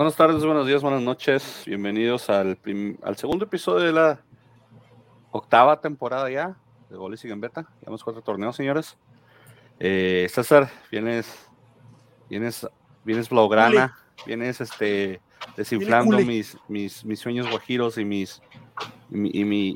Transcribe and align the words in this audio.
Buenas 0.00 0.16
tardes, 0.16 0.42
buenos 0.42 0.66
días, 0.66 0.80
buenas 0.80 1.02
noches. 1.02 1.62
Bienvenidos 1.66 2.30
al, 2.30 2.58
al 3.02 3.16
segundo 3.18 3.44
episodio 3.44 3.84
de 3.84 3.92
la 3.92 4.18
octava 5.30 5.78
temporada 5.82 6.30
ya 6.30 6.56
de 6.88 6.96
Goles 6.96 7.22
y 7.22 7.28
Gambeta. 7.28 7.66
Llevamos 7.80 8.02
cuatro 8.02 8.22
torneos, 8.22 8.56
señores. 8.56 8.96
Eh, 9.78 10.26
César, 10.32 10.70
vienes, 10.90 11.46
vienes, 12.30 12.66
vienes 13.04 13.28
blaugrana, 13.28 13.98
vienes 14.24 14.62
este, 14.62 15.20
desinflando 15.54 16.16
mis, 16.20 16.56
mis, 16.66 17.04
mis 17.04 17.20
sueños 17.20 17.50
guajiros 17.50 17.98
y 17.98 18.06
mis 18.06 18.40
y 19.10 19.16
mi, 19.18 19.30
y 19.34 19.44
mi, 19.44 19.68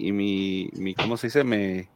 y 0.73 0.81
mi, 0.81 0.95
¿cómo 0.95 1.19
se 1.19 1.27
dice? 1.27 1.45
Me, 1.45 1.91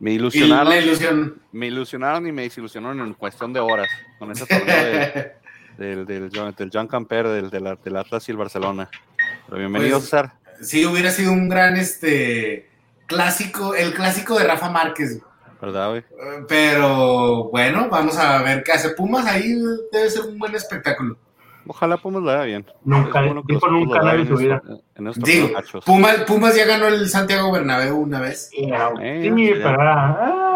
me 0.00 0.12
ilusionaron. 0.12 1.40
Me 1.50 1.68
ilusionaron 1.68 2.26
y 2.26 2.32
me 2.32 2.42
desilusionaron 2.42 3.00
en 3.00 3.14
cuestión 3.14 3.54
de 3.54 3.60
horas 3.60 3.88
con 4.18 4.30
ese 4.30 4.44
torneo 4.44 4.84
de, 4.84 5.32
del, 5.80 6.04
del, 6.04 6.30
del 6.30 6.70
John 6.72 6.86
Camper, 6.86 7.26
del, 7.26 7.50
del, 7.50 7.78
del, 7.82 7.96
Atlas 7.96 8.28
y 8.28 8.32
el 8.32 8.36
Barcelona. 8.36 8.90
Pero 9.46 9.58
bienvenido, 9.58 9.96
pues, 9.96 10.04
César. 10.04 10.32
Sí, 10.60 10.84
hubiera 10.84 11.10
sido 11.10 11.32
un 11.32 11.48
gran 11.48 11.76
este 11.76 12.68
clásico, 13.06 13.74
el 13.74 13.94
clásico 13.94 14.38
de 14.38 14.46
Rafa 14.46 14.70
Márquez. 14.70 15.22
¿Verdad, 15.60 15.90
güey? 15.90 16.04
Pero 16.48 17.48
bueno, 17.50 17.88
vamos 17.90 18.18
a 18.18 18.42
ver 18.42 18.62
qué 18.62 18.72
hace 18.72 18.90
Pumas. 18.90 19.26
Ahí 19.26 19.54
debe 19.90 20.10
ser 20.10 20.22
un 20.22 20.38
buen 20.38 20.54
espectáculo. 20.54 21.16
Ojalá 21.66 21.96
Pumas 21.96 22.22
lo 22.22 22.30
haga 22.30 22.44
bien. 22.44 22.66
Nunca, 22.84 23.20
bueno 23.22 23.42
nunca 23.70 24.02
la 24.02 24.26
su 24.26 24.36
vida. 24.36 24.62
Digo, 25.16 25.48
Pumas, 25.86 26.16
Pumas, 26.26 26.56
ya 26.56 26.66
ganó 26.66 26.88
el 26.88 27.08
Santiago 27.08 27.52
Bernabéu 27.52 27.96
una 27.98 28.20
vez. 28.20 28.48
Sí, 28.50 28.68
eh, 28.68 29.60
pero, 29.62 30.49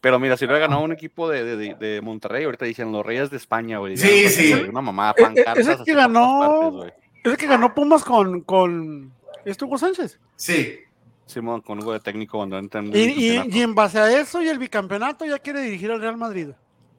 pero 0.00 0.18
mira, 0.18 0.36
si 0.36 0.44
lo 0.44 0.52
hubiera 0.52 0.66
ganado 0.66 0.84
un 0.84 0.92
equipo 0.92 1.28
de, 1.28 1.56
de, 1.56 1.74
de, 1.74 2.00
Monterrey, 2.00 2.44
ahorita 2.44 2.64
dicen 2.64 2.92
los 2.92 3.04
Reyes 3.04 3.30
de 3.30 3.36
España, 3.36 3.78
güey. 3.78 3.96
Sí, 3.96 4.28
sí. 4.28 4.52
Una 4.52 4.80
mamá, 4.80 5.14
eh, 5.16 5.34
eh, 5.36 5.44
Es 5.56 5.66
el 5.66 5.84
que 5.84 5.94
ganó, 5.94 6.84
es 6.84 6.92
el 7.24 7.36
que 7.36 7.46
ganó 7.46 7.74
Pumas 7.74 8.04
con, 8.04 8.42
con 8.42 9.12
este 9.44 9.64
Hugo 9.64 9.78
Sánchez. 9.78 10.18
Sí. 10.36 10.80
Simón, 11.26 11.60
con 11.60 11.80
Hugo 11.80 11.92
de 11.92 12.00
técnico 12.00 12.38
cuando 12.38 12.56
entra 12.56 12.82
y, 12.82 12.98
y, 12.98 13.42
y 13.50 13.62
en 13.62 13.74
base 13.74 13.98
a 13.98 14.20
eso 14.20 14.42
y 14.42 14.48
el 14.48 14.58
bicampeonato 14.58 15.24
ya 15.24 15.40
quiere 15.40 15.60
dirigir 15.60 15.90
al 15.90 16.00
Real 16.00 16.16
Madrid. 16.16 16.50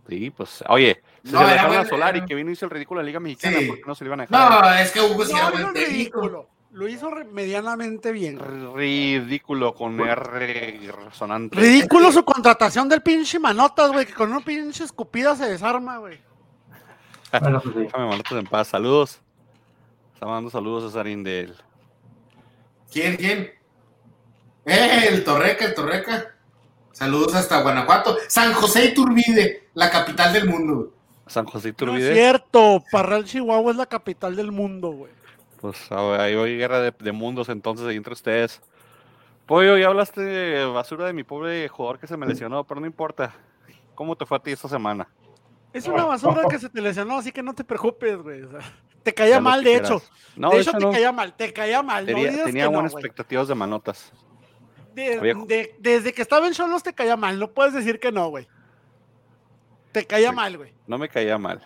Sí, 0.07 0.29
pues, 0.29 0.63
oye, 0.69 1.01
se 1.23 1.31
no, 1.33 1.43
le 1.43 1.53
dejaron 1.53 1.75
a 1.77 1.85
Solari, 1.85 2.25
que 2.25 2.35
vino 2.35 2.49
y 2.49 2.53
hizo 2.53 2.65
el 2.65 2.71
ridículo 2.71 3.01
en 3.01 3.05
la 3.05 3.07
Liga 3.07 3.19
Mexicana, 3.19 3.57
¿por 3.67 3.77
qué 3.77 3.83
no 3.85 3.95
se 3.95 4.03
le 4.03 4.07
iban 4.09 4.21
a 4.21 4.25
dejar? 4.25 4.63
No, 4.63 4.73
es 4.73 4.91
que 4.91 5.01
Hugo 5.01 5.25
sí 5.25 5.33
era 5.35 5.49
buen 5.49 5.75
ridículo. 5.75 6.49
Lo 6.71 6.87
hizo 6.87 7.09
medianamente 7.31 8.11
bien. 8.11 8.39
Ridículo 8.75 9.73
con 9.73 9.99
R 9.99 10.91
resonante. 11.05 11.55
Ridículo 11.55 12.11
su 12.11 12.23
contratación 12.25 12.89
del 12.89 13.01
pinche 13.01 13.39
Manotas, 13.39 13.91
güey, 13.91 14.05
que 14.05 14.13
con 14.13 14.31
una 14.31 14.41
pinche 14.41 14.83
escupida 14.83 15.35
se 15.35 15.45
desarma, 15.45 15.97
güey. 15.97 16.19
bueno, 17.39 17.61
pues 17.61 17.75
Déjame 17.75 18.07
Manotas 18.07 18.33
en 18.33 18.45
paz. 18.45 18.67
Saludos. 18.67 19.19
Está 20.13 20.25
mandando 20.25 20.49
saludos 20.49 20.83
a 20.91 20.93
Sarín 20.93 21.23
de 21.23 21.41
él. 21.41 21.55
¿Quién, 22.91 23.15
quién? 23.15 23.51
Eh, 24.65 25.07
el 25.09 25.23
Torreca, 25.23 25.65
el 25.65 25.73
Torreca. 25.73 26.35
Saludos 26.91 27.35
hasta 27.35 27.61
Guanajuato. 27.61 28.17
San 28.27 28.53
José 28.53 28.85
Iturbide, 28.85 29.69
la 29.75 29.89
capital 29.89 30.33
del 30.33 30.49
mundo. 30.49 30.91
San 31.27 31.45
José 31.45 31.69
Iturbide. 31.69 31.99
No 31.99 32.07
es 32.07 32.13
cierto, 32.13 32.83
Parral, 32.91 33.23
Chihuahua 33.23 33.71
es 33.71 33.77
la 33.77 33.85
capital 33.85 34.35
del 34.35 34.51
mundo, 34.51 34.89
güey. 34.89 35.16
Pues 35.59 35.91
ahí 35.91 36.35
hoy 36.35 36.57
guerra 36.57 36.79
de, 36.79 37.11
mundos 37.11 37.49
entonces 37.49 37.85
ahí 37.87 37.95
entre 37.95 38.13
ustedes. 38.13 38.61
Pollo, 39.45 39.77
ya 39.77 39.87
hablaste 39.87 40.21
de 40.21 40.65
basura 40.65 41.05
de 41.05 41.13
mi 41.13 41.23
pobre 41.23 41.67
jugador 41.67 41.99
que 41.99 42.07
se 42.07 42.17
me 42.17 42.25
lesionó, 42.25 42.63
pero 42.65 42.81
no 42.81 42.87
importa. 42.87 43.33
¿Cómo 43.95 44.15
te 44.15 44.25
fue 44.25 44.37
a 44.37 44.41
ti 44.41 44.51
esta 44.51 44.67
semana? 44.67 45.07
Es 45.73 45.87
una 45.87 46.05
basura 46.05 46.43
que 46.49 46.59
se 46.59 46.69
te 46.69 46.81
lesionó, 46.81 47.17
así 47.17 47.31
que 47.31 47.41
no 47.41 47.53
te 47.53 47.63
preocupes, 47.63 48.17
güey. 48.17 48.41
te 49.03 49.13
caía 49.13 49.39
mal, 49.39 49.63
de 49.63 49.75
hecho. 49.77 50.01
No, 50.35 50.49
de 50.49 50.59
hecho, 50.59 50.71
te 50.71 50.89
caía 50.89 51.11
mal, 51.11 51.33
te 51.33 51.53
caía 51.53 51.81
mal. 51.81 52.05
Tenía, 52.05 52.45
tenía 52.45 52.67
buenas 52.67 52.93
expectativas 52.93 53.47
de 53.47 53.55
manotas 53.55 54.11
desde 55.79 56.13
que 56.13 56.21
estaba 56.21 56.47
en 56.47 56.53
Cholos 56.53 56.83
te 56.83 56.93
caía 56.93 57.15
mal, 57.15 57.39
no 57.39 57.51
puedes 57.51 57.73
decir 57.73 57.99
que 57.99 58.11
no, 58.11 58.29
güey. 58.29 58.47
Te 59.91 60.05
caía 60.05 60.31
mal, 60.31 60.57
güey. 60.57 60.73
No 60.87 60.97
me 60.97 61.07
caía 61.07 61.37
mal. 61.37 61.61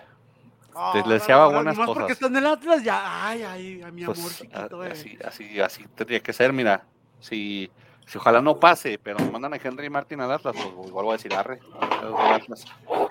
Te 0.93 1.09
deseaba 1.09 1.47
buenas 1.47 1.75
cosas. 1.75 1.93
porque 1.93 2.13
estás 2.13 2.29
en 2.29 2.37
el 2.37 2.47
Atlas, 2.47 2.83
ya, 2.83 3.27
ay, 3.27 3.43
ay, 3.43 3.81
a 3.81 3.91
mi 3.91 4.05
pues, 4.05 4.19
amor 4.19 4.31
chiquito, 4.31 4.81
así, 4.81 5.17
así, 5.23 5.59
así 5.59 5.85
tendría 5.95 6.19
que 6.21 6.33
ser, 6.33 6.53
mira. 6.53 6.85
Si, 7.19 7.69
si 8.07 8.17
ojalá 8.17 8.41
no 8.41 8.59
pase, 8.59 8.97
pero 8.97 9.19
me 9.19 9.29
mandan 9.29 9.53
a 9.53 9.57
Henry 9.57 9.89
Martin 9.89 10.21
al 10.21 10.31
Atlas, 10.31 10.55
pues 10.55 10.87
igual 10.87 11.05
voy 11.05 11.13
a 11.13 11.17
decir 11.17 11.33
arre. 11.33 11.59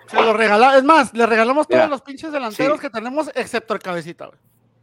Se 0.08 0.20
lo 0.20 0.32
regalamos, 0.32 0.76
es 0.76 0.84
más, 0.84 1.14
le 1.14 1.26
regalamos 1.26 1.68
todos 1.68 1.88
los 1.88 2.02
pinches 2.02 2.32
delanteros 2.32 2.80
que 2.80 2.90
tenemos, 2.90 3.30
excepto 3.34 3.74
el 3.74 3.80
cabecita, 3.80 4.26
güey 4.26 4.38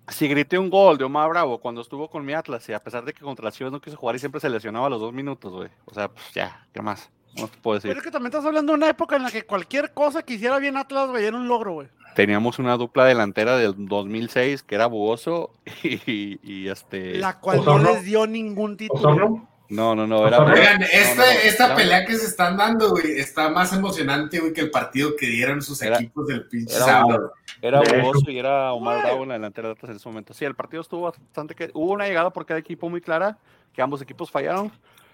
si 0.09 0.27
grité 0.27 0.57
un 0.57 0.69
gol 0.69 0.97
de 0.97 1.03
Omar 1.03 1.29
Bravo 1.29 1.59
cuando 1.59 1.81
estuvo 1.81 2.09
con 2.09 2.25
mi 2.25 2.33
Atlas 2.33 2.67
y 2.69 2.73
a 2.73 2.79
pesar 2.79 3.03
de 3.03 3.13
que 3.13 3.21
contra 3.21 3.45
las 3.45 3.55
Chivas 3.55 3.71
no 3.71 3.81
quiso 3.81 3.97
jugar 3.97 4.16
y 4.16 4.19
siempre 4.19 4.39
se 4.39 4.49
lesionaba 4.49 4.87
a 4.87 4.89
los 4.89 5.01
dos 5.01 5.13
minutos, 5.13 5.51
güey. 5.51 5.69
O 5.85 5.93
sea, 5.93 6.07
pues 6.07 6.33
ya, 6.33 6.66
¿qué 6.73 6.81
más? 6.81 7.09
No 7.35 7.47
te 7.47 7.57
puedo 7.57 7.75
decir. 7.75 7.89
Pero 7.89 7.99
es 7.99 8.05
que 8.05 8.11
también 8.11 8.27
estás 8.27 8.45
hablando 8.45 8.71
de 8.71 8.77
una 8.77 8.89
época 8.89 9.16
en 9.16 9.23
la 9.23 9.31
que 9.31 9.45
cualquier 9.45 9.93
cosa 9.93 10.23
que 10.23 10.35
hiciera 10.35 10.59
bien 10.59 10.77
Atlas, 10.77 11.09
güey, 11.09 11.25
era 11.25 11.35
un 11.35 11.47
logro, 11.47 11.73
güey. 11.73 11.89
Teníamos 12.17 12.57
una 12.57 12.78
dupla 12.78 13.05
delantera 13.05 13.57
del 13.57 13.75
2006 13.78 14.63
que 14.63 14.73
era 14.73 14.88
Buoso 14.88 15.51
y, 15.83 16.39
y, 16.41 16.67
este... 16.67 17.19
La 17.19 17.39
cual 17.39 17.63
no 17.63 17.78
les 17.78 18.05
dio 18.05 18.25
ningún 18.25 18.75
título. 18.75 19.47
No, 19.69 19.94
no, 19.94 20.07
no. 20.07 20.28
Era 20.28 20.39
Oigan, 20.39 20.81
esta, 20.81 21.75
pelea 21.75 22.07
que 22.07 22.16
se 22.16 22.25
están 22.25 22.57
dando, 22.57 22.89
güey, 22.89 23.19
está 23.19 23.50
más 23.50 23.72
emocionante, 23.72 24.39
güey, 24.39 24.51
que 24.51 24.61
el 24.61 24.72
partido 24.72 25.16
que 25.16 25.28
dieron 25.28 25.61
sus 25.61 25.79
equipos 25.83 26.25
del 26.25 26.47
pinche 26.47 26.75
era, 26.78 26.85
sábado. 26.85 27.33
Era 27.61 27.81
Boboso 27.81 28.31
y 28.31 28.39
era 28.39 28.73
Omar 28.73 29.03
Bravo 29.03 29.22
en 29.22 29.29
la 29.29 29.35
delantera 29.35 29.67
de 29.67 29.73
Atlas 29.73 29.91
en 29.91 29.97
ese 29.97 30.09
momento. 30.09 30.34
Sí, 30.34 30.44
el 30.44 30.55
partido 30.55 30.81
estuvo 30.81 31.01
bastante 31.01 31.53
que. 31.53 31.69
Hubo 31.75 31.91
una 31.91 32.07
llegada 32.07 32.31
por 32.31 32.47
cada 32.47 32.59
equipo 32.59 32.89
muy 32.89 32.99
clara, 32.99 33.38
que 33.73 33.84
ambos 33.84 34.01
equipos 34.01 34.31
fallaron. 34.31 34.72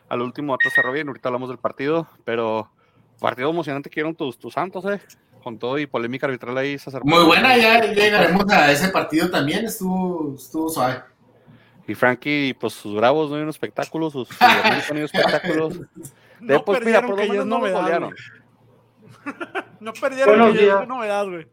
Al 0.08 0.22
último 0.22 0.54
Atlas 0.54 0.72
cerró 0.74 0.94
bien, 0.94 1.10
ahorita 1.10 1.28
hablamos 1.28 1.50
del 1.50 1.58
partido, 1.58 2.08
pero 2.24 2.72
partido 3.20 3.50
emocionante 3.50 3.90
que 3.90 3.96
dieron 3.96 4.16
tus, 4.16 4.40
tus 4.40 4.54
santos, 4.54 4.86
eh. 4.86 5.02
Con 5.44 5.60
todo 5.60 5.78
y 5.78 5.86
polémica 5.86 6.26
arbitral 6.26 6.58
ahí, 6.58 6.78
Muy 7.04 7.26
buena, 7.26 7.58
ya 7.58 7.82
llegaremos 7.82 8.50
a 8.50 8.72
ese 8.72 8.90
partido 8.90 9.30
también, 9.30 9.66
estuvo, 9.66 10.36
estuvo 10.36 10.70
suave. 10.70 11.02
Y 11.86 11.96
Frankie, 11.96 12.56
pues 12.58 12.74
sus 12.74 12.96
bravos 12.96 13.30
no 13.30 13.36
hay 13.36 13.42
un 13.42 13.50
espectáculo, 13.50 14.10
sus, 14.10 14.30
sus 14.30 14.38
espectáculos. 14.98 15.80
No 16.40 16.54
Después, 16.54 16.84
mira, 16.86 17.06
por 17.06 17.18
lo 17.18 17.26
menos 17.26 17.46
no 17.46 17.60
me 17.60 17.72
golearon. 17.72 18.16
no 19.80 19.94
perdieron, 19.94 20.54
que 20.54 20.68
es 20.68 20.88
novedad, 20.88 21.26
güey. 21.26 21.48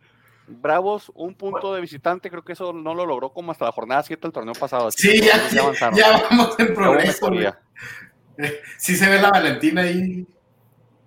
Bravos, 0.46 1.10
un 1.14 1.34
punto 1.34 1.74
de 1.74 1.80
visitante, 1.80 2.30
creo 2.30 2.44
que 2.44 2.52
eso 2.52 2.72
no 2.72 2.94
lo 2.94 3.06
logró 3.06 3.32
como 3.32 3.52
hasta 3.52 3.64
la 3.64 3.72
jornada 3.72 4.02
7 4.02 4.20
del 4.20 4.32
torneo 4.32 4.54
pasado. 4.54 4.90
sí, 4.90 5.20
ya, 5.20 5.48
ya, 5.48 5.62
avanzaron. 5.62 5.96
ya 5.96 6.22
vamos 6.28 6.58
en 6.58 6.74
progreso. 6.74 7.30
Sí 8.78 8.96
se 8.96 9.06
ve 9.06 9.20
la 9.20 9.28
Valentina 9.28 9.82
ahí. 9.82 10.26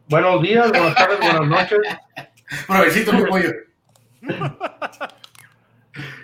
Buenos 0.08 0.40
días, 0.44 0.70
buenas 0.70 0.94
tardes, 0.94 1.18
buenas 1.20 1.48
noches. 1.48 1.80
Provecito, 2.68 3.14
mi 3.14 3.24
pollo. 3.26 3.50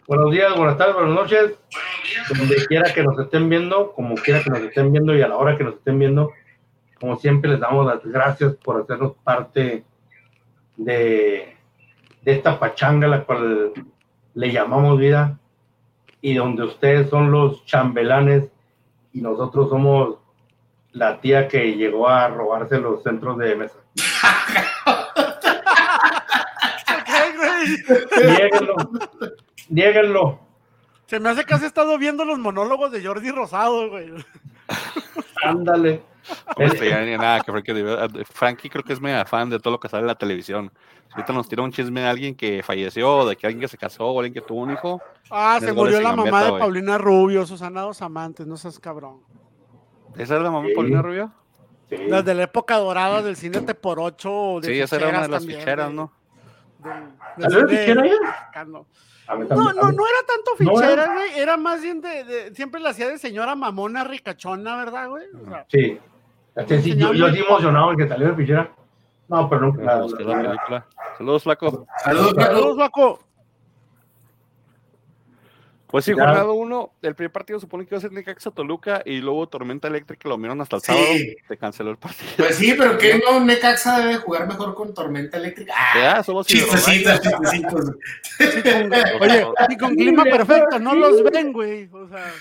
Buenos 0.08 0.32
días, 0.32 0.56
buenas 0.56 0.78
tardes, 0.78 0.96
buenas 0.96 1.16
noches. 1.16 1.54
Donde 2.36 2.66
quiera 2.68 2.94
que 2.94 3.04
nos 3.04 3.20
estén 3.20 3.50
viendo, 3.50 3.92
como 3.94 4.16
quiera 4.16 4.42
que 4.44 4.50
nos 4.50 4.60
estén 4.62 4.92
viendo 4.92 5.16
y 5.16 5.22
a 5.22 5.28
la 5.28 5.38
hora 5.38 5.58
que 5.58 5.64
nos 5.64 5.76
estén 5.76 6.00
viendo, 6.00 6.32
como 7.00 7.18
siempre 7.18 7.52
les 7.52 7.60
damos 7.60 7.86
las 7.86 8.04
gracias 8.04 8.56
por 8.56 8.82
hacernos 8.82 9.14
parte 9.24 9.84
de, 10.78 11.56
de 12.22 12.32
esta 12.32 12.60
pachanga, 12.60 13.08
la 13.08 13.24
cual 13.24 13.74
le 14.34 14.52
llamamos 14.52 15.00
vida, 15.00 15.38
y 16.22 16.34
donde 16.34 16.64
ustedes 16.64 17.10
son 17.10 17.32
los 17.32 17.66
chambelanes 17.66 18.50
y 19.14 19.22
nosotros 19.22 19.70
somos 19.70 20.18
la 20.92 21.22
tía 21.22 21.48
que 21.48 21.76
llegó 21.76 22.10
a 22.10 22.28
robarse 22.28 22.80
los 22.80 23.04
centros 23.04 23.38
de 23.38 23.56
mesa. 23.56 23.78
Niéguenlo. 29.70 30.40
Se 31.06 31.20
me 31.20 31.30
hace 31.30 31.44
que 31.44 31.54
has 31.56 31.64
estado 31.64 31.98
viendo 31.98 32.24
los 32.24 32.38
monólogos 32.38 32.92
de 32.92 33.04
Jordi 33.04 33.32
Rosado, 33.32 33.90
güey. 33.90 34.12
Ándale. 35.44 36.04
nada, 37.18 37.42
que 37.42 38.26
Frankie 38.26 38.70
creo 38.70 38.84
que 38.84 38.94
es 38.94 39.02
mega 39.02 39.26
fan 39.26 39.50
de 39.50 39.60
todo 39.60 39.72
lo 39.72 39.80
que 39.80 39.90
sale 39.90 40.02
en 40.02 40.08
la 40.08 40.16
televisión. 40.16 40.72
Ahorita 41.12 41.34
nos 41.34 41.50
tira 41.50 41.64
un 41.64 41.72
chisme 41.72 42.02
de 42.02 42.08
alguien 42.08 42.36
que 42.36 42.62
falleció, 42.62 43.26
de 43.28 43.36
que 43.36 43.48
alguien 43.48 43.62
que 43.62 43.68
se 43.68 43.78
casó, 43.78 44.06
o 44.06 44.20
alguien 44.20 44.34
que 44.34 44.42
tuvo 44.42 44.62
un 44.62 44.72
hijo. 44.72 45.02
Ah, 45.32 45.58
se 45.60 45.74
murió 45.74 46.00
la 46.00 46.16
mamá 46.16 46.44
de 46.44 46.52
Paulina 46.52 46.98
Rubio, 47.00 47.46
Susana 47.46 47.82
Dos 47.82 48.02
Amantes, 48.04 48.46
no 48.46 48.58
seas 48.58 48.78
cabrón. 48.80 49.22
¿Esa 50.16 50.38
es 50.38 50.44
la 50.44 50.52
mamá 50.52 50.68
de 50.68 50.76
Paulina 50.76 51.02
Rubio? 51.02 51.32
Sí. 51.90 51.98
Las 52.08 52.24
de 52.24 52.36
la 52.36 52.44
época 52.44 52.78
dorada 52.78 53.24
del 53.24 53.36
cine 53.36 53.62
T 53.62 53.74
por 53.74 54.00
8. 54.00 54.60
sí, 54.62 54.80
esa 54.80 54.98
era 54.98 55.10
una 55.10 55.22
de 55.24 55.28
las 55.30 55.44
ficheras, 55.44 55.92
¿no? 55.92 56.12
De, 57.38 57.68
fichera 57.68 58.06
ya? 58.06 58.66
No. 58.66 58.86
No, 59.28 59.74
no, 59.74 59.92
no 59.92 60.04
era 60.08 60.26
tanto 60.28 60.56
fichera, 60.58 61.14
güey. 61.14 61.38
era... 61.38 61.58
más 61.58 61.82
bien 61.82 62.02
de, 62.02 62.52
Siempre 62.56 62.80
la 62.80 62.90
hacía 62.90 63.08
de 63.08 63.18
señora 63.18 63.56
mamona 63.56 64.04
ricachona, 64.04 64.78
¿verdad, 64.78 65.10
güey? 65.10 65.26
sí. 65.68 66.00
sí 66.68 66.96
yo, 66.96 67.14
yo 67.14 67.28
así 67.28 67.40
emocionado 67.40 67.92
en 67.92 67.98
que 67.98 68.08
salió 68.08 68.30
de 68.30 68.36
fichera. 68.36 68.72
No, 69.28 69.48
pero 69.48 69.62
nunca. 69.62 69.86
Saludos, 69.86 70.14
Flaco. 70.14 70.86
Saludos, 71.18 71.44
Flaco. 71.44 71.88
Saludos, 72.04 72.76
Flaco. 72.76 73.20
Pues 75.92 76.06
sí, 76.06 76.14
jornada 76.14 76.44
uno, 76.52 76.92
el 77.02 77.16
primer 77.16 77.32
partido 77.32 77.60
supone 77.60 77.84
que 77.84 77.96
iba 77.96 77.98
a 77.98 78.02
ser 78.02 78.12
Necaxa 78.12 78.52
Toluca 78.52 79.02
y 79.06 79.22
luego 79.22 79.48
Tormenta 79.50 79.88
Eléctrica 79.88 80.30
lo 80.30 80.38
miraron 80.38 80.62
hasta 80.62 80.76
el 80.76 80.82
Sí. 80.84 80.88
sábado, 80.88 81.08
se 81.48 81.58
canceló 81.58 81.90
el 81.90 81.98
partido. 81.98 82.30
Pues 82.38 82.56
sí, 82.58 82.76
pero 82.78 82.96
que 83.00 83.20
no, 83.26 83.40
Necaxa 83.40 84.00
debe 84.00 84.18
jugar 84.18 84.48
mejor 84.48 84.76
con 84.76 84.94
tormenta 84.94 85.38
eléctrica. 85.38 85.74
Ah, 85.76 86.00
Ya, 86.18 86.24
solo 86.24 86.44
si 86.44 86.60
chistecitos, 86.60 87.22
chistecitos. 87.22 87.92
Oye, 89.22 89.48
y 89.70 89.78
con 89.78 89.96
clima 89.96 90.24
perfecto, 90.26 90.78
no 90.80 90.94
los 90.94 91.24
ven, 91.24 91.52
güey. 91.54 91.90
O 91.92 92.08
sea, 92.08 92.32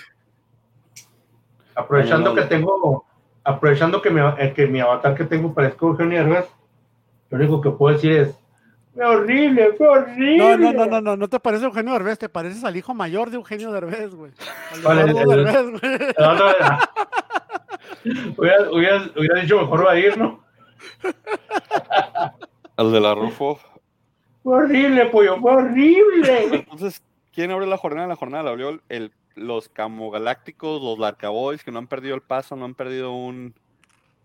Aprovechando 1.74 2.34
que 2.34 2.42
tengo, 2.42 3.06
aprovechando 3.44 4.02
que 4.02 4.10
mi, 4.10 4.20
eh, 4.38 4.52
que 4.54 4.66
mi 4.66 4.80
avatar 4.80 5.14
que 5.14 5.24
tengo 5.24 5.54
parezco 5.54 5.88
Eugenio 5.88 6.20
Herbes, 6.20 6.46
lo 7.30 7.38
único 7.38 7.60
que 7.60 7.70
puedo 7.70 7.94
decir 7.94 8.12
es, 8.12 8.37
fue 8.98 9.06
horrible, 9.06 9.72
fue 9.78 9.86
horrible. 9.88 10.38
no, 10.38 10.56
no, 10.56 10.72
no, 10.72 10.86
no, 10.86 11.00
no, 11.00 11.16
no 11.16 11.28
te 11.28 11.38
parece 11.38 11.64
Eugenio 11.66 11.92
Derbez, 11.92 12.18
te 12.18 12.28
pareces 12.28 12.64
al 12.64 12.76
hijo 12.76 12.94
mayor 12.94 13.30
de 13.30 13.36
Eugenio 13.36 13.70
Derbez, 13.70 14.12
güey. 14.14 14.32
Al 14.74 14.82
¿Cuál 14.82 14.98
es 14.98 15.06
Eduardo 15.08 15.32
el- 15.34 15.44
Derbez, 15.44 15.80
güey. 15.80 15.98
No, 16.18 16.34
no, 16.34 16.44
no. 16.44 16.78
hubiera, 18.36 18.70
hubiera- 18.72 19.10
hubiera 19.16 19.40
dicho 19.40 19.60
mejor 19.60 19.86
va 19.86 19.92
a 19.92 19.98
ir, 19.98 20.18
¿no? 20.18 20.42
El 22.76 22.92
de 22.92 23.00
la 23.00 23.14
Rufo. 23.14 23.58
Fue 24.42 24.56
horrible, 24.56 25.06
pollo, 25.06 25.38
fue 25.40 25.52
horrible. 25.52 26.44
Entonces, 26.54 27.02
¿quién 27.34 27.50
abrió 27.50 27.68
la 27.68 27.76
jornada? 27.76 28.06
La 28.08 28.16
jornada 28.16 28.44
la 28.44 28.50
abrió 28.50 28.68
el, 28.70 28.80
el- 28.88 29.12
los 29.34 29.68
Camogalácticos, 29.68 30.82
los 30.82 30.98
Larcaboys, 30.98 31.62
que 31.62 31.70
no 31.70 31.78
han 31.78 31.86
perdido 31.86 32.14
el 32.16 32.22
paso, 32.22 32.56
no 32.56 32.64
han 32.64 32.74
perdido 32.74 33.12
un. 33.12 33.54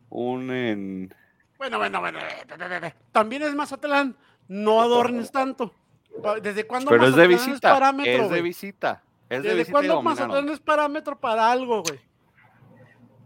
un 0.09 0.49
en. 0.51 1.13
Bueno, 1.57 1.77
bueno, 1.77 1.99
bueno. 1.99 2.19
eh, 2.19 2.45
eh, 2.49 2.79
eh. 2.83 2.93
También 3.11 3.41
es 3.43 3.53
Mazatlán, 3.55 4.15
no 4.53 4.81
adornes 4.81 5.31
tanto. 5.31 5.73
¿Desde 6.41 6.65
cuándo 6.67 6.91
Pero 6.91 7.07
es 7.07 7.15
de 7.15 7.27
visita. 7.27 7.73
parámetro, 7.73 8.25
Es 8.25 8.29
de 8.29 8.41
visita. 8.41 9.03
Es 9.27 9.41
de 9.41 9.49
¿Desde 9.49 9.59
visita 9.59 9.73
cuándo. 9.73 10.01
Mazatlán 10.03 10.49
es 10.49 10.59
parámetro 10.59 11.19
para 11.19 11.51
algo, 11.51 11.81
güey? 11.81 11.99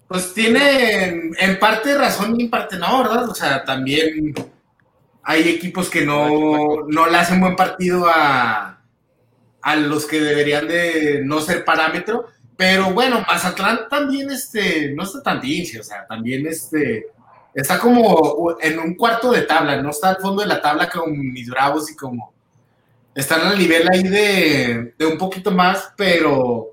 Pues 0.08 0.34
tiene 0.34 1.34
en, 1.38 1.60
parte 1.60 1.98
razón 1.98 2.40
y 2.40 2.44
en 2.46 2.50
parte 2.50 2.78
no, 2.78 3.04
¿verdad? 3.04 3.30
O 3.30 3.36
sea, 3.36 3.66
también 3.66 4.34
hay 5.22 5.50
equipos 5.50 5.90
que 5.90 6.06
no, 6.06 6.86
no 6.88 7.08
le 7.08 7.18
hacen 7.18 7.42
buen 7.42 7.58
partido 7.58 8.08
a, 8.08 8.80
a 9.62 9.76
los 9.76 10.06
que 10.06 10.22
deberían 10.22 10.66
de 10.70 11.24
no 11.26 11.42
ser 11.42 11.66
parámetro. 11.66 12.28
Pero 12.56 12.92
bueno, 12.94 13.24
Mazatlán 13.28 13.90
también 13.90 14.32
este, 14.32 14.94
no 14.94 15.04
está 15.04 15.22
tan 15.22 15.42
pinche, 15.42 15.82
o 15.82 15.84
sea, 15.84 16.08
también 16.08 16.48
este, 16.48 17.08
está 17.62 17.80
como 17.80 18.56
en 18.62 18.80
un 18.80 18.96
cuarto 18.96 19.32
de 19.32 19.42
tabla, 19.42 19.82
no 19.82 19.90
está 19.90 20.10
al 20.10 20.18
fondo 20.18 20.42
de 20.42 20.48
la 20.48 20.62
tabla 20.62 20.90
como 20.90 21.08
mis 21.08 21.50
bravos 21.50 21.90
y 21.92 21.96
como 21.96 22.34
están 23.16 23.42
al 23.48 23.58
nivel 23.58 23.88
ahí 23.92 24.04
de, 24.04 24.94
de 24.98 25.06
un 25.06 25.18
poquito 25.18 25.52
más, 25.52 25.92
pero 25.98 26.68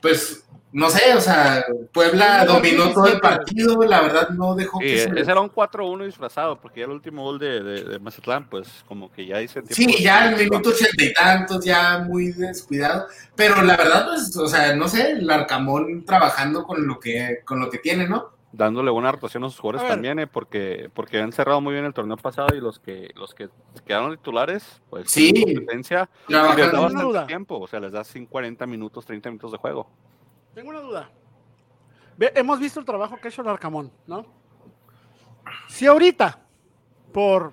pues 0.00 0.42
no 0.72 0.90
sé, 0.90 1.14
o 1.14 1.20
sea, 1.22 1.64
Puebla 1.92 2.44
dominó 2.44 2.92
todo 2.92 3.06
el 3.06 3.12
17, 3.12 3.20
partido, 3.20 3.82
la 3.84 4.00
verdad 4.02 4.28
no 4.30 4.54
dejó 4.54 4.78
Sí, 4.80 4.86
que 4.86 4.98
se... 4.98 5.20
ese 5.20 5.30
era 5.30 5.40
un 5.40 5.50
4-1 5.50 6.04
disfrazado, 6.04 6.60
porque 6.60 6.80
ya 6.80 6.86
el 6.86 6.92
último 6.92 7.22
gol 7.24 7.38
de, 7.38 7.62
de- 7.62 7.84
de 7.84 7.98
Mazatlán, 7.98 8.46
pues 8.50 8.68
como 8.86 9.10
que 9.10 9.24
ya 9.26 9.40
hice 9.40 9.62
Sí, 9.70 10.02
ya 10.02 10.28
el 10.28 10.36
minuto 10.36 10.68
ochenta 10.70 11.02
y 11.02 11.14
tantos, 11.14 11.64
ya 11.64 11.98
muy 12.00 12.32
descuidado, 12.32 13.06
pero 13.34 13.62
la 13.62 13.76
verdad, 13.76 14.06
pues, 14.08 14.36
o 14.36 14.46
sea, 14.48 14.74
no 14.74 14.86
sé, 14.88 15.12
el 15.12 15.30
Arcamón 15.30 16.04
trabajando 16.04 16.64
con 16.64 16.86
lo 16.86 17.00
que, 17.00 17.40
con 17.46 17.58
lo 17.58 17.70
que 17.70 17.78
tiene, 17.78 18.06
¿no? 18.06 18.35
Dándole 18.52 18.90
buena 18.90 19.12
rotación 19.12 19.44
a 19.44 19.50
sus 19.50 19.58
jugadores 19.60 19.86
A 19.90 19.94
también, 19.94 20.18
eh, 20.18 20.26
porque, 20.26 20.90
porque 20.94 21.20
han 21.20 21.32
cerrado 21.32 21.60
muy 21.60 21.72
bien 21.74 21.84
el 21.84 21.92
torneo 21.92 22.16
pasado 22.16 22.54
y 22.56 22.60
los 22.60 22.78
que 22.78 23.10
los 23.16 23.34
que 23.34 23.48
quedaron 23.84 24.16
titulares, 24.16 24.80
pues 24.88 25.10
Sí. 25.10 25.32
competencia, 25.44 26.08
les 26.28 26.38
da 26.72 26.80
bastante 26.80 27.02
duda. 27.04 27.26
tiempo, 27.26 27.58
o 27.58 27.66
sea, 27.66 27.80
les 27.80 27.92
da 27.92 28.02
5, 28.04 28.30
40 28.30 28.66
minutos, 28.66 29.04
30 29.04 29.28
minutos 29.30 29.52
de 29.52 29.58
juego. 29.58 29.90
Tengo 30.54 30.70
una 30.70 30.80
duda. 30.80 31.10
Ve- 32.16 32.32
hemos 32.34 32.58
visto 32.58 32.80
el 32.80 32.86
trabajo 32.86 33.16
que 33.20 33.28
ha 33.28 33.30
hecho 33.30 33.42
el 33.42 33.48
Arcamón, 33.48 33.92
¿no? 34.06 34.24
Si 35.68 35.86
ahorita, 35.86 36.40
por 37.12 37.52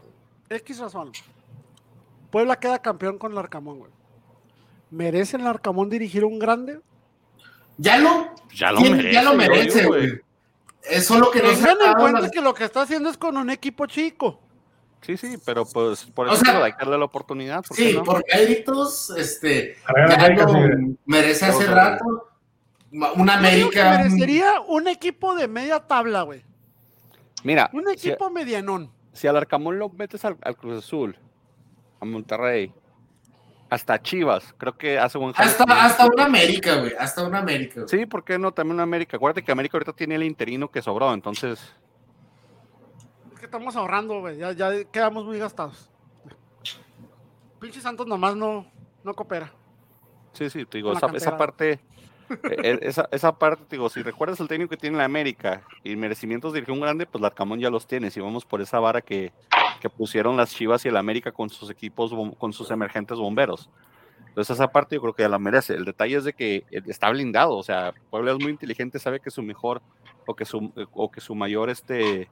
X 0.49 0.79
razón, 0.79 1.11
Puebla 2.31 2.55
queda 2.59 2.79
campeón 2.81 3.17
con 3.17 3.31
el 3.33 3.37
Arcamón, 3.37 3.79
güey. 3.79 3.91
¿Merece 4.89 5.37
el 5.37 5.45
Arcamón 5.47 5.89
dirigir 5.89 6.23
un 6.23 6.39
grande? 6.39 6.79
Ya 7.77 7.97
lo, 7.97 8.27
Ya 8.55 8.71
lo 8.71 8.77
¿quién- 8.77 8.97
merece. 8.97 9.13
ya 9.13 9.23
lo 9.23 9.33
merece, 9.33 10.21
güey. 10.85 10.97
Es 10.97 11.05
solo 11.05 11.31
que 11.31 11.41
no 11.41 11.49
se 11.49 11.55
Tengan 11.65 11.87
en 11.87 11.93
cuenta 11.95 12.29
que 12.31 12.41
lo 12.41 12.53
que 12.53 12.63
está 12.65 12.81
haciendo 12.81 13.09
es 13.09 13.17
con 13.17 13.37
un 13.37 13.49
equipo 13.49 13.85
chico. 13.85 14.39
Sí, 15.01 15.17
sí, 15.17 15.37
pero 15.45 15.65
pues 15.65 16.05
por 16.05 16.29
eso 16.31 16.41
hay 16.63 16.71
que 16.71 16.77
darle 16.79 16.97
la 16.97 17.05
oportunidad. 17.05 17.63
¿por 17.63 17.75
qué 17.75 17.89
Sí, 17.91 17.97
no? 17.97 18.03
porque 18.03 18.33
Airitos, 18.33 19.09
este, 19.17 19.77
ya 20.09 20.29
lo 20.29 20.47
señores. 20.47 20.79
merece 21.05 21.45
hace 21.45 21.65
rato. 21.67 22.29
Una 23.15 23.35
América. 23.37 23.97
merecería 23.97 24.61
un 24.67 24.87
equipo 24.87 25.35
de 25.35 25.47
media 25.47 25.79
tabla, 25.79 26.21
güey. 26.21 26.43
Mira, 27.43 27.69
Un 27.73 27.85
si, 27.97 28.09
equipo 28.09 28.29
medianón. 28.29 28.91
si 29.11 29.27
al 29.27 29.35
Arcamón 29.35 29.77
lo 29.79 29.89
metes 29.89 30.23
al, 30.23 30.37
al 30.41 30.55
Cruz 30.55 30.85
Azul, 30.85 31.17
a 31.99 32.05
Monterrey, 32.05 32.71
hasta 33.73 33.99
Chivas, 34.01 34.53
creo 34.57 34.77
que 34.77 34.99
hace 34.99 35.17
buen 35.17 35.33
jale 35.33 35.49
Hasta, 35.49 35.63
hasta 35.63 36.05
una 36.05 36.25
América, 36.25 36.75
güey. 36.75 36.93
Hasta 36.97 37.23
una 37.23 37.39
América. 37.39 37.81
güey. 37.81 37.87
Sí, 37.87 38.05
¿por 38.05 38.23
qué 38.23 38.37
no? 38.37 38.51
También 38.51 38.75
una 38.75 38.83
América. 38.83 39.17
Acuérdate 39.17 39.43
que 39.43 39.51
América 39.51 39.77
ahorita 39.77 39.93
tiene 39.93 40.15
el 40.15 40.23
interino 40.23 40.69
que 40.69 40.81
sobró, 40.81 41.11
entonces 41.11 41.59
Es 43.33 43.39
que 43.39 43.45
estamos 43.45 43.75
ahorrando, 43.75 44.19
güey. 44.19 44.37
Ya, 44.37 44.51
ya 44.51 44.83
quedamos 44.85 45.25
muy 45.25 45.39
gastados. 45.39 45.89
Pinche 47.59 47.81
Santos 47.81 48.05
nomás 48.05 48.35
no, 48.35 48.67
no 49.03 49.13
coopera. 49.15 49.51
Sí, 50.33 50.49
sí, 50.49 50.65
te 50.65 50.77
digo, 50.77 50.93
esa, 50.93 51.37
parte, 51.37 51.71
eh, 51.71 51.79
eh, 52.63 52.79
esa, 52.81 53.07
esa 53.11 53.37
parte, 53.37 53.63
te 53.65 53.75
digo, 53.75 53.89
si 53.89 54.01
recuerdas 54.01 54.39
el 54.39 54.47
técnico 54.47 54.71
que 54.71 54.77
tiene 54.77 54.97
la 54.97 55.05
América 55.05 55.61
y 55.83 55.95
merecimientos 55.95 56.53
de 56.53 56.63
un 56.69 56.81
grande, 56.81 57.05
pues 57.05 57.21
Larcamón 57.21 57.59
ya 57.59 57.69
los 57.69 57.87
tiene. 57.87 58.11
Si 58.11 58.19
vamos 58.19 58.45
por 58.45 58.61
esa 58.61 58.79
vara 58.79 59.01
que, 59.01 59.31
que 59.83 59.89
pusieron 59.89 60.37
las 60.37 60.51
Chivas 60.55 60.85
y 60.85 60.87
el 60.87 60.95
América 60.95 61.33
con 61.33 61.49
sus 61.49 61.69
equipos, 61.69 62.13
con 62.37 62.53
sus 62.53 62.71
emergentes 62.71 63.17
bomberos. 63.17 63.69
Entonces 64.29 64.55
esa 64.55 64.71
parte 64.71 64.95
yo 64.95 65.01
creo 65.01 65.13
que 65.13 65.23
ya 65.23 65.27
la 65.27 65.39
merece. 65.39 65.73
El 65.73 65.83
detalle 65.83 66.15
es 66.15 66.23
de 66.23 66.31
que 66.31 66.63
eh, 66.71 66.81
está 66.87 67.09
blindado, 67.09 67.57
o 67.57 67.63
sea, 67.63 67.93
Puebla 68.09 68.31
es 68.31 68.39
muy 68.39 68.49
inteligente, 68.49 68.97
sabe 68.97 69.19
que 69.19 69.29
su 69.29 69.43
mejor 69.43 69.81
o 70.25 70.37
que 70.37 70.45
su, 70.45 70.71
o 70.93 71.11
que 71.11 71.19
su 71.19 71.35
mayor 71.35 71.69
este 71.69 72.29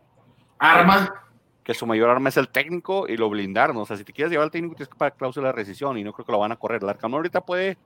Arma. 0.60 1.14
que 1.66 1.74
su 1.74 1.86
mayor 1.86 2.10
arma 2.10 2.30
es 2.30 2.38
el 2.38 2.48
técnico 2.48 3.06
y 3.10 3.18
lo 3.18 3.30
blindaron. 3.30 3.76
O 3.76 3.86
sea, 3.86 3.98
si 3.98 4.06
te 4.06 4.14
quieres 4.14 4.32
llevar 4.32 4.46
al 4.46 4.52
técnico, 4.52 4.76
tienes 4.76 4.88
que 4.88 4.98
pagar 4.98 5.18
cláusula 5.18 5.48
de 5.48 5.54
rescisión 5.54 5.98
y 5.98 6.06
no 6.06 6.14
creo 6.14 6.26
que 6.26 6.32
lo 6.32 6.40
van 6.40 6.54
a 6.54 6.56
correr. 6.56 6.82
El 6.82 6.88
Arcamón 6.88 7.18
ahorita 7.18 7.42
puede 7.42 7.78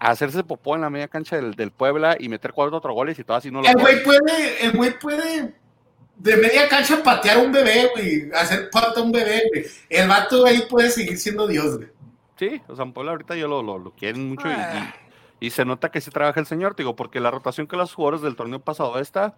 hacerse 0.00 0.42
popó 0.42 0.74
en 0.74 0.80
la 0.80 0.90
media 0.90 1.06
cancha 1.06 1.36
del, 1.36 1.54
del 1.54 1.70
Puebla 1.70 2.16
y 2.18 2.28
meter 2.28 2.52
cuatro 2.52 2.76
otros 2.76 2.94
goles 2.96 3.16
y 3.16 3.22
todo 3.22 3.36
así 3.36 3.48
no 3.52 3.62
lo 3.62 3.68
El 3.68 3.76
güey 3.76 4.02
puede, 4.02 4.66
el 4.66 4.72
güey 4.72 4.98
puede 4.98 5.54
de 6.18 6.36
media 6.36 6.68
cancha 6.68 7.02
patear 7.02 7.38
un 7.38 7.52
bebé, 7.52 7.90
güey. 7.94 8.30
Hacer 8.34 8.68
pata 8.70 9.00
a 9.00 9.02
un 9.02 9.12
bebé, 9.12 9.42
güey. 9.52 9.64
El 9.88 10.08
vato 10.08 10.44
ahí 10.46 10.62
puede 10.68 10.90
seguir 10.90 11.16
siendo 11.18 11.46
Dios, 11.46 11.76
güey. 11.76 11.88
Sí, 12.38 12.60
o 12.68 12.76
sea, 12.76 12.84
en 12.84 12.92
Puebla 12.92 13.12
ahorita 13.12 13.34
yo 13.36 13.48
lo, 13.48 13.62
lo, 13.62 13.78
lo 13.78 13.90
quieren 13.92 14.28
mucho 14.28 14.48
y, 14.48 14.52
Ah. 14.52 14.94
y- 15.40 15.46
y 15.46 15.50
se 15.50 15.64
nota 15.64 15.90
que 15.90 16.00
sí 16.00 16.10
trabaja 16.10 16.38
el 16.40 16.46
señor, 16.46 16.74
te 16.74 16.82
digo, 16.82 16.94
porque 16.96 17.20
la 17.20 17.30
rotación 17.30 17.66
que 17.66 17.76
los 17.76 17.94
jugadores 17.94 18.20
del 18.22 18.36
torneo 18.36 18.60
pasado 18.60 18.98
esta, 18.98 19.36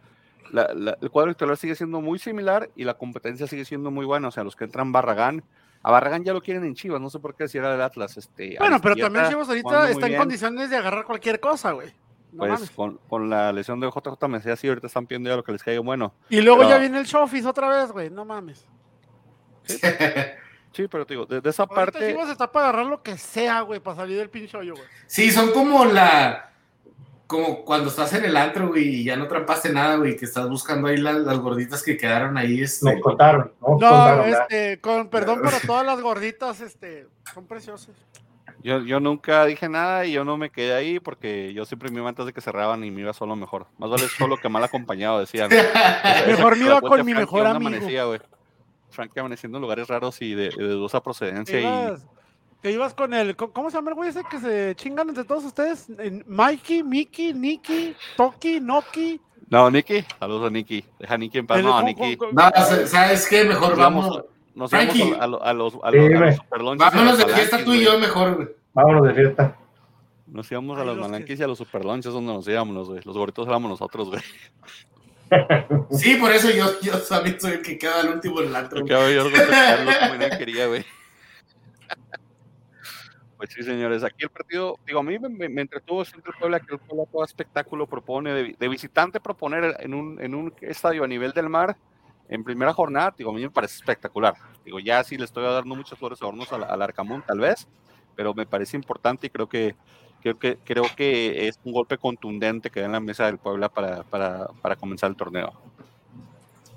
la- 0.51 0.71
la- 0.75 0.97
el 1.01 1.11
cuadro 1.11 1.33
titular 1.33 1.57
sigue 1.57 1.75
siendo 1.75 2.01
muy 2.01 2.19
similar 2.19 2.71
y 2.77 2.85
la 2.85 2.95
competencia 2.95 3.47
sigue 3.47 3.65
siendo 3.65 3.91
muy 3.91 4.05
buena. 4.07 4.29
O 4.29 4.31
sea, 4.31 4.45
los 4.45 4.57
que 4.57 4.65
entran 4.65 4.93
Barragán, 4.93 5.45
a 5.83 5.91
Barragán 5.91 6.25
ya 6.25 6.33
lo 6.35 6.43
quieren 6.43 6.65
en 6.65 6.75
Chivas, 6.75 7.01
no 7.01 7.09
sé 7.11 7.19
por 7.21 7.35
qué 7.35 7.49
si 7.49 7.57
era 7.59 7.71
del 7.73 7.81
Atlas. 7.83 8.17
Este, 8.17 8.57
Bueno, 8.59 8.81
pero 8.83 8.97
también 8.97 9.29
Chivas 9.29 9.49
ahorita 9.49 9.89
está 9.91 10.07
en 10.07 10.11
bien. 10.13 10.19
condiciones 10.21 10.69
de 10.71 10.77
agarrar 10.77 11.05
cualquier 11.05 11.41
cosa, 11.41 11.73
güey. 11.73 11.89
No 12.33 12.47
pues 12.47 12.71
con, 12.71 12.99
con 13.09 13.29
la 13.31 13.53
lesión 13.53 13.81
de 13.81 13.89
JJ 13.89 14.29
me 14.29 14.39
decía 14.39 14.53
así, 14.55 14.69
ahorita 14.69 14.87
están 14.87 15.07
pidiendo 15.07 15.31
ya 15.31 15.37
lo 15.37 15.45
que 15.45 15.53
les 15.53 15.63
caiga 15.63 15.81
bueno. 15.81 16.15
Y 16.29 16.41
luego 16.41 16.59
pero- 16.61 16.71
ya 16.71 16.79
viene 16.79 16.99
el 16.99 17.05
Shofis 17.07 17.45
otra 17.47 17.69
vez, 17.69 17.91
güey. 17.93 18.11
No 18.11 18.25
mames. 18.25 18.67
Sí, 20.73 20.87
pero 20.87 21.05
te 21.05 21.15
digo, 21.15 21.27
de, 21.27 21.41
de 21.41 21.51
esa 21.51 21.65
Ahorita 21.65 21.75
parte, 21.75 22.11
Chivas 22.13 22.31
está 22.31 22.53
para 22.53 22.69
agarrar 22.69 22.87
lo 22.87 23.03
que 23.03 23.19
sea, 23.19 23.63
güey, 23.63 23.81
para 23.81 23.97
salir 23.97 24.17
del 24.19 24.31
pinche 24.31 24.57
hoyo, 24.57 24.75
güey. 24.75 24.87
Sí, 25.09 25.31
son 25.33 25.51
como 25.51 25.85
la. 25.85 26.53
Como 27.27 27.65
cuando 27.65 27.89
estás 27.91 28.13
en 28.15 28.25
el 28.25 28.37
antro, 28.37 28.69
güey, 28.69 28.85
y 29.01 29.05
ya 29.05 29.17
no 29.17 29.27
trampaste 29.27 29.73
nada, 29.73 29.97
güey, 29.97 30.17
que 30.17 30.25
estás 30.27 30.49
buscando 30.49 30.87
ahí 30.87 30.97
las, 30.97 31.17
las 31.17 31.39
gorditas 31.41 31.83
que 31.83 31.97
quedaron 31.97 32.39
ahí. 32.39 32.61
Este. 32.63 32.89
Nos 32.93 33.03
contaron, 33.03 33.53
No, 33.61 33.67
contaron. 33.67 34.25
¿verdad? 34.27 34.47
este, 34.49 34.81
con 34.81 35.09
perdón 35.09 35.43
para 35.43 35.59
todas 35.59 35.85
las 35.85 36.01
gorditas, 36.01 36.61
este, 36.61 37.09
son 37.35 37.47
preciosas. 37.49 37.97
Yo, 38.63 38.81
yo 38.81 39.01
nunca 39.01 39.45
dije 39.47 39.69
nada 39.69 40.05
y 40.07 40.13
yo 40.13 40.25
no 40.25 40.37
me 40.37 40.51
quedé 40.51 40.75
ahí 40.75 41.01
porque 41.01 41.53
yo 41.55 41.65
siempre 41.65 41.91
me 41.91 41.99
iba 42.01 42.09
antes 42.09 42.27
de 42.27 42.33
que 42.33 42.41
cerraban 42.41 42.85
y 42.85 42.91
me 42.91 43.01
iba 43.01 43.13
solo 43.13 43.37
mejor. 43.37 43.67
Más 43.79 43.91
vale 43.91 44.07
solo 44.09 44.37
que 44.37 44.49
mal 44.49 44.63
acompañado, 44.65 45.19
decían. 45.21 45.49
Mejor 46.27 46.57
me 46.57 46.67
iba 46.67 46.81
con 46.81 47.05
mi 47.05 47.15
mejor 47.15 47.45
¿dónde 47.45 47.57
amigo. 47.57 47.69
amanecía, 47.77 48.05
güey? 48.05 48.21
Frankie 48.91 49.21
amaneciendo 49.21 49.59
en 49.59 49.63
lugares 49.63 49.89
raros 49.89 50.21
y 50.21 50.35
de, 50.35 50.51
de 50.51 50.69
dudosa 50.69 51.03
procedencia. 51.03 51.55
Te 51.55 51.61
Y, 51.63 51.65
ibas, 51.65 52.07
te 52.61 52.71
ibas 52.73 52.95
con 52.95 53.15
el, 53.15 53.37
¿cómo 53.37 53.71
se 53.71 53.77
llama 53.79 53.91
el 53.91 53.95
güey 53.95 54.11
ese 54.11 54.23
que 54.31 54.39
se 54.39 54.75
chingan 54.77 55.09
entre 55.09 55.25
todos 55.25 55.45
ustedes? 55.45 55.87
Mikey, 56.27 56.83
Mickey, 56.83 57.33
Nicky, 57.33 57.95
Toki, 58.17 58.61
Noki. 58.61 59.21
no, 59.49 59.71
Nicky, 59.71 60.05
saludos 60.19 60.49
a 60.49 60.51
Nicky. 60.51 60.85
Deja 60.99 61.15
a 61.15 61.19
Nicky 61.19 61.39
en 61.39 61.47
paz. 61.47 61.63
No, 61.63 61.81
Nicky. 61.83 62.19
No, 62.33 62.51
¿sabes 62.87 63.27
qué? 63.29 63.45
Mejor 63.45 63.77
vamos. 63.77 64.25
Nos 64.61 64.73
íbamos 64.73 64.95
Frankie. 64.95 65.17
a, 65.19 65.27
lo- 65.27 65.43
a 65.43 65.53
los, 65.53 65.75
a 65.83 65.91
Sí, 65.91 65.97
los, 65.97 66.15
a 66.21 66.25
los 66.27 66.37
superlonches 66.37 66.93
Vámonos 66.93 67.19
de 67.19 67.27
fiesta 67.27 67.65
tú 67.65 67.73
y 67.75 67.85
yo 67.85 67.99
mejor, 67.99 68.37
güey. 68.37 68.49
Vámonos 68.75 69.09
de 69.09 69.15
fiesta. 69.15 69.57
Nos 70.27 70.53
íbamos 70.53 70.79
a 70.79 70.85
los 70.85 70.95
que- 70.95 71.01
malanquis 71.01 71.41
y 71.41 71.43
a 71.43 71.47
los 71.49 71.59
superlonches 71.59 72.13
donde 72.13 72.33
nos 72.33 72.47
íbamos, 72.47 72.89
güey. 72.89 73.01
Los 73.05 73.17
gorritos 73.17 73.49
éramos 73.49 73.71
nosotros, 73.71 74.09
güey. 74.11 74.23
Sí, 75.93 76.17
por 76.17 76.33
eso 76.33 76.51
yo, 76.51 76.67
yo 76.83 76.99
también 77.03 77.41
soy 77.41 77.53
el 77.53 77.63
que 77.63 77.79
queda 77.79 78.01
al 78.01 78.09
último 78.15 78.41
del 78.41 78.55
antro. 78.55 78.81
Porque 78.81 78.93
yo 78.93 79.25
lo 79.29 79.31
como 79.31 80.39
quería, 80.39 80.67
güey. 80.67 80.85
Pues 83.37 83.51
sí, 83.55 83.63
señores, 83.63 84.05
aquí 84.05 84.25
el 84.25 84.29
partido, 84.29 84.77
digo, 84.87 85.01
a 85.01 85.03
mí 85.03 85.19
me, 85.19 85.29
me- 85.31 85.49
me 85.49 85.63
entretuvo 85.63 86.05
siempre 86.05 86.33
el 86.35 86.39
Puebla, 86.39 86.61
que 86.61 86.75
el 86.75 86.79
Puebla 86.81 87.05
todo 87.11 87.25
espectáculo 87.25 87.87
propone, 87.87 88.33
de, 88.35 88.57
de 88.59 88.69
visitante 88.69 89.19
proponer 89.21 89.77
en 89.81 89.95
un, 89.95 90.21
en 90.21 90.35
un 90.35 90.53
estadio 90.61 91.05
a 91.05 91.07
nivel 91.07 91.33
del 91.33 91.49
mar, 91.49 91.77
en 92.31 92.45
primera 92.45 92.73
jornada, 92.73 93.13
digo, 93.19 93.31
a 93.31 93.35
mí 93.35 93.43
me 93.43 93.51
parece 93.51 93.75
espectacular. 93.77 94.35
Digo, 94.65 94.79
ya 94.79 95.03
sí 95.05 95.19
le 95.19 95.25
estoy 95.25 95.43
dando 95.45 95.75
muchas 95.75 95.99
flores 95.99 96.23
a 96.23 96.27
hornos 96.27 96.51
al, 96.53 96.65
al 96.65 96.81
Arcamón, 96.81 97.23
tal 97.27 97.41
vez, 97.41 97.67
pero 98.17 98.33
me 98.33 98.47
parece 98.47 98.77
importante 98.77 99.27
y 99.27 99.31
creo 99.31 99.49
que, 99.49 99.75
creo 100.23 100.39
que, 100.39 100.57
creo 100.65 100.85
que 100.97 101.49
es 101.49 101.59
un 101.65 101.73
golpe 101.73 101.99
contundente 101.99 102.71
que 102.71 102.81
da 102.81 102.87
en 102.87 102.93
la 102.93 103.01
mesa 103.01 103.27
del 103.27 103.39
Puebla 103.39 103.69
para, 103.69 104.05
para, 104.05 104.47
para 104.63 104.77
comenzar 104.77 105.11
el 105.11 105.17
torneo. 105.17 105.53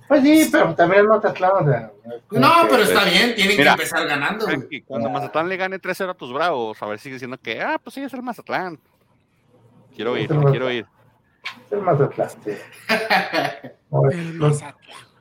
Pues 0.08 0.22
sí, 0.24 0.50
pero 0.52 0.76
también 0.76 1.06
no 1.06 1.20
te 1.22 1.28
o 1.28 1.34
sea, 1.36 1.92
como 2.28 2.42
No, 2.42 2.64
que- 2.64 2.68
pero 2.70 2.84
está 2.84 3.04
bien, 3.06 3.36
tienen 3.36 3.58
Mira, 3.58 3.76
que 3.76 3.84
empezar 3.84 4.06
ganando. 4.08 4.46
güey. 4.46 4.82
Cuando 4.82 5.10
Mazatlán 5.10 5.48
le 5.50 5.58
gane 5.58 5.80
3-0 5.80 6.10
a 6.10 6.14
tus 6.14 6.34
bravos, 6.34 6.82
a 6.84 6.86
ver, 6.88 7.00
sigue 7.00 7.14
diciendo 7.16 7.38
que, 7.42 7.62
ah, 7.62 7.80
pues 7.82 7.94
sí, 7.94 8.02
es 8.02 8.14
el 8.14 8.22
Mazatlán. 8.22 8.80
Quiero 9.96 10.18
ir, 10.18 10.28
quiero 10.28 10.70
ir. 10.72 10.86
Es 11.66 11.72
el 11.72 11.82
Mazatlán, 11.82 12.30
sí. 12.44 12.52
El 14.12 14.34
Mazatlán. 14.34 15.12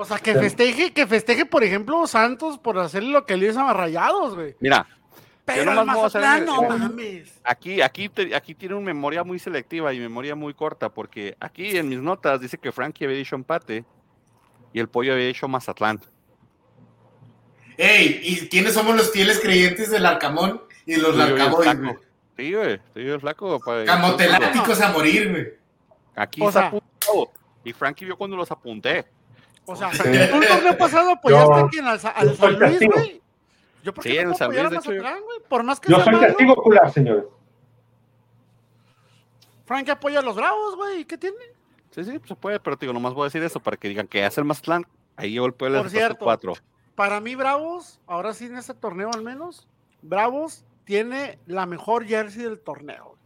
O 0.00 0.04
sea, 0.04 0.18
que 0.18 0.32
festeje, 0.34 0.92
que 0.92 1.06
festeje, 1.08 1.44
por 1.44 1.64
ejemplo, 1.64 2.06
Santos 2.06 2.56
por 2.58 2.78
hacerle 2.78 3.10
lo 3.10 3.26
que 3.26 3.36
le 3.36 3.48
hizo 3.48 3.60
a 3.60 3.72
Rayados, 3.72 4.36
güey. 4.36 4.54
Mira, 4.60 4.86
Pero 5.44 5.72
hacer 5.72 5.84
Mazatlán, 5.84 6.44
no 6.44 6.62
mames. 6.62 7.40
aquí, 7.42 7.80
aquí, 7.80 8.08
aquí 8.34 8.54
tiene 8.54 8.76
una 8.76 8.84
memoria 8.86 9.24
muy 9.24 9.38
selectiva 9.40 9.92
y 9.92 9.98
memoria 9.98 10.36
muy 10.36 10.54
corta, 10.54 10.88
porque 10.88 11.36
aquí 11.40 11.76
en 11.76 11.88
mis 11.88 11.98
notas 12.00 12.40
dice 12.40 12.58
que 12.58 12.70
Frankie 12.70 13.06
había 13.06 13.16
dicho 13.16 13.34
empate 13.34 13.84
y 14.72 14.78
el 14.78 14.88
pollo 14.88 15.14
había 15.14 15.26
dicho 15.26 15.48
Mazatlán. 15.48 16.00
Ey, 17.76 18.20
¿y 18.22 18.48
quiénes 18.48 18.74
somos 18.74 18.94
los 18.96 19.10
fieles 19.10 19.40
creyentes 19.40 19.90
del 19.90 20.04
Arcamón 20.06 20.62
y 20.86 20.96
los 20.96 21.12
Tú 21.12 21.16
y 21.16 21.18
yo 21.18 21.26
y 21.26 21.30
el 21.30 21.38
Larcaboy, 21.38 21.62
flaco. 21.64 21.80
güey? 21.82 21.96
Sí, 22.36 22.54
güey, 22.54 22.78
tú 22.94 23.00
y 23.00 23.04
yo 23.06 23.14
el 23.14 23.20
flaco. 23.20 23.60
Camoteláticos 23.60 24.80
a 24.80 24.92
morir, 24.92 25.30
güey. 25.30 25.46
Aquí 26.14 26.40
O 26.42 26.52
sea- 26.52 26.66
apuntado. 26.68 27.30
Y 27.64 27.72
Frankie 27.72 28.04
vio 28.04 28.16
cuando 28.16 28.36
los 28.36 28.50
apunté. 28.50 29.06
O 29.70 29.76
sea, 29.76 29.92
Sí. 29.92 30.02
tú 30.02 30.08
el 30.08 30.48
torneo 30.48 30.78
pasado 30.78 31.10
apoyaste 31.12 31.46
Yo- 31.54 31.54
a 31.54 31.68
quién, 31.68 31.86
al, 31.86 31.98
yo 32.00 32.08
al 32.14 32.36
San 32.36 32.58
Luis, 32.58 32.78
güey. 32.86 33.22
Yo 33.84 33.94
por 33.94 34.02
qué 34.04 34.10
en 34.10 34.16
no 34.16 34.20
el 34.20 34.24
puedo 34.26 34.38
San 34.38 34.46
apoyar 34.46 34.66
a 34.66 34.70
Luis, 34.70 34.82
de 34.84 34.90
hecho, 34.94 35.02
Mazatlán, 35.02 35.24
güey. 35.24 35.38
Por 35.48 35.62
más 35.62 35.80
que 35.80 35.92
Yo 35.92 36.00
soy 36.00 36.20
castigo 36.20 36.52
ocular, 36.54 36.92
señores. 36.92 37.24
Frank 39.66 39.88
apoya 39.90 40.20
a 40.20 40.22
los 40.22 40.36
bravos, 40.36 40.76
güey. 40.76 41.04
¿Qué 41.04 41.18
tiene? 41.18 41.36
Sí, 41.90 42.04
sí, 42.04 42.18
se 42.26 42.34
puede, 42.34 42.60
pero 42.60 42.76
te 42.76 42.86
digo, 42.86 42.92
nomás 42.94 43.12
voy 43.14 43.22
a 43.22 43.26
decir 43.26 43.42
eso 43.42 43.60
para 43.60 43.76
que 43.76 43.88
digan 43.88 44.06
que 44.08 44.24
hace 44.24 44.40
el 44.40 44.46
Mazatlán. 44.46 44.86
Ahí 45.16 45.32
llegó 45.32 45.46
el 45.46 45.52
pueblo 45.54 45.78
Por 45.78 45.90
de 45.90 45.98
cierto. 45.98 46.24
4. 46.24 46.54
Para 46.94 47.20
mí, 47.20 47.34
Bravos, 47.34 48.00
ahora 48.06 48.32
sí 48.34 48.46
en 48.46 48.56
este 48.56 48.74
torneo 48.74 49.10
al 49.12 49.22
menos, 49.22 49.68
Bravos 50.02 50.64
tiene 50.84 51.38
la 51.46 51.66
mejor 51.66 52.06
jersey 52.06 52.42
del 52.44 52.58
torneo. 52.58 53.16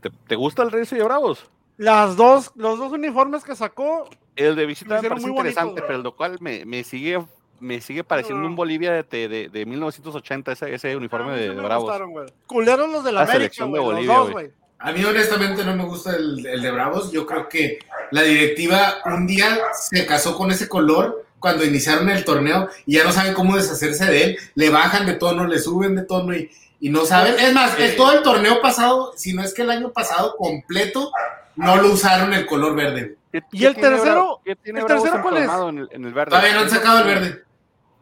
¿Te, 0.00 0.10
te 0.10 0.34
gusta 0.36 0.62
el 0.62 0.70
Reyes 0.70 0.90
de 0.90 1.02
Bravos? 1.04 1.50
Las 1.76 2.16
dos, 2.16 2.52
los 2.56 2.78
dos 2.78 2.92
uniformes 2.92 3.44
que 3.44 3.54
sacó, 3.54 4.08
El 4.46 4.56
de 4.56 4.66
visita 4.66 5.00
Me 5.02 5.08
parece 5.08 5.26
muy 5.26 5.36
interesante, 5.36 5.82
pero 5.82 5.96
el 5.96 6.02
local 6.02 6.38
me, 6.40 6.64
me 6.64 6.84
sigue 6.84 7.22
me 7.60 7.80
sigue 7.82 8.02
pareciendo 8.04 8.40
No. 8.40 8.48
un 8.48 8.56
Bolivia 8.56 8.92
de, 9.02 9.28
de, 9.28 9.48
de 9.50 9.66
1980, 9.66 10.52
ese, 10.52 10.74
ese 10.74 10.96
uniforme 10.96 11.32
a 11.32 11.34
mí 11.36 11.40
de, 11.42 11.48
me 11.50 11.60
Bravos. 11.62 11.84
gustaron, 11.84 12.10
güey. 12.12 12.26
Culeros 12.46 12.88
los 12.90 13.04
de 13.04 13.12
la, 13.12 13.20
La 13.20 13.24
América, 13.24 13.38
selección 13.38 13.72
de. 13.72 13.76
Los 13.78 13.84
Bolivia, 13.86 14.14
dos, 14.16 14.30
güey. 14.30 14.50
A 14.78 14.92
mí 14.92 15.04
honestamente 15.04 15.62
no 15.62 15.76
me 15.76 15.84
gusta 15.84 16.16
el, 16.16 16.46
el 16.46 16.62
de 16.62 16.70
Bravos. 16.70 17.12
Yo 17.12 17.26
creo 17.26 17.50
que 17.50 17.78
la 18.12 18.22
directiva 18.22 18.94
un 19.04 19.26
día 19.26 19.58
se 19.78 20.06
casó 20.06 20.34
con 20.38 20.50
ese 20.50 20.68
color 20.70 21.26
cuando 21.38 21.62
iniciaron 21.64 22.08
el 22.08 22.24
torneo 22.24 22.68
y 22.86 22.94
ya 22.96 23.04
no 23.04 23.12
saben 23.12 23.34
cómo 23.34 23.56
deshacerse 23.56 24.06
de 24.06 24.24
él. 24.24 24.38
Le 24.54 24.70
bajan 24.70 25.04
de 25.04 25.14
tono, 25.14 25.46
le 25.46 25.58
suben 25.58 25.96
de 25.96 26.04
tono 26.04 26.34
y, 26.34 26.50
y 26.80 26.88
no 26.88 27.04
saben. 27.04 27.34
Es 27.38 27.52
más, 27.52 27.78
Eh. 27.78 27.92
todo 27.94 28.12
el 28.12 28.22
torneo 28.22 28.62
pasado, 28.62 29.12
si 29.16 29.34
no 29.34 29.42
es 29.42 29.52
que 29.52 29.60
el 29.62 29.70
año 29.70 29.92
pasado 29.92 30.34
completo, 30.38 31.12
no 31.56 31.76
lo 31.76 31.92
usaron 31.92 32.32
el 32.32 32.46
color 32.46 32.74
verde. 32.74 33.16
¿Qué- 33.32 33.42
¿Y 33.52 33.58
qué 33.60 33.66
el 33.66 33.74
tercero? 33.76 34.38
Bra- 34.38 34.42
¿Qué 34.44 34.56
tiene 34.56 34.80
el 34.80 34.86
tercero 34.86 35.22
cuál 35.22 35.36
es? 35.38 35.48
En 35.50 35.78
el, 35.78 35.88
en 35.92 36.04
el 36.04 36.12
verde? 36.14 36.30
Todavía 36.30 36.52
no 36.54 36.60
han 36.60 36.64
¿Qué 36.66 36.68
es 36.68 36.72
lo 36.74 36.78
sacado 36.80 36.98
el 37.00 37.04
verde. 37.06 37.42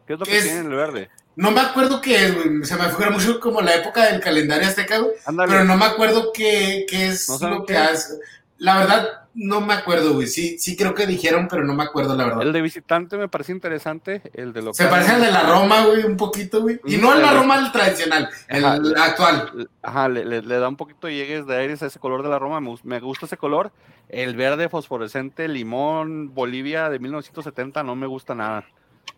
¿Qué 0.07 0.13
es 0.13 0.19
lo 0.19 0.25
¿Qué 0.25 0.31
que 0.31 0.37
es? 0.39 0.43
tiene 0.43 0.59
en 0.59 0.65
el 0.71 0.75
verde? 0.75 1.09
No 1.35 1.51
me 1.51 1.61
acuerdo 1.61 2.01
qué 2.01 2.25
es, 2.25 2.35
güey. 2.35 2.65
Se 2.65 2.75
me 2.75 2.89
figura 2.89 3.11
mucho 3.11 3.39
como 3.39 3.61
la 3.61 3.75
época 3.75 4.05
del 4.11 4.19
calendario 4.19 4.67
azteca, 4.67 4.97
güey. 4.99 5.11
Pero 5.47 5.63
no 5.63 5.77
me 5.77 5.85
acuerdo 5.85 6.31
qué, 6.33 6.85
qué 6.89 7.07
es 7.07 7.29
¿No 7.41 7.47
lo 7.49 7.65
que 7.65 7.77
hace. 7.77 8.15
La 8.57 8.77
verdad, 8.77 9.07
no 9.35 9.61
me 9.61 9.73
acuerdo, 9.73 10.15
güey. 10.15 10.27
Sí, 10.27 10.59
sí 10.59 10.75
creo 10.75 10.93
que 10.93 11.07
dijeron, 11.07 11.47
pero 11.49 11.63
no 11.63 11.73
me 11.73 11.83
acuerdo, 11.85 12.13
la 12.17 12.25
verdad. 12.25 12.41
El 12.41 12.51
de 12.51 12.61
visitante 12.61 13.15
me 13.15 13.29
parece 13.29 13.53
interesante. 13.53 14.21
El 14.33 14.51
de 14.51 14.59
local. 14.63 14.75
Se 14.75 14.87
parece 14.87 15.11
al 15.13 15.21
de 15.21 15.31
la 15.31 15.43
Roma, 15.43 15.85
güey, 15.85 16.03
un 16.03 16.17
poquito, 16.17 16.61
güey. 16.61 16.81
Y 16.85 16.97
no 16.97 17.13
el 17.15 17.21
la 17.21 17.31
Roma 17.35 17.57
el 17.57 17.71
tradicional, 17.71 18.29
el 18.49 18.65
Ajá. 18.65 18.79
actual. 19.05 19.69
Ajá, 19.81 20.09
le, 20.09 20.25
le- 20.25 20.41
le 20.41 20.59
da 20.59 20.67
un 20.67 20.75
poquito 20.75 21.07
de 21.07 21.15
llegues 21.15 21.47
de 21.47 21.55
aires 21.55 21.81
a 21.83 21.85
ese 21.85 21.99
color 21.99 22.21
de 22.21 22.27
la 22.29 22.37
Roma. 22.39 22.59
Me 22.83 22.99
gusta 22.99 23.27
ese 23.27 23.37
color. 23.37 23.71
El 24.09 24.35
verde 24.35 24.69
fosforescente 24.69 25.47
limón 25.47 26.33
Bolivia 26.33 26.89
de 26.89 26.99
1970 26.99 27.83
no 27.83 27.95
me 27.95 28.07
gusta 28.07 28.33
nada. 28.35 28.65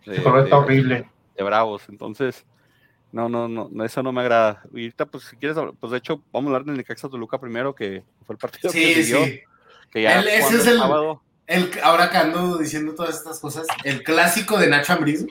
De, 0.05 0.17
está 0.17 0.31
de- 0.43 0.53
horrible. 0.53 1.10
de 1.38 1.43
Bravos. 1.43 1.83
Entonces, 1.89 2.45
no, 3.12 3.29
no, 3.29 3.48
no, 3.48 3.69
eso 3.86 4.03
no 4.03 4.12
me 4.12 4.21
agrada. 4.21 4.63
Y 4.74 4.81
ahorita, 4.83 5.05
pues, 5.05 5.24
si 5.25 5.36
quieres, 5.38 5.57
hablar- 5.57 5.75
pues 5.79 5.91
de 5.91 5.98
hecho, 5.98 6.21
vamos 6.31 6.50
a 6.50 6.55
hablar 6.55 6.65
del 6.65 6.77
Necaxa 6.77 7.07
Toluca 7.10 7.39
primero, 7.39 7.74
que 7.74 8.03
fue 8.25 8.33
el 8.33 8.39
partido 8.39 8.71
que 8.71 8.77
Sí, 8.95 9.03
siguió, 9.03 9.25
sí. 9.25 9.41
que 9.91 10.01
ya 10.01 10.19
El- 10.19 10.27
ese 10.27 10.38
jugando 10.41 10.60
es 10.62 10.67
el 10.67 10.74
el- 10.74 10.79
sábado, 10.79 11.21
El, 11.48 11.71
ahora 11.83 12.10
que 12.10 12.17
ando 12.17 12.57
diciendo 12.57 12.93
todas 12.95 13.15
estas 13.17 13.39
cosas, 13.39 13.67
el 13.83 14.03
clásico 14.03 14.57
de 14.57 14.67
Nacho 14.67 14.93
Ambriz. 14.93 15.25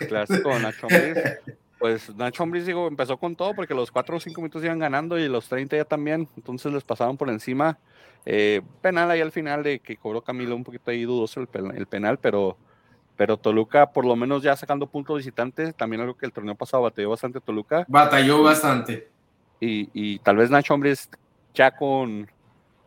el 0.00 0.06
clásico 0.08 0.50
de 0.54 0.60
Nacho 0.60 0.86
Ambriz. 0.86 1.16
Pues 1.78 2.14
Nacho 2.14 2.42
Ambriz 2.42 2.64
digo, 2.64 2.88
empezó 2.88 3.18
con 3.18 3.36
todo 3.36 3.54
porque 3.54 3.74
los 3.74 3.90
4 3.90 4.16
o 4.16 4.20
5 4.20 4.40
minutos 4.40 4.64
iban 4.64 4.78
ganando 4.78 5.18
y 5.18 5.28
los 5.28 5.48
30 5.48 5.76
ya 5.76 5.84
también, 5.84 6.28
entonces 6.36 6.72
les 6.72 6.84
pasaron 6.84 7.16
por 7.16 7.28
encima. 7.28 7.78
Eh, 8.24 8.62
penal 8.80 9.10
ahí 9.10 9.20
al 9.20 9.30
final 9.30 9.62
de 9.62 9.78
que 9.80 9.96
cobró 9.96 10.22
Camilo 10.22 10.56
un 10.56 10.64
poquito 10.64 10.90
ahí 10.90 11.04
dudoso 11.04 11.40
el, 11.40 11.48
el 11.76 11.86
penal, 11.86 12.18
pero, 12.18 12.56
pero 13.16 13.36
Toluca 13.36 13.92
por 13.92 14.06
lo 14.06 14.16
menos 14.16 14.42
ya 14.42 14.56
sacando 14.56 14.86
puntos 14.86 15.18
visitantes, 15.18 15.74
también 15.74 16.00
algo 16.00 16.16
que 16.16 16.26
el 16.26 16.32
torneo 16.32 16.54
pasado 16.54 16.82
batalló 16.84 17.10
bastante 17.10 17.40
Toluca. 17.40 17.84
Batalló 17.88 18.42
bastante. 18.42 19.10
y, 19.60 19.90
y 19.92 20.18
tal 20.20 20.36
vez 20.36 20.50
Nacho 20.50 20.74
Ambriz 20.74 21.10
ya 21.52 21.70
con, 21.70 22.30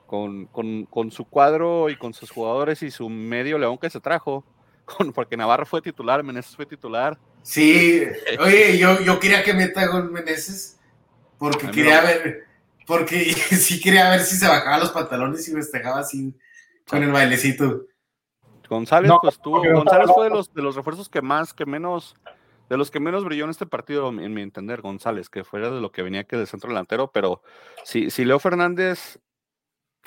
con, 0.09 0.47
con, 0.47 0.85
con 0.85 1.11
su 1.11 1.25
cuadro 1.25 1.89
y 1.89 1.95
con 1.95 2.13
sus 2.13 2.31
jugadores 2.31 2.81
y 2.81 2.89
su 2.89 3.09
medio 3.09 3.59
león 3.59 3.77
que 3.77 3.89
se 3.91 3.99
trajo, 3.99 4.43
porque 5.13 5.37
Navarro 5.37 5.67
fue 5.67 5.81
titular, 5.81 6.23
Meneses 6.23 6.55
fue 6.55 6.65
titular, 6.65 7.17
Sí, 7.41 8.03
oye, 8.39 8.77
yo, 8.77 9.01
yo 9.01 9.19
quería 9.19 9.43
que 9.43 9.53
meta 9.53 9.87
gol 9.87 10.11
Meneses 10.11 10.79
porque 11.37 11.71
quería 11.71 12.01
no. 12.01 12.07
ver, 12.07 12.43
porque 12.85 13.33
sí 13.33 13.79
quería 13.79 14.09
ver 14.09 14.21
si 14.21 14.35
se 14.35 14.47
bajaba 14.47 14.77
los 14.79 14.91
pantalones 14.91 15.47
y 15.47 15.53
festejaba 15.53 15.99
así 15.99 16.35
con 16.87 17.01
el 17.01 17.11
bailecito. 17.11 17.85
González, 18.69 19.09
No, 19.09 19.19
pues 19.21 19.39
no 19.43 19.51
González 19.51 20.11
fue 20.13 20.25
de 20.25 20.29
los, 20.29 20.53
de 20.53 20.61
los 20.61 20.75
refuerzos 20.75 21.09
que 21.09 21.21
más, 21.21 21.53
que 21.53 21.65
menos, 21.65 22.15
de 22.69 22.77
los 22.77 22.91
que 22.91 22.99
menos 22.99 23.25
brilló 23.25 23.45
en 23.45 23.49
este 23.49 23.65
partido, 23.65 24.09
en 24.09 24.33
mi 24.33 24.41
entender, 24.41 24.81
González, 24.81 25.29
que 25.29 25.43
fuera 25.43 25.71
de 25.71 25.81
lo 25.81 25.91
que 25.91 26.03
venía 26.03 26.25
que 26.25 26.37
del 26.37 26.45
centro 26.45 26.69
delantero, 26.69 27.09
pero 27.11 27.41
si, 27.83 28.11
si 28.11 28.25
Leo 28.25 28.37
Fernández 28.37 29.19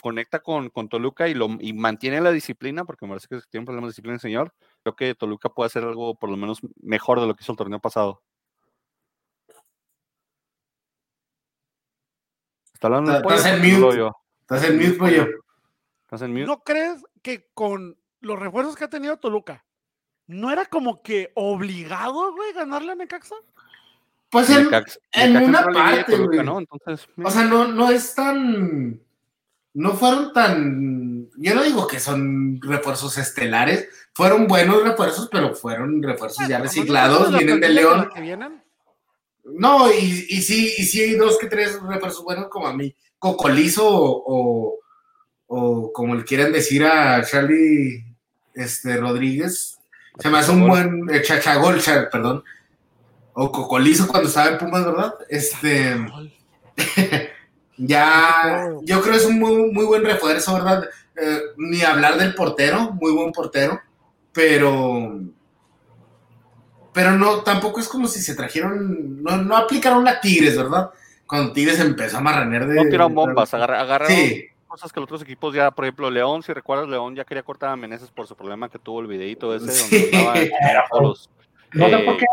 conecta 0.00 0.40
con, 0.40 0.70
con 0.70 0.88
Toluca 0.88 1.28
y, 1.28 1.34
lo, 1.34 1.48
y 1.60 1.72
mantiene 1.72 2.20
la 2.20 2.30
disciplina, 2.30 2.84
porque 2.84 3.04
me 3.04 3.10
parece 3.10 3.28
que 3.28 3.40
tiene 3.50 3.62
un 3.62 3.66
problema 3.66 3.86
de 3.86 3.90
disciplina 3.90 4.14
el 4.14 4.20
señor, 4.20 4.54
creo 4.82 4.96
que 4.96 5.14
Toluca 5.14 5.48
puede 5.48 5.66
hacer 5.66 5.84
algo 5.84 6.14
por 6.14 6.30
lo 6.30 6.36
menos 6.36 6.60
mejor 6.80 7.20
de 7.20 7.26
lo 7.26 7.34
que 7.34 7.42
hizo 7.42 7.52
el 7.52 7.58
torneo 7.58 7.80
pasado. 7.80 8.22
¿Está 12.74 12.88
hablando? 12.88 13.12
Estás 13.12 13.46
en 13.46 13.80
mute. 13.80 14.10
Estás 14.40 14.64
en 14.64 14.76
mute, 14.76 14.98
pollo. 14.98 15.28
¿Estás 16.02 16.22
en 16.22 16.32
mute? 16.32 16.46
¿No 16.46 16.64
crees 16.64 17.04
que 17.22 17.48
con 17.54 17.96
los 18.20 18.38
refuerzos 18.38 18.74
que 18.74 18.84
ha 18.84 18.90
tenido 18.90 19.18
Toluca, 19.18 19.64
no 20.26 20.50
era 20.50 20.66
como 20.66 21.02
que 21.02 21.30
obligado, 21.34 22.32
güey, 22.32 22.52
ganarle 22.52 22.92
a 22.92 22.94
Necaxa? 22.96 23.36
Pues 24.30 24.50
en, 24.50 24.68
Necax- 24.68 24.98
en 25.12 25.34
Necaxa 25.34 25.48
una 25.48 25.64
parte, 25.72 26.12
Toluca, 26.12 26.36
güey. 26.36 26.46
¿no? 26.46 26.58
Entonces, 26.58 27.08
o 27.22 27.30
sea, 27.30 27.44
no, 27.44 27.68
no 27.68 27.90
es 27.90 28.14
tan, 28.14 29.00
no 29.74 29.94
fueron 29.94 30.32
tan, 30.32 31.28
yo 31.36 31.54
no 31.54 31.62
digo 31.62 31.86
que 31.86 31.98
son 32.00 32.60
refuerzos 32.60 33.16
estelares, 33.18 33.88
fueron 34.14 34.46
buenos 34.46 34.82
refuerzos, 34.82 35.28
pero 35.32 35.54
fueron 35.54 36.02
refuerzos 36.02 36.46
ya 36.46 36.58
reciclados, 36.58 37.30
¿no? 37.30 37.38
vienen 37.38 37.60
de 37.60 37.68
León. 37.70 38.10
que 38.14 38.20
vienen. 38.20 38.62
No, 39.44 39.90
y, 39.92 40.26
y 40.28 40.42
sí, 40.42 40.72
y 40.76 40.84
sí 40.84 41.00
hay 41.00 41.14
dos 41.16 41.38
que 41.38 41.46
tres 41.48 41.80
refuerzos 41.82 42.22
buenos 42.22 42.48
como 42.48 42.66
a 42.68 42.74
mí. 42.76 42.94
Cocolizo 43.18 43.88
o, 43.88 44.22
o, 44.26 44.78
o 45.46 45.92
como 45.92 46.14
le 46.14 46.24
quieran 46.24 46.52
decir 46.52 46.84
a 46.84 47.24
Charlie 47.24 48.04
este, 48.54 48.96
Rodríguez. 48.98 49.78
Se 50.18 50.28
me 50.28 50.38
hace 50.38 50.52
un 50.52 50.68
buen 50.68 51.08
eh, 51.10 51.22
chachagol, 51.22 51.80
Char- 51.80 52.10
perdón. 52.10 52.44
O 53.32 53.50
Cocolizo 53.50 54.06
cuando 54.06 54.28
estaba 54.28 54.50
en 54.50 54.58
Pumas, 54.58 54.84
¿verdad? 54.84 55.14
Este, 55.28 55.96
ya, 57.86 58.68
yo 58.82 59.00
creo 59.00 59.12
que 59.12 59.18
es 59.18 59.26
un 59.26 59.38
muy, 59.38 59.72
muy 59.72 59.84
buen 59.84 60.04
refuerzo, 60.04 60.54
¿verdad? 60.54 60.84
Eh, 61.16 61.40
ni 61.56 61.82
hablar 61.82 62.16
del 62.16 62.34
portero, 62.34 62.92
muy 62.92 63.12
buen 63.12 63.32
portero, 63.32 63.80
pero 64.32 65.20
pero 66.92 67.12
no, 67.12 67.38
tampoco 67.38 67.80
es 67.80 67.88
como 67.88 68.06
si 68.06 68.20
se 68.20 68.34
trajeron, 68.34 69.22
no, 69.22 69.38
no 69.38 69.56
aplicaron 69.56 70.04
la 70.04 70.20
Tigres, 70.20 70.56
¿verdad? 70.56 70.90
Cuando 71.26 71.52
Tigres 71.52 71.80
empezó 71.80 72.18
a 72.18 72.20
marraner 72.20 72.66
de... 72.66 72.74
No 72.74 72.82
tiraron 72.82 73.14
bombas, 73.14 73.54
agarraron 73.54 74.12
cosas 74.68 74.92
que 74.92 75.00
los 75.00 75.06
otros 75.06 75.22
equipos 75.22 75.54
ya, 75.54 75.70
por 75.70 75.84
ejemplo, 75.84 76.10
León, 76.10 76.42
si 76.42 76.52
recuerdas, 76.52 76.88
León 76.88 77.14
ya 77.14 77.24
quería 77.24 77.42
cortar 77.42 77.70
a 77.70 77.76
Meneses 77.76 78.10
por 78.10 78.26
su 78.26 78.34
problema 78.34 78.70
que 78.70 78.78
tuvo 78.78 79.00
el 79.00 79.06
videito 79.06 79.54
ese 79.54 79.66
donde 79.66 79.96
estaba 79.98 81.02
los, 81.02 81.28
No 81.72 81.88
sé 81.90 81.98
por 81.98 82.14
eh, 82.14 82.18
qué, 82.18 82.26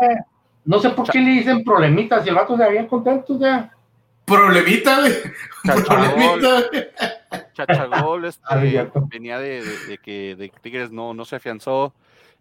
no 0.64 0.80
sé 0.80 0.90
por 0.90 1.10
qué 1.10 1.18
le 1.18 1.30
dicen 1.32 1.64
problemitas, 1.64 2.22
si 2.22 2.30
el 2.30 2.34
vato 2.34 2.56
se 2.56 2.64
había 2.64 2.88
contento 2.88 3.38
ya. 3.38 3.70
Problemita, 4.30 5.00
güey. 5.00 5.12
Problemita, 5.84 6.70
Chachagol 7.52 8.24
este, 8.24 8.44
ah, 8.48 8.60
venía 9.10 9.38
de, 9.38 9.62
de, 9.88 9.98
que 9.98 10.36
de 10.36 10.52
Tigres 10.62 10.90
no, 10.90 11.14
no 11.14 11.24
se 11.24 11.36
afianzó. 11.36 11.92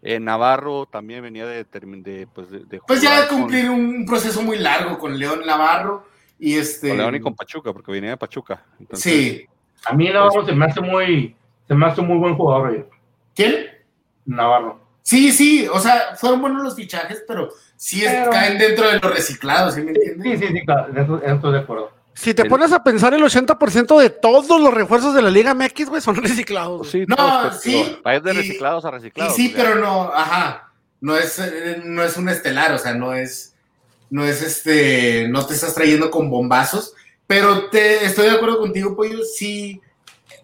Eh, 0.02 0.20
Navarro 0.20 0.86
también 0.86 1.24
venía 1.24 1.46
de, 1.46 1.66
de, 1.66 2.28
pues, 2.34 2.50
de, 2.50 2.80
pues 2.88 3.02
ya 3.02 3.22
de 3.22 3.28
cumplir 3.28 3.70
un 3.70 4.06
proceso 4.06 4.42
muy 4.42 4.58
largo 4.58 4.98
con 4.98 5.20
León 5.20 5.42
Navarro 5.46 6.08
y 6.40 6.56
este 6.56 6.90
con 6.90 6.98
León 7.00 7.16
y 7.16 7.20
con 7.20 7.36
Pachuca 7.36 7.74
porque 7.74 7.92
venía 7.92 8.12
de 8.12 8.18
Pachuca 8.18 8.64
sí. 8.94 9.46
A 9.84 9.94
mí 9.94 10.08
Navarro 10.08 10.46
se 10.46 10.54
me 10.54 10.66
hace 10.66 10.80
muy 10.80 11.36
se 11.68 11.76
me 11.76 11.86
hace 11.86 12.02
muy 12.02 12.18
buen 12.18 12.36
jugador 12.36 12.90
quién 13.36 13.68
Navarro 14.26 14.80
sí 15.10 15.32
sí 15.32 15.68
o 15.72 15.80
sea 15.80 16.16
fueron 16.16 16.40
buenos 16.42 16.64
los 16.64 16.76
fichajes 16.76 17.24
pero 17.28 17.50
sí 17.76 18.04
caen 18.04 18.60
dentro 18.60 18.88
de 18.88 19.00
los 19.00 19.12
reciclados 19.12 19.74
¿sí 19.74 19.82
me 19.82 19.92
entiendes? 19.92 20.40
sí 20.40 20.48
sí 20.48 20.54
sí 20.54 20.66
claro, 20.66 21.22
estoy 21.26 21.52
de 21.54 21.60
acuerdo 21.60 22.00
si 22.20 22.34
te 22.34 22.44
pones 22.44 22.74
a 22.74 22.84
pensar, 22.84 23.14
el 23.14 23.24
80% 23.24 23.98
de 23.98 24.10
todos 24.10 24.60
los 24.60 24.74
refuerzos 24.74 25.16
de 25.16 25.22
la 25.22 25.30
Liga 25.30 25.54
MX, 25.54 25.88
güey, 25.88 26.02
son 26.02 26.16
reciclados. 26.22 26.90
Sí, 26.90 27.06
no, 27.08 27.54
sí. 27.54 27.98
País 28.04 28.22
de 28.22 28.34
reciclados 28.34 28.84
a 28.84 28.92
reciclados. 28.92 29.34
sí, 29.38 29.54
pero 29.56 29.76
no, 29.76 30.12
ajá. 30.14 30.74
No 31.00 31.16
es, 31.16 31.40
eh, 31.40 31.82
no 31.86 32.04
es 32.04 32.18
un 32.18 32.28
estelar, 32.28 32.74
o 32.74 32.78
sea, 32.78 32.94
no 32.94 33.14
es, 33.14 33.56
no 34.10 34.26
es 34.26 34.42
este, 34.42 35.30
no 35.30 35.46
te 35.46 35.54
estás 35.54 35.74
trayendo 35.74 36.12
con 36.12 36.30
bombazos. 36.30 36.94
Pero 37.26 37.70
te 37.70 38.04
estoy 38.04 38.26
de 38.26 38.36
acuerdo 38.36 38.60
contigo, 38.60 38.98
Pollo, 38.98 39.24
sí. 39.24 39.80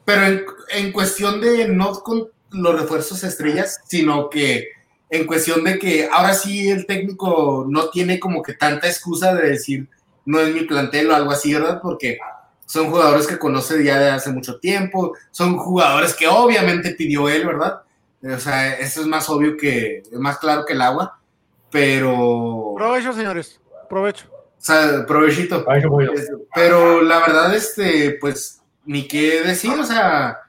Pero 0.05 0.25
en, 0.27 0.45
en 0.69 0.91
cuestión 0.93 1.41
de 1.41 1.67
no 1.67 1.91
con 1.99 2.29
los 2.55 2.79
refuerzos 2.79 3.23
estrellas, 3.23 3.79
sino 3.85 4.29
que 4.29 4.69
en 5.09 5.27
cuestión 5.27 5.63
de 5.63 5.77
que 5.77 6.09
ahora 6.11 6.33
sí 6.33 6.69
el 6.69 6.85
técnico 6.85 7.65
no 7.69 7.89
tiene 7.89 8.19
como 8.19 8.41
que 8.41 8.53
tanta 8.53 8.87
excusa 8.87 9.33
de 9.33 9.49
decir 9.49 9.87
no 10.25 10.39
es 10.39 10.53
mi 10.53 10.61
plantel 10.61 11.11
o 11.11 11.15
algo 11.15 11.31
así, 11.31 11.53
¿verdad? 11.53 11.79
Porque 11.81 12.17
son 12.65 12.89
jugadores 12.89 13.27
que 13.27 13.37
conoce 13.37 13.83
ya 13.83 13.99
de 13.99 14.09
hace 14.09 14.31
mucho 14.31 14.59
tiempo, 14.59 15.15
son 15.31 15.57
jugadores 15.57 16.15
que 16.15 16.27
obviamente 16.27 16.95
pidió 16.95 17.29
él, 17.29 17.45
¿verdad? 17.45 17.81
O 18.23 18.39
sea, 18.39 18.73
eso 18.79 19.01
es 19.01 19.07
más 19.07 19.29
obvio 19.29 19.55
que, 19.55 20.01
más 20.13 20.39
claro 20.39 20.65
que 20.65 20.73
el 20.73 20.81
agua, 20.81 21.19
pero... 21.69 22.73
Provecho, 22.75 23.13
señores, 23.13 23.59
provecho. 23.87 24.25
O 24.31 24.65
sea, 24.65 25.05
provechito. 25.05 25.63
Pero 26.55 27.03
la 27.03 27.19
verdad, 27.19 27.53
este, 27.53 28.17
pues, 28.19 28.63
ni 28.83 29.07
qué 29.07 29.43
decir, 29.43 29.71
o 29.79 29.83
sea, 29.83 30.39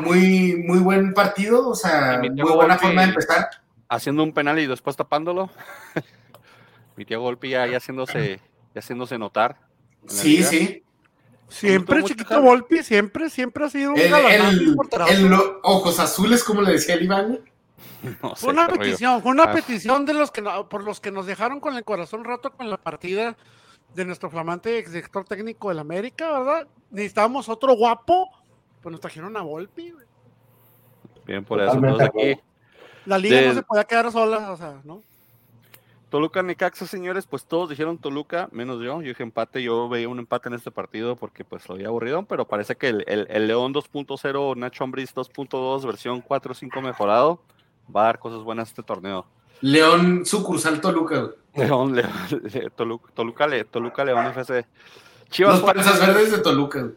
muy, 0.00 0.56
muy 0.66 0.78
buen 0.78 1.14
partido, 1.14 1.68
o 1.68 1.74
sea, 1.74 2.20
muy 2.20 2.52
buena 2.52 2.78
forma 2.78 3.02
de 3.02 3.08
empezar. 3.08 3.48
Haciendo 3.88 4.22
un 4.22 4.32
penal 4.32 4.58
y 4.58 4.66
después 4.66 4.96
tapándolo. 4.96 5.50
mi 6.96 7.04
tío 7.04 7.20
Golpi 7.20 7.50
ya 7.50 7.64
haciéndose 7.64 8.40
haciéndose 8.74 9.18
notar. 9.18 9.58
Sí, 10.06 10.42
sí. 10.42 10.82
Siempre 11.48 12.02
Chiquito 12.02 12.40
Volpi, 12.40 12.82
siempre, 12.82 13.28
siempre 13.28 13.66
ha 13.66 13.68
sido 13.68 13.90
un 13.90 13.98
el, 13.98 14.14
el, 15.08 15.36
ojos 15.62 16.00
azules, 16.00 16.42
como 16.42 16.62
le 16.62 16.72
decía 16.72 16.94
el 16.94 17.04
Iván. 17.04 17.40
fue 18.36 18.52
una 18.52 18.68
petición, 18.68 19.22
fue 19.22 19.32
una 19.32 19.44
ah. 19.44 19.52
petición 19.52 20.06
de 20.06 20.14
los 20.14 20.30
que 20.30 20.42
por 20.70 20.82
los 20.82 21.00
que 21.00 21.10
nos 21.10 21.26
dejaron 21.26 21.60
con 21.60 21.76
el 21.76 21.84
corazón 21.84 22.24
roto 22.24 22.52
con 22.52 22.70
la 22.70 22.78
partida 22.78 23.36
de 23.94 24.04
nuestro 24.06 24.30
flamante 24.30 24.82
director 24.82 25.24
técnico 25.24 25.68
del 25.68 25.78
América, 25.78 26.38
¿verdad? 26.38 26.66
Necesitábamos 26.90 27.50
otro 27.50 27.74
guapo, 27.74 28.30
pues 28.82 28.90
nos 28.90 29.00
trajeron 29.00 29.36
a 29.36 29.42
Volpi. 29.42 29.94
Bien, 31.24 31.44
por 31.44 31.60
eso. 31.60 31.80
Aquí. 32.00 32.38
La 33.06 33.18
liga 33.18 33.40
no 33.42 33.54
se 33.54 33.62
podía 33.62 33.84
quedar 33.84 34.10
sola, 34.12 34.52
o 34.52 34.56
sea, 34.56 34.80
¿no? 34.84 35.02
Toluca 36.12 36.42
Necaxa, 36.42 36.86
señores, 36.86 37.26
pues 37.26 37.46
todos 37.46 37.70
dijeron 37.70 37.96
Toluca, 37.96 38.48
menos 38.52 38.82
yo. 38.82 39.00
Yo 39.00 39.08
dije 39.08 39.22
empate, 39.22 39.62
yo 39.62 39.88
veía 39.88 40.10
un 40.10 40.18
empate 40.18 40.50
en 40.50 40.54
este 40.54 40.70
partido 40.70 41.16
porque 41.16 41.42
pues 41.42 41.66
lo 41.68 41.74
había 41.74 41.88
aburrido, 41.88 42.24
pero 42.26 42.46
parece 42.46 42.76
que 42.76 42.88
el, 42.88 43.46
León 43.46 43.72
2.0, 43.72 44.56
Nacho 44.56 44.84
Ambriz 44.84 45.14
2.2, 45.14 45.86
versión 45.86 46.22
4.5 46.22 46.82
mejorado, 46.82 47.40
va 47.94 48.02
a 48.02 48.04
dar 48.04 48.18
cosas 48.18 48.42
buenas 48.42 48.68
este 48.68 48.82
torneo. 48.82 49.24
León 49.62 50.26
sucursal 50.26 50.82
Toluca. 50.82 51.30
León, 51.54 51.96
León 51.96 52.12
Toluca, 52.76 53.10
Toluca, 53.14 53.48
Toluca, 53.70 54.04
León 54.04 54.26
FC. 54.26 54.66
Chivas 55.30 55.54
Los 55.54 55.62
Juárez, 55.62 55.98
verdes 55.98 56.30
de 56.30 56.38
Toluca. 56.40 56.90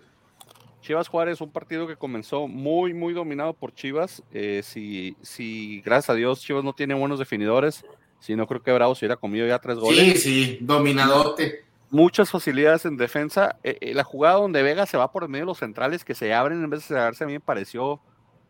Chivas 0.86 1.08
Juárez, 1.08 1.42
un 1.42 1.52
partido 1.52 1.88
que 1.88 1.96
comenzó 1.96 2.48
muy, 2.48 2.94
muy 2.94 3.14
dominado 3.14 3.54
por 3.54 3.74
Chivas. 3.74 4.24
Eh, 4.32 4.62
si, 4.64 5.18
si, 5.22 5.82
gracias 5.82 6.12
a 6.12 6.14
Dios, 6.14 6.42
Chivas 6.42 6.64
no 6.64 6.74
tiene 6.74 6.94
buenos 6.94 7.20
definidores 7.20 7.84
si 8.26 8.36
no, 8.36 8.48
creo 8.48 8.64
que 8.64 8.72
Bravo 8.72 8.96
se 8.96 9.06
hubiera 9.06 9.18
comido 9.18 9.46
ya 9.46 9.60
tres 9.60 9.78
goles. 9.78 10.00
Sí, 10.00 10.18
sí, 10.18 10.58
dominadote. 10.60 11.64
Muchas 11.92 12.32
facilidades 12.32 12.84
en 12.86 12.98
defensa. 12.98 13.58
Eh, 13.64 13.78
eh, 13.82 13.94
la 13.94 14.04
jugada 14.04 14.38
donde 14.38 14.64
Vega 14.64 14.88
se 14.88 14.98
va 14.98 15.12
por 15.12 15.22
el 15.22 15.30
medio 15.30 15.44
de 15.44 15.50
los 15.50 15.60
centrales 15.60 16.04
que 16.04 16.16
se 16.16 16.34
abren 16.34 16.64
en 16.64 16.70
vez 16.72 16.80
de 16.82 16.88
cerrarse, 16.88 17.24
a 17.24 17.28
mí 17.28 17.34
me 17.34 17.40
pareció, 17.40 18.00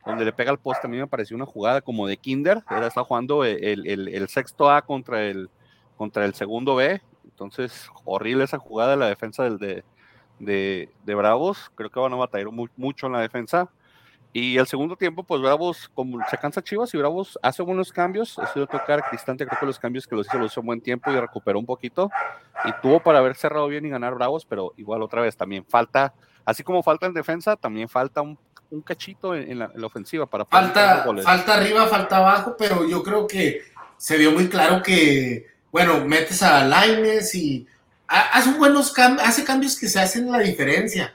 donde 0.05 0.23
le 0.23 0.31
pega 0.31 0.51
al 0.51 0.59
poste, 0.59 0.87
a 0.87 0.89
mí 0.89 0.95
me 0.95 1.07
pareció 1.07 1.35
una 1.35 1.45
jugada 1.45 1.81
como 1.81 2.07
de 2.07 2.15
Kinder. 2.15 2.63
Era, 2.69 2.87
está 2.87 3.03
jugando 3.03 3.43
el, 3.43 4.27
sexto 4.29 4.71
A 4.71 4.81
contra 4.81 5.25
el, 5.25 5.49
contra 5.97 6.23
el 6.23 6.33
segundo 6.35 6.75
B. 6.75 7.01
Entonces, 7.25 7.89
horrible 8.05 8.45
esa 8.45 8.59
jugada 8.59 8.91
de 8.91 8.97
la 8.97 9.09
defensa 9.09 9.43
del 9.43 9.57
de, 9.57 9.83
de, 10.39 10.89
Bravos. 11.05 11.71
Creo 11.75 11.89
que 11.89 11.99
van 11.99 12.13
a 12.13 12.17
batallar 12.17 12.49
mucho 12.75 13.07
en 13.07 13.13
la 13.13 13.21
defensa. 13.21 13.69
Y 14.33 14.57
el 14.57 14.67
segundo 14.67 14.97
tiempo, 14.97 15.23
pues 15.23 15.41
Bravos, 15.41 15.89
como 15.93 16.19
se 16.29 16.37
cansa 16.37 16.61
Chivas 16.61 16.93
y 16.93 16.97
Bravos 16.97 17.39
hace 17.41 17.63
buenos 17.63 17.93
cambios. 17.93 18.37
Ha 18.37 18.47
sido 18.47 18.67
tocar 18.67 19.01
Cristante, 19.09 19.45
creo 19.45 19.59
que 19.59 19.65
los 19.65 19.79
cambios 19.79 20.05
que 20.05 20.15
los 20.15 20.27
hizo 20.27 20.37
los 20.37 20.51
hizo 20.51 20.61
buen 20.61 20.81
tiempo 20.81 21.09
y 21.09 21.19
recuperó 21.19 21.57
un 21.57 21.65
poquito. 21.65 22.11
Y 22.65 22.71
tuvo 22.81 22.99
para 22.99 23.19
haber 23.19 23.35
cerrado 23.35 23.67
bien 23.67 23.85
y 23.85 23.89
ganar 23.89 24.13
Bravos, 24.15 24.45
pero 24.45 24.73
igual 24.75 25.01
otra 25.03 25.21
vez 25.21 25.37
también 25.37 25.65
falta, 25.65 26.13
así 26.43 26.63
como 26.63 26.83
falta 26.83 27.05
en 27.05 27.13
defensa, 27.13 27.55
también 27.55 27.87
falta 27.87 28.21
un, 28.21 28.37
un 28.71 28.81
cachito 28.81 29.35
en, 29.35 29.59
la, 29.59 29.71
ofensiva 29.83 30.25
para 30.25 30.45
falta 30.45 31.05
falta 31.23 31.55
arriba 31.55 31.85
falta 31.87 32.17
abajo 32.17 32.55
pero 32.57 32.87
yo 32.87 33.03
creo 33.03 33.27
que 33.27 33.61
se 33.97 34.17
vio 34.17 34.31
muy 34.31 34.49
claro 34.49 34.81
que 34.81 35.47
bueno 35.71 36.03
metes 36.05 36.41
a 36.43 36.65
Laines 36.65 37.33
y 37.35 37.67
hace 38.07 38.51
buenos 38.51 38.91
cambios 38.91 39.27
hace 39.27 39.43
cambios 39.43 39.77
que 39.79 39.87
se 39.87 39.99
hacen 39.99 40.31
la 40.31 40.39
diferencia 40.39 41.13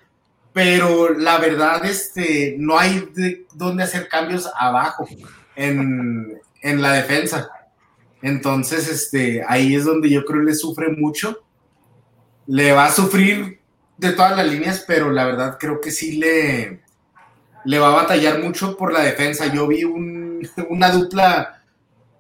pero 0.53 1.15
la 1.15 1.39
verdad, 1.39 1.85
este, 1.85 2.57
no 2.59 2.79
hay 2.79 3.09
de 3.15 3.47
dónde 3.55 3.85
hacer 3.85 4.09
cambios 4.09 4.49
abajo 4.59 5.07
en, 5.55 6.41
la 6.63 6.93
defensa. 6.93 7.51
Entonces, 8.21 8.89
este, 8.89 9.43
ahí 9.47 9.75
es 9.75 9.85
donde 9.85 10.11
yo 10.11 10.25
creo 10.25 10.43
le 10.43 10.55
sufre 10.55 10.89
mucho. 10.91 11.45
Le 12.47 12.73
va 12.73 12.87
a 12.87 12.93
sufrir 12.93 13.61
de 13.97 14.13
todas 14.13 14.37
las 14.37 14.47
líneas, 14.47 14.85
pero 14.87 15.11
la 15.11 15.25
verdad 15.25 15.57
creo 15.59 15.81
que 15.81 15.93
sí 15.93 16.19
le, 16.19 16.81
le 17.65 17.79
va 17.79 17.89
a 17.89 18.03
batallar 18.03 18.43
mucho 18.43 18.77
por 18.77 18.93
la 18.93 19.03
defensa. 19.03 19.47
Yo 19.47 19.69
vi 19.69 19.85
una 19.85 20.91
dupla 20.91 21.60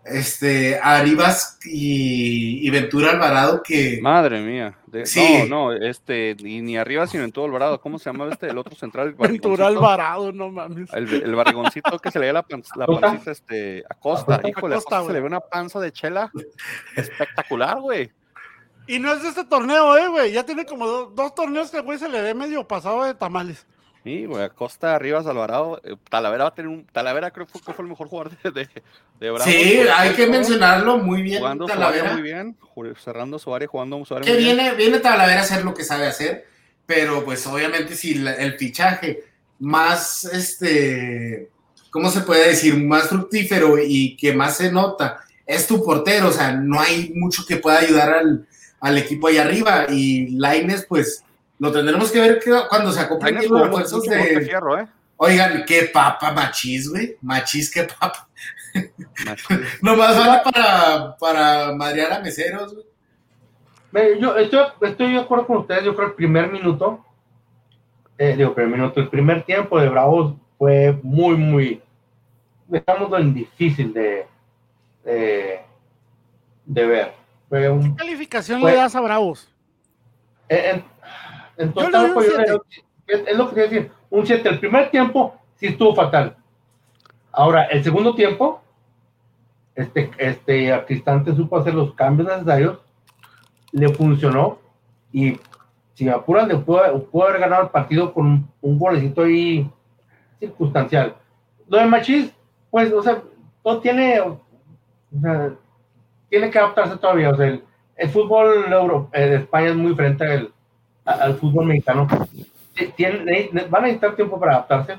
este, 0.05 0.79
Aribas 0.83 1.59
y, 1.65 2.69
Ventura 2.71 3.11
Alvarado 3.11 3.63
que... 3.63 3.99
Madre 4.01 4.41
mía. 4.41 4.77
No, 5.17 5.47
no, 5.47 5.73
este, 5.73 6.37
ni, 6.43 6.61
ni 6.61 6.77
arriba 6.77 7.07
sino 7.07 7.25
en 7.25 7.33
todo 7.33 7.45
Alvarado. 7.45 7.81
¿Cómo 7.81 7.99
se 7.99 8.07
llama 8.07 8.29
este, 8.31 8.49
el 8.49 8.59
otro 8.59 8.75
central? 8.75 9.15
Ventura 9.15 9.67
Alvarado, 9.67 10.33
no 10.33 10.51
mames. 10.51 10.93
El, 10.93 11.23
el 11.23 11.35
barrigoncito 11.35 11.99
que 11.99 12.11
se 12.11 12.19
le 12.19 12.27
ve 12.27 12.33
la, 12.33 12.45
la 12.77 12.87
pancita 12.87 13.31
este, 13.31 13.85
a 13.89 13.95
Costa. 13.95 14.41
Híjole, 14.45 14.77
Costa, 14.77 15.05
se 15.05 15.13
le 15.13 15.21
ve 15.21 15.27
una 15.27 15.41
panza 15.41 15.81
de 15.81 15.93
chela 15.93 16.31
espectacular, 16.97 17.81
güey. 17.81 18.11
Y 18.87 18.99
no 18.99 19.13
es 19.13 19.23
de 19.23 19.29
este 19.29 19.45
torneo, 19.45 19.97
eh, 19.97 20.09
güey. 20.09 20.33
Ya 20.33 20.45
tiene 20.45 20.65
como 20.65 20.87
dos 20.87 21.35
torneos 21.35 21.71
que, 21.71 21.81
güey, 21.81 21.99
se 21.99 22.09
le 22.09 22.23
ve 22.23 22.35
medio 22.35 22.67
pasado 22.67 23.05
de 23.05 23.15
tamales. 23.15 23.67
Sí, 24.03 24.25
güey, 24.25 24.49
Costa, 24.51 24.99
Rivas, 24.99 25.27
Alvarado. 25.27 25.81
Eh, 25.85 25.97
Talavera 26.09 26.45
va 26.45 26.51
a 26.51 26.55
tener 26.55 26.69
un. 26.69 26.87
Talavera 26.87 27.31
creo 27.31 27.47
que 27.47 27.59
fue, 27.59 27.75
el 27.79 27.87
mejor 27.87 28.09
jugador 28.09 28.33
de, 28.43 28.51
de, 28.51 28.69
de 29.21 29.31
Bravo. 29.31 29.51
Sí, 29.51 29.81
hay 29.95 30.15
que 30.15 30.27
mencionarlo 30.27 30.99
muy 30.99 31.23
bien. 31.23 31.39
Jugando 31.39 31.67
Talavera. 31.67 32.13
muy 32.13 32.23
bien, 32.23 32.57
cerrando 33.03 33.39
su 33.39 33.55
área, 33.55 33.69
jugando 33.69 34.03
su 34.05 34.15
área. 34.15 34.31
Que 34.31 34.39
viene, 34.39 34.75
viene 34.75 35.01
Talavera 35.01 35.41
a 35.41 35.45
hacer 35.45 35.65
lo 35.65 35.75
que 35.75 35.85
sabe 35.85 36.07
hacer, 36.07 36.47
pero 36.87 37.25
pues 37.25 37.47
obviamente 37.47 37.95
si 37.95 38.13
el 38.27 38.55
fichaje 38.55 39.25
más, 39.59 40.25
este, 40.25 41.51
¿cómo 41.91 42.11
se 42.11 42.23
puede 42.23 42.49
decir? 42.49 42.77
Más 42.77 43.09
fructífero 43.09 43.77
y 43.79 44.17
que 44.17 44.33
más 44.33 44.57
se 44.57 44.73
nota 44.73 45.21
es 45.51 45.67
tu 45.67 45.85
portero, 45.85 46.29
o 46.29 46.33
sea, 46.33 46.53
no 46.53 46.81
hay 46.81 47.13
mucho 47.17 47.45
que 47.45 47.57
pueda 47.57 47.81
ayudar 47.81 48.15
al, 48.15 48.47
al 48.79 48.99
equipo 48.99 49.27
ahí 49.27 49.39
arriba. 49.39 49.87
Y 49.91 50.29
Laines, 50.37 50.87
pues, 50.89 51.25
lo 51.61 51.70
tendremos 51.70 52.11
que 52.11 52.20
ver 52.20 52.42
cuando 52.70 52.90
se 52.90 53.01
acoplen 53.01 53.37
los 53.37 53.61
refuerzos 53.61 54.03
de. 54.05 54.40
Fierro, 54.40 54.81
¿eh? 54.81 54.88
Oigan, 55.18 55.62
qué 55.66 55.90
papa 55.92 56.33
machis, 56.33 56.88
güey. 56.88 57.18
Machis, 57.20 57.70
qué 57.70 57.85
papa. 57.85 58.27
Nomás 59.83 60.16
vale 60.16 60.40
para, 60.42 61.16
para 61.18 61.73
madrear 61.75 62.14
a 62.14 62.20
meseros, 62.20 62.75
güey. 63.92 64.18
Yo 64.18 64.37
estoy, 64.38 64.61
estoy 64.81 65.12
de 65.12 65.18
acuerdo 65.18 65.46
con 65.46 65.59
ustedes. 65.59 65.85
Yo 65.85 65.94
creo 65.94 66.09
que 66.09 66.12
el 66.12 66.16
primer 66.16 66.51
minuto, 66.51 67.05
eh, 68.16 68.37
digo, 68.38 68.55
primer 68.55 68.79
minuto, 68.79 68.99
el 68.99 69.11
primer 69.11 69.42
tiempo 69.42 69.79
de 69.79 69.90
Bravos 69.90 70.37
fue 70.57 70.99
muy, 71.03 71.37
muy, 71.37 71.83
digamos, 72.68 73.35
difícil 73.35 73.92
de, 73.92 74.27
de, 75.05 76.87
ver. 76.87 77.12
¿Qué 77.51 77.94
calificación 77.99 78.64
le 78.64 78.77
das 78.77 78.94
a 78.94 79.01
Bravos? 79.01 79.53
En, 80.49 80.83
en 81.61 81.73
total, 81.75 82.12
pues, 82.14 82.29
es, 83.07 83.37
lo 83.37 83.49
que 83.49 83.55
quiero 83.55 83.70
decir 83.70 83.92
un 84.09 84.27
7. 84.27 84.49
El 84.49 84.59
primer 84.59 84.90
tiempo 84.90 85.35
sí 85.57 85.66
estuvo 85.66 85.94
fatal. 85.94 86.37
Ahora, 87.33 87.64
el 87.64 87.85
segundo 87.85 88.14
tiempo, 88.14 88.62
este, 89.75 90.11
este 90.16 90.85
Cristante 90.87 91.35
supo 91.35 91.59
hacer 91.59 91.75
los 91.75 91.94
cambios 91.94 92.29
necesarios, 92.29 92.79
le 93.73 93.88
funcionó 93.90 94.59
y 95.12 95.38
si 95.94 96.09
apuras 96.09 96.49
le 96.49 96.57
pudo, 96.57 96.81
haber 96.81 97.40
ganado 97.40 97.64
el 97.64 97.68
partido 97.68 98.14
con 98.14 98.49
un, 98.62 98.79
golecito 98.79 99.23
ahí 99.23 99.70
circunstancial. 100.38 101.14
Lo 101.68 101.77
de 101.77 101.87
Machis, 101.87 102.33
pues, 102.70 102.90
o 102.90 103.03
sea, 103.03 103.23
no 103.64 103.79
tiene, 103.81 104.18
o 104.20 104.40
sea, 105.20 105.53
tiene 106.31 106.51
que 106.51 106.59
adaptarse 106.59 106.96
todavía. 106.96 107.31
O 107.31 107.37
sea, 107.37 107.49
el, 107.49 108.09
fútbol 108.09 108.73
euro, 108.73 109.11
eh, 109.12 109.27
de 109.27 109.37
España 109.37 109.68
es 109.68 109.77
muy 109.77 109.90
diferente 109.90 110.25
al, 110.25 110.53
al 111.05 111.35
fútbol 111.37 111.67
mexicano 111.67 112.07
van 113.69 113.85
a 113.85 113.87
necesitar 113.87 114.17
tiempo 114.17 114.39
para 114.39 114.53
adaptarse, 114.57 114.99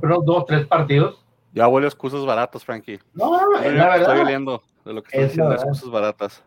pero 0.00 0.20
dos, 0.22 0.46
tres 0.46 0.66
partidos. 0.66 1.22
Ya 1.52 1.68
huele 1.68 1.86
excusas 1.86 2.24
baratas, 2.24 2.64
Frankie. 2.64 2.98
No, 3.12 3.30
no, 3.30 3.58
es 3.58 3.72
la 3.74 3.90
verdad. 3.90 4.00
Estoy 4.00 4.18
oliendo 4.20 4.62
de 4.84 4.92
lo 4.94 5.02
que 5.02 5.08
estoy 5.08 5.24
diciendo, 5.24 5.52
excusas 5.52 5.90
baratas. 5.90 6.44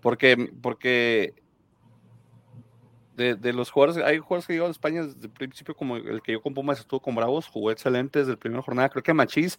Porque, 0.00 0.50
porque 0.60 1.34
de, 3.16 3.34
de, 3.34 3.52
los 3.52 3.70
jugadores, 3.70 4.02
hay 4.04 4.18
jugadores 4.18 4.46
que 4.46 4.52
llegaron 4.52 4.70
de 4.70 4.72
España 4.72 5.02
desde 5.02 5.26
el 5.26 5.30
principio, 5.30 5.74
como 5.74 5.96
el 5.96 6.22
que 6.22 6.32
yo 6.32 6.42
con 6.42 6.54
Pumas 6.54 6.78
estuvo 6.78 7.00
con 7.00 7.14
Bravos, 7.14 7.48
jugó 7.48 7.70
excelente 7.70 8.20
desde 8.20 8.32
la 8.32 8.38
primera 8.38 8.62
jornada. 8.62 8.88
Creo 8.88 9.02
que 9.02 9.12
Machís 9.12 9.58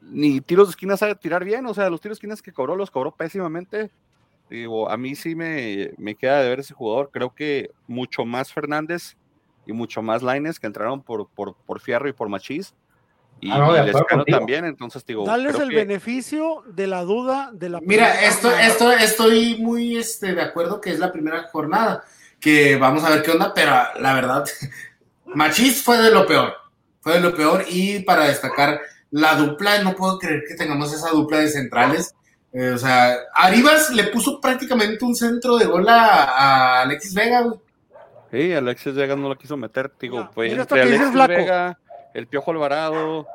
ni 0.00 0.40
tiros 0.40 0.68
de 0.68 0.70
esquina 0.70 0.96
sabe 0.96 1.14
tirar 1.14 1.44
bien, 1.44 1.66
o 1.66 1.74
sea, 1.74 1.90
los 1.90 2.00
tiros 2.00 2.16
de 2.16 2.20
esquinas 2.20 2.42
que 2.42 2.52
cobró 2.52 2.76
los 2.76 2.90
cobró 2.90 3.12
pésimamente. 3.14 3.90
Digo, 4.50 4.90
a 4.90 4.96
mí 4.96 5.14
sí 5.14 5.34
me, 5.34 5.92
me 5.98 6.14
queda 6.14 6.42
de 6.42 6.48
ver 6.48 6.60
ese 6.60 6.74
jugador. 6.74 7.10
Creo 7.12 7.34
que 7.34 7.70
mucho 7.86 8.24
más 8.24 8.52
Fernández 8.52 9.16
y 9.66 9.72
mucho 9.72 10.02
más 10.02 10.22
lines 10.22 10.58
que 10.58 10.66
entraron 10.66 11.02
por, 11.02 11.28
por, 11.28 11.54
por 11.54 11.80
Fierro 11.80 12.08
y 12.08 12.12
por 12.12 12.28
Machís. 12.28 12.74
Y, 13.40 13.50
ah, 13.52 13.84
también, 14.26 14.64
entonces 14.64 15.04
digo. 15.06 15.24
Darles 15.24 15.58
el 15.60 15.70
beneficio 15.70 16.64
de 16.66 16.88
la 16.88 17.02
duda 17.02 17.50
de 17.52 17.68
la. 17.68 17.80
Mira, 17.80 18.24
esto, 18.24 18.50
esto, 18.50 18.90
estoy 18.90 19.56
muy 19.60 19.96
este, 19.96 20.34
de 20.34 20.42
acuerdo 20.42 20.80
que 20.80 20.90
es 20.90 20.98
la 20.98 21.12
primera 21.12 21.44
jornada, 21.52 22.02
que 22.40 22.76
vamos 22.76 23.04
a 23.04 23.10
ver 23.10 23.22
qué 23.22 23.30
onda, 23.30 23.52
pero 23.54 23.72
la 24.00 24.14
verdad, 24.14 24.44
Machís 25.26 25.82
fue 25.82 25.98
de 25.98 26.10
lo 26.10 26.26
peor, 26.26 26.52
fue 27.00 27.14
de 27.14 27.20
lo 27.20 27.34
peor, 27.34 27.64
y 27.68 28.00
para 28.00 28.24
destacar 28.24 28.80
la 29.10 29.36
dupla, 29.36 29.82
no 29.82 29.94
puedo 29.94 30.18
creer 30.18 30.42
que 30.48 30.56
tengamos 30.56 30.92
esa 30.92 31.10
dupla 31.10 31.38
de 31.38 31.48
centrales. 31.48 32.14
Eh, 32.52 32.70
o 32.70 32.78
sea, 32.78 33.16
Arribas 33.34 33.90
le 33.90 34.04
puso 34.04 34.40
prácticamente 34.40 35.04
un 35.04 35.14
centro 35.14 35.58
de 35.58 35.66
gol 35.66 35.88
a, 35.88 36.24
a 36.24 36.82
Alexis 36.82 37.14
Vega, 37.14 37.42
güey. 37.42 37.58
Sí, 38.30 38.52
Alexis 38.52 38.94
Vega 38.94 39.16
no 39.16 39.28
lo 39.28 39.36
quiso 39.36 39.56
meter, 39.56 39.90
digo, 40.00 40.28
fue 40.34 40.50
entre 40.50 40.82
Alexis 40.82 41.12
Vega, 41.12 41.78
el 42.14 42.26
Piojo 42.26 42.50
Alvarado, 42.50 43.26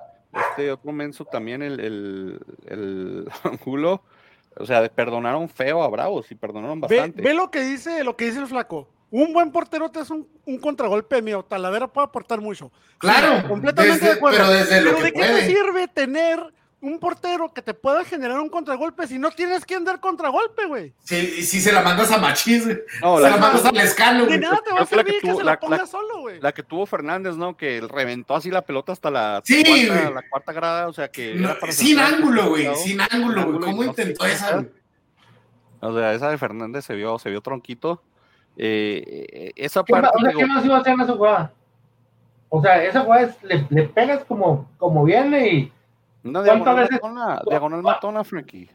este 0.49 0.71
otro 0.71 0.91
menso 0.91 1.26
también, 1.26 1.62
el, 1.62 1.80
el, 1.80 2.39
el 2.67 3.28
Angulo, 3.43 4.04
o 4.56 4.65
sea, 4.65 4.88
perdonaron 4.89 5.49
feo 5.49 5.84
a 5.84 5.89
Bravos 5.89 6.32
y 6.32 6.36
perdonaron 6.36 6.80
bastante. 6.80 7.21
Ve, 7.21 7.34
lo 7.34 7.49
que 7.49 7.62
dice, 7.62 8.04
lo 8.04 8.15
que 8.15 8.26
dice 8.26 8.39
el 8.39 8.47
flaco. 8.47 8.88
Un 9.10 9.32
buen 9.32 9.52
portero 9.52 9.89
te 9.89 9.99
hace 9.99 10.13
un, 10.13 10.28
un 10.45 10.58
contragolpe 10.58 11.21
mío. 11.21 11.43
Talavera 11.43 11.88
puede 11.88 12.06
aportar 12.06 12.41
mucho. 12.41 12.71
Claro, 12.97 13.47
completamente 13.47 14.06
de 14.06 14.12
acuerdo. 14.12 14.39
Pero, 14.39 14.49
desde 14.49 14.82
lo 14.82 14.99
¿de 14.99 15.12
qué 15.12 15.21
te 15.21 15.45
sirve 15.45 15.88
tener 15.88 16.39
un 16.84 17.00
portero 17.00 17.54
que 17.54 17.62
te 17.62 17.74
pueda 17.74 18.04
generar 18.04 18.41
un 18.41 18.50
contragolpe 18.50 19.08
si 19.08 19.17
no 19.17 19.32
tienes 19.32 19.65
que 19.65 19.74
andar 19.74 20.02
contragolpe, 20.02 20.65
güey. 20.65 20.93
Sí, 21.00 21.41
si 21.41 21.62
se 21.62 21.72
la 21.72 21.82
mandas 21.82 22.12
a 22.12 22.17
Machis, 22.17 22.65
güey. 22.65 22.78
No, 23.02 23.17
se 23.17 23.30
la, 23.30 23.38
mandas 23.38 23.65
al 23.65 23.78
escalo, 23.78 24.26
güey. 24.26 24.38
nada 24.38 24.60
te 24.63 24.74
va 24.74 24.82
a 24.82 24.86
servir 24.86 25.22
que, 25.22 25.34
se 25.34 25.43
la, 25.46 25.58
ponga 25.58 25.88
solo, 25.88 26.19
güey. 26.19 26.41
La 26.41 26.52
que 26.52 26.62
tuvo 26.62 26.86
Fernández, 26.86 27.38
¿no? 27.38 27.56
Que 27.56 27.80
reventó 27.80 28.36
así 28.36 28.52
la 28.52 28.63
pelota 28.63 28.91
hasta 28.91 29.10
la, 29.10 29.41
cuarta, 29.48 30.12
la 30.12 30.30
cuarta 30.30 30.52
grada, 30.52 30.88
o 30.89 30.93
sea 30.93 31.08
que... 31.08 31.41
sin 31.69 32.00
ángulo, 32.00 32.50
güey, 32.50 32.76
sin 32.76 33.00
ángulo, 33.00 33.46
güey. 33.46 33.60
¿Cómo 33.62 33.84
intentó 33.86 34.26
esa? 34.26 34.65
O 35.80 35.93
sea, 35.98 36.13
esa 36.13 36.32
de 36.32 36.38
Fernández 36.38 36.84
se 36.84 36.96
vio, 36.96 37.17
se 37.17 37.30
vio 37.30 37.39
tronquito. 37.39 38.04
Eh, 38.58 39.54
esa 39.56 39.86
parte... 39.86 40.10
o 40.13 40.19
sea, 40.19 40.34
¿qué 40.34 40.46
más 40.46 40.65
iba 40.65 40.76
a 40.76 40.82
hacer 40.82 40.93
en 40.93 41.02
esa 41.02 41.13
jugada? 41.13 41.54
O 42.50 42.62
sea, 42.62 42.84
esa 42.84 43.02
jugada 43.02 43.22
es, 43.24 43.41
le, 43.43 43.65
le 43.69 43.84
pegas 43.84 44.26
como, 44.26 44.69
como 44.78 45.06
viene 45.06 45.48
y 45.48 45.72
una 46.23 46.43
diagonal 46.43 46.75
veces? 46.75 46.91
matona, 47.01 47.41
diagonal 47.47 47.81
matona, 47.81 48.23
Frankie. 48.23 48.69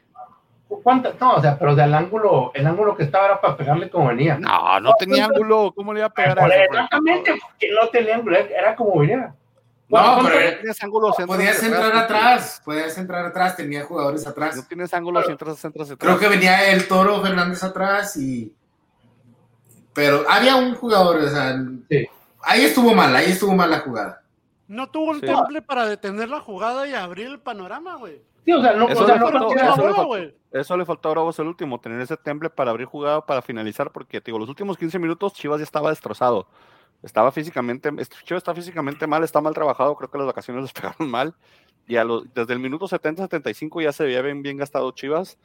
¿Cuántas? 0.82 1.18
No, 1.18 1.34
o 1.34 1.40
sea, 1.40 1.58
pero 1.58 1.74
del 1.74 1.94
ángulo, 1.94 2.50
el 2.54 2.66
ángulo 2.66 2.94
que 2.94 3.04
estaba 3.04 3.24
era 3.24 3.40
para 3.40 3.56
pegarle 3.56 3.88
como 3.88 4.08
venía. 4.08 4.38
No, 4.38 4.78
no 4.80 4.92
tenía 4.98 5.24
ángulo, 5.24 5.72
¿cómo 5.74 5.94
le 5.94 6.00
iba 6.00 6.08
a 6.08 6.10
pegar 6.10 6.38
a? 6.38 6.46
Exactamente, 6.46 7.38
porque 7.40 7.70
no 7.72 7.88
tenía 7.88 8.16
ángulo, 8.16 8.36
era 8.36 8.76
como 8.76 9.00
venía. 9.00 9.34
No, 9.88 10.18
pero 10.22 10.56
tenías 10.58 10.82
ángulo, 10.82 11.14
podías 11.26 11.62
entrar 11.62 11.96
atrás, 11.96 12.60
podías 12.62 12.98
entrar 12.98 13.24
atrás, 13.24 13.56
tenía 13.56 13.84
jugadores 13.84 14.26
atrás. 14.26 14.56
No 14.56 14.62
tienes 14.64 14.92
ángulo, 14.92 15.22
si 15.22 15.30
entras, 15.30 15.64
entras 15.64 15.90
atrás. 15.90 15.98
Creo 15.98 16.18
que 16.18 16.36
venía 16.36 16.70
el 16.70 16.86
Toro 16.86 17.22
Fernández 17.22 17.62
atrás 17.62 18.16
y... 18.18 18.54
Pero 19.94 20.24
había 20.28 20.56
un 20.56 20.74
jugador, 20.74 21.16
o 21.16 21.28
sea, 21.28 21.56
sí. 21.88 22.06
ahí 22.42 22.64
estuvo 22.64 22.94
mal, 22.94 23.16
ahí 23.16 23.30
estuvo 23.30 23.54
mal 23.54 23.70
la 23.70 23.80
jugada. 23.80 24.22
No 24.68 24.90
tuvo 24.90 25.12
el 25.12 25.22
temple 25.22 25.62
para 25.62 25.86
detener 25.86 26.28
la 26.28 26.40
jugada 26.40 26.86
y 26.86 26.92
abrir 26.92 27.26
el 27.26 27.40
panorama, 27.40 27.96
güey. 27.96 28.22
Sí, 28.44 28.52
o 28.52 28.62
sea, 28.62 28.74
no, 28.74 28.88
eso, 28.88 29.02
o 29.02 29.06
sea, 29.06 29.16
le, 29.16 29.20
faltó, 29.20 29.54
eso, 29.54 29.86
le 29.86 29.94
faltó, 29.94 30.16
eso 30.52 30.76
le 30.76 30.84
faltó 30.84 31.08
a 31.08 31.12
Bravos 31.12 31.38
el 31.38 31.46
último, 31.48 31.80
tener 31.80 32.00
ese 32.00 32.16
temple 32.16 32.48
para 32.50 32.70
abrir 32.70 32.86
jugada, 32.86 33.24
para 33.24 33.42
finalizar, 33.42 33.90
porque 33.90 34.20
digo, 34.20 34.38
los 34.38 34.48
últimos 34.48 34.78
15 34.78 34.98
minutos 34.98 35.34
Chivas 35.34 35.58
ya 35.58 35.64
estaba 35.64 35.90
destrozado. 35.90 36.46
Estaba 37.02 37.30
físicamente, 37.30 37.90
Chivas 38.24 38.40
está 38.40 38.54
físicamente 38.54 39.06
mal, 39.06 39.22
está 39.22 39.40
mal 39.40 39.54
trabajado, 39.54 39.94
creo 39.96 40.10
que 40.10 40.18
las 40.18 40.26
vacaciones 40.26 40.62
les 40.62 40.72
pegaron 40.74 41.10
mal. 41.10 41.34
Y 41.86 41.96
a 41.96 42.04
los, 42.04 42.32
desde 42.34 42.52
el 42.52 42.58
minuto 42.58 42.86
70-75 42.86 43.82
ya 43.82 43.92
se 43.92 44.04
veía 44.04 44.20
bien, 44.22 44.42
bien 44.42 44.56
gastado 44.56 44.90
Chivas. 44.92 45.38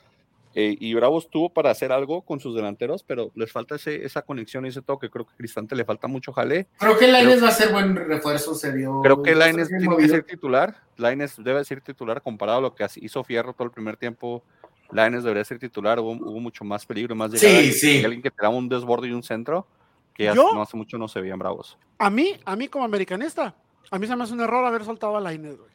Eh, 0.56 0.76
y 0.80 0.94
Bravos 0.94 1.30
tuvo 1.30 1.50
para 1.50 1.72
hacer 1.72 1.92
algo 1.92 2.22
con 2.22 2.40
sus 2.40 2.56
delanteros, 2.56 3.04
pero 3.04 3.32
les 3.36 3.52
falta 3.52 3.76
ese, 3.76 4.06
esa 4.06 4.22
conexión 4.22 4.66
y 4.66 4.70
ese 4.70 4.82
toque. 4.82 5.10
Creo 5.10 5.26
que 5.26 5.36
Cristante 5.36 5.76
le 5.76 5.84
falta 5.84 6.08
mucho 6.08 6.32
jale. 6.32 6.68
Creo 6.78 6.98
que 6.98 7.08
Laines 7.08 7.44
va 7.44 7.48
a 7.48 7.52
ser 7.52 7.72
buen 7.72 7.96
refuerzo, 7.96 8.54
se 8.54 8.72
vio. 8.72 9.02
Creo 9.02 9.24
que 9.24 9.34
Laines 9.34 9.70
tiene 9.70 9.98
que 9.98 10.08
ser 10.08 10.24
titular. 10.24 10.76
Laines 10.98 11.36
debe 11.44 11.64
ser 11.66 11.82
titular 11.82 12.22
comparado 12.22 12.60
a 12.60 12.62
lo 12.62 12.76
que 12.76 12.86
hizo 12.98 13.24
Fierro 13.24 13.54
todo 13.54 13.66
el 13.66 13.72
primer 13.72 13.98
tiempo. 13.98 14.44
Laines 14.92 15.24
debería 15.24 15.44
ser 15.44 15.58
titular. 15.58 16.00
Hubo, 16.00 16.14
mucho 16.14 16.64
más 16.64 16.86
peligro, 16.86 17.16
más 17.16 17.32
llegada. 17.32 17.62
Sí, 17.64 17.72
sí. 17.72 18.06
alguien 18.06 18.22
que 18.22 18.30
te 18.30 18.48
un 18.48 18.70
desborde 18.70 19.08
y 19.08 19.12
un 19.12 19.24
centro 19.24 19.66
que 20.14 20.32
no 20.34 20.62
hace 20.62 20.78
mucho 20.78 21.00
no 21.00 21.08
se 21.08 21.20
veían 21.20 21.40
bravos. 21.40 21.80
A 21.98 22.12
mí, 22.12 22.38
a 22.46 22.56
mí 22.56 22.68
como 22.68 22.86
americanista, 22.86 23.56
a 23.90 23.98
mí 23.98 24.06
se 24.06 24.16
me 24.16 24.24
hace 24.24 24.34
un 24.34 24.42
error 24.42 24.64
haber 24.66 24.86
soltado 24.86 25.18
a 25.18 25.22
Laines, 25.22 25.58
güey. 25.58 25.73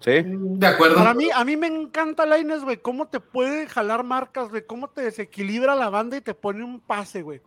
Sí. 0.00 0.22
De 0.24 0.66
acuerdo. 0.66 0.96
Para 0.96 1.14
mí, 1.14 1.28
a 1.32 1.44
mí 1.44 1.56
me 1.56 1.66
encanta 1.66 2.24
Laines, 2.24 2.64
güey. 2.64 2.78
Cómo 2.78 3.08
te 3.08 3.20
puede 3.20 3.66
jalar 3.66 4.02
marcas, 4.02 4.48
güey. 4.48 4.66
Cómo 4.66 4.88
te 4.88 5.02
desequilibra 5.02 5.74
la 5.74 5.90
banda 5.90 6.16
y 6.16 6.22
te 6.22 6.34
pone 6.34 6.64
un 6.64 6.80
pase, 6.80 7.22
güey. 7.22 7.42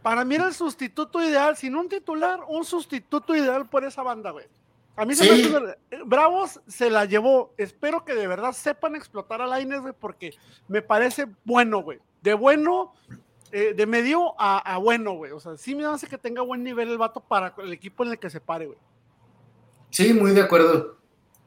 Para 0.00 0.24
mí 0.24 0.36
era 0.36 0.46
el 0.46 0.54
sustituto 0.54 1.20
ideal, 1.22 1.56
sin 1.56 1.74
un 1.74 1.88
titular, 1.88 2.40
un 2.46 2.64
sustituto 2.64 3.34
ideal 3.34 3.68
por 3.68 3.84
esa 3.84 4.02
banda, 4.02 4.30
güey. 4.30 4.46
A 4.96 5.04
mí 5.04 5.14
se 5.16 5.24
me 5.28 6.04
Bravos 6.04 6.60
se 6.68 6.88
la 6.88 7.04
llevó. 7.04 7.52
Espero 7.56 8.04
que 8.04 8.14
de 8.14 8.28
verdad 8.28 8.52
sepan 8.52 8.94
explotar 8.94 9.42
a 9.42 9.46
Laines, 9.46 9.80
güey, 9.80 9.94
porque 9.98 10.34
me 10.68 10.82
parece 10.82 11.26
bueno, 11.44 11.82
güey. 11.82 11.98
De 12.22 12.34
bueno, 12.34 12.94
eh, 13.50 13.74
de 13.74 13.86
medio 13.86 14.40
a, 14.40 14.58
a 14.58 14.78
bueno, 14.78 15.14
güey. 15.14 15.32
O 15.32 15.40
sea, 15.40 15.56
sí 15.56 15.74
me 15.74 15.84
hace 15.84 16.06
que 16.06 16.18
tenga 16.18 16.42
buen 16.42 16.62
nivel 16.62 16.90
el 16.90 16.98
vato 16.98 17.20
para 17.20 17.54
el 17.58 17.72
equipo 17.72 18.04
en 18.04 18.12
el 18.12 18.18
que 18.20 18.30
se 18.30 18.40
pare, 18.40 18.66
güey. 18.66 18.78
Sí, 19.90 20.12
muy 20.14 20.30
de 20.30 20.42
acuerdo. 20.42 20.98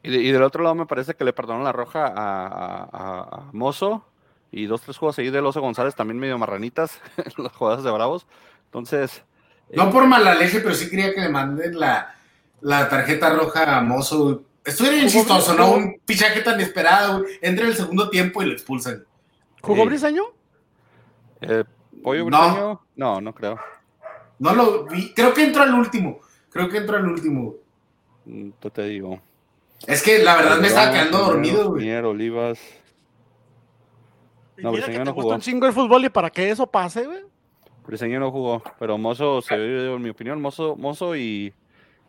Y, 0.02 0.30
del 0.30 0.42
otro 0.42 0.62
lado 0.62 0.74
me 0.74 0.86
parece 0.86 1.14
que 1.14 1.24
le 1.24 1.32
perdonaron 1.32 1.64
la 1.64 1.72
roja 1.72 2.12
a, 2.16 3.50
Mozo 3.52 4.04
y 4.50 4.66
dos, 4.66 4.80
tres 4.82 4.96
juegos 4.96 5.18
ahí 5.18 5.30
del 5.30 5.44
Oso 5.44 5.60
González 5.60 5.94
también 5.94 6.18
medio 6.18 6.38
marranitas 6.38 7.00
en 7.16 7.32
las 7.44 7.52
jugadas 7.54 7.84
de 7.84 7.90
Bravos. 7.90 8.26
Entonces... 8.66 9.22
No 9.74 9.88
eh, 9.88 9.92
por 9.92 10.06
mala 10.06 10.34
leche, 10.34 10.60
pero 10.60 10.74
sí 10.74 10.88
quería 10.88 11.14
que 11.14 11.20
le 11.20 11.28
manden 11.28 11.78
la, 11.78 12.14
tarjeta 12.88 13.30
roja 13.30 13.76
a 13.76 13.82
Mozo. 13.82 14.42
Estuviera 14.64 14.96
insistoso, 14.96 15.54
¿no? 15.54 15.72
Un 15.72 16.00
pichaje 16.04 16.40
tan 16.40 16.60
esperado. 16.60 17.24
Entra 17.42 17.66
el 17.66 17.74
segundo 17.74 18.08
tiempo 18.08 18.42
y 18.42 18.46
lo 18.46 18.52
expulsan. 18.52 19.04
¿Jugó 19.62 19.84
Briseño? 19.84 20.24
Eh, 21.40 21.64
¿Pollo 22.02 22.30
No. 22.30 22.40
briseño? 22.40 22.80
No, 22.96 23.20
no 23.20 23.34
creo. 23.34 23.58
No 24.38 24.54
lo 24.54 24.84
vi. 24.86 25.12
Creo 25.12 25.34
que 25.34 25.44
entró 25.44 25.62
al 25.62 25.74
último. 25.74 26.20
Creo 26.50 26.68
que 26.68 26.78
entró 26.78 26.96
al 26.96 27.06
último. 27.08 27.54
Mm, 28.24 28.50
Yo 28.62 28.70
te 28.70 28.82
digo. 28.84 29.20
Es 29.86 30.02
que 30.02 30.18
la 30.18 30.36
verdad 30.36 30.58
me 30.60 30.68
estaba 30.68 30.92
quedando 30.92 31.18
dormido, 31.18 31.70
güey. 31.70 31.84
Mier, 31.84 32.04
Olivas. 32.04 32.58
No, 34.56 34.72
Briseño 34.72 35.04
no 35.04 35.14
jugó. 35.14 35.34
un 35.34 35.40
chingo 35.40 35.66
el 35.66 35.72
fútbol 35.72 36.04
y 36.04 36.08
para 36.08 36.30
que 36.30 36.50
eso 36.50 36.66
pase, 36.66 37.06
güey. 37.06 37.22
Briseño 37.86 38.18
no 38.20 38.30
jugó, 38.30 38.62
pero 38.78 38.98
Mozo 38.98 39.40
se 39.40 39.54
en 39.54 40.02
mi 40.02 40.10
opinión, 40.10 40.42
Mozo, 40.42 40.76
Mozo 40.76 41.16
y, 41.16 41.54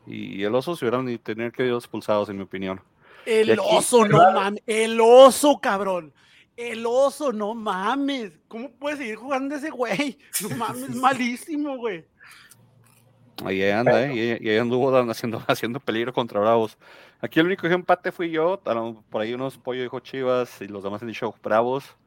y 0.08 0.44
el 0.44 0.54
oso 0.56 0.76
se 0.76 0.84
hubieran 0.86 1.06
ni 1.06 1.18
tener 1.18 1.52
que 1.52 1.66
ir 1.68 1.74
expulsados, 1.74 2.28
en 2.30 2.38
mi 2.38 2.44
opinión. 2.44 2.82
El 3.26 3.52
aquí- 3.52 3.62
oso, 3.64 4.06
no 4.06 4.32
mames. 4.34 4.64
El 4.66 5.00
oso, 5.00 5.60
cabrón. 5.62 6.12
El 6.58 6.86
oso, 6.86 7.32
no 7.32 7.54
mames. 7.54 8.34
¿Cómo 8.50 8.72
puede 8.72 8.98
seguir 8.98 9.16
jugando 9.16 9.56
ese 9.56 9.70
güey? 9.70 10.18
No 10.42 10.58
mames, 10.58 10.90
malísimo, 10.96 11.78
güey. 11.78 12.04
Ahí 13.46 13.64
anda, 13.70 14.06
¿eh? 14.06 14.40
Y, 14.42 14.50
ahí 14.50 14.58
anduvo 14.58 14.92
dando- 14.92 15.12
haciendo, 15.12 15.42
haciendo 15.48 15.80
peligro 15.80 16.14
contra 16.14 16.40
Bravos. 16.40 16.78
Aquí 17.22 17.40
el 17.40 17.48
único 17.48 17.68
que 17.68 17.74
empate 17.74 18.12
fui 18.12 18.32
yo, 18.32 18.62
por 19.10 19.22
ahí 19.22 19.34
unos 19.34 19.58
pollo 19.58 19.82
dijo 19.82 20.00
Chivas 20.00 20.62
y 20.62 20.68
los 20.68 20.84
demás 20.84 21.02
han 21.02 21.08
dicho 21.08 21.34
Bravos. 21.44 21.98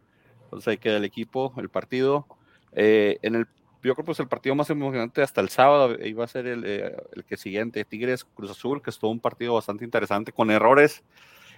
Entonces 0.44 0.68
ahí 0.68 0.78
queda 0.78 0.98
el 0.98 1.04
equipo, 1.04 1.52
el 1.56 1.68
partido. 1.68 2.26
Eh, 2.72 3.18
en 3.22 3.34
el, 3.34 3.46
yo 3.82 3.94
creo 3.94 4.04
que 4.04 4.12
es 4.12 4.20
el 4.20 4.28
partido 4.28 4.54
más 4.54 4.70
emocionante 4.70 5.22
hasta 5.22 5.40
el 5.40 5.48
sábado, 5.48 5.96
iba 6.04 6.24
a 6.24 6.28
ser 6.28 6.46
el, 6.46 6.64
eh, 6.66 6.96
el 7.12 7.24
que 7.24 7.36
siguiente, 7.36 7.84
Tigres 7.84 8.24
Cruz 8.24 8.50
Azul, 8.50 8.82
que 8.82 8.90
estuvo 8.90 9.10
un 9.10 9.20
partido 9.20 9.54
bastante 9.54 9.84
interesante, 9.84 10.32
con 10.32 10.50
errores, 10.50 11.02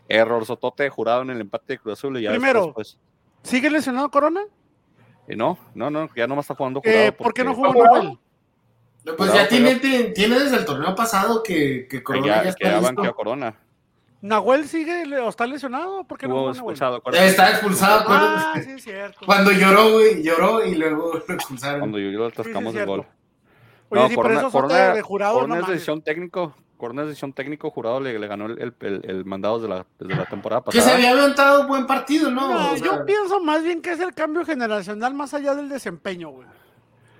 error 0.08 0.44
sotote 0.46 0.88
jurado 0.90 1.22
en 1.22 1.30
el 1.30 1.40
empate 1.40 1.74
de 1.74 1.78
Cruz 1.78 1.98
Azul. 1.98 2.18
Y 2.18 2.22
ya 2.22 2.30
Primero, 2.30 2.66
después, 2.66 2.98
pues, 2.98 3.50
¿Sigue 3.50 3.70
lesionado 3.70 4.10
Corona? 4.10 4.42
eh, 5.28 5.36
no, 5.36 5.58
no, 5.74 5.90
no, 5.90 6.08
ya 6.14 6.26
nomás 6.26 6.44
está 6.44 6.54
jugando 6.54 6.80
jurado. 6.80 7.06
Eh, 7.06 7.12
¿Por 7.12 7.34
qué 7.34 7.44
no 7.44 7.54
jugó 7.54 7.74
Nahuel? 7.74 8.18
Pues 9.16 9.32
ya 9.34 9.46
tiene, 9.48 9.76
tiene, 9.76 10.38
desde 10.40 10.56
el 10.56 10.64
torneo 10.64 10.94
pasado 10.94 11.42
que, 11.42 11.86
que 11.88 11.98
que 11.98 12.02
Corona 12.02 12.26
ya, 12.26 12.36
ya, 12.36 12.42
que 12.42 12.48
está 12.48 12.80
ya 12.80 12.90
listo. 12.92 13.14
Corona. 13.14 13.54
¿Nahuel 14.22 14.66
sigue 14.66 15.04
o 15.20 15.28
está 15.28 15.46
lesionado? 15.46 16.04
¿Por 16.04 16.16
qué 16.16 16.26
no 16.26 16.48
expulsado. 16.50 17.02
Está 17.12 17.50
expulsado, 17.50 18.04
Ah, 18.08 18.54
sí, 18.64 18.70
es 18.70 18.82
cierto. 18.82 19.18
Cuando 19.26 19.52
lloró, 19.52 19.92
güey, 19.92 20.22
lloró 20.22 20.64
y 20.64 20.74
luego 20.76 21.22
lo 21.28 21.34
expulsaron. 21.34 21.80
Cuando 21.80 21.98
yo 21.98 22.08
lo 22.10 22.30
Sí, 22.30 22.36
sí, 22.36 22.40
atascamos 22.40 22.74
el 22.74 22.86
gol. 22.86 23.00
Oye, 23.90 24.02
No, 24.02 24.08
sí, 24.08 24.14
Corona- 24.14 24.34
pero 24.36 24.48
eso 24.48 24.50
Corona- 24.58 24.94
de 24.94 25.02
jurado, 25.02 25.34
Corona 25.34 25.54
no 25.56 25.60
es 25.60 25.68
decisión 25.68 26.00
técnico. 26.00 26.54
Corona 26.78 27.02
es 27.02 27.08
decisión 27.08 27.32
técnico 27.34 27.70
jurado 27.70 28.00
le, 28.00 28.18
le 28.18 28.26
ganó 28.26 28.46
el, 28.46 28.58
el, 28.58 28.74
el- 28.80 29.02
el 29.04 29.24
mandado 29.26 29.58
desde 29.58 29.68
la, 29.74 29.86
desde 29.98 30.16
la 30.16 30.24
temporada 30.26 30.62
Que 30.70 30.80
se 30.80 30.90
había 30.90 31.10
aventado 31.10 31.60
un 31.60 31.68
buen 31.68 31.86
partido, 31.86 32.30
¿no? 32.30 32.48
No, 32.48 32.72
O 32.72 32.76
sea, 32.78 32.86
yo 32.86 33.04
pienso 33.04 33.40
más 33.40 33.62
bien 33.62 33.82
que 33.82 33.92
es 33.92 34.00
el 34.00 34.14
cambio 34.14 34.44
generacional 34.46 35.12
más 35.12 35.34
allá 35.34 35.54
del 35.54 35.68
desempeño, 35.68 36.30
güey. 36.30 36.48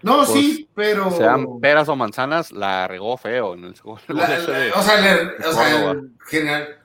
No, 0.05 0.17
Pues, 0.19 0.29
sí, 0.31 0.69
pero. 0.75 1.11
Sean 1.11 1.61
peras 1.61 1.89
o 1.89 1.97
manzanas, 1.97 2.53
la 2.53 2.87
regó 2.87 3.17
feo 3.17 3.55
en 3.55 3.65
el 3.65 3.75
gol 3.83 4.01
La- 4.09 4.29
la- 4.29 4.39
de- 4.39 4.71
o 4.73 4.83
sea, 4.83 5.01
le- 5.01 5.47
o 5.49 5.53
sea, 5.53 5.91
en 5.91 6.17
general. 6.27 6.79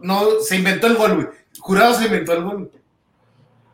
No, 0.00 0.40
se 0.40 0.56
inventó 0.56 0.86
el 0.86 0.96
gol, 0.96 1.14
güey. 1.14 1.26
Jurado 1.60 1.94
se 1.94 2.06
inventó 2.06 2.32
el 2.34 2.42
gol. 2.44 2.70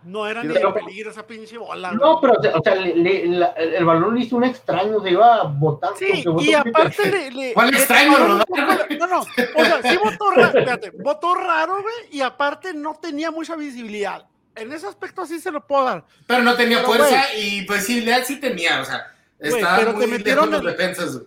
No 0.04 0.26
era 0.26 0.42
ni 0.42 0.52
pero- 0.52 0.72
de 0.72 0.80
peligro 0.82 1.10
esa 1.10 1.26
pinche 1.26 1.56
bola, 1.56 1.88
güey. 1.88 1.98
No, 2.00 2.20
pero, 2.20 2.34
o 2.34 2.62
sea, 2.62 2.74
le- 2.74 2.94
le- 2.94 3.26
la- 3.26 3.52
el 3.56 3.84
balón 3.86 4.14
le 4.14 4.20
hizo 4.20 4.36
un 4.36 4.44
extraño, 4.44 5.00
se 5.00 5.10
iba 5.12 5.36
a 5.36 5.42
botar. 5.44 5.92
Sí, 5.98 6.22
y 6.40 6.52
aparte 6.52 7.10
le, 7.10 7.30
le- 7.30 7.54
¿Cuál 7.54 7.70
le 7.70 7.78
extraño, 7.78 8.18
No, 8.18 9.06
no, 9.06 9.20
o 9.20 9.24
sea, 9.64 9.82
sí 9.82 9.96
votó 9.96 10.30
raro, 10.30 10.52
fíjate, 10.60 10.90
votó 11.02 11.34
raro, 11.34 11.80
güey, 11.80 11.94
y 12.10 12.20
aparte 12.20 12.74
no 12.74 12.94
tenía 13.00 13.30
mucha 13.30 13.56
visibilidad. 13.56 14.26
En 14.56 14.72
ese 14.72 14.86
aspecto 14.86 15.26
sí 15.26 15.40
se 15.40 15.50
lo 15.50 15.66
puedo 15.66 15.84
dar. 15.84 16.04
Pero 16.26 16.42
no 16.42 16.54
tenía 16.54 16.78
Pero, 16.78 16.88
fuerza 16.88 17.34
y 17.36 17.62
posibilidad 17.62 18.22
sí 18.24 18.38
tenía, 18.40 18.80
o 18.80 18.84
sea, 18.84 19.12
estaba 19.38 19.76
pero 19.78 19.92
muy 19.92 20.04
te 20.04 20.10
metieron 20.10 20.50
lejos 20.50 20.64
los 20.64 20.76
defensas. 20.76 21.20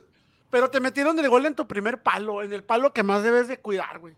Pero 0.49 0.69
te 0.69 0.79
metieron 0.79 1.19
el 1.19 1.27
gol 1.29 1.45
en 1.45 1.55
tu 1.55 1.67
primer 1.67 2.01
palo, 2.01 2.41
en 2.41 2.53
el 2.53 2.63
palo 2.63 2.93
que 2.93 3.03
más 3.03 3.23
debes 3.23 3.47
de 3.49 3.57
cuidar, 3.59 3.99
güey. 3.99 4.15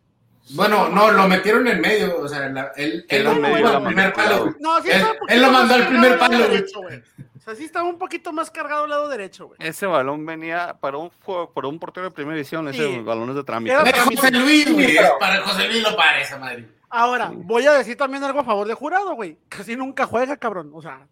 Bueno, 0.52 0.90
no, 0.90 1.12
lo 1.12 1.28
metieron 1.28 1.68
en 1.68 1.80
medio, 1.82 2.20
o 2.20 2.28
sea, 2.28 2.50
la- 2.50 2.72
él, 2.76 3.06
él 3.08 3.22
Era 3.22 3.34
lo 3.34 3.40
mandó 3.42 3.68
al 3.78 3.84
primer 3.84 4.14
palo, 4.14 4.40
güey. 4.44 4.54
No, 4.60 4.82
sí 4.82 4.90
Él- 4.92 5.06
él 5.28 5.42
lo 5.42 5.52
mandó 5.52 5.74
al 5.76 5.88
primer 5.88 6.18
palo, 6.18 6.38
güey. 6.38 6.50
derecho, 6.50 6.82
güey. 6.82 7.04
O 7.38 7.42
sea, 7.42 7.56
sí 7.56 7.64
estaba 7.66 7.88
un 7.88 7.98
poquito 7.98 8.32
más 8.32 8.50
cargado 8.52 8.84
al 8.84 8.90
lado 8.90 9.08
derecho, 9.10 9.48
güey. 9.48 9.58
Ese 9.62 9.86
balón 9.86 10.26
venía 10.26 10.76
para 10.80 10.98
un, 10.98 11.10
juego- 11.24 11.52
para 11.54 11.68
un 11.68 11.80
portero 11.80 12.06
de 12.08 12.12
primera 12.12 12.36
división. 12.36 12.68
Ese 12.68 12.86
Sí. 12.96 13.00
balón 13.00 13.30
es 13.30 13.36
de 13.36 13.44
trámite. 13.44 13.74
Era- 13.74 13.84
De 13.84 13.94
José 13.94 14.32
Luis, 14.32 14.72
güey. 14.74 14.98
Para 15.20 15.42
José 15.42 15.68
Luis 15.68 15.84
lo 15.84 15.96
para 15.96 16.20
esa 16.22 16.38
madre. 16.38 16.68
Ahora, 16.90 17.32
voy 17.34 17.66
a 17.66 17.74
decir 17.74 17.96
también 17.98 18.24
algo 18.24 18.40
a 18.40 18.44
favor 18.44 18.68
de 18.68 18.74
jurado, 18.74 19.14
güey. 19.16 19.38
Casi 19.48 19.76
nunca 19.76 20.06
juega, 20.06 20.38
cabrón. 20.38 20.72
O 20.74 20.82
sea, 20.82 21.06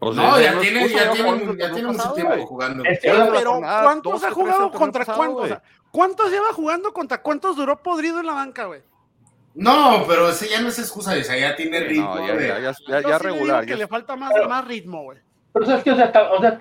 No, 0.00 0.10
ese 0.36 0.44
ya 0.44 0.52
no 0.52 0.60
tiene, 0.60 0.88
ya 0.88 1.10
tiene, 1.12 1.56
ya 1.58 1.72
tiene 1.72 1.88
mucho 1.92 2.12
tiempo 2.12 2.32
güey. 2.34 2.44
jugando. 2.44 2.84
Pero, 3.02 3.58
¿cuántos 3.60 4.12
12, 4.12 4.26
ha 4.26 4.28
13 4.28 4.34
jugado 4.34 4.70
contra 4.72 5.00
pasado, 5.00 5.16
cuántos? 5.18 5.36
O 5.36 5.38
güey. 5.38 5.48
sea, 5.48 5.62
¿cuántos 5.90 6.30
lleva 6.30 6.52
jugando 6.52 6.92
contra 6.92 7.22
cuántos 7.22 7.56
duró 7.56 7.82
podrido 7.82 8.20
en 8.20 8.26
la 8.26 8.34
banca, 8.34 8.66
güey? 8.66 8.82
No, 9.54 10.04
pero 10.06 10.28
ese 10.28 10.48
ya 10.50 10.60
no 10.60 10.68
es 10.68 10.78
excusa, 10.78 11.12
o 11.18 11.22
sea, 11.22 11.38
ya 11.38 11.56
tiene 11.56 11.80
ritmo. 11.80 12.14
no, 12.14 12.26
ya, 12.26 12.34
de- 12.36 12.48
ya, 12.48 12.58
ya, 12.60 12.72
ya, 12.86 13.00
Yo 13.00 13.08
ya 13.08 13.18
sí 13.18 13.24
le 13.24 13.30
regular. 13.30 13.60
digo 13.60 13.60
ya 13.62 13.66
que 13.66 13.76
le 13.76 13.84
es- 13.84 13.90
falta 13.90 14.16
más, 14.16 14.32
Pero- 14.34 14.48
más 14.50 14.64
ritmo, 14.66 15.02
güey. 15.04 15.18
Pero 15.54 15.64
sabes 15.64 15.82
que, 15.82 15.90
o 15.92 15.96
sea, 15.96 16.12
o 16.36 16.40
sea, 16.42 16.60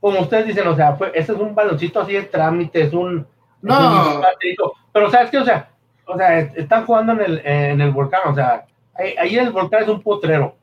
como 0.00 0.20
ustedes 0.20 0.46
dicen, 0.48 0.66
o 0.66 0.74
sea, 0.74 0.96
fue, 0.96 1.12
ese 1.14 1.32
es 1.32 1.38
un 1.38 1.54
baloncito 1.54 2.00
así 2.00 2.14
de 2.14 2.24
trámite, 2.24 2.82
es 2.82 2.92
un. 2.92 3.24
No. 3.62 3.74
es 4.10 4.16
un. 4.58 4.70
Pero 4.92 5.10
sabes 5.12 5.30
que, 5.30 5.38
o 5.38 5.44
sea, 5.44 5.70
o 6.06 6.16
sea, 6.16 6.38
es- 6.38 6.56
están 6.56 6.86
jugando 6.86 7.12
en 7.12 7.20
el, 7.20 7.42
en 7.46 7.80
el 7.80 7.90
volcán, 7.90 8.22
o 8.26 8.34
sea, 8.34 8.64
ahí, 8.94 9.14
ahí 9.18 9.36
el 9.36 9.50
volcán 9.50 9.82
es 9.82 9.88
un 9.88 10.02
potrero. 10.02 10.56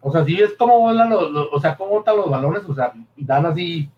O 0.00 0.12
sea, 0.12 0.24
si 0.24 0.36
ves 0.36 0.52
cómo 0.58 0.78
volan 0.80 1.10
los, 1.10 1.30
los- 1.30 1.48
o 1.52 1.60
sea, 1.60 1.76
cómo 1.76 1.90
botan 1.90 2.16
los 2.16 2.30
balones, 2.30 2.62
o 2.68 2.74
sea, 2.74 2.92
dan 3.16 3.46
así 3.46 3.90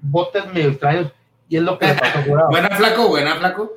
botes 0.00 0.46
medio 0.52 0.68
extraños, 0.70 1.12
y 1.48 1.56
es 1.56 1.62
lo 1.62 1.78
que 1.78 1.86
le 1.86 1.94
pasó 1.94 2.18
a 2.18 2.22
Jurado. 2.22 2.48
Buena 2.50 2.70
flaco, 2.76 3.08
buena 3.08 3.34
flaco. 3.36 3.72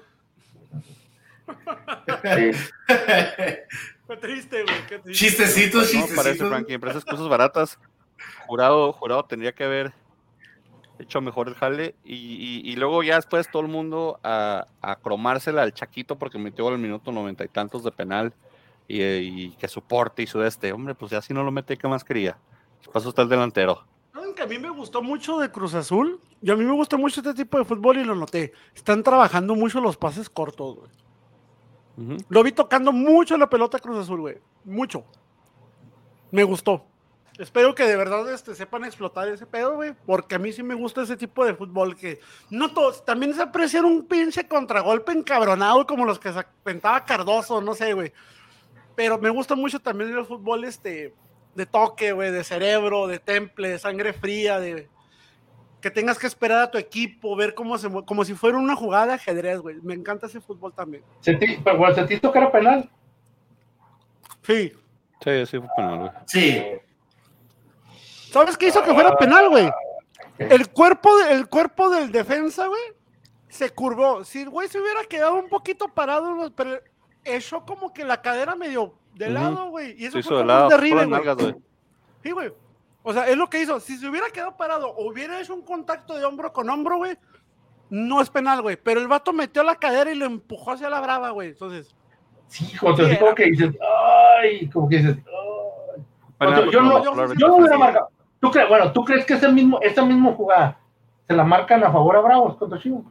Sí. 2.24 2.52
Fue 4.08 4.18
triste, 4.18 4.64
güey. 4.64 4.76
Qué 4.88 5.00
triste. 5.00 5.26
Chistecitos, 5.26 5.94
No, 5.94 6.00
parece, 6.02 6.14
chistecitos. 6.16 6.50
Frankie, 6.50 6.74
empresas 6.74 7.06
cosas 7.06 7.28
baratas. 7.28 7.80
Jurado, 8.48 8.92
jurado 8.92 9.24
tendría 9.26 9.52
que 9.52 9.64
haber 9.64 9.94
hecho 11.00 11.22
mejor 11.22 11.48
el 11.48 11.56
jale. 11.56 11.96
Y, 12.04 12.16
y- 12.16 12.62
y 12.72 12.76
luego 12.76 13.02
ya 13.04 13.16
después 13.16 13.50
todo 13.52 13.62
el 13.64 13.68
mundo 13.70 14.20
a, 14.24 14.68
a 14.82 14.96
cromársela 14.98 15.64
al 15.64 15.74
Chaquito 15.74 16.18
porque 16.18 16.38
metió 16.38 16.68
al 16.68 16.78
minuto 16.78 17.12
noventa 17.12 17.44
y 17.44 17.48
tantos 17.48 17.84
de 17.84 17.92
penal. 17.92 18.34
Y, 18.88 19.02
y 19.04 19.50
que 19.52 19.68
su 19.68 19.82
porte 19.82 20.24
y 20.24 20.28
su 20.28 20.42
este. 20.44 20.72
Hombre, 20.74 20.96
pues 20.96 21.12
ya 21.12 21.22
si 21.22 21.34
no 21.34 21.44
lo 21.44 21.52
mete, 21.52 21.78
¿qué 21.78 21.88
más 21.88 22.04
quería? 22.04 22.38
Paso 22.92 23.10
está 23.10 23.22
el 23.22 23.30
delantero. 23.30 23.84
¿Saben 24.14 24.34
que 24.34 24.42
a 24.42 24.48
mí 24.48 24.58
me 24.58 24.70
gustó 24.72 25.02
mucho 25.04 25.38
de 25.38 25.52
Cruz 25.52 25.76
Azul? 25.76 26.20
Y 26.42 26.50
a 26.50 26.56
mí 26.56 26.66
me 26.66 26.72
gusta 26.74 26.98
mucho 26.98 27.20
este 27.22 27.34
tipo 27.36 27.60
de 27.60 27.66
fútbol 27.66 27.98
y 27.98 28.04
lo 28.04 28.16
noté. 28.16 28.52
Están 28.74 29.04
trabajando 29.04 29.54
mucho 29.56 29.80
los 29.80 29.96
pases 29.98 30.30
cortos, 30.30 30.78
güey. 30.78 32.18
Lo 32.30 32.42
vi 32.44 32.52
tocando 32.54 32.92
mucho 32.94 33.38
la 33.38 33.50
pelota 33.50 33.78
Cruz 33.78 33.98
Azul, 33.98 34.22
güey. 34.22 34.38
Mucho. 34.64 35.04
Me 36.32 36.44
gustó. 36.44 36.86
Espero 37.40 37.74
que 37.74 37.86
de 37.86 37.96
verdad 37.96 38.32
este, 38.34 38.54
sepan 38.54 38.84
explotar 38.84 39.30
ese 39.30 39.46
pedo, 39.46 39.76
güey. 39.76 39.94
Porque 40.06 40.36
a 40.36 40.40
mí 40.40 40.52
sí 40.52 40.62
me 40.62 40.76
gusta 40.76 41.04
ese 41.04 41.16
tipo 41.16 41.46
de 41.46 41.56
fútbol 41.56 41.96
que 41.96 42.20
no 42.50 42.74
todos. 42.74 43.06
También 43.06 43.34
se 43.34 43.42
aprecia 43.42 43.82
un 43.82 44.06
pinche 44.06 44.46
contragolpe 44.46 45.14
encabronado 45.14 45.88
como 45.88 46.04
los 46.04 46.20
que 46.20 46.34
se 46.34 46.46
aventaba 46.66 47.06
Cardoso, 47.06 47.62
no 47.62 47.74
sé, 47.74 47.94
güey. 47.94 48.12
Pero 48.94 49.18
me 49.18 49.30
gusta 49.30 49.56
mucho 49.56 49.80
también 49.80 50.14
el 50.14 50.26
fútbol 50.26 50.66
este, 50.66 51.14
de 51.56 51.66
toque, 51.66 52.12
güey, 52.12 52.30
de 52.30 52.44
cerebro, 52.44 53.08
de 53.08 53.20
temple, 53.20 53.70
de 53.70 53.80
sangre 53.80 54.12
fría, 54.12 54.60
de 54.60 54.90
que 55.80 55.90
tengas 55.90 56.20
que 56.20 56.28
esperar 56.28 56.62
a 56.62 56.72
tu 56.72 56.78
equipo, 56.78 57.38
ver 57.38 57.54
cómo 57.54 57.78
se 57.78 57.90
como 57.90 58.26
si 58.26 58.34
fuera 58.34 58.58
una 58.58 58.76
jugada 58.76 59.08
de 59.08 59.14
ajedrez, 59.14 59.60
güey. 59.60 59.78
Me 59.82 59.94
encanta 59.94 60.28
ese 60.28 60.42
fútbol 60.42 60.74
también. 60.74 61.04
Sentí, 61.22 61.58
pero 61.64 61.78
bueno, 61.78 61.96
¿sentiste 61.96 62.30
que 62.30 62.38
era 62.38 62.52
penal? 62.52 62.90
Sí. 64.44 64.74
Sí, 65.24 65.46
sí 65.46 65.58
fue 65.58 65.68
penal, 65.78 66.00
güey. 66.00 66.12
Sí. 66.26 66.62
¿Sabes 68.32 68.58
qué 68.58 68.68
hizo 68.68 68.84
que 68.84 68.94
fuera 68.94 69.16
penal, 69.18 69.50
güey? 69.50 69.70
El 70.38 70.70
cuerpo, 70.70 71.16
de- 71.18 71.34
el 71.34 71.48
cuerpo 71.48 71.90
del 71.90 72.12
defensa, 72.12 72.68
güey, 72.68 72.82
se 73.50 73.70
curvó. 73.72 74.24
Si 74.24 74.42
el 74.42 74.50
güey 74.50 74.68
se 74.70 74.80
hubiera 74.80 75.04
quedado 75.04 75.36
un 75.36 75.50
poquito 75.50 75.88
parado, 75.90 76.36
güey, 76.36 76.50
pero 76.56 76.80
echó 77.24 77.66
como 77.66 77.92
que 77.94 78.04
la 78.06 78.22
cadera 78.22 78.56
medio 78.56 78.94
de 79.16 79.30
lado, 79.30 79.70
güey. 79.70 79.96
Y 80.02 80.06
eso 80.06 80.18
Se 80.18 80.24
fue 80.24 80.30
hizo 80.30 80.36
de 80.36 80.42
como 80.42 80.48
lado, 80.48 80.70
güey. 80.70 81.56
Sí, 82.24 82.32
güey. 82.32 82.54
O 83.04 83.14
sea, 83.14 83.28
es 83.28 83.38
lo 83.38 83.50
que 83.50 83.62
hizo. 83.62 83.80
Si 83.80 83.98
se 83.98 84.08
hubiera 84.08 84.30
quedado 84.30 84.56
parado 84.56 84.90
o 84.90 85.10
hubiera 85.10 85.40
hecho 85.42 85.54
un 85.54 85.62
contacto 85.64 86.16
de 86.16 86.24
hombro 86.26 86.52
con 86.54 86.70
hombro, 86.70 86.98
güey, 86.98 87.18
no 87.90 88.22
es 88.22 88.30
penal, 88.30 88.62
güey. 88.62 88.78
Pero 88.78 89.00
el 89.02 89.08
vato 89.08 89.34
metió 89.34 89.64
la 89.64 89.76
cadera 89.76 90.12
y 90.12 90.16
lo 90.16 90.26
empujó 90.26 90.72
hacia 90.74 90.90
la 90.90 91.02
brava, 91.02 91.32
güey. 91.32 91.50
Entonces, 91.50 91.96
Sí, 92.48 92.72
José, 92.76 93.04
así 93.04 93.12
Sí, 93.14 93.20
como 93.20 93.36
que 93.36 93.46
dices, 93.46 93.76
ay, 94.42 94.68
como 94.70 94.90
que 94.90 94.98
dices, 94.98 95.18
ay. 95.18 96.04
Penal, 96.40 96.70
yo, 96.72 96.82
no, 96.82 97.04
yo- 97.04 97.34
yo 97.36 97.48
no 97.48 97.56
hubiera 97.58 97.78
marcado. 97.78 98.10
¿Tú 98.40 98.52
crees, 98.52 98.70
bueno, 98.70 98.92
¿tú 98.94 99.04
crees 99.04 99.26
que 99.26 99.34
ese 99.34 99.52
mismo, 99.52 99.80
esa 99.82 100.04
misma 100.06 100.34
jugada 100.34 100.78
se 101.28 101.34
la 101.36 101.44
marcan 101.44 101.84
a 101.84 101.92
favor 101.92 102.16
a 102.16 102.22
Bravos 102.22 102.56
contra 102.58 102.80
Chivas? 102.80 103.02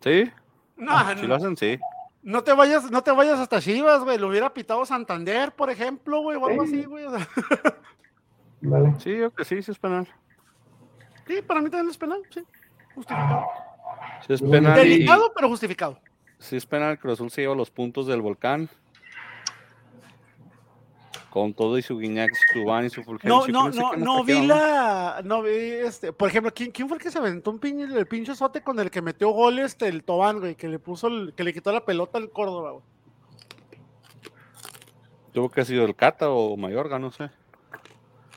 Sí, 0.00 0.30
no, 0.76 0.92
si 1.16 1.26
lo 1.26 1.34
hacen, 1.36 1.56
sí. 1.56 1.78
no 2.22 2.42
te 2.42 2.52
vayas, 2.52 2.90
no 2.90 3.02
te 3.02 3.12
vayas 3.12 3.38
hasta 3.38 3.60
Chivas, 3.60 4.02
güey. 4.04 4.18
Lo 4.18 4.28
hubiera 4.28 4.52
pitado 4.52 4.84
Santander, 4.84 5.52
por 5.52 5.70
ejemplo, 5.70 6.20
güey, 6.22 6.36
o 6.36 6.46
algo 6.46 6.66
Sí. 6.66 6.78
así, 6.80 6.84
güey. 6.86 7.04
o 7.04 7.16
sea. 7.16 7.26
Vale. 8.60 8.94
Sí, 8.98 9.16
yo 9.16 9.30
que 9.32 9.44
sí, 9.44 9.62
sí 9.62 9.70
es 9.70 9.78
penal. 9.78 10.08
Sí, 11.26 11.40
para 11.42 11.60
mí 11.60 11.70
también 11.70 11.90
es 11.90 11.98
penal, 11.98 12.20
sí. 12.30 12.42
Justificado. 12.94 13.44
Sí 14.26 14.32
es 14.32 14.42
penal. 14.42 14.76
y- 14.86 14.90
Delicado, 14.90 15.32
pero 15.34 15.48
justificado. 15.48 15.98
Sí 16.38 16.56
es 16.56 16.66
penal, 16.66 16.98
Cruz 16.98 17.14
Azul 17.14 17.30
se 17.30 17.42
lleva 17.42 17.54
los 17.54 17.70
puntos 17.70 18.06
del 18.06 18.20
volcán. 18.20 18.68
Con 21.34 21.52
todo 21.52 21.76
y 21.76 21.82
su 21.82 21.98
Guiñac, 21.98 22.32
su 22.32 22.60
Cubán 22.60 22.84
y 22.84 22.90
su 22.90 23.02
Fulgencio. 23.02 23.52
No, 23.52 23.68
no, 23.68 23.70
no, 23.72 23.96
no 23.96 24.22
vi 24.22 24.46
la. 24.46 25.20
No 25.24 25.42
vi 25.42 25.50
este. 25.50 26.12
Por 26.12 26.28
ejemplo, 26.28 26.54
¿quién, 26.54 26.70
quién 26.70 26.86
fue 26.86 26.96
el 26.96 27.02
que 27.02 27.10
se 27.10 27.18
aventó 27.18 27.50
un 27.50 27.58
pinche, 27.58 27.92
el 27.92 28.06
pinche 28.06 28.36
sote 28.36 28.62
con 28.62 28.78
el 28.78 28.88
que 28.88 29.02
metió 29.02 29.30
gol 29.30 29.58
este, 29.58 29.88
el 29.88 30.04
Tobán, 30.04 30.38
güey? 30.38 30.54
Que 30.54 30.68
le 30.68 30.78
puso 30.78 31.08
el, 31.08 31.34
que 31.34 31.42
le 31.42 31.52
quitó 31.52 31.72
la 31.72 31.84
pelota 31.84 32.18
al 32.18 32.30
Córdoba, 32.30 32.70
güey. 32.70 32.84
Tuvo 35.32 35.48
que 35.48 35.60
ha 35.60 35.64
sido 35.64 35.84
el 35.84 35.96
Cata 35.96 36.30
o 36.30 36.56
Mayorga, 36.56 37.00
no 37.00 37.10
sé. 37.10 37.28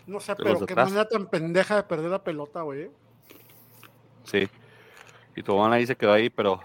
No 0.08 0.20
sé, 0.20 0.36
pero 0.36 0.56
de 0.56 0.66
qué 0.66 0.74
manera 0.74 1.08
tan 1.08 1.28
pendeja 1.28 1.76
de 1.76 1.84
perder 1.84 2.10
la 2.10 2.24
pelota, 2.24 2.64
güey. 2.64 2.82
¿eh? 2.82 2.92
Sí. 4.24 4.50
Y 5.36 5.44
Tobán 5.44 5.72
ahí 5.72 5.86
se 5.86 5.96
quedó 5.96 6.14
ahí, 6.14 6.32
pero 6.32 6.62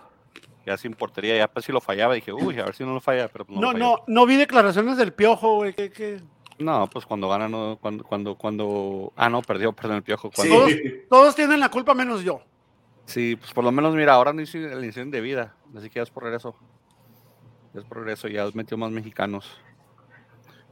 ya 0.65 0.77
sin 0.77 0.95
portería. 0.95 1.37
Ya 1.37 1.49
pues 1.49 1.65
si 1.65 1.73
lo 1.73 1.81
fallaba, 1.81 2.15
dije, 2.15 2.33
uy, 2.33 2.59
a 2.59 2.65
ver 2.65 2.75
si 2.75 2.85
no 2.85 2.95
lo 2.95 3.01
falla. 3.01 3.29
Pero 3.29 3.45
pues 3.45 3.59
no, 3.59 3.73
No, 3.73 3.79
no, 3.79 4.05
no, 4.07 4.27
vi 4.27 4.37
declaraciones 4.37 4.97
del 4.97 5.13
piojo, 5.13 5.57
güey. 5.57 5.75
Que, 5.75 5.91
que... 5.91 6.21
No, 6.59 6.89
pues 6.89 7.07
cuando 7.07 7.29
gana, 7.29 7.49
no, 7.49 7.79
cuando, 7.81 8.05
cuando, 8.05 8.37
cuando. 8.37 9.13
Ah, 9.17 9.29
no, 9.29 9.43
perdió, 9.43 9.73
perdón, 9.73 9.97
el 9.97 10.03
piojo. 10.03 10.31
Cuando... 10.31 10.55
Todos, 10.55 10.71
Sí. 10.71 10.83
todos 11.09 11.35
tienen 11.35 11.61
la 11.61 11.71
culpa 11.71 11.95
menos 11.95 12.23
yo. 12.23 12.41
Sí, 13.07 13.37
pues 13.37 13.53
por 13.53 13.65
lo 13.65 13.73
menos, 13.73 13.95
mira, 13.95 14.15
ahora 14.15 14.33
no 14.33 14.43
hizo 14.43 14.59
la 14.59 14.75
iniciación 14.75 15.11
de 15.11 15.21
vida, 15.21 15.57
así 15.77 15.89
que 15.89 15.97
ya 15.97 16.03
es 16.03 16.11
por 16.11 16.23
regreso. 16.23 16.55
Ya 17.75 17.81
es 17.81 17.87
por 17.87 17.99
regreso, 17.99 18.29
ya 18.29 18.47
metió 18.55 18.77
más 18.77 18.91
mexicanos. 18.91 19.51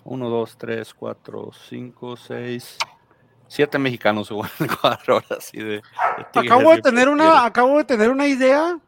Uno, 0.05 0.29
dos, 0.29 0.57
tres, 0.57 0.95
cuatro, 0.95 1.51
cinco, 1.69 2.17
seis, 2.17 2.79
siete 3.49 3.79
mexicanos 3.79 4.31
igual 4.31 4.51
en 4.61 4.69
cuatro 4.81 5.17
horas 5.17 5.33
así 5.33 5.59
de, 5.59 5.83
de 5.83 5.83
Acabo 6.35 6.71
de 6.71 6.81
tener 6.81 7.09
una, 7.09 7.45
acabo 7.45 7.79
de 7.79 7.85
tener 7.85 8.11
una 8.11 8.27
idea 8.27 8.79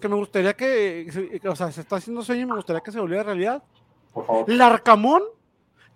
que 0.00 0.08
me 0.08 0.14
gustaría 0.16 0.54
que, 0.54 1.38
que, 1.42 1.48
o 1.48 1.56
sea, 1.56 1.70
se 1.72 1.80
está 1.80 1.96
haciendo 1.96 2.22
sueño 2.22 2.42
y 2.42 2.46
me 2.46 2.54
gustaría 2.56 2.80
que 2.80 2.92
se 2.92 3.00
volviera 3.00 3.22
realidad. 3.24 3.62
Por 4.12 4.26
favor. 4.26 4.44
Larcamón 4.48 5.22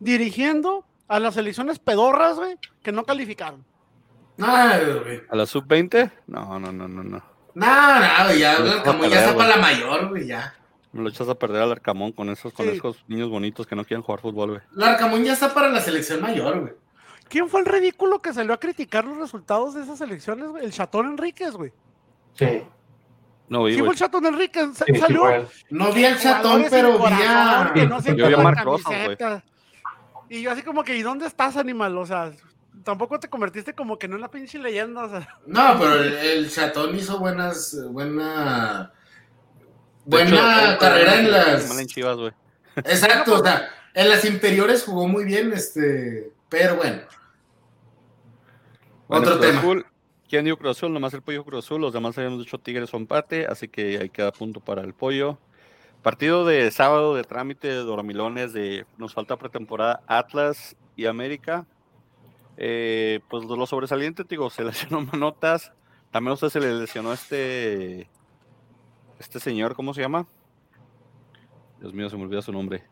dirigiendo 0.00 0.84
a 1.08 1.18
las 1.20 1.36
elecciones 1.36 1.78
pedorras, 1.78 2.36
güey, 2.36 2.56
que 2.82 2.92
no 2.92 3.04
calificaron. 3.04 3.64
Nada, 4.36 4.78
güey. 5.02 5.20
¿A 5.28 5.36
la 5.36 5.46
sub-20? 5.46 6.10
No, 6.26 6.58
no, 6.58 6.72
no, 6.72 6.88
no, 6.88 7.02
no. 7.04 7.22
Nada, 7.54 8.00
nada, 8.00 8.34
ya, 8.34 8.58
Lo 8.58 8.64
el 8.64 8.70
echas 8.72 8.76
a 8.76 8.78
Arcamón 8.80 9.10
ya 9.10 9.20
está 9.20 9.36
para 9.36 9.48
la 9.50 9.56
mayor, 9.62 10.08
güey, 10.08 10.26
ya. 10.26 10.54
Me 10.92 11.02
lo 11.02 11.08
echas 11.08 11.28
a 11.28 11.34
perder 11.34 11.62
al 11.62 11.72
Arcamón 11.72 12.12
con 12.12 12.28
esos, 12.30 12.52
con 12.52 12.66
Sí. 12.66 12.76
esos 12.76 13.04
niños 13.08 13.28
bonitos 13.30 13.66
que 13.66 13.76
no 13.76 13.84
quieren 13.84 14.02
jugar 14.02 14.20
fútbol, 14.20 14.48
güey. 14.50 14.60
El 14.76 14.82
Arcamón 14.82 15.22
ya 15.24 15.34
está 15.34 15.52
para 15.52 15.68
la 15.68 15.80
selección 15.80 16.20
mayor, 16.22 16.60
güey. 16.60 16.72
¿Quién 17.28 17.48
fue 17.48 17.60
el 17.60 17.66
ridículo 17.66 18.20
que 18.20 18.32
salió 18.34 18.52
a 18.52 18.58
criticar 18.60 19.04
los 19.04 19.16
resultados 19.18 19.74
de 19.74 19.82
esas 19.82 20.00
elecciones, 20.00 20.48
güey? 20.48 20.64
El 20.64 20.72
Chatón 20.72 21.06
Enríquez, 21.06 21.52
güey. 21.52 21.72
Sí. 22.34 22.62
No, 23.52 23.64
¿Quién 23.64 23.74
güey. 23.80 23.84
fue 23.84 23.92
el 23.94 23.98
Chatón 23.98 24.26
Enríquez? 24.26 24.68
Sa- 24.74 24.84
Sí, 24.86 24.94
salió. 24.98 25.48
No 25.70 25.92
vi 25.92 26.04
al 26.06 26.18
chatón, 26.18 26.64
pero 26.70 26.98
vi 26.98 27.04
a... 27.06 27.72
no 27.88 28.00
Yo 28.00 28.14
vi 28.14 28.22
a 28.22 28.24
ponen 28.36 28.42
Marc 28.42 28.64
Rosa, 28.64 28.88
güey. 28.88 29.16
camiseta. 29.16 29.44
Y 30.30 30.40
yo 30.42 30.50
así 30.52 30.62
como 30.62 30.82
que, 30.84 30.96
¿y 30.96 31.02
dónde 31.02 31.26
estás, 31.26 31.56
animal? 31.58 31.96
O 31.98 32.06
sea, 32.06 32.32
tampoco 32.82 33.20
te 33.20 33.28
convertiste 33.28 33.74
como 33.74 33.98
que 33.98 34.06
en 34.06 34.14
una 34.14 34.28
pinche 34.30 34.58
leyenda, 34.58 35.04
o 35.04 35.10
sea. 35.10 35.28
No, 35.46 35.76
pero 35.78 35.94
el, 36.02 36.14
el 36.14 36.50
chatón 36.50 36.96
hizo 36.96 37.18
buenas, 37.18 37.76
buena... 37.90 38.90
Hecho, 40.04 40.06
Buena 40.06 40.78
carrera 40.78 41.18
en 41.20 41.30
las... 41.30 41.78
en 41.78 41.86
Chivas, 41.86 42.16
güey. 42.16 42.32
Exacto, 42.76 43.34
o 43.40 43.44
sea, 43.44 43.68
en 43.94 44.08
las 44.08 44.24
inferiores 44.24 44.82
jugó 44.84 45.06
muy 45.06 45.24
bien, 45.24 45.52
este... 45.52 46.32
Pero 46.48 46.76
bueno. 46.76 47.02
Bueno, 49.08 49.26
Otro 49.26 49.38
Cruz 49.38 49.62
tema. 49.62 49.84
¿Quién 50.32 50.46
dio 50.46 50.56
Cruz 50.56 50.78
Azul? 50.78 50.94
Nomás 50.94 51.12
el 51.12 51.20
pollo 51.20 51.44
Cruz 51.44 51.66
Azul. 51.66 51.82
Los 51.82 51.92
demás 51.92 52.16
habíamos 52.16 52.38
dicho 52.38 52.56
Tigres 52.56 52.94
o 52.94 52.96
empate, 52.96 53.44
así 53.44 53.68
que 53.68 53.98
ahí 53.98 54.08
queda 54.08 54.32
punto 54.32 54.60
para 54.60 54.80
el 54.80 54.94
pollo. 54.94 55.36
Partido 56.00 56.46
de 56.46 56.70
sábado 56.70 57.14
de 57.14 57.22
trámite 57.22 57.68
de 57.68 57.74
dormilones 57.74 58.54
de 58.54 58.86
nos 58.96 59.12
falta 59.12 59.36
pretemporada 59.36 60.02
Atlas 60.06 60.74
y 60.96 61.04
América. 61.04 61.66
Eh, 62.56 63.20
pues 63.28 63.44
lo 63.44 63.66
sobresaliente, 63.66 64.24
digo, 64.26 64.48
se 64.48 64.64
lesionó 64.64 65.02
Manotas. 65.02 65.70
También 66.10 66.30
a 66.30 66.32
usted 66.32 66.48
se 66.48 66.60
le 66.60 66.72
lesionó 66.76 67.12
este 67.12 68.08
este 69.18 69.38
señor, 69.38 69.74
¿cómo 69.74 69.92
se 69.92 70.00
llama? 70.00 70.26
Dios 71.78 71.92
mío, 71.92 72.08
se 72.08 72.16
me 72.16 72.22
olvida 72.22 72.40
su 72.40 72.52
nombre. 72.52 72.84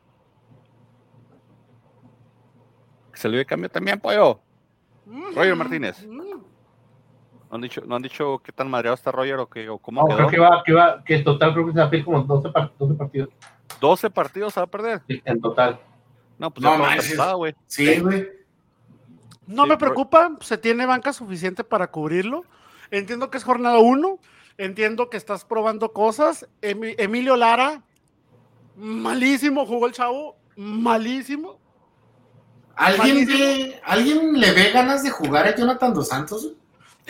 Se 3.14 3.30
le 3.30 3.38
dio 3.38 3.46
cambio 3.46 3.70
también, 3.70 3.98
pollo. 3.98 4.42
Roger 5.34 5.56
Martínez. 5.56 6.06
¿No 7.50 7.56
han 7.56 7.62
dicho, 7.62 7.82
no 7.84 7.96
han 7.96 8.02
dicho 8.02 8.40
qué 8.44 8.52
tan 8.52 8.70
madreado 8.70 8.94
está 8.94 9.10
Roger 9.10 9.34
o, 9.40 9.48
qué, 9.48 9.68
o 9.68 9.78
cómo 9.78 10.02
No, 10.02 10.06
quedó? 10.06 10.16
creo 10.18 10.28
que 10.30 10.38
va, 10.38 10.62
que 10.64 10.72
va, 10.72 11.02
que 11.04 11.16
en 11.16 11.24
total 11.24 11.52
creo 11.52 11.66
que 11.66 11.72
se 11.72 11.78
va 11.80 11.84
a 11.86 11.90
pedir 11.90 12.04
como 12.04 12.20
12, 12.22 12.48
par- 12.50 12.72
12 12.78 12.94
partidos 12.94 13.28
12 13.80 14.10
partidos 14.10 14.54
se 14.54 14.60
va 14.60 14.64
a 14.64 14.70
perder. 14.70 15.02
sí, 15.08 15.20
en 15.24 15.40
total. 15.40 15.80
No, 16.38 16.50
pues 16.52 16.62
No 16.62 16.72
temporada, 16.96 17.34
güey. 17.34 17.54
Sí, 17.66 17.98
güey. 18.00 18.28
No 19.46 19.64
Sí, 19.64 19.68
me 19.68 19.76
preocupa, 19.78 20.30
se 20.40 20.58
tiene 20.58 20.86
banca 20.86 21.12
suficiente 21.12 21.64
para 21.64 21.90
cubrirlo. 21.90 22.44
Entiendo 22.92 23.30
que 23.30 23.38
es 23.38 23.44
jornada 23.44 23.78
1, 23.78 24.18
entiendo 24.58 25.10
que 25.10 25.16
estás 25.16 25.44
probando 25.44 25.92
cosas. 25.92 26.46
Emi- 26.62 26.94
Emilio 26.98 27.36
Lara, 27.36 27.82
malísimo 28.76 29.66
jugó 29.66 29.86
el 29.86 29.92
chavo, 29.92 30.36
malísimo. 30.56 31.58
¿Alguien, 32.76 33.16
Malísimo. 33.26 33.38
ve, 33.38 33.80
¿Alguien 33.84 34.40
le 34.40 34.52
ve 34.52 34.70
ganas 34.70 35.02
de 35.02 35.10
jugar 35.10 35.46
a 35.46 35.54
Jonathan 35.54 35.92
Dos 35.92 36.08
Santos? 36.08 36.52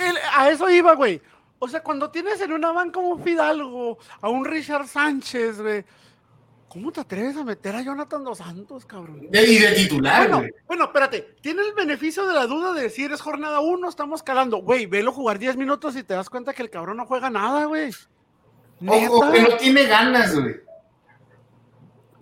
El- 0.08 0.18
a 0.36 0.50
eso 0.50 0.68
iba, 0.70 0.94
güey. 0.94 1.20
O 1.58 1.68
sea, 1.68 1.82
cuando 1.82 2.10
tienes 2.10 2.40
en 2.40 2.52
una 2.52 2.72
banca 2.72 2.98
un 3.00 3.22
Fidalgo, 3.22 3.98
a 4.20 4.28
un 4.28 4.44
Richard 4.44 4.88
Sánchez, 4.88 5.60
güey, 5.60 5.84
¿cómo 6.68 6.90
te 6.90 7.00
atreves 7.00 7.36
a 7.36 7.44
meter 7.44 7.76
a 7.76 7.82
Jonathan 7.82 8.24
Dos 8.24 8.38
Santos, 8.38 8.86
cabrón? 8.86 9.28
De- 9.30 9.42
y 9.44 9.58
de 9.58 9.72
titular, 9.72 10.22
Bueno, 10.22 10.38
güey. 10.38 10.50
bueno, 10.66 10.84
espérate, 10.84 11.34
tiene 11.42 11.62
el 11.62 11.74
beneficio 11.74 12.26
de 12.26 12.32
la 12.34 12.46
duda 12.46 12.72
de 12.72 12.82
decir 12.82 13.12
es 13.12 13.20
jornada 13.20 13.60
1, 13.60 13.88
estamos 13.88 14.22
calando. 14.22 14.58
Güey, 14.58 14.86
velo 14.86 15.12
jugar 15.12 15.38
10 15.38 15.56
minutos 15.56 15.96
y 15.96 16.02
te 16.02 16.14
das 16.14 16.30
cuenta 16.30 16.54
que 16.54 16.62
el 16.62 16.70
cabrón 16.70 16.96
no 16.96 17.04
juega 17.06 17.28
nada, 17.28 17.66
güey. 17.66 17.90
O, 18.86 18.92
o 18.94 19.24
Neta. 19.26 19.32
que 19.32 19.42
no 19.50 19.56
tiene 19.58 19.84
ganas, 19.84 20.34
güey. 20.34 20.56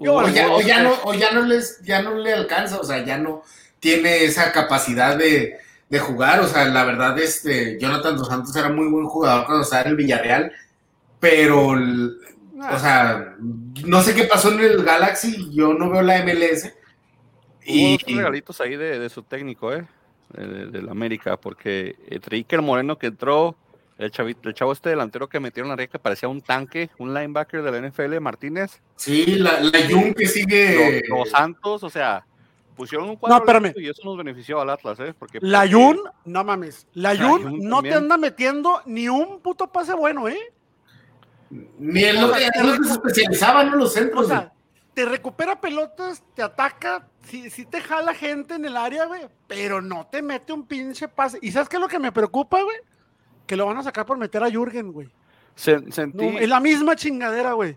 Yo, 0.01 0.15
O 0.15 0.29
ya, 0.29 0.47
o 0.49 0.51
dos, 0.55 0.65
ya 0.67 0.83
no, 0.83 0.93
o 1.05 1.15
ya 1.15 1.33
no 1.33 1.43
les, 1.43 1.81
ya 1.83 2.03
no 2.03 2.15
le 2.15 2.33
alcanza, 2.33 2.79
o 2.79 2.85
sea, 2.85 3.05
ya 3.05 3.19
no 3.19 3.43
tiene 3.81 4.25
esa 4.25 4.53
capacidad 4.53 5.17
de, 5.17 5.59
de 5.91 5.99
jugar. 5.99 6.41
O 6.41 6.47
sea, 6.47 6.65
la 6.67 6.85
verdad, 6.85 7.19
este, 7.19 7.79
Jonathan 7.81 8.17
Dos 8.17 8.29
Santos 8.29 8.55
era 8.57 8.69
muy 8.71 8.89
buen 8.89 9.07
jugador 9.07 9.47
cuando 9.47 9.63
estaba 9.63 9.83
en 9.83 9.89
el 9.89 9.97
Villarreal, 9.97 10.53
pero, 11.21 11.69
o 11.71 12.79
sea, 12.79 13.35
no 13.85 14.03
sé 14.03 14.15
qué 14.15 14.25
pasó 14.25 14.53
en 14.53 14.61
el 14.61 14.85
Galaxy, 14.85 15.49
yo 15.55 15.75
no 15.75 15.91
veo 15.91 16.03
la 16.03 16.23
MLS. 16.25 16.73
Y, 17.65 17.99
regalitos 18.15 18.61
ahí 18.61 18.77
de, 18.77 18.99
de 18.99 19.09
su 19.11 19.23
técnico, 19.23 19.73
¿eh? 19.73 19.87
De- 20.33 20.47
de- 20.47 20.67
del 20.67 20.89
América, 20.89 21.37
porque 21.39 21.97
entre 22.09 22.37
Iker 22.37 22.63
Moreno 22.63 22.99
que 22.99 23.07
entró, 23.09 23.57
el, 23.99 24.11
chavito, 24.11 24.49
el 24.49 24.55
chavo 24.55 24.73
este 24.73 24.91
delantero 24.91 25.29
que 25.29 25.41
metieron 25.41 25.69
la 25.71 25.77
red 25.77 25.89
que 25.91 25.99
parecía 25.99 26.29
un 26.29 26.41
tanque, 26.41 26.89
un 26.99 27.13
linebacker 27.13 27.63
de 27.63 27.71
la 27.73 27.89
NFL, 27.89 28.21
Martínez, 28.21 28.81
sí, 28.97 29.25
la, 29.37 29.61
la 29.61 29.79
Jun 29.91 30.15
que 30.15 30.27
sigue. 30.27 31.03
los, 31.09 31.19
los 31.19 31.31
Santos, 31.31 31.83
o 31.83 31.91
sea, 31.91 32.25
pusieron 32.79 33.11
un 33.11 33.17
cuadro 33.17 33.37
espérame. 33.39 33.65
listo 33.65 33.81
y 33.81 33.89
eso 33.91 34.03
nos 34.05 34.17
benefició 34.17 34.61
al 34.61 34.71
Atlas, 34.71 34.99
¿eh? 35.01 35.15
Porque, 35.19 35.39
La 35.43 35.61
porque- 35.61 35.75
Jun, 35.75 36.01
no 36.25 36.45
mames. 36.45 36.87
La 36.95 37.13
La 37.13 37.29
Jun 37.29 37.43
no 37.69 37.83
te 37.83 37.91
también. 37.91 37.95
anda 37.97 38.17
metiendo 38.17 38.81
ni 38.87 39.09
un 39.09 39.41
puto 39.41 39.71
pase 39.71 39.93
bueno, 39.95 40.27
¿eh? 40.29 40.39
Ni 41.51 42.05
en 42.05 42.21
lo 42.21 42.33
que, 42.33 42.41
se 42.87 42.93
especializaban 42.93 43.69
en 43.69 43.79
los 43.79 43.91
O 43.91 43.93
centros. 43.93 44.27
güey. 44.27 44.39
sea, 44.39 44.53
te 44.95 45.05
recupera 45.05 45.61
pelotas, 45.61 46.23
te 46.35 46.43
ataca, 46.43 47.07
sí, 47.23 47.51
sí 47.51 47.65
te 47.65 47.81
jala 47.81 48.15
gente 48.15 48.55
en 48.55 48.65
el 48.65 48.77
área, 48.77 49.07
güey, 49.07 49.23
pero 49.47 49.81
no 49.81 50.07
te 50.11 50.21
mete 50.23 50.53
un 50.53 50.67
pinche 50.67 51.09
pase. 51.09 51.39
¿Y 51.41 51.51
sabes 51.53 51.69
qué 51.69 51.77
es 51.77 51.81
lo 51.83 51.89
que 51.89 51.99
me 51.99 52.13
preocupa, 52.13 52.61
güey? 52.63 52.77
Que 53.47 53.57
lo 53.57 53.65
van 53.67 53.79
a 53.79 53.83
sacar 53.83 54.05
por 54.05 54.19
meter 54.19 54.43
a 54.43 54.51
Jürgen, 54.51 54.93
güey. 54.93 55.09
se- 55.55 55.91
sentí, 55.91 56.19
No, 56.25 56.39
es 56.39 56.49
la 56.49 56.61
misma 56.61 56.95
chingadera, 56.97 57.53
güey. 57.53 57.77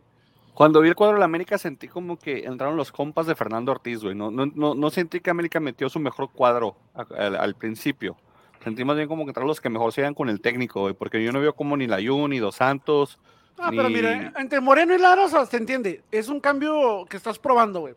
Cuando 0.54 0.82
vi 0.82 0.90
el 0.90 0.96
cuadro 0.96 1.16
de 1.16 1.20
la 1.20 1.26
América 1.26 1.58
sentí 1.58 1.88
como 1.88 2.18
que 2.18 2.46
entraron 2.46 2.76
los 2.76 2.92
compas 2.92 3.26
de 3.26 3.36
Fernando 3.36 3.72
Ortiz, 3.72 4.04
güey. 4.04 4.16
No, 4.16 4.32
no, 4.32 4.46
no, 4.48 4.76
no 4.76 4.90
sentí 4.90 5.22
que 5.22 5.30
América 5.30 5.60
metió 5.60 5.90
su 5.90 6.00
mejor 6.00 6.30
cuadro 6.32 6.76
al, 6.94 7.36
al 7.36 7.56
principio. 7.56 8.18
Sentí 8.64 8.86
más 8.86 8.96
bien 8.96 9.08
como 9.08 9.24
que 9.24 9.30
entraron 9.30 9.48
los 9.48 9.62
que 9.62 9.70
mejor 9.70 9.92
se 9.92 10.02
iban 10.02 10.14
con 10.14 10.30
el 10.30 10.42
técnico, 10.42 10.82
güey. 10.82 10.94
Porque 10.94 11.24
yo 11.24 11.32
no 11.32 11.40
veo 11.40 11.56
como 11.56 11.78
ni 11.78 11.88
la 11.88 11.98
Jun, 12.06 12.30
ni 12.30 12.40
Dos 12.40 12.56
Santos. 12.56 13.18
Ah, 13.58 13.70
pero 13.70 13.90
mira, 13.90 14.34
entre 14.38 14.60
Moreno 14.60 14.94
y 14.94 14.98
Lara, 14.98 15.26
o 15.26 15.30
sea, 15.30 15.46
se 15.46 15.58
entiende. 15.58 16.04
Es 16.12 16.30
un 16.30 16.40
cambio 16.40 17.06
que 17.10 17.18
estás 17.18 17.40
probando, 17.40 17.82
güey. 17.82 17.96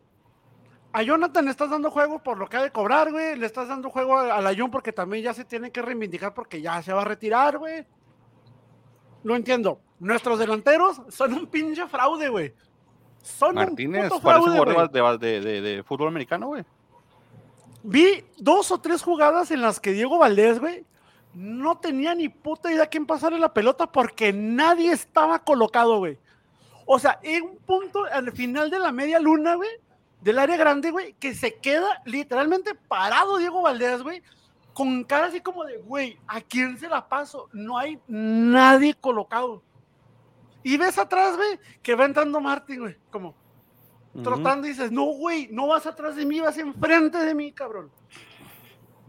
A 0.93 1.03
Jonathan 1.03 1.45
le 1.45 1.51
estás 1.51 1.69
dando 1.69 1.91
juego 1.91 2.23
por 2.23 2.37
lo 2.37 2.47
que 2.47 2.57
ha 2.57 2.63
de 2.63 2.71
cobrar, 2.71 3.11
güey. 3.11 3.35
Le 3.35 3.45
estás 3.45 3.67
dando 3.67 3.89
juego 3.89 4.17
a, 4.17 4.35
a 4.35 4.41
la 4.41 4.55
Jun 4.55 4.71
porque 4.71 4.93
también 4.93 5.23
ya 5.23 5.33
se 5.33 5.45
tiene 5.45 5.71
que 5.71 5.81
reivindicar 5.81 6.33
porque 6.33 6.61
ya 6.61 6.81
se 6.81 6.93
va 6.93 7.01
a 7.01 7.05
retirar, 7.05 7.57
güey. 7.57 7.85
No 9.25 9.35
entiendo. 9.35 9.79
Nuestros 9.99 10.39
delanteros 10.39 11.01
son 11.09 11.33
un 11.33 11.47
pinche 11.47 11.85
fraude, 11.87 12.29
güey. 12.29 12.53
Son 13.23 13.55
Martínez 13.55 14.03
un 14.03 14.09
puto 14.09 14.21
fraude, 14.21 14.51
jugador 14.59 14.73
güey. 14.91 15.17
de, 15.17 15.27
de, 15.27 15.41
de- 15.41 15.61
de- 15.61 15.75
de 15.77 15.83
fútbol 15.83 16.07
americano, 16.09 16.47
güey. 16.47 16.63
vi 17.83 18.23
dos 18.37 18.71
o 18.71 18.79
tres 18.79 19.01
jugadas 19.01 19.51
en 19.51 19.61
las 19.61 19.79
que 19.79 19.91
Diego 19.93 20.17
Valdés, 20.17 20.59
güey, 20.59 20.83
no 21.33 21.77
tenía 21.77 22.13
ni 22.15 22.29
puta 22.29 22.71
idea 22.71 22.85
quién 22.87 23.05
pasarle 23.05 23.39
la 23.39 23.53
pelota 23.53 23.91
porque 23.91 24.31
nadie 24.31 24.91
estaba 24.91 25.39
colocado, 25.39 25.97
güey. 25.97 26.17
O 26.85 26.99
sea, 26.99 27.19
en 27.23 27.43
un 27.43 27.57
punto 27.57 28.05
al 28.05 28.31
final 28.31 28.69
de 28.69 28.79
la 28.79 28.91
media 28.91 29.19
luna, 29.19 29.55
güey, 29.55 29.69
del 30.21 30.39
área 30.39 30.55
grande, 30.57 30.91
güey, 30.91 31.13
que 31.19 31.33
se 31.33 31.55
queda 31.55 32.01
literalmente 32.05 32.73
parado 32.75 33.37
Diego 33.37 33.61
Valdés, 33.63 34.01
güey, 34.03 34.21
con 34.75 35.05
cara 35.05 35.27
así 35.27 35.39
como 35.39 35.63
de, 35.63 35.77
güey, 35.77 36.19
¿a 36.27 36.41
quién 36.41 36.77
se 36.77 36.89
la 36.89 37.07
paso? 37.07 37.47
No 37.53 37.77
hay 37.77 37.97
nadie 38.09 38.93
colocado. 38.93 39.63
Y 40.63 40.75
ves 40.75 40.97
atrás, 40.97 41.37
güey, 41.37 41.57
que 41.81 41.95
va 41.95 42.03
entrando 42.03 42.41
Martín, 42.41 42.81
güey, 42.81 42.97
como 43.09 43.33
trotando 44.21 44.67
y 44.67 44.71
dices, 44.71 44.91
no, 44.91 45.05
güey, 45.05 45.47
no 45.49 45.67
vas 45.67 45.85
atrás 45.85 46.17
de 46.17 46.25
mí, 46.25 46.41
vas 46.41 46.57
enfrente 46.57 47.17
de 47.17 47.33
mí, 47.33 47.53
cabrón. 47.53 47.89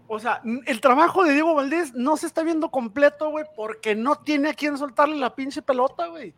O 0.07 0.21
sea, 0.21 0.41
el 0.67 0.81
trabajo 0.81 1.25
de 1.25 1.33
Diego 1.33 1.55
Valdés 1.55 1.95
no 1.95 2.17
se 2.17 2.27
está 2.27 2.45
viendo 2.45 2.71
completo, 2.71 3.31
güey, 3.31 3.45
porque 3.57 3.97
no 3.97 4.15
tiene 4.17 4.51
a 4.51 4.55
quien 4.55 4.79
soltarle 4.79 5.17
la 5.17 5.35
pinche 5.35 5.63
pelota, 5.63 6.07
güey. 6.07 6.33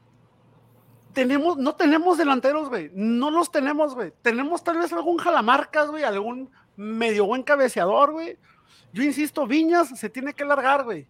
Tenemos, 1.13 1.59
no 1.59 1.75
tenemos 1.75 2.17
delanteros, 2.17 2.71
güey. 2.71 2.91
No 2.95 3.31
los 3.31 3.51
tenemos, 3.51 3.95
güey. 3.95 4.15
Tenemos 4.23 4.65
tal 4.65 4.79
vez 4.79 4.91
algún 4.91 5.19
jalamarcas, 5.19 5.91
güey, 5.91 6.05
algún 6.05 6.51
medio 6.77 7.27
buen 7.27 7.43
cabeceador, 7.43 8.13
güey. 8.13 8.39
Yo 8.93 9.03
insisto, 9.03 9.47
Viñas 9.47 9.89
se 9.99 10.09
tiene 10.09 10.33
que 10.33 10.45
largar, 10.45 10.85
güey. 10.85 11.07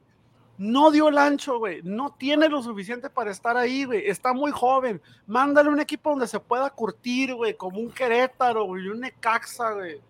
No 0.57 0.91
dio 0.91 1.09
el 1.09 1.19
ancho, 1.19 1.59
güey. 1.59 1.81
No 1.85 2.15
tiene 2.19 2.49
lo 2.49 2.63
suficiente 2.63 3.09
para 3.09 3.31
estar 3.31 3.57
ahí, 3.57 3.85
güey. 3.85 4.09
Está 4.09 4.33
muy 4.33 4.51
joven. 4.51 5.01
Mándale 5.27 5.69
un 5.69 5.81
equipo 5.81 6.11
donde 6.11 6.27
se 6.27 6.41
pueda 6.41 6.69
curtir, 6.71 7.35
güey, 7.35 7.55
como 7.55 7.79
un 7.79 7.91
Querétaro, 7.91 8.65
güey, 8.65 8.89
un 8.89 9.01
Necaxa, 9.01 9.73
güey. 9.73 10.01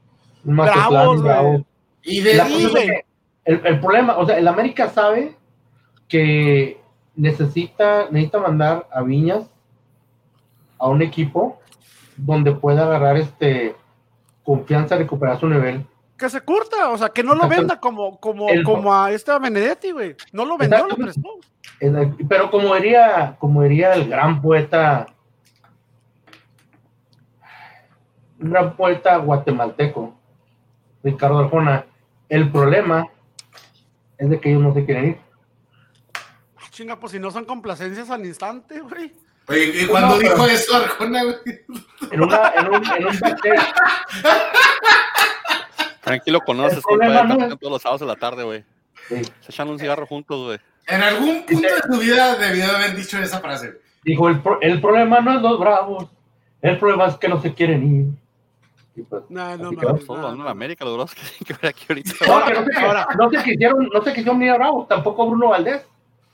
Bravos, 0.42 1.22
güey. 1.22 1.66
Y 2.02 2.20
de 2.22 3.04
el, 3.44 3.80
problema, 3.80 4.18
o 4.18 4.26
sea, 4.26 4.38
el 4.38 4.46
América 4.46 4.90
sabe 4.90 5.34
que 6.06 6.80
necesita, 7.16 8.08
necesita 8.10 8.38
mandar 8.38 8.86
a 8.92 9.02
Viñas 9.02 9.50
a 10.78 10.88
un 10.88 11.00
equipo 11.00 11.58
donde 12.16 12.52
pueda 12.52 12.84
agarrar 12.84 13.16
este 13.16 13.74
confianza, 14.44 14.96
recuperar 14.96 15.40
su 15.40 15.48
nivel. 15.48 15.86
Que 16.18 16.28
se 16.28 16.40
curta, 16.40 16.90
o 16.90 16.98
sea, 16.98 17.10
que 17.10 17.22
no 17.22 17.36
lo 17.36 17.48
venda 17.48 17.78
como, 17.78 18.18
como, 18.18 18.48
como 18.64 18.92
a 18.92 19.12
este 19.12 19.38
Benedetti, 19.38 19.92
güey. 19.92 20.16
No 20.32 20.44
lo 20.44 20.58
vendió, 20.58 20.86
lo 20.88 20.96
prestó. 20.96 21.38
Pero 22.28 22.50
como 22.50 22.74
diría, 22.74 23.36
como 23.38 23.62
diría 23.62 23.94
el 23.94 24.08
gran 24.08 24.42
poeta, 24.42 25.06
un 28.40 28.50
gran 28.50 28.76
poeta 28.76 29.16
guatemalteco, 29.18 30.18
Ricardo 31.04 31.38
Arjona, 31.38 31.86
el 32.28 32.50
problema 32.50 33.06
es 34.18 34.28
de 34.28 34.40
que 34.40 34.50
ellos 34.50 34.62
no 34.62 34.74
se 34.74 34.84
quieren 34.84 35.06
ir. 35.10 35.20
Chinga, 36.70 36.98
pues 36.98 37.12
si 37.12 37.20
no 37.20 37.30
son 37.30 37.44
complacencias 37.44 38.10
al 38.10 38.26
instante, 38.26 38.80
güey. 38.80 39.12
Oye, 39.46 39.82
¿y 39.82 39.86
cuando 39.86 40.18
dijo 40.18 40.46
eso 40.46 40.76
Arjona, 40.76 41.22
güey? 41.22 41.36
En, 42.10 42.22
una, 42.22 42.52
en 42.56 42.68
un, 42.68 42.74
en 42.74 43.06
un 43.06 43.12
Tranquilo, 46.08 46.40
conoces, 46.40 46.82
compadre, 46.82 47.48
no 47.48 47.56
todos 47.56 47.72
los 47.72 47.82
sábados 47.82 48.00
de 48.00 48.06
la 48.06 48.16
tarde, 48.16 48.44
güey. 48.44 48.64
Se 49.08 49.50
echan 49.50 49.68
un 49.68 49.78
cigarro 49.78 50.06
juntos, 50.06 50.44
güey. 50.44 50.58
En 50.86 51.02
algún 51.02 51.44
punto 51.44 51.68
de 51.68 51.80
tu 51.90 52.00
vida 52.00 52.36
debió 52.36 52.64
haber 52.64 52.96
dicho 52.96 53.18
esa 53.18 53.40
frase. 53.40 53.80
Dijo, 54.04 54.28
el, 54.28 54.40
el 54.62 54.80
problema 54.80 55.20
no 55.20 55.34
es 55.34 55.42
los 55.42 55.58
bravos, 55.58 56.06
el 56.62 56.78
problema 56.78 57.06
es 57.06 57.16
que 57.16 57.28
no 57.28 57.40
se 57.40 57.54
quieren 57.54 57.94
ir. 57.94 58.06
Pues, 59.08 59.22
no, 59.28 59.56
no, 59.56 59.70
no, 59.70 60.34
no, 60.34 60.48
América, 60.48 60.84
los 60.84 60.94
bravos 60.94 61.14
que 61.14 61.44
que 61.44 61.52
ver 61.54 61.66
aquí 61.66 61.86
ahorita. 61.88 62.12
No, 63.16 63.30
se 63.30 63.42
quisieron, 63.44 63.88
no 63.92 64.02
se 64.02 64.12
quisieron 64.12 64.38
ni 64.38 64.48
a 64.48 64.56
Bravos, 64.56 64.88
tampoco 64.88 65.28
Bruno 65.28 65.50
Valdés. 65.50 65.86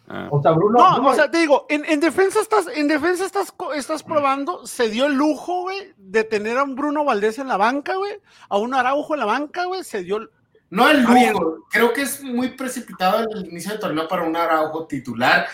Ah. 0.06 0.28
O 0.30 0.42
sea, 0.42 0.52
Bruno, 0.52 0.78
no, 0.78 1.08
o 1.08 1.14
sea, 1.14 1.30
te 1.30 1.38
digo, 1.38 1.64
en, 1.70 1.84
en, 1.86 1.98
defensa 1.98 2.40
estás, 2.40 2.66
en 2.74 2.88
defensa 2.88 3.24
estás, 3.24 3.54
estás 3.74 4.02
probando, 4.02 4.66
se 4.66 4.90
dio 4.90 5.06
el 5.06 5.14
lujo, 5.14 5.62
güey, 5.62 5.94
de 5.96 6.24
tener 6.24 6.58
a 6.58 6.64
un 6.64 6.74
Bruno 6.74 7.04
Valdés 7.04 7.38
en 7.38 7.48
la 7.48 7.56
banca, 7.56 7.94
güey, 7.94 8.12
a 8.50 8.58
un 8.58 8.74
Araujo 8.74 9.14
en 9.14 9.20
la 9.20 9.26
banca, 9.26 9.64
güey, 9.64 9.82
se 9.82 10.02
dio 10.02 10.28
No 10.68 10.90
el 10.90 11.02
lujo, 11.02 11.66
creo 11.70 11.94
que 11.94 12.02
es 12.02 12.22
muy 12.22 12.48
precipitado 12.50 13.26
el 13.30 13.46
inicio 13.46 13.70
del 13.70 13.80
torneo 13.80 14.06
para 14.06 14.24
un 14.24 14.36
Araujo 14.36 14.86
titular. 14.86 15.46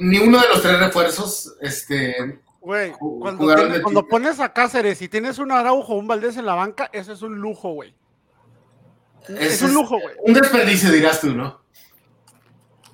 Ni 0.00 0.18
uno 0.18 0.40
de 0.40 0.48
los 0.48 0.62
tres 0.62 0.80
refuerzos, 0.80 1.54
este, 1.60 2.40
Güey, 2.62 2.92
cuando, 2.92 4.06
pones 4.06 4.38
a 4.38 4.52
Cáceres 4.52 5.02
y 5.02 5.08
tienes 5.08 5.38
un 5.38 5.50
Araujo 5.50 5.94
o 5.94 5.98
un 5.98 6.06
Valdés 6.06 6.36
en 6.36 6.46
la 6.46 6.54
banca, 6.54 6.88
eso 6.92 7.12
es 7.12 7.22
un 7.22 7.34
lujo, 7.36 7.72
güey. 7.72 7.94
Es, 9.28 9.62
un 9.62 9.74
lujo, 9.74 9.98
güey. 10.00 10.14
Un 10.20 10.32
desperdicio, 10.32 10.90
dirás 10.90 11.20
tú, 11.20 11.34
¿no? 11.34 11.61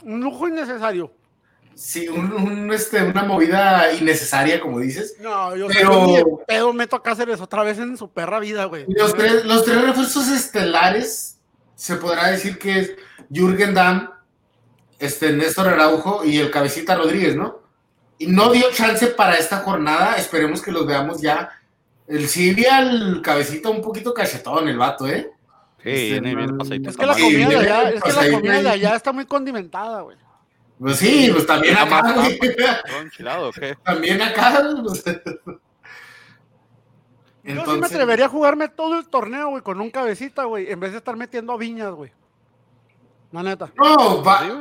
Un 0.03 0.20
lujo 0.20 0.49
innecesario. 0.49 1.12
Sí, 1.74 2.09
un, 2.09 2.72
este, 2.72 3.03
una 3.03 3.22
movida 3.22 3.92
innecesaria, 3.92 4.61
como 4.61 4.80
dices. 4.80 5.16
No, 5.20 5.55
yo 5.55 5.68
pero... 5.68 6.42
pedo 6.46 6.72
meto 6.72 6.96
a 6.96 7.03
Cáceres 7.03 7.40
otra 7.40 7.62
vez 7.62 7.78
en 7.78 7.96
su 7.96 8.11
perra 8.11 8.40
vida, 8.40 8.64
güey. 8.64 8.84
Los 8.88 9.14
tres, 9.14 9.44
los 9.44 9.64
tres 9.64 9.80
refuerzos 9.82 10.28
estelares, 10.28 11.38
se 11.76 11.96
podrá 11.96 12.30
decir 12.30 12.59
que 12.59 12.80
es 12.80 12.96
Jürgen 13.32 13.74
Damm, 13.74 14.11
este, 14.99 15.32
Néstor 15.32 15.68
Araujo 15.68 16.24
y 16.24 16.38
el 16.38 16.51
Cabecita 16.51 16.96
Rodríguez, 16.96 17.36
¿no? 17.36 17.68
y 18.18 18.26
no 18.26 18.51
dio 18.51 18.70
chance 18.72 19.07
para 19.09 19.36
esta 19.36 19.59
jornada. 19.59 20.16
Esperemos 20.16 20.61
que 20.61 20.72
los 20.72 20.86
veamos 20.86 21.20
ya. 21.20 21.51
El 22.07 22.28
Silvia, 22.28 22.80
el 22.80 23.22
cabecito 23.22 23.70
un 23.70 23.82
poquito 23.82 24.12
cachetón, 24.12 24.68
el 24.68 24.78
vato, 24.78 25.07
¿eh? 25.07 25.30
Sí, 25.83 26.12
este, 26.14 26.53
pasadito. 26.59 26.91
Es 26.91 26.97
que 26.97 27.07
la 27.07 27.14
comida 27.14 27.49
de 27.49 27.57
allá, 27.57 27.91
es 27.91 28.03
que 28.03 28.12
la 28.12 28.31
comida 28.33 28.62
de 28.62 28.70
allá 28.70 28.97
está 28.97 29.12
muy 29.12 29.26
condimentada, 29.26 30.03
güey. 30.03 30.16
Pues 30.79 30.97
sí, 30.97 31.31
pues 31.33 31.47
también 31.47 31.76
acá. 31.76 32.03
También 33.85 34.22
acá. 34.22 34.62
Pues. 34.85 35.05
Yo 37.43 37.64
sí 37.64 37.81
me 37.81 37.87
atrevería 37.87 38.26
a 38.26 38.29
jugarme 38.29 38.68
todo 38.68 38.99
el 38.99 39.09
torneo, 39.09 39.49
güey, 39.51 39.62
con 39.62 39.81
un 39.81 39.91
cabecita, 39.91 40.45
güey, 40.45 40.70
en 40.70 40.79
vez 40.79 40.93
de 40.93 40.99
estar 40.99 41.16
metiendo 41.16 41.53
a 41.53 41.57
viñas, 41.57 41.93
güey. 41.93 42.12
La 43.33 43.43
neta. 43.43 43.70
No, 43.76 44.22
va, 44.22 44.59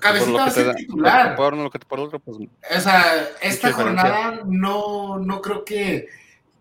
cabecita 0.00 0.38
va 0.38 0.44
a 0.44 0.50
ser 0.50 0.74
titular. 0.74 1.38
Lo 1.38 1.70
que 1.70 1.78
te, 1.78 1.86
por 1.86 2.00
otro, 2.00 2.20
pues, 2.20 2.36
o 2.38 2.80
sea, 2.80 3.28
esta 3.40 3.72
jornada 3.72 4.42
no, 4.44 5.18
no 5.18 5.40
creo 5.40 5.64
que. 5.64 6.08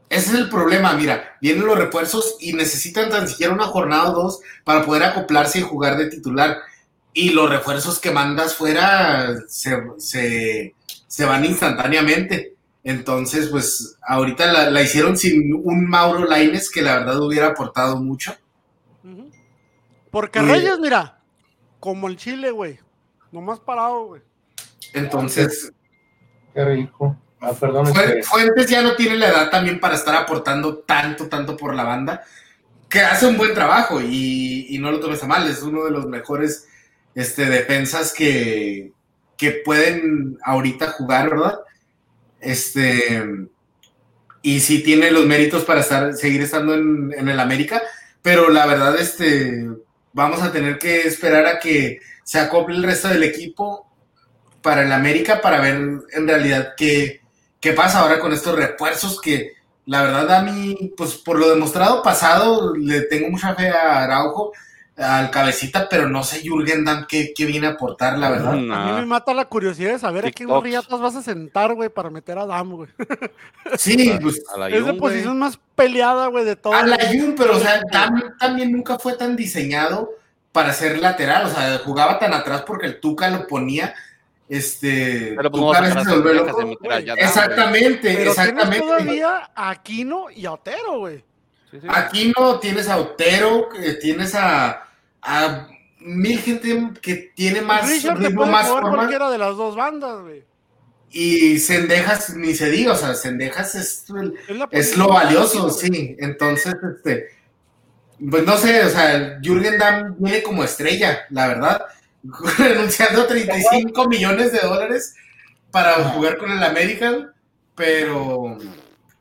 Ese 0.10 0.32
es 0.32 0.40
el 0.40 0.50
problema, 0.50 0.94
mira, 0.94 1.38
vienen 1.40 1.68
los 1.68 1.78
refuerzos 1.78 2.36
y 2.40 2.54
necesitan 2.54 3.10
tan 3.10 3.28
siquiera 3.28 3.54
una 3.54 3.66
jornada 3.66 4.10
o 4.10 4.24
dos 4.24 4.40
para 4.64 4.84
poder 4.84 5.04
acoplarse 5.04 5.60
y 5.60 5.64
jugar 5.64 5.98
de 5.98 6.10
titular. 6.10 6.58
Y 7.14 7.30
los 7.30 7.50
refuerzos 7.50 8.00
que 8.00 8.10
mandas 8.12 8.56
fuera 8.56 9.36
se, 9.48 9.78
se, 9.98 10.74
se 11.08 11.26
van 11.26 11.46
instantáneamente. 11.46 12.56
Entonces, 12.84 13.50
pues 13.50 13.98
ahorita 14.02 14.52
la, 14.52 14.72
la, 14.72 14.82
hicieron 14.82 15.16
sin 15.16 15.54
un 15.54 15.88
Mauro 15.88 16.26
Laines 16.26 16.72
que 16.72 16.82
la 16.82 17.00
verdad 17.00 17.22
hubiera 17.22 17.48
aportado 17.48 17.98
mucho. 17.98 18.36
Porque 20.10 20.42
Reyes, 20.42 20.80
mira, 20.80 21.20
como 21.80 22.08
el 22.08 22.18
Chile, 22.18 22.50
güey. 22.50 22.80
Nomás 23.32 23.60
parado, 23.60 24.06
güey. 24.06 24.22
Entonces. 24.94 25.72
Qué 26.54 26.66
rico. 26.66 27.16
Ah, 27.42 27.54
perdón. 27.54 27.94
Fuentes 28.24 28.68
ya 28.68 28.82
no 28.82 28.96
tiene 28.96 29.16
la 29.16 29.30
edad 29.30 29.50
también 29.50 29.80
para 29.80 29.96
estar 29.96 30.16
aportando 30.16 30.80
tanto, 30.80 31.28
tanto 31.28 31.56
por 31.56 31.74
la 31.74 31.84
banda. 31.84 32.24
Que 32.90 33.02
hace 33.02 33.28
un 33.28 33.38
buen 33.38 33.54
trabajo 33.54 34.02
y, 34.02 34.78
no 34.80 34.92
lo 34.92 35.00
tomes 35.00 35.24
a 35.24 35.28
mal. 35.28 35.50
Es 35.50 35.62
uno 35.62 35.86
de 35.86 35.92
los 35.92 36.08
mejores 36.08 36.68
este, 37.16 37.46
defensas 37.46 38.14
que, 38.14 38.92
que 39.38 39.52
pueden 39.52 40.38
ahorita 40.44 40.92
jugar, 40.92 41.30
¿verdad? 41.30 41.60
Este. 42.40 43.24
Y 44.42 44.62
sí 44.62 44.82
tiene 44.84 45.12
los 45.12 45.26
méritos 45.26 45.66
para 45.66 45.82
estar, 45.82 46.14
seguir 46.14 46.42
estando 46.42 46.74
en, 46.74 47.14
en 47.18 47.30
el 47.30 47.40
América. 47.40 47.82
Pero 48.22 48.50
la 48.50 48.66
verdad, 48.66 49.00
este 49.00 49.66
vamos 50.14 50.42
a 50.42 50.52
tener 50.52 50.78
que 50.78 51.02
esperar 51.02 51.46
a 51.46 51.60
que 51.60 52.00
se 52.24 52.40
acople 52.40 52.76
el 52.76 52.84
resto 52.84 53.08
del 53.08 53.24
equipo 53.24 53.88
para 54.62 54.84
el 54.84 54.92
América 54.92 55.42
para 55.42 55.62
ver 55.62 55.76
en 56.12 56.28
realidad 56.28 56.74
qué, 56.76 57.22
qué 57.60 57.74
pasa 57.74 58.00
ahora 58.00 58.20
con 58.20 58.34
estos 58.34 58.56
refuerzos 58.56 59.20
que 59.22 59.54
la 59.86 60.04
verdad 60.04 60.32
a 60.32 60.42
mí, 60.44 60.94
pues 60.96 61.16
por 61.16 61.40
lo 61.40 61.50
demostrado 61.50 62.04
pasado, 62.04 62.76
le 62.76 63.02
tengo 63.02 63.30
mucha 63.30 63.56
fe 63.56 63.70
a 63.70 64.04
Araujo, 64.04 64.52
al 65.00 65.32
cabecita, 65.32 65.88
pero 65.90 66.10
no 66.10 66.24
sé 66.24 66.42
Jürgen 66.42 66.84
Damm 66.84 67.08
qué, 67.08 67.34
viene 67.38 67.68
a 67.68 67.72
aportar, 67.72 68.18
la 68.20 68.30
verdad. 68.30 68.54
A 68.54 68.56
mí 68.56 68.92
me 69.00 69.06
mata 69.06 69.34
la 69.34 69.46
curiosidad 69.46 69.94
de 69.94 70.00
saber 70.00 70.26
a 70.26 70.32
qué 70.32 70.46
riatas 70.62 71.00
vas 71.00 71.16
a 71.16 71.24
sentar, 71.24 71.74
güey, 71.74 71.90
para 71.90 72.10
meter 72.10 72.38
a 72.38 72.46
Damm, 72.46 72.72
güey. 72.72 72.90
Sí, 73.78 74.18
pues. 74.22 74.44
es 74.72 74.84
la 74.84 74.94
posición 74.94 75.40
más 75.40 75.60
peleada, 75.76 76.28
güey, 76.28 76.46
de 76.46 76.56
todo. 76.56 76.74
A 76.74 76.86
la 76.86 76.98
Jun, 77.08 77.36
pero 77.38 77.58
o 77.58 77.60
sea, 77.60 77.82
Damm 77.92 78.38
también 78.38 78.72
nunca 78.72 79.00
fue 79.00 79.14
tan 79.14 79.36
diseñado 79.36 80.12
para 80.52 80.74
ser 80.74 81.00
lateral, 81.00 81.46
o 81.46 81.50
sea, 81.50 81.80
jugaba 81.80 82.20
tan 82.20 82.34
atrás 82.34 82.64
porque 82.68 82.88
el 82.88 83.00
Tuca 83.00 83.30
lo 83.30 83.48
ponía. 83.48 83.96
Este, 84.50 85.34
pero 85.38 85.52
pues 85.52 85.78
a 85.78 86.04
se 86.04 87.14
Exactamente, 87.18 88.16
pero 88.18 88.32
exactamente. 88.32 88.80
todavía 88.80 89.52
a 89.56 89.70
Aquino 89.70 90.32
y 90.32 90.48
a 90.48 90.54
Otero, 90.54 90.98
güey. 90.98 91.24
Aquí 91.88 92.34
no 92.36 92.60
tienes 92.60 92.90
a 92.90 92.98
Otero, 92.98 93.70
tienes 94.02 94.34
a, 94.34 94.88
a 95.22 95.68
mil 96.00 96.40
gente 96.40 96.94
que 97.00 97.32
tiene 97.36 97.62
más 97.62 97.88
Richard 97.88 98.18
ritmo, 98.18 98.48
más 98.48 98.68
forma. 98.68 98.96
cualquiera 98.96 99.30
de 99.30 99.38
las 99.38 99.56
dos 99.56 99.76
bandas, 99.76 100.20
güey. 100.22 100.44
Y 101.12 101.60
Sendejas 101.60 102.36
ni 102.36 102.56
se 102.56 102.72
diga, 102.72 102.94
o 102.94 102.96
sea, 102.96 103.14
Sendejas 103.14 103.76
es, 103.76 104.06
es, 104.72 104.98
lo 104.98 105.10
valioso, 105.10 105.70
sí. 105.70 106.16
Entonces, 106.20 106.74
este, 106.96 107.30
pues 108.30 108.44
no 108.46 108.58
sé, 108.58 108.84
o 108.84 108.90
sea, 108.90 109.40
Jürgen 109.44 109.78
Damm 109.78 110.16
viene 110.18 110.42
como 110.42 110.64
estrella, 110.64 111.20
la 111.30 111.48
verdad, 111.48 111.86
renunciando 112.58 113.26
35 113.26 114.08
millones 114.08 114.52
de 114.52 114.60
dólares 114.60 115.16
para 115.72 115.94
jugar 116.10 116.38
con 116.38 116.52
el 116.52 116.64
American, 116.64 117.34
pero 117.76 118.58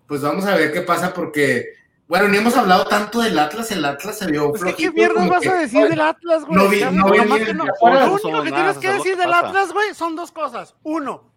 pues 0.06 0.22
vamos 0.22 0.46
a 0.46 0.56
ver 0.56 0.72
qué 0.72 0.80
pasa 0.82 1.12
porque 1.12 1.78
bueno, 2.08 2.26
ni 2.28 2.38
hemos 2.38 2.56
hablado 2.56 2.86
tanto 2.86 3.20
del 3.20 3.38
Atlas, 3.38 3.70
el 3.70 3.84
Atlas 3.84 4.18
se 4.18 4.30
vio 4.30 4.50
pues 4.50 4.74
¿Qué 4.74 4.90
mierda 4.90 5.26
vas 5.26 5.46
a 5.46 5.56
decir 5.56 5.86
del 5.88 6.00
Atlas, 6.00 6.46
güey? 6.46 6.56
No 6.56 6.68
vi, 6.70 6.80
no 6.80 7.10
vi, 7.10 7.52
no, 7.52 7.66
Lo 7.66 8.12
único 8.14 8.42
que 8.42 8.50
tienes 8.50 8.78
que 8.78 8.92
decir 8.94 9.16
del 9.16 9.32
Atlas, 9.32 9.72
güey, 9.72 9.94
son 9.94 10.16
dos 10.16 10.32
cosas. 10.32 10.74
Uno, 10.82 11.30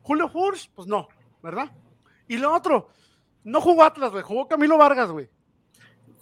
Julio 0.00 0.30
Furch, 0.30 0.70
pues 0.74 0.88
no, 0.88 1.08
¿verdad? 1.42 1.70
Y 2.26 2.38
lo 2.38 2.54
otro, 2.54 2.88
no 3.42 3.60
jugó 3.60 3.84
Atlas, 3.84 4.12
güey, 4.12 4.22
jugó 4.22 4.48
Camilo 4.48 4.78
Vargas, 4.78 5.10
güey. 5.10 5.28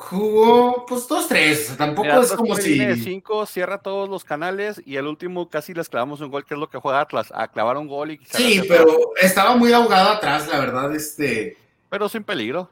Jugó, 0.09 0.85
pues 0.87 1.07
dos, 1.07 1.29
tres, 1.29 1.75
tampoco 1.79 2.09
es 2.09 2.33
como 2.33 2.57
si. 2.57 2.77
De 2.77 2.97
cinco, 2.97 3.47
cierra 3.47 3.79
todos 3.79 4.09
los 4.09 4.25
canales 4.25 4.83
y 4.85 4.97
el 4.97 5.07
último 5.07 5.49
casi 5.49 5.75
les 5.75 5.89
clavamos 5.89 6.21
un 6.21 6.31
gol, 6.31 6.45
que 6.45 6.55
es 6.55 6.61
lo 6.61 6.69
que 6.69 6.79
juega 6.79 7.01
Atlas, 7.01 7.33
a 7.35 7.49
clavar 7.49 7.77
un 7.77 7.87
gol 7.87 8.11
y. 8.11 8.21
Sí, 8.25 8.63
pero 8.69 9.13
estaba 9.21 9.55
muy 9.55 9.73
ahogado 9.73 10.11
atrás, 10.11 10.49
la 10.49 10.59
verdad, 10.59 10.95
este. 10.95 11.57
Pero 11.89 12.09
sin 12.09 12.25
peligro. 12.25 12.69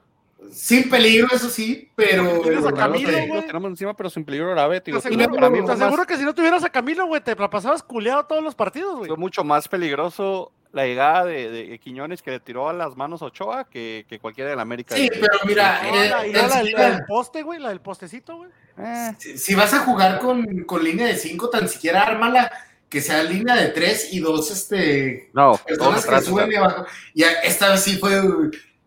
Sin 0.50 0.90
peligro, 0.90 1.28
eso 1.32 1.48
sí, 1.48 1.88
pero. 1.94 2.40
Tienes 2.40 2.66
a 2.66 2.72
Camilo, 2.72 3.12
güey. 3.28 3.46
tenemos 3.46 3.70
encima, 3.70 3.94
pero 3.94 4.10
sin 4.10 4.24
peligro 4.24 4.50
grave, 4.50 4.80
tío. 4.80 5.00
Te 5.00 5.08
aseguro, 5.08 6.06
que 6.06 6.16
si 6.16 6.24
no 6.24 6.34
tuvieras 6.34 6.64
a 6.64 6.70
Camilo, 6.70 7.06
güey, 7.06 7.22
te 7.22 7.36
la 7.36 7.48
pasabas 7.48 7.82
culeado 7.82 8.24
todos 8.24 8.42
los 8.42 8.54
partidos, 8.54 8.96
güey. 8.96 9.08
Fue 9.08 9.16
mucho 9.16 9.44
más 9.44 9.68
peligroso 9.68 10.52
la 10.72 10.86
llegada 10.86 11.24
de, 11.24 11.78
Quiñones 11.82 12.22
que 12.22 12.30
le 12.30 12.40
tiró 12.40 12.68
a 12.68 12.72
las 12.72 12.96
manos 12.96 13.22
a 13.22 13.26
Ochoa 13.26 13.68
que, 13.68 14.06
que 14.08 14.18
cualquiera 14.18 14.50
de 14.50 14.56
la 14.56 14.62
América. 14.62 14.94
Sí, 14.94 15.10
pero 15.12 15.38
mira. 15.46 15.80
Eh, 15.88 16.32
la, 16.32 16.62
del 16.62 17.04
poste, 17.06 17.42
güey, 17.42 17.58
la 17.58 17.70
del 17.70 17.80
postecito, 17.80 18.36
güey. 18.36 18.50
Eh. 18.78 19.12
Si, 19.18 19.54
vas 19.54 19.74
a 19.74 19.80
jugar 19.80 20.18
con, 20.18 20.64
con 20.64 20.82
línea 20.82 21.06
de 21.06 21.16
5, 21.16 21.50
tan 21.50 21.68
siquiera 21.68 22.02
ármala 22.02 22.50
que 22.88 23.00
sea 23.00 23.22
línea 23.22 23.54
de 23.54 23.68
3 23.68 24.14
y 24.14 24.18
dos 24.18 24.50
este, 24.50 25.30
no, 25.32 25.56
personas 25.64 26.04
que 26.04 26.20
suben 26.22 26.50
y 26.50 26.56
abajo. 26.56 26.86
Y 27.14 27.22
esta 27.22 27.70
vez 27.70 27.82
sí 27.82 27.98
fue 27.98 28.20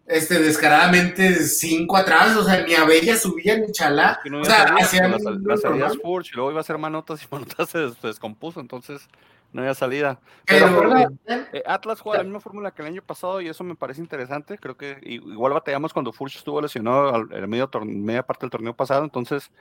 este, 0.05 0.39
descaradamente 0.39 1.35
cinco 1.43 1.95
atrás, 1.95 2.35
o 2.35 2.43
sea, 2.43 2.65
ni 2.65 2.73
a 2.73 2.83
Bella 2.83 3.15
subía 3.15 3.57
ni 3.57 3.71
Chalá. 3.71 4.19
o 4.25 4.43
sea, 4.43 4.75
hacían 4.79 5.11
las, 5.11 5.23
las 5.23 5.97
Furch, 5.97 6.31
y 6.31 6.35
luego 6.35 6.51
iba 6.51 6.59
a 6.59 6.61
hacer 6.61 6.77
manotas 6.77 7.23
y 7.23 7.27
manotas 7.31 7.69
se, 7.69 7.89
descompuso, 8.05 8.59
entonces 8.59 9.07
no 9.53 9.61
había 9.61 9.75
salida. 9.75 10.19
Pero, 10.45 10.97
eh, 11.27 11.63
Atlas 11.65 12.01
juega 12.01 12.17
la 12.17 12.23
misma 12.23 12.39
fórmula 12.39 12.71
que 12.71 12.81
el 12.81 12.87
año 12.89 13.01
pasado 13.03 13.39
y 13.39 13.47
eso 13.47 13.63
me 13.63 13.75
parece 13.75 14.01
interesante. 14.01 14.57
Creo 14.57 14.75
que 14.75 14.97
igual 15.03 15.53
batallamos 15.53 15.93
cuando 15.93 16.11
Furch 16.11 16.35
estuvo 16.35 16.59
lesionado 16.59 17.15
en 17.31 17.49
medio 17.49 17.69
media 17.85 18.23
parte 18.23 18.41
del 18.41 18.49
torneo 18.49 18.75
pasado, 18.75 19.03
entonces 19.03 19.51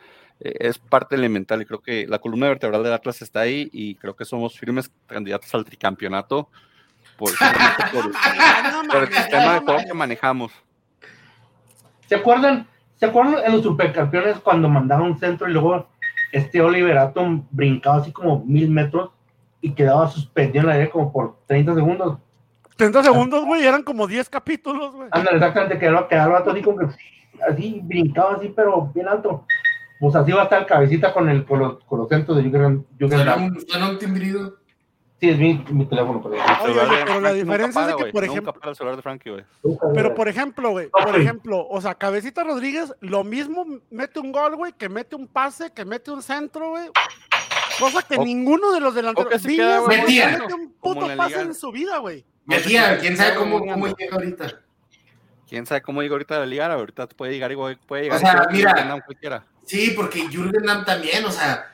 eh, 0.40 0.55
es 0.61 0.78
parte 0.78 1.14
elemental 1.14 1.61
y 1.61 1.66
creo 1.66 1.80
que 1.80 2.07
la 2.09 2.18
columna 2.18 2.49
vertebral 2.49 2.82
del 2.82 2.95
Atlas 2.95 3.20
está 3.20 3.40
ahí 3.40 3.68
y 3.72 3.95
creo 3.97 4.16
que 4.16 4.24
somos 4.24 4.59
firmes 4.59 4.90
candidatos 5.07 5.55
al 5.55 5.64
tricampeonato 5.64 6.49
por, 7.18 7.30
el 9.03 9.12
sistema 9.12 9.55
de 9.55 9.61
juego 9.61 9.80
que 9.86 9.95
manejamos. 9.95 10.53
¿Se 12.07 12.14
acuerdan? 12.14 12.66
¿Se 12.97 13.07
acuerdan 13.07 13.45
en 13.45 13.53
los 13.53 13.62
supercampeones 13.62 14.38
cuando 14.38 14.68
mandaron 14.68 15.12
un 15.12 15.18
centro 15.18 15.49
y 15.49 15.53
luego 15.53 15.86
este 16.32 16.62
Oliver 16.62 16.97
Atom 16.97 17.47
brincaba 17.51 17.99
así 17.99 18.11
como 18.11 18.43
mil 18.47 18.70
metros 18.70 19.11
y 19.63 19.73
quedaba 19.73 20.09
suspendido 20.09 20.61
en 20.61 20.67
la 20.67 20.75
aire 20.75 20.91
como 20.91 21.11
por 21.11 21.39
30 21.47 21.75
segundos? 21.75 22.19
30 22.77 23.03
segundos, 23.05 23.45
güey, 23.45 23.65
eran 23.65 23.83
como 23.83 24.07
10 24.07 24.29
capítulos, 24.29 24.95
güey. 24.95 25.09
Ándale, 25.13 25.37
exactamente, 25.39 25.79
quedaba, 25.79 26.09
quedaba 26.09 26.39
así 26.39 26.61
como 26.61 26.79
que 26.79 26.87
así 27.49 27.81
brincaba 27.83 28.35
así, 28.35 28.53
pero 28.55 28.91
bien 28.95 29.09
alto. 29.09 29.47
Pues 30.01 30.17
así 30.17 30.33
va 30.33 30.41
a 30.41 30.45
estar 30.45 30.67
cabecita 30.67 31.13
con, 31.13 31.29
el, 31.29 31.45
con, 31.47 31.61
los, 31.61 31.85
con 31.85 32.01
los 32.01 32.09
centros 32.09 32.37
de 32.37 32.43
Jürgen. 32.43 32.85
Suena 32.99 33.91
un 33.91 33.99
timbrido. 33.99 34.57
Sí, 35.21 35.29
es 35.29 35.39
mi, 35.39 35.65
mi 35.71 35.87
teléfono. 35.87 36.21
Pero, 36.21 37.21
la 37.21 37.33
diferencia 37.33 37.91
es 37.91 37.95
que, 37.95 38.07
por 38.07 38.25
ejemplo. 38.25 38.53
pero 39.95 40.15
por 40.17 40.27
ejemplo, 40.27 40.71
güey, 40.71 40.89
por 40.89 41.17
ejemplo, 41.17 41.65
o 41.69 41.81
sea, 41.81 41.95
Cabecita 41.95 42.43
Rodríguez, 42.43 42.93
lo 42.99 43.23
mismo 43.23 43.65
mete 43.91 44.19
un 44.19 44.33
gol, 44.33 44.57
güey, 44.57 44.73
que 44.73 44.89
mete 44.89 45.15
un 45.15 45.29
pase, 45.29 45.73
que 45.73 45.85
mete 45.85 46.11
un 46.11 46.23
centro, 46.23 46.71
güey. 46.71 46.91
Cosa 47.83 48.03
que 48.03 48.18
ninguno 48.18 48.72
de 48.72 48.80
los 48.80 48.95
delanteros. 48.95 49.43
Villas, 49.43 49.83
metía. 49.87 50.39
mete 50.39 50.55
un 50.55 50.72
puto 50.72 51.09
pase 51.16 51.41
en 51.41 51.55
su 51.55 51.72
vida, 51.72 51.99
güey. 51.99 52.24
Metía, 52.45 52.99
quién 52.99 53.16
sabe 53.16 53.35
cómo, 53.37 53.59
cómo 53.61 53.87
llega 53.89 54.14
ahorita. 54.16 54.61
Quién 55.49 55.66
sabe 55.66 55.83
cómo 55.83 56.01
llega 56.03 56.14
ahorita 56.14 56.43
a 56.43 56.47
ligar, 56.47 56.70
ahorita 56.70 57.09
puede 57.09 57.33
llegar, 57.33 57.53
puede 57.87 58.05
llegar. 58.05 58.18
O 58.18 58.20
sea, 58.20 58.49
mira. 58.51 59.45
Sí, 59.66 59.93
porque 59.95 60.28
Jürgen 60.28 60.64
Damm 60.64 60.85
también, 60.85 61.24
o 61.24 61.30
sea, 61.30 61.72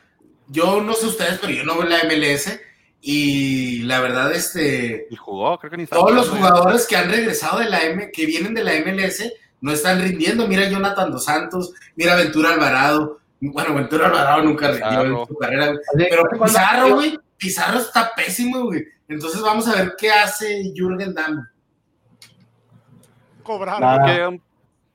yo 0.48 0.80
no 0.80 0.94
sé 0.94 1.06
ustedes, 1.06 1.38
pero 1.40 1.52
yo 1.52 1.64
no 1.64 1.78
veo 1.78 1.88
la 1.88 2.04
MLS 2.04 2.60
y 3.00 3.82
la 3.84 4.00
verdad, 4.00 4.32
este. 4.32 5.06
Y 5.10 5.16
jugó, 5.16 5.58
creo 5.58 5.70
que 5.70 5.76
ni 5.76 5.86
Todos 5.86 6.12
los 6.12 6.28
jugadores 6.28 6.86
que 6.86 6.96
han 6.96 7.10
regresado 7.10 7.60
de 7.60 7.70
la 7.70 7.84
M, 7.84 8.10
que 8.10 8.26
vienen 8.26 8.54
de 8.54 8.64
la 8.64 8.72
MLS, 8.80 9.32
no 9.60 9.72
están 9.72 10.00
rindiendo. 10.00 10.48
Mira 10.48 10.68
Jonathan 10.68 11.10
Dos 11.10 11.24
Santos, 11.24 11.72
mira 11.96 12.16
Ventura 12.16 12.52
Alvarado. 12.52 13.20
Bueno, 13.40 13.74
Ventura 13.74 14.06
Alvarado 14.06 14.42
nunca 14.42 14.70
rindió 14.70 15.02
en 15.02 15.26
su 15.26 15.36
carrera, 15.36 15.72
Pero 15.96 16.24
Pizarro, 16.28 16.94
güey, 16.94 17.18
Pizarro 17.36 17.78
está 17.78 18.12
pésimo, 18.14 18.64
güey. 18.64 18.84
Entonces 19.08 19.40
vamos 19.40 19.66
a 19.68 19.76
ver 19.76 19.94
qué 19.96 20.10
hace 20.10 20.72
Jürgen 20.74 21.14
Damm. 21.14 21.46
Cobrar. 23.42 24.40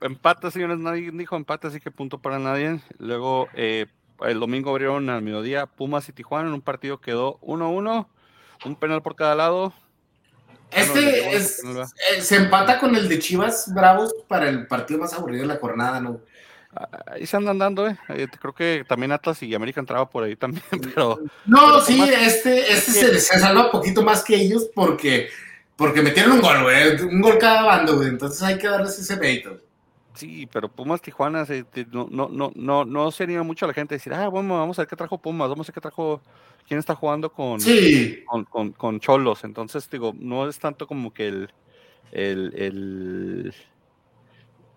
Empate, 0.00 0.50
señores, 0.50 0.78
nadie 0.78 1.10
dijo 1.12 1.34
empate, 1.34 1.68
así 1.68 1.80
que 1.80 1.90
punto 1.90 2.18
para 2.18 2.38
nadie. 2.38 2.78
Luego, 2.98 3.48
eh, 3.54 3.86
el 4.20 4.38
domingo 4.38 4.70
abrieron 4.70 5.08
al 5.08 5.22
mediodía 5.22 5.66
Pumas 5.66 6.08
y 6.08 6.12
Tijuana 6.12 6.48
en 6.48 6.54
un 6.54 6.60
partido 6.60 7.00
quedó 7.00 7.38
1-1, 7.40 8.06
un 8.66 8.76
penal 8.76 9.02
por 9.02 9.16
cada 9.16 9.34
lado. 9.34 9.72
Este 10.70 11.34
es, 11.34 11.62
eh, 11.64 12.20
se 12.20 12.36
empata 12.36 12.80
con 12.80 12.94
el 12.96 13.08
de 13.08 13.18
Chivas 13.18 13.72
Bravos 13.72 14.12
para 14.28 14.48
el 14.48 14.66
partido 14.66 15.00
más 15.00 15.14
aburrido 15.14 15.42
de 15.42 15.48
la 15.48 15.60
jornada, 15.60 16.00
¿no? 16.00 16.20
Ahí 17.06 17.26
se 17.26 17.36
andan 17.36 17.58
dando, 17.58 17.88
¿eh? 17.88 17.96
Creo 18.40 18.54
que 18.54 18.84
también 18.88 19.12
Atlas 19.12 19.42
y 19.42 19.54
América 19.54 19.80
entraba 19.80 20.08
por 20.08 20.24
ahí 20.24 20.36
también, 20.36 20.64
pero... 20.94 21.20
No, 21.46 21.80
sí, 21.80 22.02
este, 22.02 22.72
este 22.72 22.92
se, 22.92 23.20
se, 23.20 23.38
salva 23.38 23.66
un 23.66 23.70
poquito 23.70 24.02
más 24.02 24.24
que 24.24 24.36
ellos 24.36 24.68
porque, 24.74 25.28
porque 25.76 26.02
metieron 26.02 26.32
un 26.32 26.40
gol, 26.40 26.62
güey, 26.62 27.00
un 27.02 27.20
gol 27.20 27.38
cada 27.38 27.62
bando, 27.62 27.96
güey, 27.96 28.08
entonces 28.08 28.42
hay 28.42 28.58
que 28.58 28.68
darles 28.68 28.98
ese 28.98 29.16
mérito. 29.16 29.60
Sí, 30.14 30.48
pero 30.52 30.68
Pumas 30.68 31.02
Tijuana 31.02 31.44
no, 31.90 32.08
no, 32.10 32.28
no, 32.28 32.52
no, 32.54 32.84
no 32.84 33.10
sería 33.10 33.42
mucho 33.42 33.64
a 33.64 33.68
la 33.68 33.74
gente 33.74 33.96
decir, 33.96 34.14
ah, 34.14 34.28
bueno, 34.28 34.56
vamos 34.56 34.78
a 34.78 34.82
ver 34.82 34.88
qué 34.88 34.96
trajo 34.96 35.18
Pumas, 35.18 35.48
vamos 35.48 35.66
a 35.66 35.70
ver 35.70 35.74
qué 35.74 35.80
trajo, 35.80 36.20
quién 36.68 36.78
está 36.78 36.94
jugando 36.94 37.32
con, 37.32 37.58
con, 38.48 38.72
con, 38.72 39.00
Cholos. 39.00 39.42
Entonces, 39.42 39.90
digo, 39.90 40.14
no 40.16 40.48
es 40.48 40.60
tanto 40.60 40.86
como 40.86 41.12
que 41.12 41.26
el, 41.26 41.50
el, 42.12 42.54
el 42.56 43.54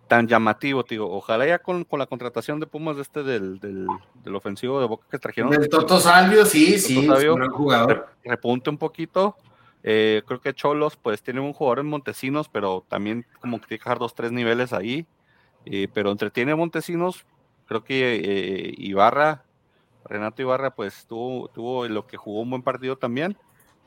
tan 0.07 0.27
llamativo, 0.27 0.83
digo, 0.83 1.11
ojalá 1.11 1.45
ya 1.45 1.59
con, 1.59 1.83
con, 1.83 1.99
la 1.99 2.07
contratación 2.07 2.59
de 2.59 2.67
Pumas 2.67 2.95
de 2.95 3.01
este 3.01 3.23
del, 3.23 3.59
del, 3.59 3.87
del 4.23 4.35
ofensivo 4.35 4.79
de 4.79 4.87
Boca 4.87 5.05
que 5.09 5.19
trajeron. 5.19 5.53
El 5.53 5.69
Toto 5.69 5.99
Salvio, 5.99 6.45
sí, 6.45 6.79
sí, 6.79 7.07
un 7.07 7.49
jugador. 7.49 8.07
Repunte 8.23 8.69
un 8.69 8.77
poquito. 8.77 9.35
Eh, 9.83 10.21
creo 10.25 10.41
que 10.41 10.53
Cholos, 10.53 10.97
pues 10.97 11.21
tiene 11.21 11.39
un 11.39 11.53
jugador 11.53 11.79
en 11.79 11.87
Montesinos, 11.87 12.49
pero 12.49 12.83
también 12.87 13.25
como 13.39 13.59
que 13.59 13.67
tiene 13.67 13.79
que 13.79 13.83
dejar 13.83 13.99
dos, 13.99 14.15
tres 14.15 14.31
niveles 14.31 14.73
ahí. 14.73 15.05
Eh, 15.65 15.87
pero 15.93 16.11
entretiene 16.11 16.55
Montesinos, 16.55 17.25
creo 17.67 17.83
que 17.83 18.15
eh, 18.15 18.73
Ibarra, 18.77 19.43
Renato 20.05 20.41
Ibarra, 20.41 20.71
pues 20.71 21.05
tuvo, 21.07 21.49
tuvo 21.49 21.87
lo 21.87 22.07
que 22.07 22.17
jugó 22.17 22.41
un 22.41 22.49
buen 22.49 22.63
partido 22.63 22.97
también, 22.97 23.37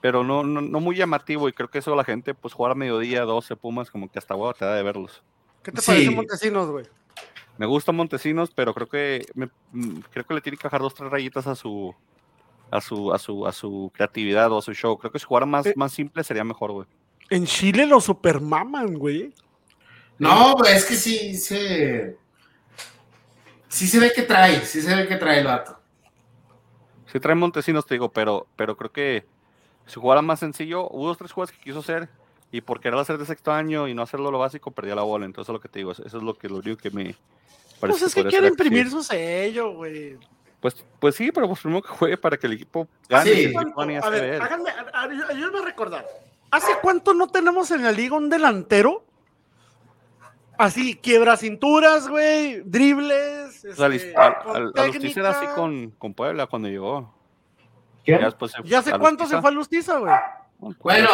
pero 0.00 0.22
no, 0.24 0.42
no, 0.42 0.80
muy 0.80 0.96
llamativo 0.96 1.48
y 1.48 1.52
creo 1.52 1.68
que 1.68 1.78
eso 1.78 1.94
la 1.96 2.04
gente, 2.04 2.34
pues 2.34 2.54
jugar 2.54 2.72
a 2.72 2.74
mediodía, 2.74 3.22
12 3.22 3.56
Pumas, 3.56 3.90
como 3.90 4.10
que 4.10 4.18
hasta 4.18 4.34
huevo 4.34 4.54
te 4.54 4.64
da 4.64 4.74
de 4.74 4.82
verlos. 4.82 5.22
¿Qué 5.62 5.72
te 5.72 5.82
parece 5.82 6.10
Montesinos, 6.10 6.70
güey? 6.70 6.86
Me 7.58 7.66
gusta 7.66 7.92
Montesinos, 7.92 8.50
pero 8.54 8.72
creo 8.72 8.88
que 8.88 9.26
mm, 9.72 9.98
creo 10.10 10.24
que 10.24 10.34
le 10.34 10.40
tiene 10.40 10.56
que 10.56 10.64
bajar 10.64 10.80
dos, 10.80 10.94
tres 10.94 11.10
rayitas 11.10 11.46
a 11.46 11.54
su 11.54 11.94
a 12.70 12.80
su, 12.80 13.12
a 13.12 13.18
su, 13.18 13.46
a 13.46 13.52
su 13.52 13.90
creatividad 13.94 14.50
o 14.52 14.58
a 14.58 14.62
su 14.62 14.72
show. 14.72 14.96
Creo 14.96 15.10
que 15.12 15.18
si 15.18 15.26
jugara 15.26 15.46
más, 15.46 15.66
eh, 15.66 15.74
más 15.76 15.92
simple 15.92 16.22
sería 16.24 16.44
mejor, 16.44 16.72
güey. 16.72 16.86
En 17.28 17.44
Chile 17.44 17.84
lo 17.84 18.00
supermaman, 18.00 18.94
güey. 18.94 19.34
No, 20.18 20.54
pues 20.56 20.76
es 20.76 20.84
que 20.84 20.94
sí 20.94 21.36
se. 21.36 22.16
Sí 23.68 23.86
se 23.86 24.00
ve 24.00 24.12
que 24.14 24.22
trae, 24.22 24.64
sí 24.64 24.82
se 24.82 24.94
ve 24.94 25.06
que 25.06 25.16
trae 25.16 25.40
el 25.40 25.46
vato. 25.46 25.78
Sí 27.06 27.20
trae 27.20 27.34
Montesinos, 27.34 27.86
te 27.86 27.94
digo, 27.94 28.10
pero, 28.10 28.46
pero 28.56 28.76
creo 28.76 28.92
que 28.92 29.26
si 29.86 29.98
jugara 30.00 30.22
más 30.22 30.40
sencillo, 30.40 30.88
hubo 30.88 31.08
dos, 31.08 31.18
tres 31.18 31.32
juegos 31.32 31.52
que 31.52 31.58
quiso 31.58 31.80
hacer 31.80 32.08
y 32.52 32.60
por 32.60 32.80
querer 32.80 32.98
hacer 32.98 33.16
de 33.18 33.26
sexto 33.26 33.52
año 33.52 33.86
y 33.88 33.94
no 33.94 34.02
hacerlo 34.02 34.30
lo 34.30 34.38
básico, 34.38 34.70
perdía 34.70 34.94
la 34.94 35.02
bola. 35.02 35.24
Entonces, 35.26 35.48
es 35.48 35.52
lo 35.52 35.60
que 35.60 35.68
te 35.68 35.78
digo, 35.80 35.92
eso 35.92 36.04
es 36.04 36.14
lo 36.14 36.34
que 36.34 36.48
lo 36.48 36.56
único 36.56 36.76
que 36.80 36.90
me, 36.90 37.14
Pues 37.78 38.02
es 38.02 38.14
que 38.14 38.24
quiere 38.24 38.48
imprimir 38.48 38.90
su 38.90 39.02
sello, 39.02 39.72
güey. 39.74 40.18
Pues, 40.60 40.84
pues 40.98 41.14
sí, 41.14 41.32
pero 41.32 41.46
pues 41.48 41.60
primero 41.60 41.80
que 41.82 41.88
juegue 41.88 42.16
para 42.18 42.36
que 42.36 42.46
el 42.46 42.52
equipo 42.54 42.86
gane. 43.08 43.32
Sí. 43.32 43.52
y 43.52 43.56
A 43.96 44.10
ver, 44.10 44.22
ve. 44.22 44.36
háganme, 44.36 44.68
a- 44.70 44.90
a- 44.92 45.04
ayúdenme 45.30 45.58
a 45.60 45.64
recordar. 45.64 46.06
¿Hace 46.50 46.72
cuánto 46.82 47.14
no 47.14 47.28
tenemos 47.28 47.70
en 47.70 47.82
la 47.84 47.92
liga 47.92 48.16
un 48.16 48.28
delantero? 48.28 49.04
Así, 50.58 50.94
quiebra 50.96 51.38
cinturas, 51.38 52.06
güey, 52.08 52.60
dribles. 52.60 53.64
O 53.64 53.74
sea, 53.74 53.86
al- 53.86 53.94
este, 53.94 54.14
al- 54.14 54.72
a 54.76 54.86
Lustiza 54.86 55.20
era 55.20 55.30
así 55.30 55.46
con, 55.54 55.90
con 55.92 56.12
Puebla 56.12 56.46
cuando 56.48 56.68
llegó. 56.68 57.14
¿Quién? 58.04 58.18
Ya, 58.18 58.26
después 58.26 58.52
se- 58.52 58.62
¿Ya 58.64 58.80
hace 58.80 58.98
cuánto 58.98 59.26
se 59.26 59.40
fue 59.40 59.48
a 59.48 59.52
Lustiza, 59.52 59.98
güey? 59.98 60.12
Bueno, 60.82 61.08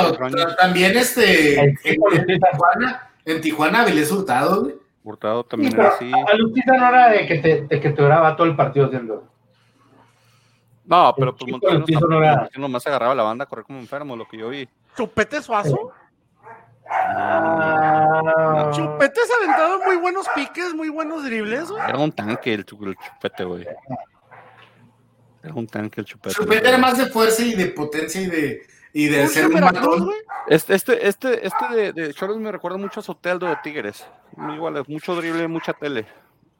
también 0.59 0.97
este. 0.97 1.59
En. 1.61 1.77
Tijuana, 1.77 3.11
en 3.25 3.41
Tijuana, 3.41 3.81
Avilés 3.83 4.11
Hurtado, 4.11 4.63
güey. 4.65 4.75
Hurtado 5.05 5.43
Sí, 5.43 5.49
también 5.51 5.73
pero 5.73 5.83
era 5.85 5.95
así. 5.95 6.13
a 6.13 6.77
no 6.79 6.89
era 6.89 7.09
de 7.11 7.27
que 7.27 7.39
te, 7.39 7.61
de 7.63 7.81
que 7.81 7.91
te 7.91 8.03
duraba 8.03 8.35
todo 8.37 8.47
el 8.47 8.57
partido 8.57 8.87
haciendo. 8.87 9.29
No, 10.85 11.15
pero 11.17 11.35
pues 11.37 11.51
no 11.53 11.59
era- 11.63 11.79
Montesinos 11.79 12.57
nomás 12.59 12.87
agarraba 12.87 13.15
la 13.15 13.23
banda 13.23 13.45
a 13.45 13.47
correr 13.47 13.65
como 13.65 13.79
enfermo, 13.79 14.17
lo 14.17 14.27
que 14.27 14.37
yo 14.39 14.49
vi. 14.49 14.69
Chupete 14.97 15.41
Suazo. 15.43 15.93
Ah, 16.89 18.71
Chupete 18.73 19.21
se 19.27 19.33
aventaba 19.35 19.79
muy 19.85 19.97
buenos 19.97 20.27
piques, 20.35 20.75
muy 20.75 20.89
buenos 20.89 21.25
dribles, 21.25 21.71
güey. 21.71 21.83
Era 21.89 21.99
un 21.99 22.13
tanque 22.13 22.55
el, 22.55 22.61
el 22.61 22.67
chupete, 22.67 23.45
güey. 23.45 23.67
Era 25.43 25.55
un 25.55 25.67
tanque 25.67 26.01
el 26.01 26.07
chupete. 26.07 26.35
Chupete 26.35 26.69
era 26.69 26.79
más 26.79 26.99
de 26.99 27.07
fuerza 27.07 27.43
y 27.43 27.55
de 27.55 27.67
potencia 27.67 28.21
y 28.21 28.27
de, 28.27 28.63
y 28.99 29.09
de 29.09 29.29
ser 29.29 29.47
un 29.49 29.61
matón. 29.61 30.05
güey. 30.07 30.17
Este, 30.49 30.75
este, 30.75 31.07
este, 31.07 31.47
este 31.47 31.75
de, 31.75 31.93
de 31.93 32.15
Choros 32.15 32.39
me 32.39 32.51
recuerda 32.51 32.79
mucho 32.79 33.01
a 33.01 33.03
Soteldo 33.03 33.47
de 33.47 33.57
Tigres. 33.63 34.07
Igual, 34.55 34.79
es 34.79 34.89
mucho 34.89 35.15
drible, 35.15 35.47
mucha 35.49 35.73
tele. 35.73 36.01
Es 36.01 36.07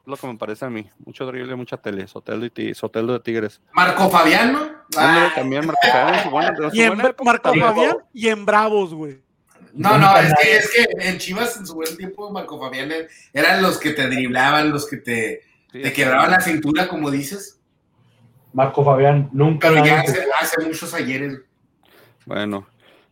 lo 0.07 0.17
que 0.17 0.27
me 0.27 0.37
parece 0.37 0.65
a 0.65 0.71
mí. 0.71 0.89
Mucho 1.05 1.25
drible, 1.27 1.55
mucha 1.57 1.77
tele. 1.79 2.07
Soteldo, 2.07 2.47
y 2.57 2.75
Soteldo 2.75 3.15
de 3.15 3.21
Tigres. 3.21 3.61
Marco 3.73 4.11
Fabiano. 4.11 4.71
Ah, 4.97 5.33
también 5.35 5.67
Marco 5.67 5.81
en 6.63 6.71
su 6.71 6.77
Y 6.77 6.83
en 6.83 7.01
época 7.01 7.25
Marco. 7.25 7.53
Fabián 7.55 7.97
y 8.13 8.29
en 8.29 8.45
Bravos, 8.47 8.93
güey. 8.95 9.21
no, 9.73 9.97
no, 9.99 10.17
es 10.19 10.33
que, 10.41 10.57
es 10.57 10.71
que 10.71 11.09
en 11.09 11.19
Chivas 11.19 11.57
en 11.57 11.67
su 11.67 11.75
buen 11.75 11.97
tiempo 11.97 12.31
Marco 12.31 12.59
Fabián 12.61 12.91
er- 12.91 13.09
eran 13.33 13.63
los 13.63 13.79
que 13.79 13.91
te 13.93 14.07
driblaban, 14.09 14.71
los 14.71 14.87
que 14.89 14.99
te, 14.99 15.43
Sí, 15.73 15.83
te 15.83 15.93
quebraban 15.93 16.31
la 16.31 16.41
cintura, 16.41 16.87
como 16.89 17.11
dices. 17.11 17.61
Marco 18.53 18.85
Fabián 18.85 19.29
nunca 19.33 19.69
Pero 19.71 19.85
ya 19.85 20.01
hace, 20.01 20.25
hace 20.41 20.65
muchos 20.65 20.95
ayeres. 20.95 21.41
Bueno, 22.27 22.67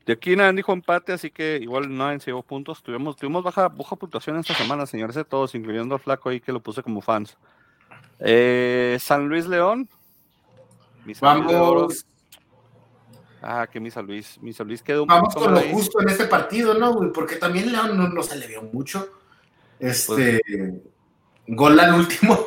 de 0.06 0.12
aquí 0.12 0.36
nadie 0.36 0.52
dijo 0.56 0.72
empate, 0.72 1.12
así 1.14 1.30
que 1.30 1.58
igual 1.62 1.94
nadie 1.96 2.20
se 2.20 2.26
llevó 2.26 2.42
puntos. 2.42 2.82
Tuvimos, 2.82 3.16
tuvimos 3.16 3.42
baja, 3.42 3.68
baja 3.68 3.96
puntuación 3.96 4.36
esta 4.38 4.54
semana, 4.54 4.84
señores, 4.86 5.16
de 5.16 5.24
todos, 5.24 5.54
incluyendo 5.54 5.94
al 5.94 6.00
flaco 6.00 6.28
ahí 6.28 6.40
que 6.40 6.52
lo 6.52 6.60
puse 6.60 6.82
como 6.82 7.00
fans. 7.00 7.36
Eh, 8.18 8.98
San 9.00 9.28
Luis 9.28 9.46
León. 9.46 9.88
Vamos, 11.20 12.06
Ah, 13.46 13.66
que 13.70 13.78
mi 13.78 13.90
San 13.90 14.06
Luis. 14.06 14.38
Mi 14.40 14.54
San 14.54 14.66
Luis 14.66 14.82
quedó 14.82 15.02
un 15.02 15.08
vamos 15.08 15.34
con 15.34 15.52
lo 15.52 15.60
ahí. 15.60 15.70
justo 15.70 16.00
en 16.00 16.08
este 16.08 16.24
partido, 16.26 16.72
¿no, 16.74 16.94
güey? 16.94 17.12
Porque 17.12 17.36
también 17.36 17.70
León 17.70 17.94
no, 17.96 18.08
no 18.08 18.22
se 18.22 18.36
le 18.36 18.46
vio 18.46 18.62
mucho. 18.62 19.06
Este. 19.78 20.40
Gol 21.46 21.78
al 21.78 21.94
último. 21.94 22.38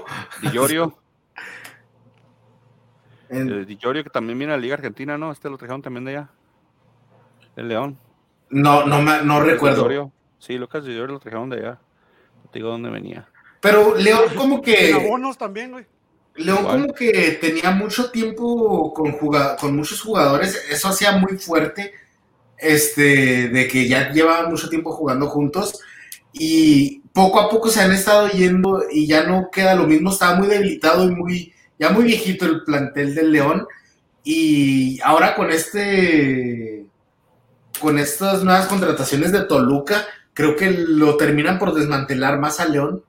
Di 0.41 0.49
Llorio, 0.49 0.97
En- 3.29 3.61
eh, 3.61 3.65
Di 3.65 3.77
Llorio, 3.77 4.03
que 4.03 4.09
también 4.09 4.39
viene 4.39 4.53
a 4.53 4.57
la 4.57 4.61
Liga 4.61 4.73
Argentina, 4.75 5.17
¿no? 5.19 5.31
Este 5.31 5.49
lo 5.51 5.57
trajeron 5.57 5.83
también 5.83 6.05
de 6.05 6.17
allá. 6.17 6.29
El 7.57 7.67
León. 7.67 7.97
no, 8.49 8.85
no, 8.85 9.01
me- 9.01 9.21
no 9.23 9.41
recuerdo. 9.41 9.81
Llorio. 9.83 10.11
Sí, 10.39 10.57
Lucas 10.57 10.85
Llorio 10.85 11.07
lo 11.07 11.19
trajeron 11.19 11.49
de 11.49 11.57
allá. 11.57 11.79
No 12.43 12.49
te 12.49 12.59
digo 12.59 12.69
dónde 12.69 12.89
venía. 12.89 13.27
Pero 13.59 13.95
León 13.95 14.21
como 14.37 14.61
que. 14.61 14.93
abonos 14.93 15.37
también, 15.37 15.71
güey. 15.71 15.85
León 16.35 16.59
Igual. 16.59 16.81
como 16.83 16.93
que 16.93 17.39
tenía 17.41 17.71
mucho 17.71 18.11
tiempo 18.11 18.93
con, 18.93 19.11
juga- 19.13 19.55
con 19.57 19.75
muchos 19.75 19.99
jugadores, 20.01 20.63
eso 20.69 20.87
hacía 20.89 21.13
muy 21.17 21.37
fuerte, 21.39 21.91
este, 22.59 23.49
de 23.49 23.67
que 23.67 23.87
ya 23.87 24.11
llevaban 24.11 24.51
mucho 24.51 24.69
tiempo 24.69 24.91
jugando 24.91 25.27
juntos 25.29 25.79
y 26.33 26.99
poco 27.11 27.39
a 27.39 27.49
poco 27.49 27.69
se 27.69 27.81
han 27.81 27.91
estado 27.91 28.27
yendo 28.29 28.83
y 28.91 29.07
ya 29.07 29.23
no 29.23 29.49
queda 29.51 29.73
lo 29.73 29.87
mismo, 29.87 30.11
estaba 30.11 30.35
muy 30.35 30.47
debilitado 30.47 31.05
y 31.09 31.15
muy, 31.15 31.53
ya 31.79 31.89
muy 31.89 32.03
viejito 32.05 32.45
el 32.45 32.63
plantel 32.63 33.15
del 33.15 33.31
León 33.31 33.65
y 34.23 34.99
ahora 35.01 35.33
con 35.35 35.49
este, 35.49 36.76
con 37.79 37.99
estas 37.99 38.43
nuevas 38.43 38.67
contrataciones 38.67 39.31
de 39.31 39.43
Toluca, 39.45 40.05
creo 40.33 40.55
que 40.55 40.71
lo 40.71 41.17
terminan 41.17 41.59
por 41.59 41.73
desmantelar 41.73 42.39
más 42.39 42.59
a 42.59 42.67
León. 42.67 43.03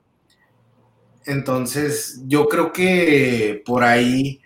Entonces, 1.25 2.21
yo 2.27 2.47
creo 2.47 2.71
que 2.73 3.61
por 3.65 3.83
ahí 3.83 4.41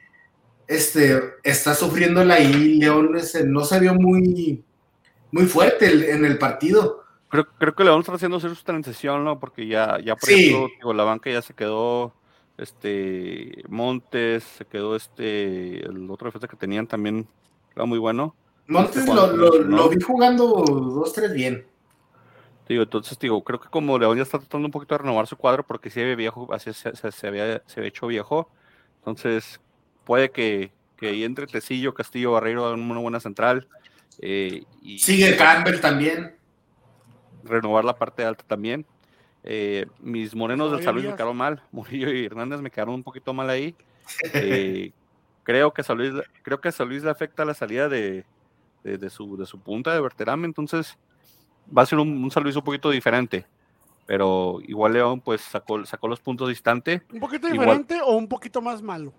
este, 0.68 1.22
está 1.44 1.76
sufriéndola 1.76 2.36
ahí. 2.36 2.76
León 2.80 3.16
este, 3.16 3.46
no 3.46 3.64
se 3.64 3.80
vio 3.80 3.94
muy, 3.94 4.64
muy 5.32 5.46
fuerte 5.46 5.88
el- 5.88 6.04
en 6.04 6.26
el 6.26 6.38
partido. 6.38 7.04
Creo, 7.30 7.48
creo 7.58 7.76
que 7.76 7.84
León 7.84 8.00
está 8.02 8.14
haciendo 8.14 8.38
hacer 8.38 8.56
su 8.56 8.64
transición, 8.64 9.24
¿no? 9.24 9.40
Porque 9.40 9.68
ya, 9.68 9.98
ya 10.04 10.16
por 10.16 10.30
Sí. 10.30 10.48
ejemplo, 10.50 10.68
digo, 10.78 10.94
la 10.94 11.04
banca 11.04 11.32
ya 11.32 11.42
se 11.42 11.54
quedó, 11.54 12.14
este, 12.58 13.64
Montes, 13.68 14.44
se 14.44 14.66
quedó 14.66 14.96
este, 14.96 15.86
el 15.86 16.10
otro 16.10 16.28
defensa 16.28 16.48
que 16.48 16.58
tenían 16.58 16.86
también, 16.88 17.28
era 17.76 17.86
muy 17.86 17.98
bueno. 18.00 18.36
Montes 18.68 19.06
lo, 19.08 19.28
lo- 19.36 19.60
¿no? 19.64 19.78
lo 19.78 19.90
vi 19.90 20.02
jugando 20.02 20.48
dos, 20.48 21.14
tres 21.14 21.34
bien. 21.34 21.66
Digo, 22.68 22.84
entonces, 22.84 23.20
digo, 23.20 23.44
creo 23.44 23.60
que 23.60 23.68
como 23.70 24.00
León 24.00 24.16
ya 24.18 24.24
está 24.24 24.40
tratando 24.40 24.66
un 24.68 24.72
poquito 24.72 24.96
de 24.96 25.00
renovar 25.00 25.28
su 25.28 25.36
cuadro 25.36 25.64
porque 25.64 25.90
sí 25.90 26.00
había 26.00 26.16
viejo, 26.16 26.48
así 26.54 26.72
se, 26.74 26.96
se- 26.96 27.12
se 27.12 27.28
había, 27.28 27.62
se 27.66 27.80
había 27.82 27.90
hecho 27.90 28.08
viejo. 28.08 28.50
Entonces, 29.00 29.60
puede 30.06 30.32
que, 30.32 30.72
entre 31.02 31.46
Tecillo, 31.48 31.94
Castillo, 31.94 32.32
Barreiro, 32.32 32.74
una 32.74 33.00
buena 33.00 33.20
central. 33.20 33.68
eh, 34.22 34.64
y 34.82 35.00
Sigue 35.00 35.36
Campbell 35.36 35.82
también. 35.82 36.38
renovar 37.44 37.84
la 37.84 37.98
parte 37.98 38.24
alta 38.24 38.46
también. 38.48 38.86
Eh, 39.44 39.86
mis 40.00 40.34
morenos 40.34 40.72
del 40.72 40.82
San 40.84 40.96
Luis 40.96 41.06
me 41.06 41.14
quedaron 41.16 41.36
mal. 41.36 41.62
Murillo 41.72 42.10
y 42.14 42.26
Hernández 42.26 42.62
me 42.62 42.72
quedaron 42.72 42.96
un 42.96 43.04
poquito 43.04 43.34
mal 43.34 43.50
ahí. 43.50 43.76
Eh, 44.34 44.94
creo 45.44 45.74
que 45.74 45.84
San 45.84 45.98
Luis, 45.98 46.14
creo 46.44 46.62
que 46.62 46.70
a 46.70 46.72
San 46.72 46.88
Luis 46.88 47.04
le 47.04 47.10
afecta 47.12 47.44
la 47.44 47.54
salida 47.54 47.90
de, 47.90 48.24
de, 48.84 48.98
de 48.98 49.10
su, 49.10 49.38
de 49.38 49.46
su 49.46 49.60
punta 49.60 49.94
de 49.94 50.02
Berterame, 50.02 50.46
entonces 50.46 50.98
va 51.76 51.84
a 51.84 51.86
ser 51.86 52.00
un, 52.00 52.24
un 52.24 52.32
San 52.32 52.44
Luis 52.44 52.56
un 52.56 52.64
poquito 52.64 52.90
diferente. 52.90 53.46
Pero 54.06 54.60
igual 54.68 54.94
León 54.94 55.22
pues 55.22 55.42
sacó, 55.42 55.86
sacó 55.86 56.08
los 56.10 56.20
puntos 56.20 56.50
distante. 56.50 57.02
¿Un 57.14 57.20
poquito 57.22 57.48
Igual. 57.48 57.60
diferente 57.68 58.02
o 58.04 58.12
un 58.18 58.28
poquito 58.28 58.62
más 58.62 58.82
malo? 58.82 59.14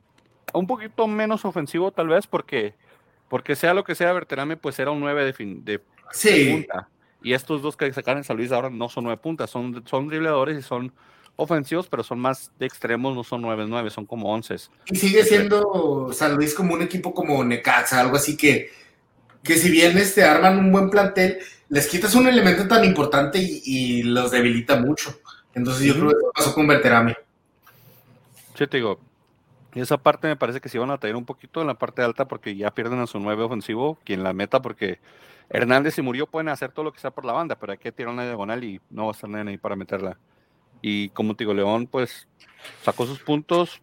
Un 0.53 0.67
poquito 0.67 1.07
menos 1.07 1.45
ofensivo 1.47 1.91
tal 1.91 2.09
vez 2.09 2.27
porque, 2.27 2.75
porque 3.29 3.57
sea 3.57 3.73
lo 3.73 3.83
que 3.83 3.95
sea, 3.95 4.13
Berterame 4.13 4.57
pues 4.59 4.79
era 4.79 4.91
un 4.91 5.01
9 5.01 5.25
de, 5.25 5.33
fin, 5.33 5.65
de 5.65 5.81
Sí. 6.13 6.51
punta. 6.53 6.89
Y 7.23 7.33
estos 7.33 7.63
dos 7.63 7.77
que 7.79 7.91
sacaron 7.95 8.19
en 8.19 8.25
San 8.25 8.37
Luis 8.37 8.53
ahora 8.53 8.69
no 8.69 8.91
son 8.91 9.05
nueve 9.05 9.19
puntas, 9.23 9.49
son, 9.49 9.83
son 9.87 10.09
dribladores 10.09 10.59
y 10.59 10.63
son 10.63 10.93
ofensivos, 11.37 11.89
pero 11.89 12.03
son 12.05 12.19
más 12.21 12.53
de 12.59 12.67
extremos, 12.67 13.17
no 13.17 13.25
son 13.25 13.41
nueve 13.41 13.65
nueve, 13.67 13.89
son 13.89 14.05
como 14.05 14.31
once. 14.31 14.55
Y 14.87 14.97
sigue 14.97 15.25
siendo 15.25 16.11
San 16.13 16.37
Luis 16.37 16.55
como 16.55 16.75
un 16.75 16.83
equipo 16.83 17.15
como 17.15 17.43
Necaxa, 17.43 17.99
algo 18.01 18.17
así 18.17 18.37
que, 18.37 18.71
que 19.45 19.57
si 19.57 19.71
bien 19.71 19.97
este, 19.99 20.25
arman 20.25 20.59
un 20.59 20.73
buen 20.73 20.91
plantel, 20.91 21.39
les 21.69 21.87
quitas 21.87 22.15
un 22.15 22.27
elemento 22.27 22.67
tan 22.67 22.85
importante 22.85 23.39
y, 23.39 23.63
y 23.65 24.03
los 24.03 24.31
debilita 24.31 24.77
mucho. 24.77 25.21
Entonces 25.55 25.87
yo 25.87 25.95
creo 25.95 26.09
que 26.09 26.17
eso 26.17 26.33
pasó 26.35 26.55
con 26.55 26.67
Berterame. 26.67 27.15
Sí, 28.57 28.67
te 28.67 28.79
digo, 28.79 28.99
y 29.75 29.81
esa 29.81 29.99
parte 29.99 30.29
me 30.29 30.37
parece 30.37 30.61
que 30.61 30.69
sí 30.69 30.79
van 30.79 30.93
a 30.93 30.99
traer 30.99 31.17
un 31.17 31.25
poquito 31.25 31.61
en 31.61 31.67
la 31.67 31.75
parte 31.75 32.01
alta 32.03 32.27
porque 32.29 32.57
ya 32.57 32.71
pierden 32.73 33.01
a 33.01 33.07
su 33.09 33.19
nueve 33.19 33.43
ofensivo, 33.43 33.99
quien 34.05 34.23
la 34.23 34.33
meta, 34.33 34.63
porque 34.63 35.01
Hernández 35.51 35.99
y 35.99 36.03
Murillo 36.03 36.29
pueden 36.29 36.49
hacer 36.49 36.71
todo 36.71 36.85
lo 36.85 36.93
que 36.93 37.01
sea 37.01 37.11
por 37.11 37.25
la 37.25 37.33
banda, 37.33 37.57
pero 37.57 37.73
hay 37.73 37.79
que 37.79 37.91
tirar 37.91 38.13
una 38.13 38.25
diagonal 38.25 38.63
y 38.63 38.81
no 38.91 39.07
va 39.07 39.11
a 39.11 39.15
estar 39.15 39.29
nadie 39.29 39.51
ahí 39.51 39.59
para 39.59 39.75
meterla. 39.75 40.17
Y 40.81 41.09
como 41.11 41.35
te 41.35 41.43
digo, 41.43 41.55
León 41.55 41.89
pues 41.89 42.29
sacó 42.83 43.05
sus 43.05 43.19
puntos, 43.19 43.83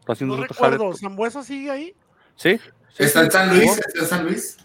está 0.00 0.12
haciendo 0.12 0.36
No 0.36 0.42
recuerdo, 0.42 0.92
¿Zambuesa 0.94 1.42
sigue 1.42 1.70
ahí? 1.70 1.94
Sí, 2.36 2.58
sí, 2.92 3.02
¿Está 3.02 3.20
sí, 3.20 3.26
en 3.26 3.32
San 3.32 3.48
Luis? 3.56 3.78
¿Está 3.78 4.00
en 4.00 4.06
San 4.06 4.24
Luis? 4.24 4.58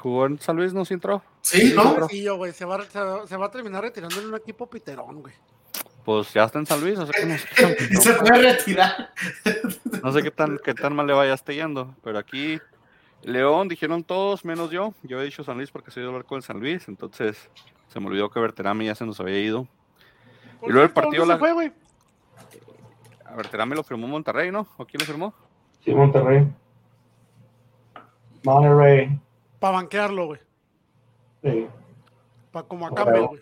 Jugó 0.00 0.26
en 0.26 0.38
San 0.40 0.56
Luis, 0.56 0.72
no 0.72 0.84
sí 0.84 0.94
entró. 0.94 1.22
Sí, 1.42 1.72
¿no? 1.74 1.94
pero- 1.94 2.08
Sí, 2.08 2.22
yo, 2.22 2.36
güey, 2.36 2.52
se 2.52 2.64
va, 2.64 2.82
se, 2.84 3.00
va- 3.00 3.26
se 3.26 3.36
va 3.36 3.46
a 3.46 3.50
terminar 3.50 3.82
retirando 3.82 4.18
en 4.20 4.26
un 4.28 4.34
equipo 4.36 4.68
piterón, 4.68 5.22
güey. 5.22 5.34
Pues 6.04 6.32
ya 6.32 6.44
está 6.44 6.58
en 6.58 6.66
San 6.66 6.80
Luis, 6.80 6.98
o 6.98 7.04
sea 7.06 7.12
que 7.20 7.26
no 7.26 7.36
sé, 7.36 7.76
Y 7.90 7.96
se 7.96 8.14
puede 8.14 8.52
retirar. 8.52 9.12
no 10.02 10.12
sé 10.12 10.22
qué 10.22 10.30
tan, 10.30 10.58
qué 10.64 10.72
tan 10.74 10.94
mal 10.94 11.06
le 11.06 11.12
vaya 11.12 11.34
este 11.34 11.54
yendo, 11.54 11.94
pero 12.02 12.18
aquí 12.18 12.58
León 13.22 13.68
dijeron 13.68 14.04
todos, 14.04 14.44
menos 14.44 14.70
yo. 14.70 14.94
Yo 15.02 15.20
he 15.20 15.24
dicho 15.24 15.44
San 15.44 15.56
Luis 15.58 15.70
porque 15.70 15.90
soy 15.90 16.04
del 16.04 16.14
arco 16.14 16.34
del 16.36 16.42
San 16.42 16.60
Luis, 16.60 16.88
entonces 16.88 17.50
se 17.88 18.00
me 18.00 18.06
olvidó 18.06 18.30
que 18.30 18.40
Berterame 18.40 18.86
ya 18.86 18.94
se 18.94 19.04
nos 19.04 19.20
había 19.20 19.38
ido. 19.40 19.66
Y 20.62 20.70
luego 20.70 20.82
el 20.86 20.92
partido 20.92 21.26
¿dónde 21.26 21.34
la- 21.34 21.34
se 21.34 21.38
fue, 21.40 21.52
güey? 21.52 21.72
A 23.26 23.34
Berterame 23.36 23.74
lo 23.76 23.82
firmó 23.84 24.06
Monterrey, 24.08 24.50
¿no? 24.50 24.66
¿O 24.78 24.86
quién 24.86 25.00
lo 25.00 25.06
firmó? 25.06 25.34
Sí, 25.84 25.92
Monterrey. 25.94 26.46
Monterrey. 28.44 29.18
Para 29.58 29.74
banquearlo, 29.74 30.26
güey. 30.26 30.40
Sí, 31.42 31.66
Para 32.52 32.66
como 32.66 32.86
a 32.86 32.90
A 32.90 32.94
Campbell, 32.94 33.26
güey. 33.26 33.40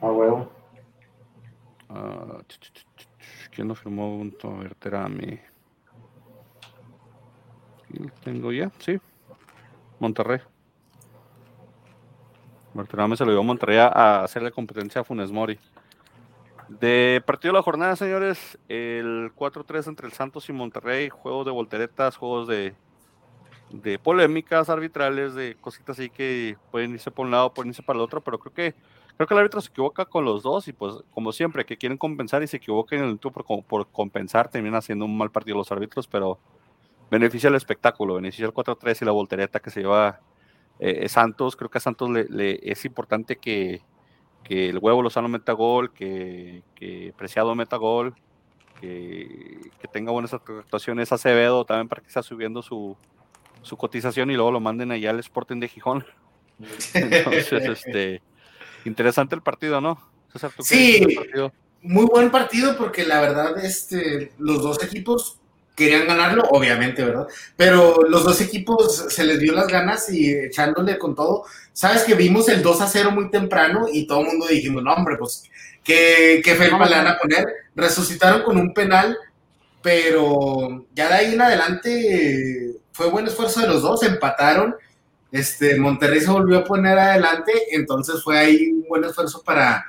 a 0.00 0.06
huevo. 0.06 0.52
Ah, 1.88 2.38
¿Quién 3.52 3.68
lo 3.68 3.74
firmó 3.74 4.18
junto 4.18 4.50
a 4.50 4.64
lo 8.02 8.10
tengo 8.24 8.52
ya, 8.52 8.70
sí. 8.78 9.00
Monterrey. 10.00 10.40
Berterame 12.74 13.16
se 13.16 13.24
lo 13.24 13.30
dio 13.30 13.40
a 13.40 13.44
Monterrey 13.44 13.78
a 13.78 14.24
hacerle 14.24 14.50
competencia 14.50 15.00
a 15.00 15.04
Funes 15.04 15.30
Mori. 15.30 15.58
De 16.68 17.22
partido 17.24 17.52
de 17.52 17.58
la 17.58 17.62
jornada, 17.62 17.94
señores, 17.94 18.58
el 18.68 19.32
4-3 19.36 19.86
entre 19.86 20.06
el 20.06 20.12
Santos 20.12 20.48
y 20.48 20.52
Monterrey, 20.52 21.08
juegos 21.08 21.46
de 21.46 21.52
volteretas, 21.52 22.16
juegos 22.16 22.48
de, 22.48 22.74
de 23.82 23.98
polémicas 23.98 24.68
arbitrales, 24.68 25.34
de 25.34 25.56
cositas 25.60 25.98
así 25.98 26.10
que 26.10 26.56
pueden 26.70 26.92
irse 26.92 27.10
por 27.10 27.26
un 27.26 27.32
lado, 27.32 27.52
pueden 27.52 27.70
irse 27.70 27.82
para 27.82 27.98
el 27.98 28.02
otro, 28.02 28.20
pero 28.22 28.38
creo 28.38 28.54
que 28.54 28.74
creo 29.16 29.26
que 29.26 29.34
el 29.34 29.40
árbitro 29.40 29.60
se 29.60 29.70
equivoca 29.70 30.04
con 30.04 30.24
los 30.24 30.42
dos 30.42 30.66
y 30.68 30.72
pues 30.72 30.96
como 31.12 31.32
siempre 31.32 31.64
que 31.64 31.76
quieren 31.76 31.98
compensar 31.98 32.42
y 32.42 32.46
se 32.46 32.56
equivocan 32.56 33.00
en 33.00 33.04
el 33.06 33.18
por, 33.18 33.44
por 33.64 33.86
compensar 33.88 34.48
terminan 34.48 34.78
haciendo 34.78 35.04
un 35.04 35.16
mal 35.16 35.30
partido 35.30 35.56
los 35.56 35.72
árbitros, 35.72 36.06
pero 36.06 36.38
beneficia 37.10 37.48
el 37.48 37.54
espectáculo, 37.54 38.14
beneficia 38.14 38.46
el 38.46 38.52
4-3 38.52 39.02
y 39.02 39.04
la 39.04 39.12
voltereta 39.12 39.60
que 39.60 39.70
se 39.70 39.80
lleva 39.80 40.20
eh, 40.80 41.08
Santos, 41.08 41.56
creo 41.56 41.70
que 41.70 41.78
a 41.78 41.80
Santos 41.80 42.10
le, 42.10 42.58
es 42.62 42.84
importante 42.84 43.36
que, 43.36 43.82
que, 44.42 44.70
el 44.70 44.78
huevo 44.78 45.02
Lozano 45.02 45.28
meta 45.28 45.52
gol, 45.52 45.92
que, 45.92 46.62
Preciado 47.16 47.54
meta 47.54 47.76
gol, 47.76 48.14
que, 48.80 49.70
que, 49.78 49.88
tenga 49.88 50.10
buenas 50.10 50.34
actuaciones 50.34 51.12
Acevedo 51.12 51.64
también 51.64 51.88
para 51.88 52.02
que 52.02 52.08
esté 52.08 52.22
subiendo 52.24 52.60
su, 52.60 52.96
su 53.64 53.76
cotización 53.76 54.30
y 54.30 54.34
luego 54.34 54.52
lo 54.52 54.60
manden 54.60 54.92
allá 54.92 55.10
al 55.10 55.18
Sporting 55.20 55.58
de 55.58 55.68
Gijón. 55.68 56.04
Entonces, 56.94 57.52
este, 57.52 58.22
interesante 58.84 59.34
el 59.34 59.42
partido, 59.42 59.80
¿no? 59.80 59.98
sí, 60.60 61.06
muy 61.82 62.06
buen 62.06 62.30
partido 62.30 62.76
porque 62.76 63.04
la 63.04 63.20
verdad, 63.20 63.64
este, 63.64 64.32
los 64.38 64.62
dos 64.62 64.82
equipos 64.82 65.38
querían 65.76 66.06
ganarlo, 66.06 66.42
obviamente, 66.50 67.04
¿verdad? 67.04 67.26
Pero 67.56 68.02
los 68.08 68.24
dos 68.24 68.40
equipos 68.40 69.06
se 69.08 69.24
les 69.24 69.40
dio 69.40 69.52
las 69.52 69.66
ganas 69.66 70.10
y 70.10 70.32
echándole 70.32 70.98
con 70.98 71.14
todo. 71.14 71.44
Sabes 71.72 72.04
que 72.04 72.14
vimos 72.14 72.48
el 72.48 72.62
2 72.62 72.80
a 72.80 72.86
0 72.86 73.10
muy 73.10 73.30
temprano 73.30 73.86
y 73.92 74.06
todo 74.06 74.20
el 74.20 74.26
mundo 74.26 74.46
dijimos, 74.46 74.82
no, 74.82 74.92
hombre, 74.94 75.16
pues, 75.18 75.44
¿qué, 75.82 76.40
qué 76.44 76.54
felpa 76.54 76.88
le 76.88 76.96
van 76.96 77.08
a 77.08 77.18
poner? 77.18 77.44
Resucitaron 77.74 78.42
con 78.42 78.56
un 78.56 78.72
penal, 78.72 79.16
pero 79.82 80.86
ya 80.94 81.08
de 81.08 81.14
ahí 81.14 81.34
en 81.34 81.42
adelante 81.42 82.73
fue 82.94 83.10
buen 83.10 83.26
esfuerzo 83.26 83.60
de 83.60 83.66
los 83.66 83.82
dos, 83.82 84.04
empataron. 84.04 84.76
Este, 85.32 85.76
Monterrey 85.76 86.20
se 86.20 86.30
volvió 86.30 86.58
a 86.58 86.64
poner 86.64 86.96
adelante, 86.96 87.52
entonces 87.72 88.22
fue 88.22 88.38
ahí 88.38 88.70
un 88.70 88.86
buen 88.88 89.02
esfuerzo 89.02 89.42
para, 89.42 89.84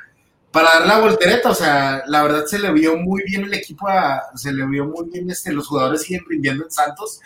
para 0.51 0.79
dar 0.79 0.87
la 0.87 0.99
voltereta. 0.99 1.51
O 1.51 1.53
sea, 1.53 2.01
la 2.07 2.23
verdad 2.23 2.45
se 2.47 2.57
le 2.57 2.73
vio 2.73 2.97
muy 2.97 3.23
bien 3.23 3.43
el 3.43 3.53
equipo, 3.53 3.87
se 4.33 4.51
le 4.51 4.65
vio 4.65 4.85
muy 4.85 5.07
bien, 5.11 5.29
este, 5.29 5.53
los 5.53 5.67
jugadores 5.67 6.01
siguen 6.01 6.25
rindiendo 6.27 6.63
en 6.63 6.71
Santos. 6.71 7.21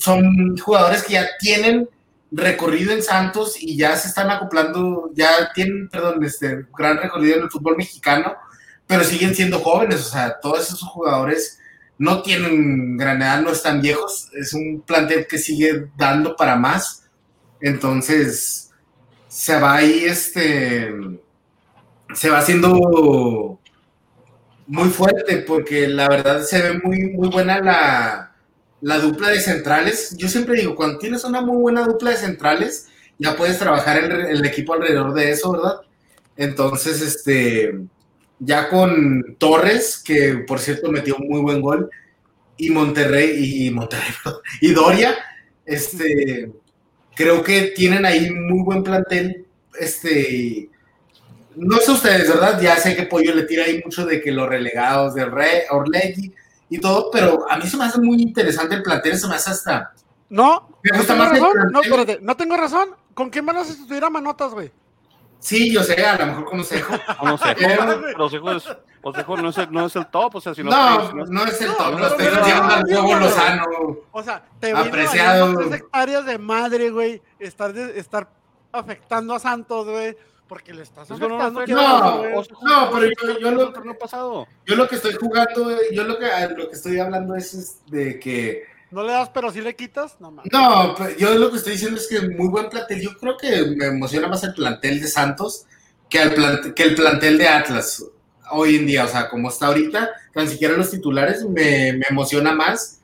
Son 0.00 0.56
jugadores 0.56 1.02
que 1.02 1.12
ya 1.12 1.28
tienen 1.38 1.86
recorrido 2.32 2.92
en 2.92 3.02
Santos 3.02 3.56
y 3.60 3.76
ya 3.76 3.94
se 3.96 4.08
están 4.08 4.30
acoplando, 4.30 5.10
ya 5.12 5.52
tienen, 5.54 5.90
perdón, 5.90 6.24
este 6.24 6.64
gran 6.76 6.96
recorrido 6.96 7.36
en 7.36 7.42
el 7.42 7.50
fútbol 7.50 7.76
mexicano, 7.76 8.34
pero 8.86 9.04
siguen 9.04 9.34
siendo 9.34 9.60
jóvenes, 9.60 10.00
o 10.00 10.10
sea, 10.10 10.40
todos 10.40 10.60
esos 10.60 10.80
jugadores 10.80 11.58
no 11.98 12.22
tienen 12.22 12.96
gran 12.96 13.22
edad, 13.22 13.40
no 13.40 13.50
están 13.50 13.80
viejos, 13.80 14.28
es 14.34 14.52
un 14.52 14.82
plantel 14.86 15.26
que 15.26 15.38
sigue 15.38 15.86
dando 15.96 16.36
para 16.36 16.56
más, 16.56 17.04
entonces 17.60 18.70
se 19.28 19.58
va 19.58 19.76
ahí, 19.76 20.04
este, 20.04 20.92
se 22.14 22.30
va 22.30 22.38
haciendo 22.38 23.58
muy 24.66 24.88
fuerte 24.88 25.38
porque 25.38 25.88
la 25.88 26.08
verdad 26.08 26.42
se 26.42 26.62
ve 26.62 26.80
muy, 26.82 27.10
muy 27.10 27.28
buena 27.28 27.60
la, 27.60 28.36
la 28.80 28.98
dupla 28.98 29.30
de 29.30 29.40
centrales. 29.40 30.16
Yo 30.16 30.28
siempre 30.28 30.58
digo, 30.58 30.74
cuando 30.74 30.98
tienes 30.98 31.24
una 31.24 31.40
muy 31.40 31.56
buena 31.56 31.84
dupla 31.84 32.10
de 32.10 32.16
centrales, 32.16 32.88
ya 33.18 33.36
puedes 33.36 33.58
trabajar 33.58 33.98
el, 33.98 34.12
el 34.26 34.44
equipo 34.44 34.74
alrededor 34.74 35.14
de 35.14 35.30
eso, 35.30 35.52
¿verdad? 35.52 35.80
Entonces, 36.36 37.00
este, 37.00 37.74
ya 38.38 38.68
con 38.68 39.36
Torres, 39.38 40.02
que 40.04 40.44
por 40.46 40.58
cierto 40.58 40.90
metió 40.90 41.16
un 41.16 41.28
muy 41.28 41.40
buen 41.40 41.60
gol, 41.60 41.90
y 42.56 42.70
Monterrey, 42.70 43.66
y 43.66 43.70
Monterrey, 43.70 44.12
y 44.60 44.72
Doria, 44.72 45.14
este, 45.64 46.52
creo 47.14 47.42
que 47.42 47.72
tienen 47.76 48.04
ahí 48.04 48.30
muy 48.30 48.62
buen 48.62 48.82
plantel, 48.82 49.46
este, 49.78 50.68
no 51.56 51.78
sé 51.78 51.92
ustedes, 51.92 52.28
¿verdad? 52.28 52.60
Ya 52.60 52.76
sé 52.76 52.96
que 52.96 53.04
Pollo 53.04 53.34
le 53.34 53.44
tira 53.44 53.64
ahí 53.64 53.80
mucho 53.84 54.04
de 54.04 54.20
que 54.20 54.32
los 54.32 54.48
relegados 54.48 55.14
de 55.14 55.24
Re, 55.24 55.64
Orlegui 55.70 56.32
y 56.68 56.78
todo, 56.78 57.10
pero 57.10 57.50
a 57.50 57.56
mí 57.56 57.66
se 57.66 57.76
me 57.76 57.84
hace 57.84 58.00
muy 58.00 58.20
interesante 58.20 58.74
el 58.74 58.82
plantel, 58.82 59.18
se 59.18 59.28
me 59.28 59.34
hace 59.34 59.50
hasta... 59.50 59.92
No, 60.28 60.78
me 60.82 60.98
gusta 60.98 61.14
más 61.14 61.30
razón, 61.30 61.52
no, 61.70 61.82
espérate, 61.82 62.18
no 62.20 62.36
tengo 62.36 62.56
razón. 62.56 62.88
¿Con 63.14 63.30
quién 63.30 63.46
van 63.46 63.58
a 63.58 63.64
sustituir 63.64 64.02
a 64.02 64.10
Manotas, 64.10 64.52
güey? 64.52 64.72
Sí, 65.44 65.70
yo 65.70 65.82
sé, 65.82 66.02
a 66.02 66.16
lo 66.16 66.26
mejor 66.26 66.44
con 66.46 66.60
Osejo. 66.60 66.94
Con 67.20 67.30
Osejo, 67.32 67.54
pero 68.02 68.24
Osejo, 68.24 68.52
es, 68.52 68.64
Osejo 69.02 69.36
no, 69.36 69.50
es 69.50 69.58
el, 69.58 69.72
no 69.72 69.84
es 69.84 69.94
el 69.94 70.06
top, 70.06 70.36
o 70.36 70.40
sea, 70.40 70.54
si 70.54 70.64
no... 70.64 70.70
No, 70.70 71.12
no, 71.12 71.24
no 71.26 71.44
es 71.44 71.60
el 71.60 71.74
top, 71.76 71.92
no, 71.92 71.98
no 71.98 72.06
estoy 72.06 72.26
diciendo 72.28 72.64
al 72.64 72.84
huevo 72.86 73.14
Lozano. 73.16 73.64
O 74.10 74.22
sea, 74.22 74.42
te 74.58 74.72
apreciado. 74.72 75.54
tres 75.58 75.72
hectáreas 75.80 76.24
de 76.24 76.38
madre, 76.38 76.90
güey, 76.90 77.20
estar, 77.38 77.76
estar 77.76 78.26
afectando 78.72 79.34
a 79.34 79.38
Santos, 79.38 79.86
güey 79.86 80.16
porque 80.48 80.74
le 80.74 80.82
estás 80.82 81.10
afectando. 81.10 81.66
No, 81.66 82.22
no, 82.22 82.42
no, 82.62 82.90
pero 82.92 83.06
yo, 83.06 83.38
yo, 83.40 83.50
lo, 83.50 83.98
pasado. 83.98 84.46
yo 84.66 84.76
lo 84.76 84.86
que 84.86 84.96
estoy 84.96 85.14
jugando, 85.14 85.70
yo 85.90 86.04
lo 86.04 86.18
que, 86.18 86.26
lo 86.56 86.68
que 86.68 86.76
estoy 86.76 86.98
hablando 86.98 87.34
es 87.34 87.80
de 87.86 88.20
que 88.20 88.73
no 88.94 89.02
le 89.02 89.12
das, 89.12 89.28
pero 89.34 89.50
si 89.50 89.60
le 89.60 89.74
quitas, 89.74 90.20
no 90.20 90.30
mames. 90.30 90.52
No, 90.52 90.96
yo 91.16 91.34
lo 91.34 91.50
que 91.50 91.56
estoy 91.56 91.72
diciendo 91.72 91.98
es 91.98 92.06
que 92.06 92.28
muy 92.28 92.48
buen 92.48 92.68
plantel. 92.68 93.00
Yo 93.00 93.18
creo 93.18 93.36
que 93.36 93.74
me 93.76 93.86
emociona 93.86 94.28
más 94.28 94.44
el 94.44 94.54
plantel 94.54 95.00
de 95.00 95.08
Santos 95.08 95.66
que 96.08 96.22
el, 96.22 96.94
plantel 96.94 97.38
de 97.38 97.48
Atlas 97.48 98.04
hoy 98.52 98.76
en 98.76 98.86
día. 98.86 99.04
O 99.04 99.08
sea, 99.08 99.28
como 99.28 99.48
está 99.48 99.66
ahorita, 99.66 100.10
tan 100.32 100.48
siquiera 100.48 100.76
los 100.76 100.92
titulares 100.92 101.44
me, 101.44 101.94
me 101.94 102.06
emociona 102.08 102.54
más. 102.54 103.00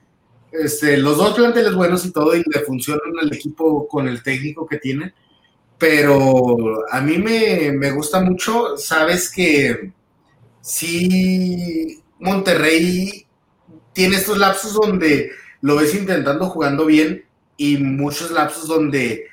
Este, 0.53 0.97
los 0.97 1.17
dos 1.17 1.35
planteles 1.35 1.75
buenos 1.75 2.05
y 2.07 2.13
todo, 2.13 2.37
y 2.37 2.45
le 2.47 2.61
funcionan 2.61 3.13
el 3.21 3.33
equipo 3.33 3.89
con 3.89 4.07
el 4.07 4.23
técnico 4.23 4.67
que 4.67 4.79
tiene. 4.79 5.13
Pero 5.77 6.85
a 6.89 7.01
mí 7.01 7.19
me, 7.19 7.73
me 7.73 7.91
gusta 7.91 8.21
mucho, 8.21 8.77
sabes 8.77 9.29
que 9.29 9.93
sí, 10.61 12.01
Monterrey 12.21 13.27
tiene 13.93 14.17
estos 14.17 14.39
lapsos 14.39 14.75
donde 14.75 15.31
lo 15.63 15.77
ves 15.77 15.95
intentando 15.95 16.47
jugando 16.49 16.87
bien 16.87 17.25
y 17.57 17.77
muchos 17.77 18.31
lapsos 18.31 18.67
donde 18.67 19.27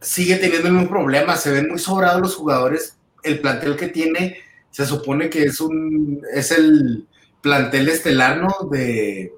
sigue 0.00 0.36
teniendo 0.36 0.68
el 0.68 0.74
mismo 0.74 0.88
problema, 0.88 1.36
se 1.36 1.50
ven 1.50 1.68
muy 1.68 1.78
sobrados 1.78 2.20
los 2.20 2.36
jugadores, 2.36 2.96
el 3.22 3.40
plantel 3.40 3.76
que 3.76 3.88
tiene 3.88 4.38
se 4.70 4.86
supone 4.86 5.30
que 5.30 5.44
es 5.44 5.60
un 5.60 6.22
es 6.34 6.50
el 6.50 7.06
plantel 7.40 7.88
estelar 7.88 8.38
¿no? 8.38 8.68
de, 8.70 9.32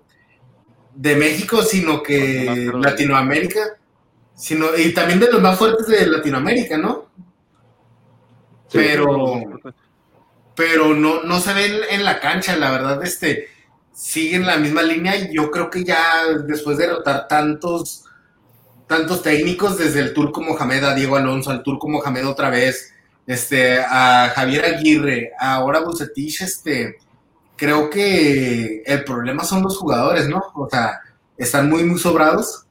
de 0.94 1.16
México, 1.16 1.62
sino 1.62 2.02
que 2.02 2.72
Latinoamérica, 2.74 3.76
sino 4.34 4.74
y 4.76 4.94
también 4.94 5.20
de 5.20 5.30
los 5.30 5.42
más 5.42 5.59
fuertes 5.59 5.86
de 5.88 6.07
Latinoamérica, 6.07 6.78
¿no? 6.78 7.11
pero 8.72 9.61
pero 10.54 10.94
no, 10.94 11.22
no 11.22 11.38
se 11.38 11.52
ven 11.52 11.80
en 11.90 12.04
la 12.04 12.18
cancha, 12.18 12.57
la 12.57 12.70
verdad, 12.70 13.04
este 13.04 13.48
siguen 13.97 14.44
la 14.44 14.59
misma 14.59 14.82
línea 14.82 15.16
y 15.16 15.34
yo 15.34 15.51
creo 15.51 15.70
que 15.70 15.82
ya 15.82 16.26
después 16.47 16.76
de 16.76 16.86
derrotar 16.86 17.26
tantos, 17.28 18.05
tantos 18.86 19.22
técnicos, 19.22 19.78
desde 19.78 20.01
el 20.01 20.12
turco 20.12 20.42
Mohamed 20.42 20.84
a 20.84 20.94
Diego 20.94 21.16
Alonso, 21.16 21.51
al 21.51 21.62
turco 21.62 21.88
Mohamed 21.88 22.28
otra 22.28 22.51
vez, 22.51 22.94
este, 23.26 23.80
a 23.80 24.30
Javier 24.34 24.66
Aguirre, 24.66 25.32
ahora 25.40 25.80
Bucetich, 25.80 26.42
este, 26.42 26.99
creo 27.57 27.88
que 27.88 28.82
el 28.84 29.03
problema 29.03 29.44
son 29.44 29.62
los 29.62 29.78
jugadores, 29.78 30.28
¿no? 30.28 30.42
O 30.55 30.68
sea, 30.68 31.01
están 31.38 31.70
muy, 31.70 31.82
muy 31.82 31.99
sobrados. 31.99 32.66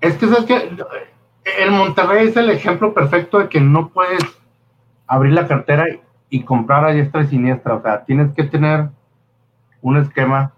Es 0.00 0.14
que, 0.14 0.28
¿sabes 0.28 0.44
que 0.44 0.70
El 1.58 1.72
Monterrey 1.72 2.28
es 2.28 2.36
el 2.36 2.50
ejemplo 2.50 2.94
perfecto 2.94 3.40
de 3.40 3.48
que 3.48 3.60
no 3.60 3.90
puedes 3.90 4.22
abrir 5.08 5.32
la 5.32 5.48
cartera 5.48 5.86
y 6.30 6.42
comprar 6.42 6.84
a 6.84 6.92
diestra 6.92 7.22
y 7.22 7.28
siniestra. 7.28 7.74
O 7.74 7.82
sea, 7.82 8.04
tienes 8.04 8.32
que 8.34 8.44
tener 8.44 8.90
un 9.80 9.96
esquema, 9.96 10.52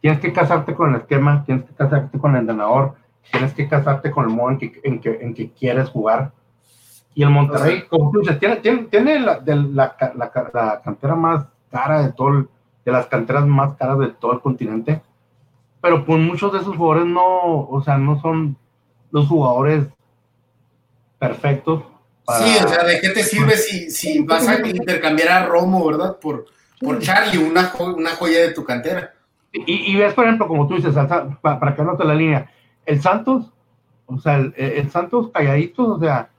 tienes 0.00 0.20
que 0.20 0.32
casarte 0.32 0.74
con 0.74 0.90
el 0.90 1.00
esquema, 1.00 1.44
tienes 1.44 1.64
que 1.64 1.74
casarte 1.74 2.18
con 2.18 2.32
el 2.32 2.40
entrenador, 2.40 2.94
tienes 3.30 3.52
que 3.52 3.68
casarte 3.68 4.10
con 4.10 4.24
el 4.28 4.34
modo 4.34 4.50
en 4.50 4.58
que, 4.58 4.80
en 4.84 5.00
que, 5.00 5.18
en 5.20 5.34
que 5.34 5.50
quieres 5.50 5.88
jugar. 5.88 6.32
Y 7.14 7.22
el 7.22 7.30
Monterrey, 7.30 7.84
como 7.88 8.10
tú 8.10 8.20
dices, 8.20 8.38
tiene, 8.38 8.56
tiene, 8.56 8.84
tiene 8.84 9.18
la, 9.20 9.42
la, 9.44 9.96
la, 10.14 10.80
cantera 10.82 11.14
más 11.14 11.46
cara 11.70 12.02
de 12.02 12.12
todo, 12.12 12.48
de 12.84 12.92
las 12.92 13.06
canteras 13.06 13.46
más 13.46 13.76
caras 13.76 13.98
de 13.98 14.08
todo 14.08 14.32
el 14.32 14.40
continente. 14.40 15.02
Pero 15.80 16.04
pues 16.04 16.20
muchos 16.20 16.52
de 16.52 16.58
esos 16.58 16.76
jugadores 16.76 17.06
no, 17.06 17.66
o 17.68 17.82
sea, 17.82 17.98
no 17.98 18.20
son 18.20 18.56
los 19.10 19.26
jugadores 19.26 19.86
perfectos 21.18 21.82
Sí, 22.38 22.64
o 22.64 22.68
sea, 22.68 22.84
¿de 22.84 23.00
qué 23.00 23.10
te 23.10 23.22
sirve 23.22 23.56
si, 23.56 23.90
si 23.90 24.20
vas 24.20 24.46
a 24.48 24.66
intercambiar 24.66 25.28
a 25.28 25.46
Romo, 25.46 25.86
verdad? 25.86 26.18
Por, 26.20 26.46
por 26.80 26.98
Charlie, 26.98 27.38
una, 27.38 27.72
una 27.78 28.10
joya 28.10 28.40
de 28.40 28.52
tu 28.52 28.64
cantera. 28.64 29.14
Y, 29.52 29.92
y, 29.92 29.96
ves, 29.96 30.14
por 30.14 30.24
ejemplo, 30.24 30.46
como 30.46 30.68
tú 30.68 30.76
dices, 30.76 30.94
para, 31.40 31.74
que 31.74 31.82
anote 31.82 32.04
la 32.04 32.14
línea, 32.14 32.50
el 32.86 33.00
Santos, 33.02 33.52
o 34.06 34.18
sea, 34.18 34.36
el, 34.36 34.54
el 34.56 34.90
Santos 34.90 35.30
calladitos, 35.32 35.88
o 35.88 35.98
sea, 35.98 36.30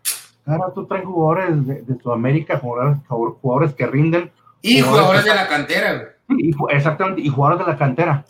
ahora 0.46 0.74
tú 0.74 0.86
traes 0.86 1.06
jugadores 1.06 1.68
de, 1.68 1.82
de 1.82 2.02
Sudamérica, 2.02 2.58
jugadores, 2.58 2.98
jugadores 3.08 3.74
que 3.74 3.88
rinden. 3.88 4.32
Y 4.62 4.82
jugadores, 4.82 5.26
de 5.26 5.36
la 5.36 5.48
cantera, 5.48 6.16
Y, 6.30 6.52
exactamente, 6.70 7.22
y 7.22 7.28
jugadores 7.28 7.66
de 7.66 7.72
la 7.72 7.78
cantera. 7.78 8.26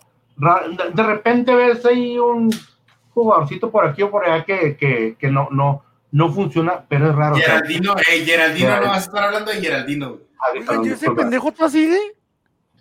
De 0.94 1.04
repente 1.04 1.54
ves 1.54 1.86
ahí 1.86 2.18
un 2.18 2.50
jugadorcito 3.14 3.70
por 3.70 3.86
aquí 3.86 4.02
o 4.02 4.10
por 4.10 4.26
allá 4.26 4.44
que, 4.44 4.76
que, 4.78 5.16
que 5.20 5.30
no, 5.30 5.50
no, 5.52 5.84
no 6.12 6.32
funciona, 6.32 6.86
pero 6.88 7.10
es 7.10 7.16
raro. 7.16 7.36
Geraldino, 7.36 7.96
eh, 7.98 8.26
Geraldino, 8.26 8.82
no 8.82 8.88
vas 8.88 8.98
a 8.98 9.00
estar 9.00 9.24
hablando 9.24 9.52
de 9.52 9.62
Geraldino. 9.62 10.18
¿Y 10.84 10.90
ese 10.90 11.12
pendejo 11.12 11.52
tú 11.52 11.70
sigue? 11.70 12.00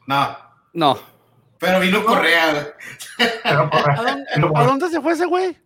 No. 0.06 0.36
No. 0.72 0.98
Pero 1.58 1.80
vino 1.80 2.04
Correa. 2.04 2.74
¿A 3.44 4.64
dónde, 4.64 4.88
se 4.88 5.00
fue 5.00 5.12
ese 5.12 5.26
güey? 5.26 5.56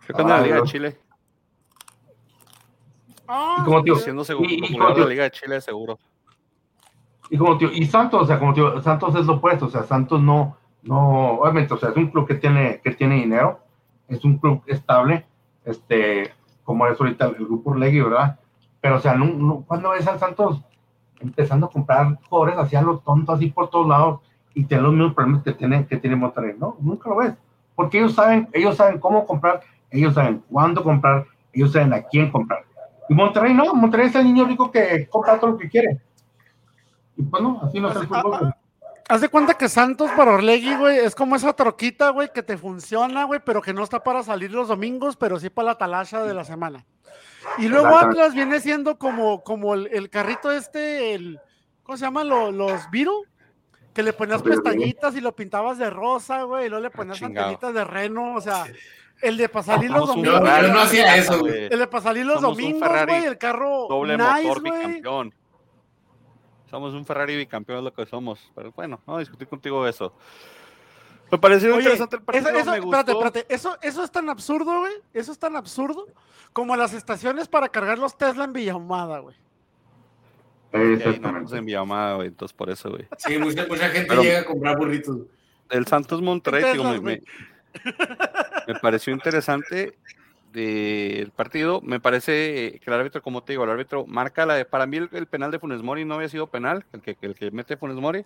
Fue 0.00 0.14
con 0.14 0.28
la 0.28 0.40
Liga 0.40 0.56
de 0.56 0.62
Chile. 0.62 0.98
Ah, 3.26 3.58
y 3.60 3.64
como 3.64 3.82
tío, 3.82 3.96
siendo 3.96 4.24
seguro, 4.24 4.48
y, 4.48 4.74
y 4.74 4.78
la 4.78 5.06
Liga 5.06 5.24
de 5.24 5.30
Chile 5.30 5.60
seguro. 5.60 5.98
Y 7.30 7.36
como 7.36 7.58
tío, 7.58 7.70
y 7.70 7.84
Santos, 7.86 8.22
o 8.22 8.26
sea, 8.26 8.38
como 8.38 8.54
tío, 8.54 8.82
Santos 8.82 9.14
es 9.16 9.26
lo 9.26 9.34
opuesto, 9.34 9.66
o 9.66 9.70
sea, 9.70 9.82
Santos 9.82 10.22
no, 10.22 10.56
no, 10.82 11.40
obviamente, 11.40 11.74
o 11.74 11.76
sea, 11.76 11.90
es 11.90 11.96
un 11.96 12.10
club 12.10 12.26
que 12.26 12.36
tiene, 12.36 12.80
que 12.82 12.92
tiene 12.92 13.16
dinero, 13.16 13.60
es 14.08 14.24
un 14.24 14.38
club 14.38 14.62
estable, 14.66 15.26
este, 15.68 16.32
como 16.64 16.86
es 16.86 16.98
ahorita 17.00 17.26
el 17.26 17.34
grupo 17.34 17.74
Legui, 17.74 18.00
¿verdad? 18.00 18.38
Pero, 18.80 18.96
o 18.96 19.00
sea, 19.00 19.14
no, 19.14 19.64
cuando 19.66 19.90
ves 19.90 20.06
al 20.06 20.18
Santos 20.18 20.62
empezando 21.20 21.66
a 21.66 21.70
comprar 21.70 22.18
jugadores 22.28 22.58
hacia 22.58 22.82
los 22.82 23.02
tontos, 23.02 23.36
así 23.36 23.50
por 23.50 23.68
todos 23.70 23.88
lados, 23.88 24.20
y 24.54 24.64
tiene 24.64 24.82
los 24.82 24.92
mismos 24.92 25.14
problemas 25.14 25.42
que 25.42 25.52
tiene, 25.52 25.86
que 25.86 25.96
tiene 25.96 26.16
Monterrey, 26.16 26.56
¿no? 26.58 26.76
Nunca 26.80 27.08
lo 27.08 27.16
ves. 27.16 27.34
Porque 27.74 27.98
ellos 27.98 28.14
saben, 28.14 28.48
ellos 28.52 28.76
saben 28.76 28.98
cómo 28.98 29.26
comprar, 29.26 29.60
ellos 29.90 30.14
saben 30.14 30.42
cuándo 30.50 30.82
comprar, 30.82 31.26
ellos 31.52 31.72
saben 31.72 31.92
a 31.92 32.02
quién 32.02 32.30
comprar. 32.30 32.64
Y 33.08 33.14
Monterrey 33.14 33.54
no, 33.54 33.74
Monterrey 33.74 34.08
es 34.08 34.14
el 34.14 34.24
niño 34.24 34.44
rico 34.46 34.70
que 34.70 35.08
compra 35.08 35.38
todo 35.38 35.52
lo 35.52 35.58
que 35.58 35.68
quiere. 35.68 36.00
Y 37.16 37.22
pues 37.22 37.42
no, 37.42 37.60
así 37.62 37.80
no 37.80 37.88
es 37.88 37.96
el 37.96 38.06
fútbol. 38.06 38.54
Haz 39.08 39.22
de 39.22 39.30
cuenta 39.30 39.54
que 39.54 39.70
Santos 39.70 40.10
para 40.16 40.32
Orlegui, 40.32 40.74
güey, 40.76 40.98
es 40.98 41.14
como 41.14 41.34
esa 41.34 41.54
troquita, 41.54 42.10
güey, 42.10 42.30
que 42.32 42.42
te 42.42 42.58
funciona, 42.58 43.24
güey, 43.24 43.40
pero 43.42 43.62
que 43.62 43.72
no 43.72 43.82
está 43.82 44.04
para 44.04 44.22
salir 44.22 44.52
los 44.52 44.68
domingos, 44.68 45.16
pero 45.16 45.40
sí 45.40 45.48
para 45.48 45.68
la 45.68 45.78
talacha 45.78 46.22
de 46.22 46.34
la 46.34 46.44
semana. 46.44 46.84
Y 47.56 47.68
luego 47.68 47.96
Atlas 47.96 48.34
viene 48.34 48.60
siendo 48.60 48.98
como, 48.98 49.42
como 49.42 49.74
el, 49.74 50.10
carrito 50.10 50.52
este, 50.52 51.14
el, 51.14 51.40
¿cómo 51.82 51.96
se 51.96 52.04
llama? 52.04 52.22
Los, 52.22 52.52
los 52.52 52.90
Viro, 52.90 53.22
que 53.94 54.02
le 54.02 54.12
ponías 54.12 54.42
pestañitas 54.42 55.16
y 55.16 55.22
lo 55.22 55.34
pintabas 55.34 55.78
de 55.78 55.88
rosa, 55.88 56.42
güey, 56.42 56.66
y 56.66 56.68
luego 56.68 56.82
le 56.82 56.90
ponías 56.90 57.22
antenitas 57.22 57.72
de 57.72 57.84
reno, 57.84 58.34
o 58.34 58.40
sea, 58.42 58.66
el 59.22 59.38
de 59.38 59.50
salir 59.64 59.90
los 59.90 60.06
domingos. 60.06 60.40
No 60.40 60.80
hacía 60.80 61.16
eso, 61.16 61.40
güey. 61.40 61.68
El 61.70 61.78
de 61.78 62.00
salir 62.02 62.26
los 62.26 62.42
domingos, 62.42 63.06
güey, 63.06 63.24
el 63.24 63.38
carro 63.38 63.86
doble 63.88 64.18
motor 64.18 64.62
bicampeón. 64.62 65.34
Somos 66.70 66.94
un 66.94 67.04
Ferrari 67.04 67.36
bicampeón, 67.36 67.78
es 67.78 67.84
lo 67.84 67.92
que 67.92 68.06
somos. 68.06 68.50
Pero 68.54 68.72
bueno, 68.72 69.00
no 69.06 69.18
discutir 69.18 69.48
contigo 69.48 69.86
eso. 69.86 70.12
Me 71.30 71.38
pareció 71.38 71.74
interesante 71.76 72.16
el 72.16 72.22
partido. 72.22 72.48
Eso, 72.50 72.70
me 72.70 72.78
Espérate, 72.78 73.12
espérate. 73.12 73.46
Eso, 73.48 73.78
eso 73.82 74.04
es 74.04 74.10
tan 74.10 74.28
absurdo, 74.28 74.80
güey. 74.80 74.92
Eso 75.12 75.32
es 75.32 75.38
tan 75.38 75.56
absurdo 75.56 76.06
como 76.52 76.76
las 76.76 76.94
estaciones 76.94 77.48
para 77.48 77.68
cargar 77.68 77.98
los 77.98 78.16
Tesla 78.16 78.44
en 78.44 78.52
Villahumada, 78.52 79.18
güey. 79.18 79.36
Exactamente. 80.72 81.56
en 81.56 81.66
Villahumada, 81.66 82.16
güey. 82.16 82.28
Entonces, 82.28 82.56
por 82.56 82.70
eso, 82.70 82.90
güey. 82.90 83.06
Sí, 83.18 83.38
mucha, 83.38 83.66
mucha 83.66 83.88
gente 83.88 84.16
llega 84.16 84.40
a 84.40 84.44
comprar 84.44 84.76
burritos. 84.76 85.18
El 85.70 85.86
Santos 85.86 86.22
Monterrey, 86.22 86.64
me, 86.78 87.00
me, 87.00 87.22
me 88.66 88.74
pareció 88.80 89.12
interesante 89.12 89.98
del 90.52 91.30
partido. 91.30 91.80
Me 91.82 92.00
parece 92.00 92.80
que 92.82 92.90
el 92.90 92.94
árbitro, 92.94 93.22
como 93.22 93.42
te 93.42 93.52
digo, 93.52 93.64
el 93.64 93.70
árbitro 93.70 94.06
marca 94.06 94.46
la 94.46 94.54
de, 94.54 94.64
para 94.64 94.86
mí 94.86 94.96
el, 94.96 95.26
penal 95.26 95.50
de 95.50 95.58
Funes 95.58 95.82
Mori 95.82 96.04
no 96.04 96.14
había 96.14 96.28
sido 96.28 96.46
penal, 96.46 96.84
el 96.92 97.02
que, 97.02 97.16
el 97.20 97.34
que 97.34 97.50
mete 97.50 97.76
Funes 97.76 97.96
Mori. 97.96 98.24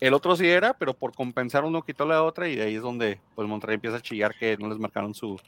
El 0.00 0.14
otro 0.14 0.34
sí 0.34 0.48
era, 0.48 0.74
pero 0.74 0.94
por 0.94 1.14
compensar 1.14 1.64
uno 1.64 1.82
quitó 1.82 2.04
la 2.04 2.22
otra 2.22 2.48
y 2.48 2.56
de 2.56 2.64
ahí 2.64 2.74
es 2.74 2.82
donde 2.82 3.20
pues 3.34 3.48
Monterrey 3.48 3.76
empieza 3.76 3.98
a 3.98 4.02
chillar 4.02 4.34
que 4.36 4.56
no 4.56 4.68
les 4.68 4.78
marcaron 4.78 5.14
su, 5.14 5.40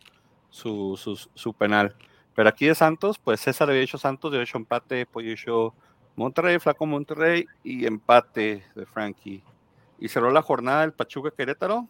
su, 0.51 0.97
su, 1.35 1.55
penal. 1.55 1.95
Pero 2.35 2.49
aquí 2.49 2.67
de 2.67 2.75
Santos, 2.75 3.19
pues 3.19 3.41
César 3.41 3.69
había 3.69 3.83
hecho 3.83 3.99
Santos, 3.99 4.33
había 4.33 4.45
hecho 4.45 4.59
empate, 4.59 5.07
pues 5.07 5.27
hecho 5.27 5.75
Monterrey, 6.17 6.59
Flaco 6.59 6.87
Monterrey 6.87 7.47
y 7.65 7.87
empate 7.87 8.65
de 8.75 8.87
Frankie. 8.87 9.43
Y 9.99 10.09
cerró 10.09 10.31
la 10.31 10.43
jornada 10.43 10.83
del 10.83 10.93
Pachuca 10.93 11.31
Querétaro, 11.31 11.89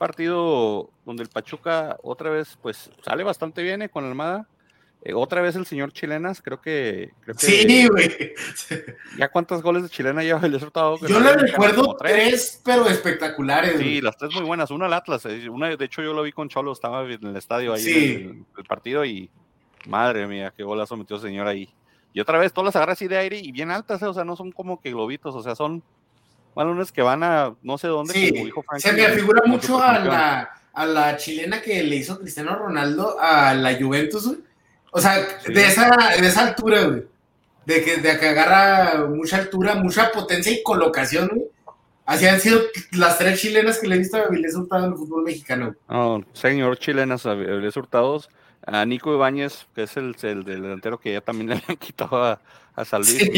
partido 0.00 0.88
donde 1.04 1.22
el 1.22 1.28
Pachuca 1.28 1.98
otra 2.02 2.30
vez 2.30 2.58
pues 2.62 2.90
sale 3.04 3.22
bastante 3.22 3.62
bien 3.62 3.82
eh, 3.82 3.90
con 3.90 4.02
Almada. 4.06 4.48
Eh, 5.02 5.12
otra 5.12 5.42
vez 5.42 5.56
el 5.56 5.66
señor 5.66 5.92
Chilenas, 5.92 6.40
creo 6.40 6.60
que. 6.60 7.10
sí, 7.36 7.86
güey. 7.86 8.34
¿Ya 9.18 9.28
cuántos 9.28 9.62
goles 9.62 9.82
de 9.82 9.88
Chilena 9.90 10.22
lleva 10.22 10.40
el 10.46 10.52
resultado? 10.52 10.98
Yo 11.06 11.20
le 11.20 11.34
recuerdo 11.34 11.96
tres. 11.98 12.62
pero 12.64 12.86
espectaculares. 12.86 13.78
Sí, 13.78 14.00
las 14.00 14.16
tres 14.16 14.34
muy 14.34 14.44
buenas. 14.44 14.70
Una 14.70 14.86
al 14.86 14.94
Atlas. 14.94 15.26
Eh, 15.26 15.48
una, 15.50 15.74
de 15.74 15.84
hecho, 15.84 16.02
yo 16.02 16.14
lo 16.14 16.22
vi 16.22 16.32
con 16.32 16.48
Cholo, 16.48 16.72
estaba 16.72 17.02
en 17.02 17.26
el 17.26 17.36
estadio 17.36 17.74
ahí 17.74 17.86
en 17.86 18.46
el, 18.56 18.64
partido 18.64 19.04
y. 19.04 19.30
Madre 19.86 20.26
mía, 20.26 20.52
qué 20.54 20.62
golazo 20.62 20.96
metió 20.96 21.16
el 21.16 21.22
señor 21.22 21.46
ahí. 21.46 21.68
Y 22.12 22.20
otra 22.20 22.38
vez, 22.38 22.52
todas 22.52 22.66
las 22.66 22.76
agarras 22.76 22.98
así 22.98 23.08
de 23.08 23.16
aire 23.16 23.38
y 23.38 23.52
bien 23.52 23.70
altas, 23.70 24.02
o 24.02 24.12
sea, 24.12 24.24
no 24.24 24.36
son 24.36 24.52
como 24.52 24.80
que 24.80 24.90
globitos, 24.90 25.34
o 25.34 25.42
sea, 25.42 25.54
son 25.54 25.82
balones 26.54 26.92
que 26.92 27.02
van 27.02 27.22
a 27.22 27.54
no 27.62 27.78
sé 27.78 27.88
dónde. 27.88 28.12
Sí, 28.12 28.50
se 28.78 28.92
me 28.92 29.08
figura 29.08 29.42
mucho 29.46 29.82
a 29.82 29.98
la, 29.98 30.50
a 30.72 30.86
la 30.86 31.16
chilena 31.16 31.60
que 31.60 31.82
le 31.82 31.96
hizo 31.96 32.18
Cristiano 32.18 32.56
Ronaldo 32.56 33.16
a 33.20 33.54
la 33.54 33.74
Juventus, 33.74 34.36
O 34.92 35.00
sea, 35.00 35.18
de, 35.46 35.66
esa, 35.66 35.90
de 36.20 36.26
esa 36.26 36.48
altura, 36.48 36.84
güey. 36.84 37.04
De 37.66 37.84
que, 37.84 37.98
de 37.98 38.18
que 38.18 38.28
agarra 38.28 39.06
mucha 39.06 39.36
altura, 39.36 39.74
mucha 39.74 40.10
potencia 40.10 40.50
y 40.50 40.62
colocación, 40.62 41.28
güey. 41.28 41.48
Así 42.06 42.26
han 42.26 42.40
sido 42.40 42.60
las 42.92 43.18
tres 43.18 43.40
chilenas 43.40 43.78
que 43.78 43.86
le 43.86 43.94
he 43.94 43.98
visto 43.98 44.16
a 44.16 44.22
Avilés 44.22 44.56
Hurtado 44.56 44.86
en 44.86 44.92
el 44.92 44.98
fútbol 44.98 45.22
mexicano. 45.22 45.76
Señor 46.32 46.76
chilenas, 46.78 47.24
Avilés 47.26 47.76
Hurtados. 47.76 48.30
A 48.66 48.84
Nico 48.84 49.14
Ibáñez, 49.14 49.66
que 49.74 49.84
es 49.84 49.96
el, 49.96 50.14
el, 50.22 50.44
delantero 50.44 50.98
que 50.98 51.12
ya 51.12 51.20
también 51.20 51.48
le 51.50 51.54
habían 51.56 51.76
quitado 51.76 52.22
a, 52.22 52.40
a 52.74 52.84
Salvis. 52.84 53.16
Sí, 53.16 53.30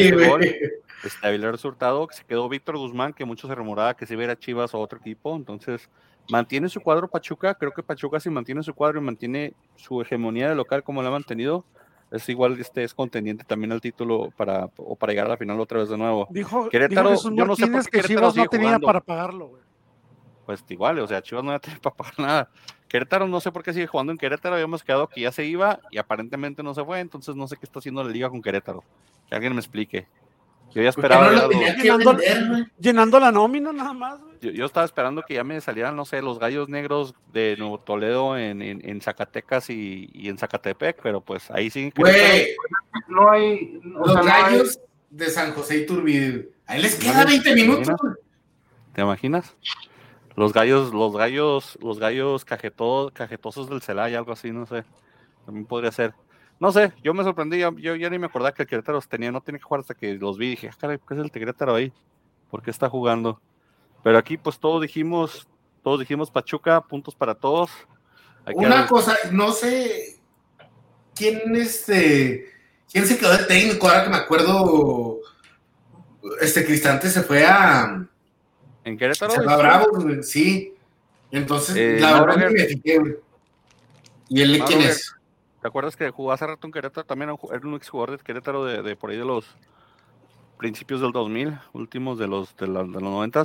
este, 1.04 1.26
Avilés 1.26 1.64
Hurtado, 1.64 2.06
que 2.06 2.14
se 2.14 2.24
quedó 2.24 2.48
Víctor 2.48 2.76
Guzmán, 2.76 3.12
que 3.12 3.24
mucho 3.24 3.48
se 3.48 3.54
rumoraba 3.54 3.94
que 3.94 4.06
se 4.06 4.14
iba 4.14 4.30
a 4.30 4.38
Chivas 4.38 4.74
o 4.74 4.80
otro 4.80 4.98
equipo. 4.98 5.34
Entonces, 5.36 5.88
mantiene 6.28 6.68
su 6.68 6.80
cuadro 6.80 7.08
Pachuca. 7.08 7.54
Creo 7.54 7.72
que 7.72 7.82
Pachuca, 7.82 8.20
si 8.20 8.30
mantiene 8.30 8.62
su 8.62 8.74
cuadro 8.74 9.00
y 9.00 9.04
mantiene 9.04 9.54
su 9.76 10.00
hegemonía 10.00 10.48
de 10.48 10.54
local 10.54 10.82
como 10.82 11.02
lo 11.02 11.08
ha 11.08 11.12
mantenido, 11.12 11.64
es 12.10 12.28
igual 12.28 12.60
este 12.60 12.84
es 12.84 12.94
contendiente 12.94 13.44
también 13.44 13.72
al 13.72 13.80
título 13.80 14.30
para 14.36 14.68
o 14.76 14.96
para 14.96 15.12
llegar 15.12 15.26
a 15.26 15.30
la 15.30 15.36
final 15.36 15.58
otra 15.58 15.80
vez 15.80 15.88
de 15.88 15.96
nuevo. 15.96 16.28
Dijo, 16.30 16.68
Querétaro, 16.68 17.14
yo 17.14 17.46
no 17.46 17.56
sé 17.56 17.66
por 17.66 17.88
qué 17.88 18.00
que 18.02 18.08
Chivas 18.08 18.36
no 18.36 18.46
tenía 18.46 18.78
para 18.78 19.00
pagarlo, 19.00 19.48
güey. 19.48 19.62
Pues 20.44 20.64
igual, 20.68 20.98
o 20.98 21.06
sea, 21.06 21.22
Chivas 21.22 21.42
no 21.42 21.58
tenía 21.58 21.78
para 21.82 21.96
pagar 21.96 22.18
nada. 22.18 22.50
Querétaro 22.86 23.26
no 23.26 23.40
sé 23.40 23.50
por 23.50 23.62
qué 23.62 23.72
sigue 23.72 23.86
jugando 23.86 24.12
en 24.12 24.18
Querétaro, 24.18 24.54
habíamos 24.54 24.82
quedado 24.82 25.08
que 25.08 25.22
ya 25.22 25.32
se 25.32 25.46
iba 25.46 25.80
y 25.90 25.96
aparentemente 25.96 26.62
no 26.62 26.74
se 26.74 26.84
fue, 26.84 27.00
entonces 27.00 27.34
no 27.34 27.48
sé 27.48 27.56
qué 27.56 27.64
está 27.64 27.78
haciendo 27.78 28.04
la 28.04 28.10
liga 28.10 28.28
con 28.28 28.42
Querétaro. 28.42 28.84
Que 29.26 29.34
alguien 29.34 29.54
me 29.54 29.60
explique. 29.60 30.06
Yo 30.74 30.82
ya 30.82 30.88
esperaba. 30.88 31.48
llenando, 32.78 33.20
la 33.20 33.30
nómina 33.30 33.72
nada 33.72 33.92
más. 33.92 34.20
Yo, 34.40 34.64
estaba 34.64 34.84
esperando 34.84 35.22
que 35.22 35.34
ya 35.34 35.44
me 35.44 35.60
salieran, 35.60 35.94
no 35.94 36.04
sé, 36.04 36.20
los 36.22 36.38
gallos 36.38 36.68
negros 36.68 37.14
de 37.32 37.56
Nuevo 37.58 37.78
Toledo 37.78 38.36
en, 38.36 38.62
en, 38.62 39.00
Zacatecas 39.00 39.70
y, 39.70 40.10
en 40.14 40.38
Zacatepec, 40.38 41.00
pero 41.02 41.20
pues 41.20 41.50
ahí 41.50 41.70
sí. 41.70 41.92
Güey, 41.96 42.56
no 43.08 43.30
hay. 43.30 43.80
los 43.82 44.26
gallos 44.26 44.80
de 45.10 45.30
San 45.30 45.52
José 45.52 45.78
y 45.78 45.86
Turbide. 45.86 46.48
Ahí 46.66 46.82
les 46.82 46.96
queda 46.96 47.24
20 47.24 47.54
minutos. 47.54 47.94
¿Te 48.94 49.02
imaginas? 49.02 49.54
Los 50.34 50.52
gallos, 50.52 50.92
los 50.92 51.14
gallos, 51.14 51.78
los 51.82 51.98
gallos 51.98 52.44
cajetosos 52.44 53.68
del 53.68 53.82
Celaya, 53.82 54.18
algo 54.18 54.32
así, 54.32 54.50
no 54.50 54.66
sé. 54.66 54.84
También 55.44 55.66
podría 55.66 55.92
ser. 55.92 56.14
No 56.62 56.70
sé, 56.70 56.92
yo 57.02 57.12
me 57.12 57.24
sorprendí, 57.24 57.58
yo, 57.58 57.96
ya 57.96 58.08
ni 58.08 58.20
me 58.20 58.26
acordaba 58.26 58.54
que 58.54 58.62
el 58.62 58.68
Querétaro 58.68 59.00
tenía, 59.00 59.32
no 59.32 59.40
tiene 59.40 59.58
que 59.58 59.64
jugar 59.64 59.80
hasta 59.80 59.94
que 59.94 60.14
los 60.14 60.38
vi 60.38 60.46
y 60.46 60.50
dije, 60.50 60.70
ah, 60.70 60.76
¿qué 60.80 61.14
es 61.14 61.18
el 61.18 61.32
Querétaro 61.32 61.74
ahí? 61.74 61.92
¿Por 62.52 62.62
qué 62.62 62.70
está 62.70 62.88
jugando? 62.88 63.40
Pero 64.04 64.16
aquí 64.16 64.36
pues 64.36 64.60
todos 64.60 64.80
dijimos, 64.80 65.48
todos 65.82 65.98
dijimos 65.98 66.30
Pachuca, 66.30 66.80
puntos 66.80 67.16
para 67.16 67.34
todos. 67.34 67.68
Una 68.54 68.86
cosa, 68.86 69.16
no 69.32 69.50
sé 69.50 70.20
quién 71.16 71.56
este, 71.56 72.52
quién 72.92 73.06
se 73.06 73.18
quedó 73.18 73.36
de 73.36 73.42
técnico, 73.42 73.88
ahora 73.88 74.04
que 74.04 74.10
me 74.10 74.16
acuerdo, 74.18 75.18
este 76.40 76.64
Cristante 76.64 77.10
se 77.10 77.24
fue 77.24 77.44
a... 77.44 78.06
¿En 78.84 78.96
Querétaro? 78.96 79.32
Se 79.32 79.40
Bravo, 79.40 80.22
sí. 80.22 80.76
Entonces, 81.32 81.76
eh, 81.76 81.96
la 81.98 82.20
verdad 82.20 82.50
me 82.52 82.66
fijé, 82.66 83.00
¿Y 84.28 84.42
él 84.42 84.62
quién 84.64 84.82
es? 84.82 85.12
¿Te 85.62 85.68
acuerdas 85.68 85.96
que 85.96 86.10
jugó 86.10 86.32
hace 86.32 86.46
rato 86.46 86.66
en 86.66 86.72
Querétaro? 86.72 87.06
También 87.06 87.30
era 87.50 87.60
un 87.66 87.74
exjugador 87.74 88.18
de 88.18 88.24
Querétaro 88.24 88.64
de, 88.64 88.82
de 88.82 88.96
por 88.96 89.10
ahí 89.10 89.16
de 89.16 89.24
los 89.24 89.46
principios 90.58 91.00
del 91.00 91.12
2000, 91.12 91.56
últimos 91.72 92.18
de 92.18 92.26
los 92.26 92.56
de, 92.56 92.66
la, 92.66 92.80
de 92.82 92.88
los 92.88 93.02
90. 93.02 93.44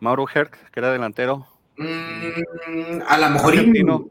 Mauro 0.00 0.26
Herc, 0.32 0.70
que 0.70 0.80
era 0.80 0.90
delantero. 0.90 1.46
Mm, 1.78 3.00
a 3.06 3.18
lo 3.18 3.30
mejor. 3.30 3.52
Argentino. 3.52 4.06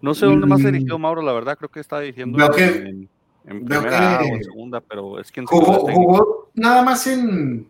No 0.00 0.14
sé 0.14 0.26
dónde 0.26 0.46
más 0.46 0.60
ha 0.64 0.66
dirigido 0.70 0.98
Mauro, 0.98 1.22
la 1.22 1.32
verdad, 1.32 1.56
creo 1.56 1.70
que 1.70 1.80
está 1.80 1.98
dirigiendo 1.98 2.38
Veo 2.38 2.50
que- 2.52 2.64
en, 2.66 3.08
en 3.46 3.64
primera 3.64 4.18
que- 4.22 4.30
o 4.30 4.34
en 4.36 4.44
segunda, 4.44 4.80
pero 4.80 5.18
es 5.18 5.32
quien 5.32 5.46
Jugó, 5.46 5.72
jugó 5.90 6.50
nada 6.54 6.82
más 6.82 7.06
en, 7.08 7.68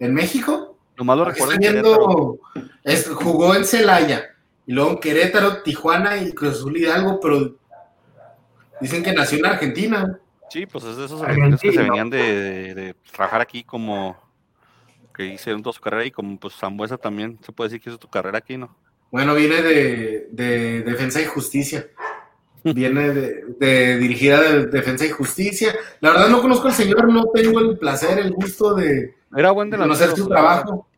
en 0.00 0.14
México. 0.14 0.76
Nomás 0.98 1.16
lo 1.16 1.24
recuerdo 1.24 1.54
viendo, 1.58 2.38
es- 2.82 3.08
jugó 3.08 3.54
en 3.54 3.64
Celaya, 3.64 4.24
y 4.66 4.72
luego 4.74 4.90
en 4.90 4.98
Querétaro, 4.98 5.62
Tijuana 5.62 6.18
y 6.18 6.32
Cruz 6.34 6.64
Hidalgo, 6.74 7.18
pero 7.20 7.56
dicen 8.80 9.02
que 9.02 9.12
nació 9.12 9.38
en 9.38 9.46
Argentina. 9.46 10.18
Sí, 10.50 10.66
pues 10.66 10.84
es 10.84 10.96
de 10.96 11.06
esos 11.06 11.20
Argentino. 11.22 11.46
argentinos 11.46 11.60
que 11.60 11.72
se 11.72 11.82
venían 11.82 12.10
de, 12.10 12.18
de- 12.18 12.74
de 12.74 12.94
trabajar 13.12 13.40
aquí 13.40 13.64
como 13.64 14.16
que 15.16 15.26
hicieron 15.26 15.62
toda 15.62 15.72
su 15.72 15.80
carrera 15.80 16.04
y 16.04 16.10
como 16.10 16.38
pues 16.38 16.54
Zambuesa 16.54 16.96
también 16.98 17.38
se 17.44 17.52
puede 17.52 17.70
decir 17.70 17.80
que 17.82 17.90
hizo 17.90 17.98
tu 17.98 18.08
carrera 18.08 18.38
aquí, 18.38 18.56
¿no? 18.56 18.76
Bueno, 19.10 19.34
viene 19.34 19.62
de, 19.62 20.28
de 20.32 20.82
Defensa 20.82 21.20
y 21.20 21.24
Justicia. 21.24 21.86
Viene 22.64 23.10
de, 23.12 23.44
de 23.58 23.98
dirigida 23.98 24.40
de 24.40 24.66
Defensa 24.66 25.04
y 25.04 25.10
Justicia. 25.10 25.74
La 26.00 26.10
verdad 26.10 26.28
no 26.28 26.40
conozco 26.40 26.66
al 26.68 26.72
señor, 26.74 27.12
no 27.12 27.26
tengo 27.26 27.60
el 27.60 27.78
placer, 27.78 28.18
el 28.18 28.32
gusto 28.32 28.74
de 28.74 29.14
Era 29.36 29.50
buen 29.50 29.70
conocer 29.70 30.16
su 30.16 30.26
trabajo. 30.28 30.88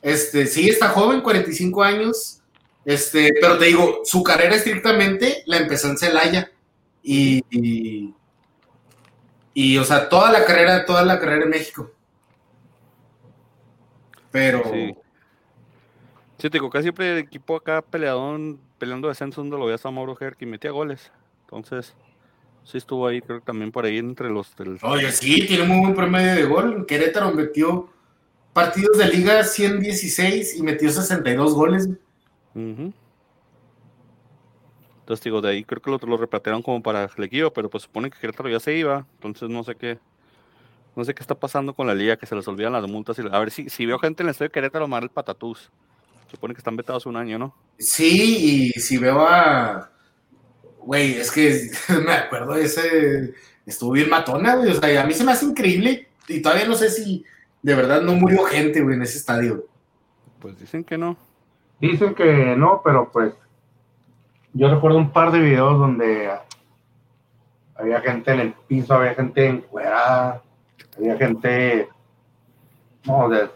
Este, 0.00 0.46
sí, 0.46 0.68
está 0.68 0.88
joven, 0.90 1.20
45 1.22 1.82
años. 1.82 2.40
Este, 2.84 3.30
pero 3.40 3.58
te 3.58 3.64
digo, 3.66 4.02
su 4.04 4.22
carrera 4.22 4.54
estrictamente 4.54 5.42
la 5.46 5.56
empezó 5.58 5.88
en 5.88 5.98
Celaya. 5.98 6.50
Y, 7.08 7.44
y, 7.50 8.14
y, 9.54 9.78
o 9.78 9.84
sea, 9.84 10.08
toda 10.08 10.32
la 10.32 10.44
carrera, 10.44 10.84
toda 10.84 11.04
la 11.04 11.20
carrera 11.20 11.44
en 11.44 11.50
México. 11.50 11.92
Pero 14.32 14.64
Sí. 14.72 14.92
Sí, 16.38 16.50
te 16.50 16.58
digo, 16.58 16.68
casi 16.68 16.82
siempre 16.82 17.12
el 17.12 17.18
equipo 17.18 17.54
acá 17.54 17.80
peleadón, 17.80 18.58
peleando 18.78 19.06
descenso 19.06 19.40
donde 19.40 19.56
lo 19.56 19.66
veías 19.66 19.86
a 19.86 19.90
Mauro 19.92 20.16
Herc 20.20 20.42
y 20.42 20.46
metía 20.46 20.72
goles. 20.72 21.12
Entonces, 21.42 21.94
sí 22.64 22.76
estuvo 22.76 23.06
ahí, 23.06 23.22
creo 23.22 23.38
que 23.38 23.46
también 23.46 23.70
por 23.70 23.84
ahí 23.86 23.98
entre 23.98 24.28
los 24.28 24.54
del... 24.56 24.76
Oye, 24.82 25.12
sí, 25.12 25.46
tiene 25.46 25.62
muy 25.62 25.78
buen 25.78 25.94
promedio 25.94 26.34
de 26.34 26.44
gol. 26.44 26.74
En 26.74 26.84
Querétaro 26.84 27.30
metió 27.30 27.88
partidos 28.52 28.98
de 28.98 29.06
liga 29.06 29.44
116 29.44 30.56
y 30.56 30.62
metió 30.62 30.90
62 30.90 31.54
goles. 31.54 31.88
Ujú. 32.54 32.92
Entonces, 35.06 35.22
digo, 35.22 35.40
de 35.40 35.50
ahí 35.50 35.62
creo 35.62 35.80
que 35.80 35.88
lo, 35.88 35.98
lo 35.98 36.16
repatearon 36.16 36.62
como 36.62 36.82
para 36.82 37.06
Flequillo, 37.06 37.52
pero 37.52 37.70
pues 37.70 37.84
supone 37.84 38.10
que 38.10 38.18
Querétaro 38.18 38.48
ya 38.48 38.58
se 38.58 38.74
iba, 38.74 39.06
entonces 39.14 39.48
no 39.48 39.62
sé 39.62 39.76
qué, 39.76 40.00
no 40.96 41.04
sé 41.04 41.14
qué 41.14 41.22
está 41.22 41.36
pasando 41.36 41.74
con 41.74 41.86
la 41.86 41.94
liga, 41.94 42.16
que 42.16 42.26
se 42.26 42.34
les 42.34 42.48
olvidan 42.48 42.72
las 42.72 42.88
multas. 42.88 43.16
Y, 43.20 43.22
a 43.30 43.38
ver 43.38 43.52
si, 43.52 43.70
si 43.70 43.86
veo 43.86 44.00
gente 44.00 44.24
en 44.24 44.26
el 44.26 44.32
estadio 44.32 44.48
de 44.48 44.54
Querétaro, 44.54 44.88
mar 44.88 45.04
el 45.04 45.10
patatús. 45.10 45.70
Supone 46.28 46.54
que 46.54 46.58
están 46.58 46.74
vetados 46.74 47.06
un 47.06 47.16
año, 47.16 47.38
¿no? 47.38 47.54
Sí, 47.78 48.72
y 48.74 48.80
si 48.80 48.98
veo 48.98 49.20
a. 49.20 49.92
Güey, 50.80 51.18
es 51.18 51.30
que 51.30 51.70
me 52.04 52.12
acuerdo 52.12 52.54
de 52.54 52.64
ese. 52.64 53.32
Estuvo 53.64 53.92
bien 53.92 54.10
matona, 54.10 54.56
güey. 54.56 54.72
O 54.72 54.74
sea, 54.74 55.02
a 55.02 55.06
mí 55.06 55.14
se 55.14 55.22
me 55.22 55.30
hace 55.30 55.44
increíble. 55.44 56.08
Y 56.26 56.42
todavía 56.42 56.66
no 56.66 56.74
sé 56.74 56.90
si 56.90 57.24
de 57.62 57.74
verdad 57.76 58.02
no 58.02 58.14
murió 58.14 58.42
gente, 58.42 58.80
güey, 58.80 58.96
en 58.96 59.02
ese 59.02 59.18
estadio. 59.18 59.68
Pues 60.40 60.58
dicen 60.58 60.82
que 60.82 60.98
no. 60.98 61.16
Dicen 61.78 62.12
que 62.12 62.56
no, 62.56 62.82
pero 62.84 63.08
pues 63.12 63.34
yo 64.56 64.68
recuerdo 64.74 64.98
un 64.98 65.10
par 65.10 65.30
de 65.32 65.40
videos 65.40 65.78
donde 65.78 66.30
había 67.76 68.00
gente 68.00 68.32
en 68.32 68.40
el 68.40 68.52
piso, 68.52 68.94
había 68.94 69.14
gente 69.14 69.46
encuerada, 69.46 70.42
había 70.96 71.16
gente... 71.16 71.88
No, 73.04 73.28
de, 73.28 73.48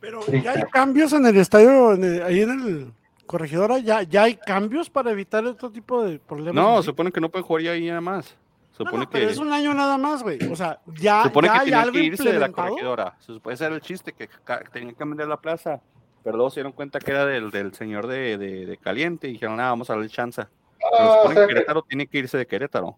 Pero 0.00 0.22
Sí, 0.22 0.40
ya 0.40 0.52
hay 0.52 0.62
cambios 0.70 1.12
en 1.12 1.26
el 1.26 1.36
estadio, 1.36 1.92
en 1.94 2.04
el- 2.04 2.22
ahí 2.22 2.40
en 2.40 2.50
el 2.50 2.92
corregidora, 3.26 3.78
ya, 3.78 4.02
ya 4.02 4.24
hay 4.24 4.34
cambios 4.34 4.90
para 4.90 5.10
evitar 5.10 5.44
otro 5.44 5.70
tipo 5.70 6.02
de 6.02 6.18
problemas. 6.18 6.54
No, 6.54 6.82
supone 6.82 7.12
que 7.12 7.20
no 7.20 7.28
pueden 7.28 7.46
jugar 7.46 7.62
ya 7.62 7.72
ahí 7.72 7.86
nada 7.86 8.00
más. 8.00 8.36
No, 8.70 8.84
Supone 8.86 9.04
no, 9.04 9.10
pero 9.10 9.26
que, 9.26 9.32
es 9.32 9.38
un 9.38 9.52
año 9.52 9.74
nada 9.74 9.98
más, 9.98 10.22
güey. 10.22 10.38
O 10.50 10.56
sea, 10.56 10.80
ya, 10.86 11.24
supone 11.24 11.48
ya 11.48 11.52
que 11.54 11.60
hay 11.60 11.72
algo 11.72 11.92
que 11.92 12.04
irse 12.04 12.32
de 12.32 12.38
la 12.38 12.50
corregidora. 12.50 13.14
Se 13.20 13.34
supone 13.34 13.54
ese 13.54 13.66
era 13.66 13.74
el 13.74 13.82
chiste, 13.82 14.12
que 14.14 14.28
tenían 14.72 14.94
que 14.94 15.04
vender 15.04 15.28
la 15.28 15.36
plaza. 15.36 15.80
Pero 16.22 16.36
luego 16.36 16.50
se 16.50 16.56
dieron 16.56 16.72
cuenta 16.72 16.98
que 17.00 17.10
era 17.10 17.24
del, 17.26 17.50
del 17.50 17.72
señor 17.74 18.06
de, 18.06 18.36
de- 18.38 18.66
de 18.66 18.76
Caliente 18.76 19.28
y 19.28 19.32
dijeron, 19.32 19.58
ah, 19.60 19.70
vamos 19.70 19.88
a 19.90 19.94
darle 19.94 20.08
chance. 20.08 20.42
Pero 20.78 20.90
Ah, 20.92 21.16
supone 21.22 21.24
o 21.24 21.28
sea 21.32 21.34
que 21.34 21.40
que- 21.48 21.54
Querétaro 21.54 21.82
tiene 21.82 22.06
que 22.06 22.18
irse 22.18 22.36
de 22.38 22.46
Querétaro. 22.46 22.96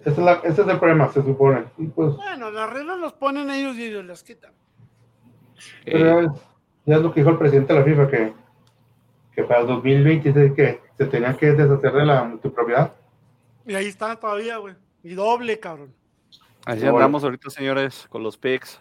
ese, 0.00 0.10
es 0.10 0.18
la- 0.18 0.40
ese 0.44 0.62
es 0.62 0.68
el 0.68 0.78
problema, 0.78 1.08
se 1.12 1.22
supone. 1.22 1.64
Y 1.78 1.86
pues, 1.88 2.14
Bueno, 2.16 2.50
las 2.50 2.70
reglas 2.70 2.98
los 2.98 3.12
ponen 3.14 3.50
ellos 3.50 3.76
y 3.76 3.84
ellos 3.84 4.04
las 4.04 4.22
quitan. 4.22 4.52
Eh, 5.84 5.92
pero 5.92 6.34
ya 6.86 6.96
es 6.96 7.02
lo 7.02 7.12
que 7.12 7.20
dijo 7.20 7.30
el 7.30 7.38
presidente 7.38 7.72
de 7.74 7.78
la 7.80 7.84
FIFA, 7.84 8.08
que, 8.08 8.32
que 9.34 9.42
para 9.44 9.60
el 9.60 9.66
2026 9.66 10.52
que 10.54 10.80
se 10.96 11.06
tenían 11.06 11.36
que 11.36 11.52
deshacer 11.52 11.92
de 11.92 12.06
la 12.06 12.24
multipropiedad. 12.24 12.94
Y 13.66 13.74
ahí 13.74 13.86
están 13.86 14.18
todavía, 14.18 14.56
güey. 14.56 14.74
Y 15.02 15.14
doble, 15.14 15.58
cabrón. 15.60 15.92
Así 16.64 16.86
andamos 16.86 17.24
ahorita, 17.24 17.50
señores, 17.50 18.06
con 18.08 18.22
los 18.22 18.36
picks. 18.38 18.80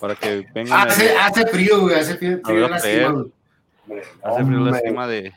Para 0.00 0.14
que 0.14 0.46
vengan. 0.54 0.88
Hace, 0.88 1.16
a- 1.16 1.26
hace 1.26 1.46
frío, 1.46 1.80
güey. 1.80 1.94
Hace 1.98 2.16
frío, 2.16 2.40
frío 2.44 2.64
en 2.66 2.70
la 2.70 2.80
creer. 2.80 3.06
cima, 3.06 3.12
güey. 3.12 3.32
Hombre, 3.88 4.02
hace 4.22 4.44
frío 4.44 4.74
cima 4.88 5.06
de, 5.06 5.32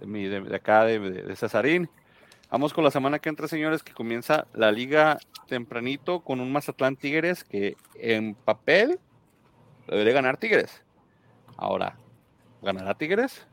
de, 0.00 0.06
mi- 0.06 0.24
de- 0.26 0.40
de 0.40 0.56
acá, 0.56 0.84
de, 0.84 0.98
de- 0.98 1.22
de 1.22 1.36
Cesarín. 1.36 1.88
Vamos 2.50 2.72
con 2.74 2.82
la 2.82 2.90
semana 2.90 3.18
que 3.20 3.28
entra, 3.28 3.46
señores, 3.46 3.82
que 3.82 3.92
comienza 3.92 4.46
la 4.54 4.72
liga 4.72 5.18
tempranito 5.46 6.20
con 6.20 6.40
un 6.40 6.50
Mazatlán 6.52 6.96
Tigres 6.96 7.44
que 7.44 7.76
en 7.94 8.34
papel 8.34 8.98
lo 9.86 9.92
debería 9.96 10.14
ganar 10.14 10.36
Tigres. 10.36 10.82
Ahora, 11.56 11.96
¿ganará 12.62 12.94
Tigres? 12.94 13.46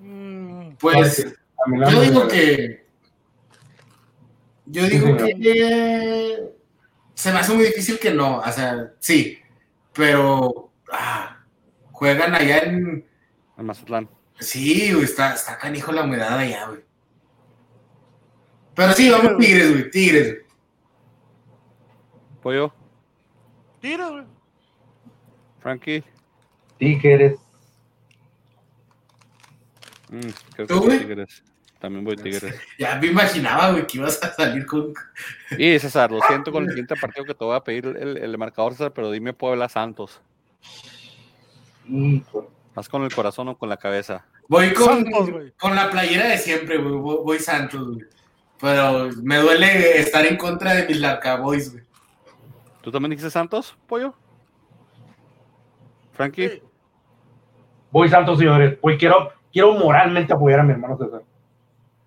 Mm, 0.00 0.70
Pues 0.80 1.34
yo 1.90 2.00
digo 2.02 2.28
que. 2.28 2.86
Yo 4.66 4.86
digo 4.86 5.16
que. 5.16 6.52
Se 7.18 7.32
me 7.32 7.40
hace 7.40 7.52
muy 7.52 7.64
difícil 7.64 7.98
que 7.98 8.12
no. 8.12 8.38
O 8.38 8.52
sea, 8.52 8.92
sí. 9.00 9.40
Pero. 9.92 10.70
ah, 10.92 11.44
juegan 11.90 12.32
allá 12.32 12.58
en. 12.60 13.04
En 13.56 13.66
Mazatlán. 13.66 14.08
Sí, 14.38 14.92
güey, 14.92 15.04
está, 15.04 15.34
está 15.34 15.58
canijo 15.58 15.90
la 15.90 16.04
humedad 16.04 16.38
allá, 16.38 16.68
güey. 16.68 16.80
Pero 18.72 18.92
sí, 18.92 19.10
vamos 19.10 19.36
Tigres, 19.36 19.72
güey, 19.72 19.90
Tigres. 19.90 20.28
güey. 20.28 20.46
Pollo, 22.40 22.72
Tira, 23.80 24.10
güey. 24.10 24.24
Frankie. 25.58 26.04
Tigres. 26.78 27.36
Mm, 30.08 30.28
creo 30.54 30.66
¿Tú, 30.68 30.80
güey? 30.82 31.00
Tigres. 31.00 31.42
También 31.78 32.04
voy 32.04 32.16
Tigres. 32.16 32.54
Ya 32.78 32.96
me 32.96 33.06
imaginaba, 33.06 33.70
güey, 33.70 33.86
que 33.86 33.98
ibas 33.98 34.22
a 34.22 34.32
salir 34.32 34.66
con. 34.66 34.92
Y 35.56 35.78
César, 35.78 36.10
lo 36.10 36.20
siento 36.22 36.50
con 36.50 36.64
el 36.64 36.68
siguiente 36.70 36.96
partido 36.96 37.24
que 37.24 37.34
te 37.34 37.44
voy 37.44 37.56
a 37.56 37.60
pedir 37.60 37.86
el, 37.86 38.16
el 38.16 38.38
marcador, 38.38 38.72
César, 38.72 38.92
pero 38.92 39.10
dime 39.10 39.32
Puebla 39.32 39.68
Santos. 39.68 40.20
Hijo. 41.88 42.50
¿Vas 42.74 42.88
con 42.88 43.02
el 43.02 43.14
corazón 43.14 43.48
o 43.48 43.56
con 43.56 43.68
la 43.68 43.76
cabeza? 43.76 44.24
Voy 44.48 44.72
con, 44.72 45.04
Santos, 45.04 45.30
con 45.58 45.74
la 45.74 45.90
playera 45.90 46.28
de 46.28 46.38
siempre, 46.38 46.78
güey. 46.78 46.94
Voy, 46.94 47.16
voy 47.24 47.38
Santos, 47.38 47.86
güey. 47.86 48.06
Pero 48.60 49.10
me 49.22 49.36
duele 49.36 49.98
estar 49.98 50.26
en 50.26 50.36
contra 50.36 50.74
de 50.74 50.86
mis 50.86 51.00
Larcaboys, 51.00 51.72
güey. 51.72 51.84
¿Tú 52.80 52.90
también 52.90 53.10
dijiste 53.10 53.30
Santos, 53.30 53.76
Pollo? 53.86 54.14
Frankie. 56.12 56.48
Sí. 56.48 56.62
Voy 57.90 58.08
Santos, 58.08 58.38
señores. 58.38 58.80
Voy, 58.80 58.98
quiero, 58.98 59.32
quiero 59.52 59.74
moralmente 59.74 60.32
apoyar 60.32 60.60
a 60.60 60.62
mi 60.62 60.72
hermano 60.72 60.96
César. 60.96 61.22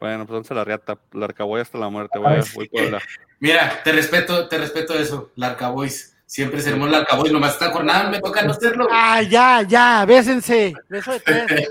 Bueno, 0.02 0.26
pues 0.26 0.36
entonces 0.36 0.58
la 0.58 0.64
riata, 0.64 0.98
la 1.14 1.26
arcaboy 1.26 1.62
hasta 1.62 1.78
la 1.78 1.88
muerte, 1.88 2.18
voy, 2.18 2.34
Ay. 2.34 2.42
Mira, 3.40 3.84
te 3.84 3.92
respeto, 3.92 4.48
te 4.48 4.58
respeto 4.58 4.96
eso, 4.96 5.32
Larcaboys. 5.36 6.18
Siempre 6.26 6.60
seremos 6.60 6.90
Larcaboys, 6.90 7.32
nomás 7.32 7.54
esta 7.54 7.70
jornada 7.70 8.10
me 8.10 8.20
toca 8.20 8.42
no 8.42 8.52
serlo. 8.56 8.88
Ah, 8.92 9.22
ya, 9.22 9.62
ya, 9.62 10.04
bésense. 10.06 10.74
Beso 10.90 11.12
de 11.12 11.20
tres. 11.20 11.46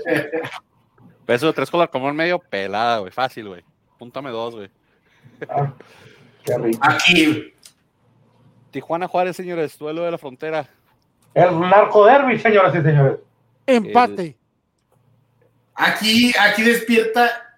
Peso 1.25 1.47
de 1.47 1.53
tres 1.53 1.69
con 1.69 1.79
la 1.79 1.83
arcabón 1.83 2.15
medio 2.15 2.39
pelada, 2.39 2.99
güey, 2.99 3.11
fácil, 3.11 3.49
güey. 3.49 3.65
Púntame 3.99 4.29
dos, 4.29 4.55
güey. 4.55 4.69
Ah, 5.49 5.73
qué 6.45 6.57
rico. 6.57 6.79
Aquí. 6.83 7.53
Tijuana 8.71 9.09
Juárez, 9.09 9.35
señores, 9.35 9.77
duelo 9.77 10.03
de 10.03 10.11
la 10.11 10.17
frontera. 10.17 10.69
El 11.33 11.59
narco 11.59 12.05
derby, 12.05 12.39
señoras 12.39 12.73
y 12.75 12.81
señores. 12.81 13.17
Empate. 13.65 14.37
aquí, 15.75 16.31
aquí 16.39 16.61
despierta 16.61 17.50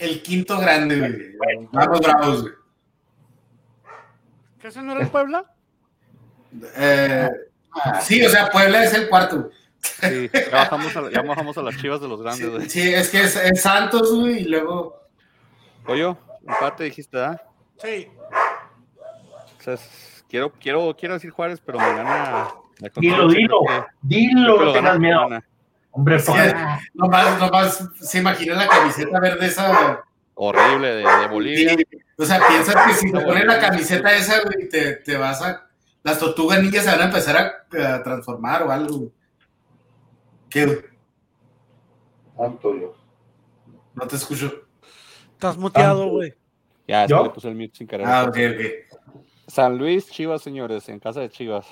el 0.00 0.22
quinto 0.22 0.58
grande, 0.58 0.98
güey. 0.98 1.66
Vamos 1.72 2.00
bravos, 2.00 2.42
güey. 2.42 2.54
¿Qué 4.60 4.68
ese 4.68 4.82
no 4.82 4.92
era 4.92 5.02
el 5.02 5.08
Puebla? 5.08 5.44
Eh, 6.76 7.28
sí, 8.02 8.24
o 8.24 8.28
sea, 8.28 8.50
Puebla 8.50 8.84
es 8.84 8.92
el 8.94 9.08
cuarto. 9.08 9.50
Sí, 9.80 10.28
ya 10.32 10.50
bajamos, 10.52 10.94
a, 10.96 11.10
ya 11.10 11.22
bajamos 11.22 11.56
a 11.56 11.62
las 11.62 11.76
chivas 11.78 12.00
de 12.00 12.08
los 12.08 12.20
grandes, 12.20 12.50
güey. 12.50 12.68
Sí, 12.68 12.92
es 12.92 13.08
que 13.08 13.22
es, 13.22 13.36
es 13.36 13.62
Santos, 13.62 14.12
güey, 14.14 14.40
y 14.42 14.44
luego. 14.44 15.00
Pollo, 15.86 16.18
empate 16.46 16.84
dijiste, 16.84 17.18
¿ah? 17.18 17.40
Sí. 17.78 18.08
O 19.58 19.62
sea, 19.62 19.74
es- 19.74 20.24
quiero, 20.28 20.52
quiero, 20.52 20.94
quiero 20.98 21.14
decir 21.14 21.30
Juárez, 21.30 21.62
pero 21.64 21.78
me 21.78 21.94
gana. 21.94 22.48
Dilo, 22.96 23.28
dilo. 23.28 23.60
que- 23.66 23.84
Dilo, 24.02 24.58
que 24.58 24.64
no 24.64 24.72
tengas 24.72 24.98
miedo. 24.98 25.28
Hombre, 25.92 26.18
pa- 26.20 26.80
nomás, 26.94 27.38
nomás 27.38 27.88
se 28.00 28.18
imagina 28.18 28.54
la 28.54 28.68
camiseta 28.68 29.18
verde 29.20 29.46
esa. 29.46 30.04
Horrible 30.34 30.88
de, 30.88 31.02
de 31.06 31.26
Bolivia. 31.28 31.76
Sí, 31.76 31.84
o 32.16 32.24
sea, 32.24 32.40
piensas 32.48 32.74
que 32.86 32.94
si 32.94 33.12
te 33.12 33.20
pones 33.20 33.44
la 33.44 33.58
camiseta 33.58 34.14
esa, 34.16 34.40
güey, 34.42 34.68
te, 34.68 34.96
te 34.96 35.16
vas 35.16 35.42
a. 35.42 35.66
Las 36.02 36.18
tortugas 36.18 36.62
ninjas 36.62 36.84
se 36.84 36.90
van 36.90 37.00
a 37.00 37.04
empezar 37.04 37.36
a, 37.36 37.94
a 37.94 38.02
transformar 38.02 38.62
o 38.62 38.70
algo. 38.70 39.12
¿Qué? 40.48 40.84
Santo 42.36 42.72
Dios. 42.72 42.96
No 43.94 44.06
te 44.06 44.16
escucho. 44.16 44.50
Estás 45.32 45.56
muteado, 45.58 46.08
güey. 46.08 46.34
Ya, 46.88 47.06
que 47.06 47.14
le 47.14 47.30
puse 47.30 47.48
el 47.48 47.54
mute 47.54 47.72
sin 47.76 47.86
querer. 47.86 48.06
Ah, 48.06 48.24
ok, 48.24 48.36
ok. 48.54 48.98
San 49.46 49.76
Luis, 49.76 50.08
Chivas, 50.10 50.40
señores, 50.42 50.88
en 50.88 51.00
casa 51.00 51.20
de 51.20 51.28
Chivas. 51.30 51.66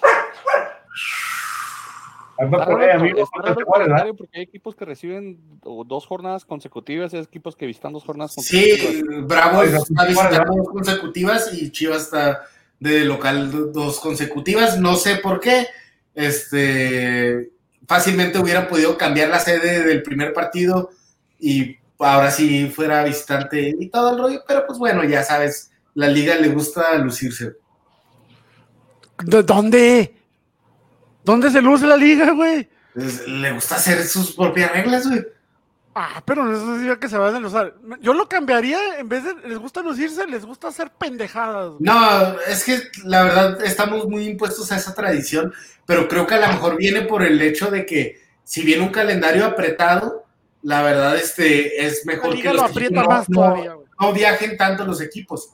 Por 2.39 4.17
porque 4.17 4.39
hay 4.39 4.43
equipos 4.43 4.77
que 4.77 4.85
reciben 4.85 5.41
dos 5.87 6.07
jornadas 6.07 6.45
consecutivas 6.45 7.13
y 7.13 7.17
hay 7.17 7.23
equipos 7.23 7.57
que 7.57 7.67
visitan 7.67 7.93
dos 7.93 8.05
jornadas 8.05 8.35
consecutivas. 8.37 8.93
Sí, 8.93 9.03
Bravo 9.27 9.59
Oiga, 9.59 9.79
está 9.79 10.05
visitando 10.07 10.55
dos 10.55 10.69
consecutivas 10.69 11.53
y 11.53 11.71
Chivas 11.73 12.03
está 12.03 12.45
de 12.79 13.05
local 13.05 13.51
do- 13.51 13.67
dos 13.67 13.99
consecutivas. 13.99 14.79
No 14.79 14.95
sé 14.95 15.17
por 15.17 15.41
qué. 15.41 15.67
Este 16.15 17.51
fácilmente 17.89 18.39
hubieran 18.39 18.69
podido 18.69 18.97
cambiar 18.99 19.31
la 19.31 19.39
sede 19.41 19.83
del 19.85 20.03
primer 20.03 20.33
partido 20.33 20.91
y 21.41 21.77
ahora 21.99 22.31
sí 22.31 22.69
fuera 22.69 23.03
visitante 23.03 23.75
y 23.81 23.89
todo 23.89 24.13
el 24.13 24.19
rollo, 24.19 24.45
pero 24.47 24.65
pues 24.67 24.79
bueno, 24.79 25.03
ya 25.05 25.23
sabes, 25.23 25.73
la 25.95 26.07
liga 26.07 26.37
le 26.37 26.49
gusta 26.49 26.97
lucirse. 26.99 27.55
¿De 29.25 29.43
¿Dónde? 29.43 30.15
¿Dónde 31.29 31.51
se 31.51 31.61
luce 31.61 31.87
la 31.87 31.97
liga, 31.97 32.31
güey? 32.33 32.67
Entonces, 32.95 33.29
le 33.29 33.53
gusta 33.53 33.75
hacer 33.77 34.03
sus 34.07 34.33
propias 34.33 34.73
reglas, 34.73 35.07
güey. 35.07 35.23
Ah, 35.95 36.23
pero 36.25 36.43
no 36.45 36.59
significa 36.59 36.99
que 36.99 37.09
se 37.09 37.19
vayan 37.19 37.45
a 37.45 37.49
usar. 37.49 37.75
Yo 38.01 38.15
lo 38.15 38.29
cambiaría, 38.29 38.79
en 38.99 39.09
vez 39.11 39.25
de 39.25 39.35
les 39.47 39.59
gusta 39.59 39.83
lucirse, 39.83 40.27
les 40.27 40.45
gusta 40.47 40.69
hacer 40.69 40.91
pendejadas. 40.91 41.71
güey. 41.73 41.81
No, 41.81 42.37
es 42.49 42.65
que 42.65 42.81
la 43.05 43.25
verdad 43.25 43.63
estamos 43.63 44.09
muy 44.09 44.27
impuestos 44.27 44.73
a 44.73 44.77
esa 44.77 44.95
tradición, 44.95 45.53
pero 45.85 46.09
creo 46.09 46.27
que 46.27 46.35
a 46.37 46.41
lo 46.41 46.49
mejor 46.49 46.77
viene 46.79 47.03
por 47.03 47.23
el 47.23 47.41
hecho 47.43 47.71
de 47.71 47.85
que 47.85 48.23
si 48.45 48.63
viene 48.63 48.85
un 48.85 48.91
calendario 48.91 49.45
apretado, 49.45 50.25
la 50.63 50.83
verdad 50.83 51.17
este 51.17 51.85
es 51.85 52.07
mejor 52.07 52.41
que 52.41 52.49
lo 52.49 52.63
los 52.63 52.71
equipos 52.71 52.91
no, 53.03 53.09
más 53.09 53.29
no- 53.29 53.35
todavía, 53.35 53.73
güey. 53.75 53.87
no 54.01 54.13
viajen 54.15 54.57
tanto 54.57 54.87
los 54.87 55.01
equipos. 55.03 55.51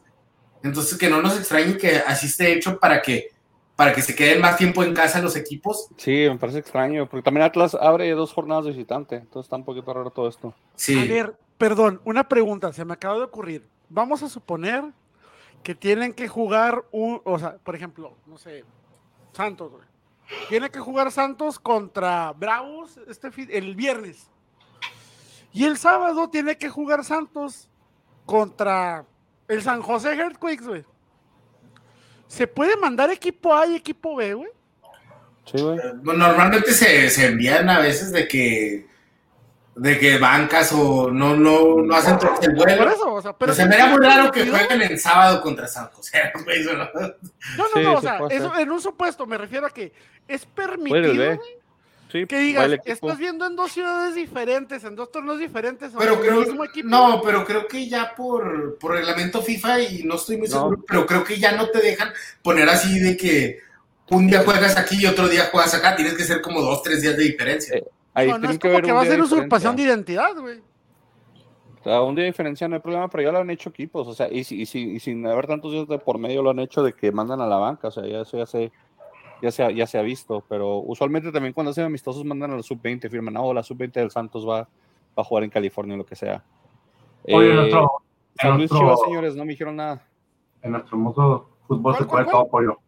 Entonces 0.62 0.96
que 0.96 1.08
no 1.10 1.20
nos 1.20 1.36
extrañe 1.36 1.76
que 1.76 1.96
así 2.06 2.26
esté 2.26 2.52
hecho 2.52 2.78
para 2.78 3.02
que 3.02 3.33
para 3.76 3.92
que 3.92 4.02
se 4.02 4.14
queden 4.14 4.40
más 4.40 4.56
tiempo 4.56 4.82
en 4.84 4.94
casa 4.94 5.20
los 5.20 5.36
equipos. 5.36 5.88
Sí, 5.96 6.26
me 6.28 6.38
parece 6.38 6.58
extraño, 6.60 7.08
porque 7.08 7.22
también 7.22 7.44
Atlas 7.44 7.74
abre 7.74 8.10
dos 8.12 8.32
jornadas 8.32 8.64
de 8.64 8.70
visitante, 8.72 9.16
entonces 9.16 9.46
está 9.46 9.56
un 9.56 9.64
poquito 9.64 9.92
raro 9.92 10.10
todo 10.10 10.28
esto. 10.28 10.54
Sí. 10.76 10.98
A 10.98 11.04
ver, 11.04 11.36
perdón, 11.58 12.00
una 12.04 12.28
pregunta, 12.28 12.72
se 12.72 12.84
me 12.84 12.92
acaba 12.94 13.16
de 13.16 13.24
ocurrir. 13.24 13.66
Vamos 13.88 14.22
a 14.22 14.28
suponer 14.28 14.84
que 15.62 15.74
tienen 15.74 16.12
que 16.12 16.28
jugar 16.28 16.84
un, 16.92 17.20
o 17.24 17.38
sea, 17.38 17.56
por 17.56 17.74
ejemplo, 17.74 18.14
no 18.26 18.38
sé, 18.38 18.64
Santos, 19.32 19.70
güey. 19.72 19.82
Tiene 20.48 20.70
que 20.70 20.78
jugar 20.80 21.10
Santos 21.12 21.58
contra 21.58 22.32
Bravos 22.32 22.98
este 23.08 23.30
fin- 23.30 23.48
el 23.50 23.74
viernes. 23.74 24.30
Y 25.52 25.64
el 25.64 25.76
sábado 25.76 26.28
tiene 26.30 26.56
que 26.56 26.68
jugar 26.68 27.04
Santos 27.04 27.68
contra 28.24 29.04
el 29.48 29.62
San 29.62 29.82
José 29.82 30.14
Earthquakes, 30.14 30.66
güey. 30.66 30.84
¿Se 32.34 32.48
puede 32.48 32.76
mandar 32.76 33.10
equipo 33.10 33.54
A 33.54 33.64
y 33.64 33.76
equipo 33.76 34.16
B, 34.16 34.34
güey? 34.34 34.50
Sí, 35.44 35.62
güey. 35.62 35.78
Bueno, 36.02 36.26
normalmente 36.26 36.72
se, 36.72 37.08
se 37.08 37.26
envían 37.26 37.68
a 37.70 37.78
veces 37.78 38.10
de 38.10 38.26
que 38.26 38.86
de 39.76 39.98
que 39.98 40.18
bancas 40.18 40.72
o 40.72 41.10
no 41.12 41.36
no 41.36 41.76
no 41.82 41.94
hacen 41.94 42.18
todo 42.18 42.30
el 42.42 42.54
Por 42.54 42.66
vuelo. 42.66 42.90
eso, 42.90 43.12
o 43.14 43.22
sea, 43.22 43.32
Pero 43.32 43.52
pero 43.52 43.54
se 43.54 43.66
me 43.66 43.74
haría 43.74 43.86
muy 43.86 44.04
raro 44.04 44.32
que 44.32 44.48
jueguen 44.48 44.82
en 44.82 44.98
sábado 44.98 45.40
contra 45.42 45.68
San 45.68 45.88
José. 45.90 46.32
güey, 46.44 46.64
no. 46.64 46.72
No, 46.74 46.84
no, 47.56 47.66
Sí, 47.72 47.82
no, 47.82 47.94
o 47.94 48.00
sea, 48.00 48.18
eso, 48.30 48.56
en 48.58 48.70
un 48.70 48.80
supuesto 48.80 49.26
me 49.26 49.38
refiero 49.38 49.66
a 49.66 49.70
que 49.70 49.92
es 50.26 50.44
permitido 50.44 50.96
el 50.96 51.16
güey, 51.16 51.40
Sí, 52.14 52.26
que 52.26 52.38
digas, 52.38 52.70
estás 52.84 53.18
viendo 53.18 53.44
en 53.44 53.56
dos 53.56 53.72
ciudades 53.72 54.14
diferentes, 54.14 54.84
en 54.84 54.94
dos 54.94 55.10
torneos 55.10 55.40
diferentes, 55.40 55.92
o 55.92 55.98
Pero 55.98 56.14
en 56.14 56.20
creo 56.20 56.40
el 56.42 56.46
mismo 56.46 56.64
equipo. 56.64 56.88
no, 56.88 57.20
pero 57.24 57.44
creo 57.44 57.66
que 57.66 57.88
ya 57.88 58.14
por, 58.14 58.78
por 58.78 58.92
reglamento 58.92 59.42
FIFA 59.42 59.80
y 59.82 60.02
no 60.04 60.14
estoy 60.14 60.36
muy 60.36 60.46
No. 60.46 60.54
seguro, 60.54 60.84
pero 60.86 61.06
creo 61.06 61.24
que 61.24 61.40
ya 61.40 61.56
no 61.56 61.68
te 61.70 61.80
dejan 61.80 62.10
poner 62.40 62.68
así 62.68 63.00
de 63.00 63.16
que 63.16 63.58
un 64.10 64.28
día 64.28 64.44
juegas 64.44 64.76
aquí 64.76 64.98
y 65.00 65.06
otro 65.06 65.26
día 65.26 65.48
juegas 65.50 65.74
acá, 65.74 65.96
tienes 65.96 66.14
que 66.14 66.22
ser 66.22 66.40
como 66.40 66.60
dos, 66.60 66.84
tres 66.84 67.02
días 67.02 67.16
de 67.16 67.24
diferencia. 67.24 67.78
Eh, 67.78 67.84
Ahí 68.14 68.28
no, 68.30 68.38
no 68.38 68.50
es 68.50 68.58
que 68.60 68.68
como 68.70 68.80
que 68.80 68.92
va 68.92 69.02
a 69.02 69.06
ser 69.06 69.20
usurpación 69.20 69.74
de 69.74 69.82
identidad, 69.82 70.36
güey. 70.38 70.60
O 71.80 71.82
sea, 71.82 72.00
un 72.02 72.14
día 72.14 72.22
de 72.22 72.30
diferencia 72.30 72.68
no 72.68 72.76
hay 72.76 72.80
problema, 72.80 73.08
pero 73.08 73.24
ya 73.24 73.32
lo 73.32 73.38
han 73.40 73.50
hecho 73.50 73.70
equipos, 73.70 74.06
o 74.06 74.14
sea, 74.14 74.28
y, 74.32 74.44
si- 74.44 74.60
y, 74.62 74.66
si- 74.66 74.92
y 74.92 75.00
sin 75.00 75.26
haber 75.26 75.48
tantos 75.48 75.72
días 75.72 75.88
de 75.88 75.98
por 75.98 76.18
medio 76.18 76.42
lo 76.44 76.50
han 76.50 76.60
hecho 76.60 76.84
de 76.84 76.92
que 76.92 77.10
mandan 77.10 77.40
a 77.40 77.46
la 77.48 77.56
banca, 77.56 77.88
o 77.88 77.90
sea, 77.90 78.06
ya 78.06 78.20
eso 78.20 78.38
ya 78.38 78.46
se, 78.46 78.70
ya 79.44 79.50
se, 79.52 79.62
ha- 79.62 79.70
ya 79.70 79.86
se 79.86 79.98
ha 79.98 80.02
visto, 80.02 80.42
pero 80.48 80.78
usualmente 80.78 81.30
también 81.30 81.52
cuando 81.52 81.70
hacen 81.70 81.84
amistosos 81.84 82.24
mandan 82.24 82.52
a 82.52 82.56
la 82.56 82.62
sub-20, 82.62 83.10
firman, 83.10 83.36
oh, 83.36 83.52
la 83.52 83.62
sub-20 83.62 83.92
del 83.92 84.10
Santos 84.10 84.48
va, 84.48 84.60
va 84.62 84.68
a 85.16 85.24
jugar 85.24 85.44
en 85.44 85.50
California 85.50 85.94
o 85.94 85.98
lo 85.98 86.06
que 86.06 86.16
sea. 86.16 86.42
Oye, 87.24 87.48
Eh, 87.48 87.50
en 87.50 87.56
nuestro, 87.56 87.80
en 87.82 88.36
San 88.40 88.56
Luis 88.56 88.70
nuestro- 88.70 88.78
Chivas, 88.78 89.00
señores, 89.04 89.36
no 89.36 89.44
me 89.44 89.50
dijeron 89.52 89.76
nada. 89.76 90.02
en 90.62 90.72
nuestro 90.72 90.96
hermoso 90.96 91.50
fútbol 91.68 91.94
se 91.96 92.06
¿Cuál, 92.06 92.24
puede 92.24 92.30
todo 92.36 92.48
pollo. 92.48 92.78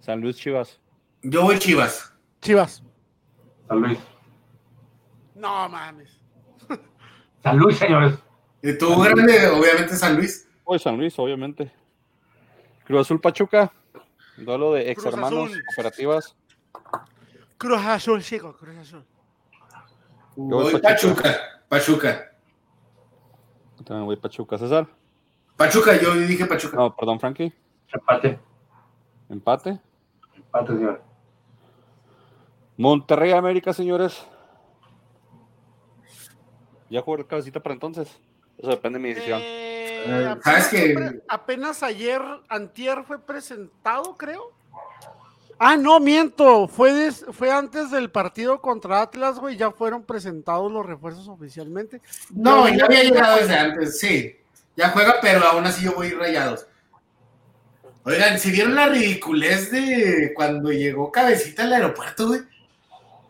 San 0.00 0.20
Luis 0.20 0.36
Chivas. 0.36 0.80
Yo 1.22 1.42
voy 1.42 1.58
Chivas. 1.58 2.12
Chivas. 2.40 2.82
San 3.68 3.80
Luis. 3.80 3.98
No 5.34 5.68
mames. 5.68 6.18
San 7.42 7.58
Luis, 7.58 7.76
señores. 7.76 8.14
Y 8.62 8.76
tú, 8.78 8.88
grande, 9.00 9.48
obviamente 9.48 9.94
San 9.94 10.16
Luis. 10.16 10.48
Hoy 10.64 10.78
San 10.78 10.96
Luis, 10.96 11.18
obviamente. 11.18 11.70
Cruz 12.84 13.00
Azul 13.02 13.20
Pachuca, 13.20 13.72
duelo 14.36 14.72
de 14.72 14.90
ex 14.90 15.02
Cruz 15.02 15.14
hermanos 15.14 15.50
Azul. 15.50 15.64
cooperativas. 15.66 16.36
Cruz 17.58 17.80
Azul, 17.84 18.22
chico, 18.22 18.56
Cruz 18.56 18.76
Azul. 18.76 19.04
Yo 20.36 20.44
voy 20.44 20.78
Pachuca. 20.80 21.22
Pachuca. 21.22 21.38
Pachuca. 21.68 22.32
También 23.84 24.06
voy 24.06 24.16
Pachuca. 24.16 24.58
César. 24.58 24.86
Pachuca, 25.56 25.98
yo 26.00 26.14
dije 26.14 26.44
Pachuca. 26.46 26.76
No, 26.76 26.94
perdón, 26.94 27.18
Frankie. 27.18 27.52
Empate. 27.92 28.38
Empate. 29.28 29.80
Empate, 30.34 30.72
señores. 30.74 31.00
Monterrey 32.76 33.32
América, 33.32 33.72
señores. 33.72 34.26
¿Ya 36.90 37.00
jugó 37.00 37.16
el 37.16 37.26
cabecita 37.26 37.60
para 37.60 37.72
entonces? 37.74 38.20
Eso 38.58 38.70
depende 38.70 38.98
de 38.98 39.02
mi 39.02 39.14
decisión. 39.14 39.40
Eh, 39.42 39.65
Eh, 40.08 40.36
¿sabes 40.42 40.68
pre- 40.68 41.22
apenas 41.28 41.82
ayer, 41.82 42.22
antier 42.48 43.04
fue 43.06 43.18
presentado, 43.18 44.16
creo. 44.16 44.52
Ah, 45.58 45.76
no, 45.76 45.98
miento. 46.00 46.68
Fue, 46.68 46.92
des- 46.92 47.24
fue 47.32 47.50
antes 47.50 47.90
del 47.90 48.10
partido 48.10 48.60
contra 48.60 49.00
Atlas, 49.00 49.38
güey. 49.38 49.56
Ya 49.56 49.70
fueron 49.70 50.02
presentados 50.02 50.70
los 50.70 50.84
refuerzos 50.84 51.28
oficialmente. 51.28 52.02
No, 52.30 52.64
Pero 52.64 52.76
ya 52.76 52.84
había 52.84 53.02
llegado 53.04 53.36
desde 53.38 53.56
antes, 53.58 53.98
sí. 53.98 54.36
Ya 54.76 54.90
juega, 54.90 55.16
pero 55.22 55.46
aún 55.46 55.64
así 55.64 55.84
yo 55.84 55.94
voy 55.94 56.10
rayados. 56.10 56.66
Oigan, 58.04 58.38
si 58.38 58.50
vieron 58.50 58.74
la 58.74 58.86
ridiculez 58.88 59.70
de 59.70 60.32
cuando 60.34 60.70
llegó 60.70 61.10
Cabecita 61.10 61.64
al 61.64 61.72
aeropuerto, 61.72 62.28
güey. 62.28 62.40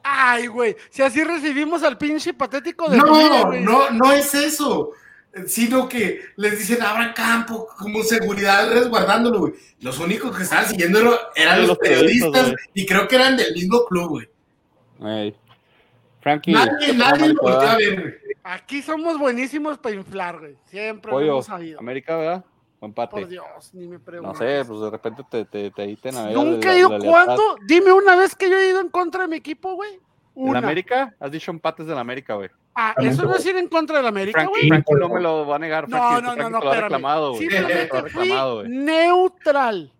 Ay, 0.02 0.48
güey. 0.48 0.76
Si 0.90 1.02
así 1.02 1.22
recibimos 1.24 1.82
al 1.82 1.96
pinche 1.96 2.34
patético 2.34 2.90
de 2.90 2.98
No, 2.98 3.52
no, 3.52 3.90
no 3.90 4.12
es 4.12 4.34
eso. 4.34 4.90
Sino 5.46 5.88
que 5.88 6.20
les 6.36 6.58
dicen 6.58 6.82
abran 6.82 7.12
campo 7.12 7.68
como 7.78 8.02
seguridad 8.02 8.70
resguardándolo, 8.72 9.40
güey. 9.40 9.52
Los 9.80 9.98
únicos 9.98 10.34
que 10.36 10.44
estaban 10.44 10.66
siguiéndolo 10.66 11.18
eran 11.34 11.58
los 11.60 11.68
los 11.68 11.78
periodistas, 11.78 12.52
y 12.74 12.86
creo 12.86 13.06
que 13.06 13.16
eran 13.16 13.36
del 13.36 13.52
mismo 13.52 13.84
club, 13.84 14.08
güey. 14.08 14.28
Ey. 15.04 15.36
Frankie. 16.20 16.52
Nadie, 16.52 16.86
¿qué 16.86 16.92
nadie 16.94 17.28
lo 17.28 17.42
volteó 17.42 17.68
a 17.68 17.76
ver, 17.76 18.00
güey. 18.00 18.14
Aquí 18.42 18.80
somos 18.80 19.18
buenísimos 19.18 19.76
para 19.78 19.94
inflar, 19.96 20.38
güey. 20.38 20.56
Siempre 20.66 21.10
lo 21.10 21.16
Pollo, 21.18 21.32
hemos 21.32 21.46
sabido. 21.46 21.78
América, 21.80 22.16
¿verdad? 22.16 22.44
O 22.78 22.80
Por 22.80 22.88
empate. 22.88 23.26
Dios, 23.26 23.74
ni 23.74 23.86
me 23.88 23.98
No 23.98 24.04
preguntes. 24.04 24.38
sé, 24.38 24.64
pues 24.66 24.80
de 24.80 24.90
repente 24.90 25.22
te, 25.30 25.44
te, 25.44 25.70
te 25.70 25.82
ahí 25.82 25.96
te 25.96 26.12
navega 26.12 26.34
Nunca 26.42 26.68
la- 26.68 26.74
he 26.74 26.78
ido. 26.78 26.88
la. 26.90 26.98
¿Cuándo? 27.04 27.56
Dime 27.66 27.92
una 27.92 28.16
vez 28.16 28.34
que 28.36 28.48
yo 28.50 28.56
he 28.56 28.68
ido 28.68 28.80
en 28.80 28.88
contra 28.88 29.22
de 29.22 29.28
mi 29.28 29.36
equipo, 29.36 29.74
güey. 29.74 29.98
¿En. 30.34 30.56
América? 30.56 31.14
Has 31.18 31.30
dicho 31.30 31.50
empates 31.50 31.86
del 31.86 31.98
América, 31.98 32.34
güey. 32.34 32.50
Ah, 32.78 32.92
También 32.94 33.14
eso 33.14 33.24
no 33.24 33.34
es 33.34 33.46
ir 33.46 33.56
en 33.56 33.68
contra 33.68 33.96
del 33.96 34.06
América, 34.06 34.44
güey. 34.44 34.68
No 34.68 35.08
me 35.08 35.20
lo 35.20 35.46
va 35.46 35.56
a 35.56 35.58
negar. 35.58 35.88
No, 35.88 35.96
Frankie, 35.96 36.22
no, 36.22 36.36
no, 36.36 36.50
no, 36.50 36.58
te 36.58 36.64
lo 36.64 36.70
ha 36.70 36.74
espérame. 36.74 36.82
reclamado, 36.82 37.30
güey. 37.30 37.40
Simplemente 37.48 38.10
fui 38.10 38.32
neutral. 38.68 39.92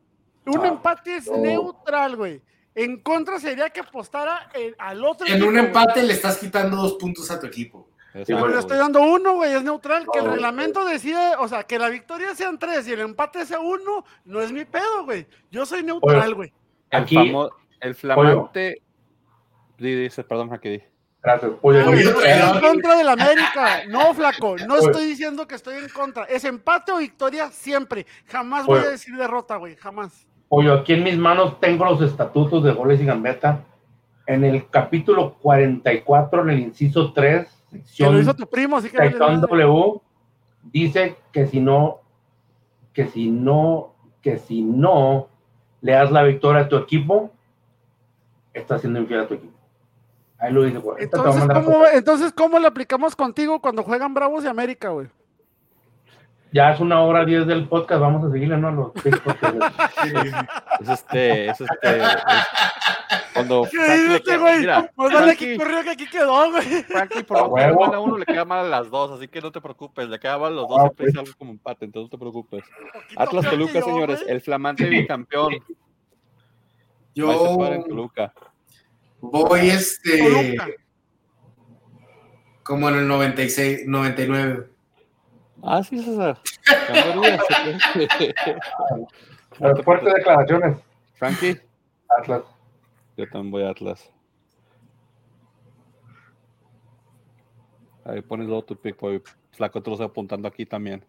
Un 0.44 0.60
Ah. 0.64 0.68
empate 0.68 1.16
es 1.16 1.26
No. 1.26 1.38
neutral, 1.38 2.16
güey. 2.16 2.42
En 2.74 3.00
contra 3.00 3.40
sería 3.40 3.70
que 3.70 3.80
apostara 3.80 4.50
en- 4.54 4.74
al 4.78 5.02
otro. 5.04 5.26
En 5.26 5.32
equipo, 5.34 5.48
un 5.48 5.54
güey. 5.54 5.66
empate 5.66 6.02
le 6.02 6.12
estás 6.12 6.36
quitando 6.38 6.76
dos 6.76 6.94
puntos 6.94 7.30
a 7.30 7.40
tu 7.40 7.46
equipo. 7.46 7.88
Exacto, 8.12 8.48
le 8.48 8.58
estoy 8.58 8.78
dando 8.78 9.00
uno, 9.02 9.34
güey, 9.36 9.52
es 9.54 9.62
neutral. 9.62 10.06
Que 10.12 10.18
el 10.20 10.24
No, 10.26 10.32
reglamento 10.32 10.84
decide, 10.84 11.34
o 11.38 11.48
sea, 11.48 11.64
que 11.64 11.78
la 11.78 11.88
victoria 11.88 12.34
sean 12.34 12.58
tres 12.58 12.86
y 12.88 12.92
el 12.92 13.00
empate 13.00 13.44
sea 13.46 13.60
uno, 13.60 14.04
no 14.24 14.40
es 14.40 14.52
mi 14.52 14.64
pedo, 14.64 15.04
güey. 15.04 15.26
Yo 15.50 15.66
soy 15.66 15.82
neutral, 15.82 16.34
güey. 16.34 16.52
El, 16.90 17.02
Aquí- 17.02 17.16
famo- 17.16 17.50
el 17.80 17.94
flamante. 17.94 18.82
Di- 19.78 19.94
Dice, 20.02 20.24
perdón, 20.24 20.48
Frankie, 20.48 20.68
di. 20.70 20.82
Gracias, 21.26 21.50
pollo. 21.60 21.84
Creo- 21.86 22.20
estoy 22.20 22.30
en 22.30 22.60
contra 22.60 22.96
del 22.98 23.08
América. 23.08 23.80
No, 23.88 24.14
flaco. 24.14 24.54
No 24.64 24.74
Oye. 24.74 24.86
estoy 24.86 25.06
diciendo 25.06 25.48
que 25.48 25.56
estoy 25.56 25.74
en 25.74 25.88
contra. 25.88 26.22
Es 26.22 26.44
empate 26.44 26.92
o 26.92 26.98
victoria 26.98 27.50
siempre. 27.50 28.06
Jamás 28.26 28.64
voy 28.64 28.78
a 28.78 28.90
decir 28.90 29.16
derrota, 29.16 29.56
güey. 29.56 29.74
Jamás. 29.74 30.24
Pollo, 30.48 30.74
aquí 30.74 30.92
en 30.92 31.02
mis 31.02 31.18
manos 31.18 31.58
tengo 31.58 31.84
los 31.84 32.00
estatutos 32.00 32.62
de 32.62 32.70
goles 32.70 33.00
y 33.00 33.06
gambeta. 33.06 33.64
En 34.28 34.44
el 34.44 34.70
capítulo 34.70 35.34
44, 35.42 36.42
en 36.42 36.50
el 36.50 36.60
inciso 36.60 37.12
3, 37.12 37.44
Que 37.70 37.76
lo 37.78 37.82
sección 37.82 38.20
hizo 38.20 38.34
tu 38.34 38.46
primo, 38.48 38.76
así 38.76 38.88
que. 38.88 38.96
sección. 38.96 39.40
W, 39.40 40.00
dice 40.62 41.16
que 41.32 41.48
si 41.48 41.58
no, 41.58 42.02
que 42.92 43.08
si 43.08 43.32
no, 43.32 43.94
que 44.22 44.38
si 44.38 44.62
no 44.62 45.26
le 45.80 45.90
das 45.90 46.12
la 46.12 46.22
victoria 46.22 46.62
a 46.62 46.68
tu 46.68 46.76
equipo, 46.76 47.32
estás 48.54 48.82
siendo 48.82 49.00
infiel 49.00 49.22
a 49.22 49.26
tu 49.26 49.34
equipo. 49.34 49.55
Ahí 50.38 50.52
lo 50.52 50.62
dice, 50.64 50.78
güey. 50.78 51.02
Entonces 51.04 51.44
¿cómo, 51.52 51.86
entonces, 51.86 52.32
¿cómo 52.32 52.58
le 52.58 52.66
aplicamos 52.66 53.16
contigo 53.16 53.60
cuando 53.60 53.82
juegan 53.82 54.12
Bravos 54.14 54.44
y 54.44 54.48
América, 54.48 54.90
güey? 54.90 55.08
Ya 56.52 56.72
es 56.72 56.80
una 56.80 57.00
hora 57.02 57.24
10 57.24 57.46
del 57.46 57.68
podcast, 57.68 58.00
vamos 58.00 58.24
a 58.24 58.30
seguirle, 58.32 58.56
¿no? 58.56 58.70
Los. 58.70 58.92
Es 60.80 60.88
este, 60.88 61.48
es 61.50 61.60
este. 61.60 61.96
es- 61.98 62.16
cuando 63.34 63.66
¿Qué 63.70 63.78
dices, 63.78 64.20
queda- 64.22 64.38
güey? 64.38 64.58
mira, 64.60 64.90
vale 64.96 65.16
Frankie- 65.18 65.36
que 65.38 65.56
corrió 65.58 65.82
que 65.82 65.90
aquí 65.90 66.06
quedó, 66.08 66.50
güey. 66.50 66.82
Frankie, 66.84 67.22
por 67.24 67.48
huevo. 67.48 67.80
mal 67.80 67.94
a 67.94 68.00
uno, 68.00 68.16
le 68.16 68.24
queda 68.24 68.44
mal 68.46 68.60
a 68.64 68.68
las 68.68 68.90
dos, 68.90 69.10
así 69.12 69.28
que 69.28 69.40
no 69.42 69.52
te 69.52 69.60
preocupes, 69.60 70.08
le 70.08 70.18
queda 70.18 70.38
mal 70.38 70.52
a 70.52 70.56
los 70.56 70.68
dos, 70.68 70.78
Ah, 70.78 70.82
siempre 70.84 71.04
pues. 71.04 71.14
es 71.14 71.18
algo 71.20 71.32
como 71.38 71.50
empate, 71.52 71.84
entonces 71.84 72.06
no 72.06 72.10
te 72.10 72.18
preocupes. 72.18 72.64
Atlas 73.16 73.50
Toluca, 73.50 73.82
señores, 73.82 74.24
el 74.26 74.40
flamante 74.40 74.86
bicampeón. 74.86 75.54
Yo 77.14 77.56
Toluca. 77.88 78.32
Voy 79.20 79.70
este 79.70 80.18
Toluca. 80.18 80.66
como 82.62 82.88
en 82.88 82.96
el 82.96 83.08
96, 83.08 83.80
99. 83.86 84.68
Ah, 85.62 85.82
sí, 85.82 86.02
César. 86.02 86.38
Fuertes 89.84 90.14
declaraciones, 90.14 90.78
Frankie, 91.14 91.60
Atlas. 92.18 92.42
yo 93.16 93.28
también 93.30 93.50
voy 93.50 93.62
a 93.62 93.70
Atlas. 93.70 94.10
Ahí 98.04 98.20
pones 98.22 98.46
luego 98.46 98.64
tu 98.64 98.76
pick, 98.76 99.00
boy. 99.00 99.22
Flaco, 99.52 99.82
te 99.82 99.90
lo 99.90 99.94
estoy 99.94 100.06
apuntando 100.06 100.46
aquí 100.46 100.66
también. 100.66 101.04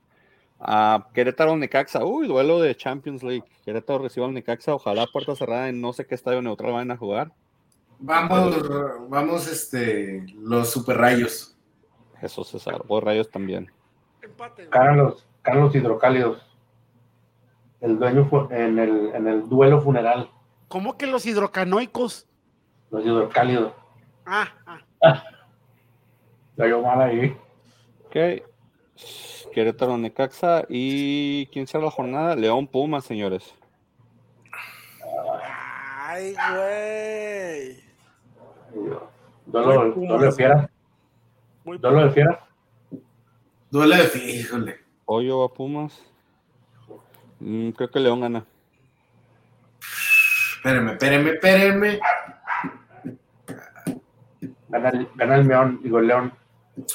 Ah, 0.59 1.07
Querétaro 1.13 1.55
Necaxa. 1.55 2.03
Uy, 2.03 2.27
duelo 2.27 2.59
de 2.59 2.75
Champions 2.75 3.21
League. 3.21 3.43
Querétaro 3.63 3.99
recibe 3.99 4.25
al 4.25 4.34
Necaxa. 4.34 4.73
Ojalá 4.73 5.05
puerta 5.07 5.35
cerrada 5.35 5.69
en 5.69 5.79
no 5.81 5.93
sé 5.93 6.07
qué 6.07 6.15
estadio 6.15 6.41
neutral 6.41 6.71
vayan 6.71 6.91
a 6.91 6.97
jugar. 6.97 7.31
Vamos, 7.99 9.09
vamos, 9.09 9.47
este, 9.47 10.25
los 10.35 10.69
super 10.69 10.97
rayos. 10.97 11.57
Eso, 12.21 12.43
César. 12.43 12.83
Voy 12.87 13.01
Rayos 13.01 13.29
también. 13.29 13.71
Carlos, 14.69 15.27
Carlos 15.41 15.73
Hidrocálidos. 15.75 16.41
El 17.81 17.99
dueño 17.99 18.25
fue 18.25 18.47
en 18.51 18.79
el, 18.79 19.15
en 19.15 19.27
el 19.27 19.47
duelo 19.47 19.81
funeral, 19.81 20.31
¿Cómo 20.67 20.97
que 20.97 21.07
los 21.07 21.25
hidrocanoicos? 21.25 22.27
los 22.91 23.05
hidrocálidos. 23.05 23.73
Ah, 24.25 24.47
ah. 24.65 24.81
La 26.55 26.67
yo 26.67 26.81
mal 26.81 27.01
ahí. 27.01 27.37
Ok. 28.05 28.43
Querétaro 29.53 29.97
Necaxa. 29.97 30.65
¿Y 30.69 31.45
quién 31.47 31.67
será 31.67 31.85
la 31.85 31.91
jornada? 31.91 32.35
León 32.35 32.67
Pumas, 32.67 33.05
señores. 33.05 33.53
Ay, 36.03 36.33
güey. 36.33 37.86
Duelo, 39.45 39.95
Muy 39.95 40.07
duelo 40.07 40.26
de 40.26 40.31
fieras. 40.31 40.69
Muy 41.64 41.77
Duelo 41.77 42.03
de 42.06 42.11
fieras. 42.11 42.39
Duele 43.69 43.98
de 43.98 44.03
fi- 44.03 44.39
híjole. 44.39 44.77
Pollo 45.06 45.44
a 45.44 45.53
Pumas. 45.53 46.02
Mm, 47.39 47.69
creo 47.72 47.89
que 47.89 47.99
León 47.99 48.22
gana. 48.22 48.45
Espérenme, 50.57 50.91
espérenme, 50.94 51.31
espérenme. 51.31 51.99
Gana 54.69 54.89
el, 54.89 55.10
gana 55.15 55.35
el 55.38 55.45
Meón, 55.45 55.80
digo 55.81 55.99
el 55.99 56.07
León. 56.07 56.34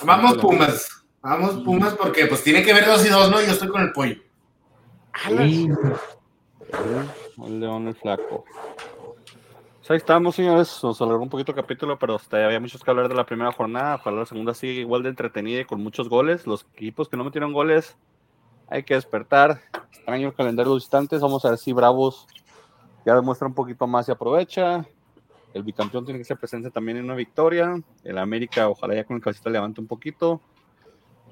Vamos 0.04 0.36
Pumas. 0.38 1.04
Vamos 1.22 1.62
Pumas 1.64 1.94
porque 1.94 2.26
pues 2.26 2.42
tiene 2.42 2.62
que 2.62 2.74
ver 2.74 2.84
dos 2.84 3.04
y 3.06 3.08
dos, 3.08 3.30
¿no? 3.30 3.40
Yo 3.40 3.52
estoy 3.52 3.68
con 3.68 3.82
el 3.82 3.92
pollo. 3.92 4.16
Y 5.40 5.68
El 7.38 7.60
León 7.60 7.88
el 7.88 7.94
flaco. 7.94 8.44
Pues 9.82 9.90
ahí 9.90 9.96
estamos, 9.96 10.36
señores. 10.36 10.78
Nos 10.84 11.02
alargó 11.02 11.24
un 11.24 11.28
poquito 11.28 11.50
el 11.50 11.56
capítulo, 11.56 11.98
pero 11.98 12.14
hasta 12.14 12.44
había 12.44 12.60
muchos 12.60 12.84
que 12.84 12.88
hablar 12.92 13.08
de 13.08 13.16
la 13.16 13.26
primera 13.26 13.50
jornada. 13.50 13.96
Ojalá 13.96 14.18
la 14.18 14.26
segunda 14.26 14.54
siga 14.54 14.80
igual 14.80 15.02
de 15.02 15.08
entretenida 15.08 15.62
y 15.62 15.64
con 15.64 15.82
muchos 15.82 16.08
goles. 16.08 16.46
Los 16.46 16.64
equipos 16.72 17.08
que 17.08 17.16
no 17.16 17.24
metieron 17.24 17.52
goles, 17.52 17.96
hay 18.68 18.84
que 18.84 18.94
despertar. 18.94 19.60
Extraño 19.92 20.28
el 20.28 20.34
calendario 20.34 20.72
instantes. 20.74 21.20
Vamos 21.20 21.44
a 21.44 21.48
ver 21.48 21.58
si 21.58 21.72
Bravos 21.72 22.28
ya 23.04 23.16
demuestra 23.16 23.48
un 23.48 23.54
poquito 23.54 23.88
más 23.88 24.08
y 24.08 24.12
aprovecha. 24.12 24.86
El 25.52 25.64
bicampeón 25.64 26.04
tiene 26.04 26.20
que 26.20 26.26
ser 26.26 26.36
presente 26.36 26.70
también 26.70 26.98
en 26.98 27.06
una 27.06 27.16
victoria. 27.16 27.74
El 28.04 28.18
América, 28.18 28.68
ojalá 28.68 28.94
ya 28.94 29.02
con 29.02 29.16
el 29.16 29.22
cabecita 29.22 29.50
levante 29.50 29.80
un 29.80 29.88
poquito. 29.88 30.40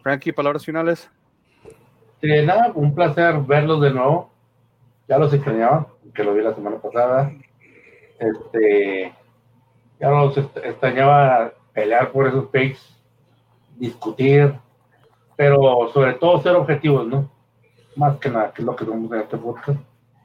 Frankie, 0.03 0.33
palabras 0.33 0.65
finales. 0.65 1.09
Sí, 2.21 2.27
nada, 2.45 2.73
un 2.75 2.97
placer 2.97 3.43
verlos 3.43 3.81
de 3.81 3.93
nuevo. 3.93 4.33
Ya 5.07 5.19
los 5.19 5.33
extrañaba, 5.33 5.87
que 6.13 6.25
lo 6.25 6.35
vi 6.35 6.43
la 6.43 6.53
semana 6.53 6.79
pasada. 6.79 7.31
Este, 8.21 9.15
ya 9.99 10.11
los 10.11 10.37
extrañaba 10.37 11.55
pelear 11.73 12.13
por 12.13 12.27
esos 12.27 12.47
picks, 12.49 12.97
discutir, 13.79 14.55
pero 15.37 15.91
sobre 15.93 16.13
todo 16.15 16.43
ser 16.43 16.55
objetivos, 16.55 17.07
¿no? 17.07 17.31
Más 17.97 18.19
que 18.19 18.29
nada, 18.29 18.53
que 18.53 18.61
es 18.61 18.67
lo 18.67 18.77
que 18.77 18.85
somos 18.85 19.11
en 19.11 19.21
este 19.21 19.39
podcast. 19.39 19.81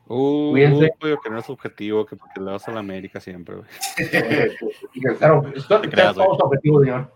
Uh, 0.07 0.51
Cuídense. 0.51 0.91
uy, 1.01 1.17
que 1.23 1.29
no 1.29 1.39
es 1.39 1.49
objetivo, 1.49 2.05
que 2.05 2.17
porque 2.17 2.41
le 2.41 2.51
vas 2.51 2.67
a 2.67 2.71
la 2.71 2.81
América 2.81 3.21
siempre, 3.21 3.55
güey. 3.55 3.67
Te 3.95 5.89
creas, 5.89 6.15
todos 6.15 6.37
objetivos, 6.41 6.83
señor. 6.83 7.11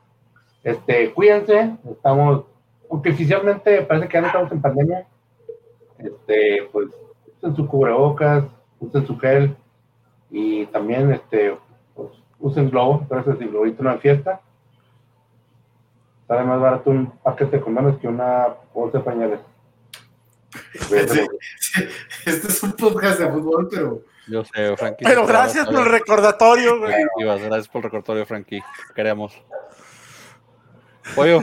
Este, 0.64 1.12
cuídense, 1.12 1.76
estamos, 1.92 2.46
aunque 2.90 3.12
oficialmente 3.12 3.82
parece 3.82 4.08
que 4.08 4.14
ya 4.14 4.22
no 4.22 4.28
estamos 4.28 4.52
en 4.54 4.62
pandemia, 4.62 5.08
este, 5.98 6.70
pues 6.72 6.88
usen 7.38 7.56
su 7.56 7.68
cubrebocas, 7.68 8.46
usen 8.80 9.06
su 9.06 9.18
gel 9.20 9.56
y 10.30 10.66
también 10.68 11.12
este, 11.12 11.58
pues, 11.96 12.10
usen 12.40 12.70
globo, 12.70 13.06
pero 13.08 13.22
ese 13.22 13.46
globito 13.46 13.84
no 13.84 13.92
en 13.92 14.00
fiesta. 14.00 14.42
Sale 16.28 16.44
más 16.44 16.60
barato 16.60 16.92
un 16.92 17.12
paquete 17.24 17.58
de 17.58 17.64
condones 17.64 17.98
que 18.00 18.08
una 18.08 18.48
bolsa 18.74 19.00
de 19.00 19.04
pañales. 19.04 19.40
Sí. 20.82 21.28
Este 22.26 22.48
es 22.48 22.64
un 22.64 22.72
podcast 22.74 23.20
de 23.20 23.30
fútbol, 23.30 23.68
pero 23.70 24.02
Yo 24.28 24.44
sé, 24.44 24.76
Frankie. 24.78 25.06
Pero 25.06 25.28
gracias 25.28 25.68
por 25.68 25.82
el 25.82 25.86
recordatorio, 25.86 26.80
güey. 26.80 26.94
Gracias 27.20 27.68
por 27.68 27.80
el 27.80 27.84
recordatorio, 27.84 28.26
Frankie. 28.26 28.64
Queremos. 28.96 29.40
Pollo, 31.16 31.42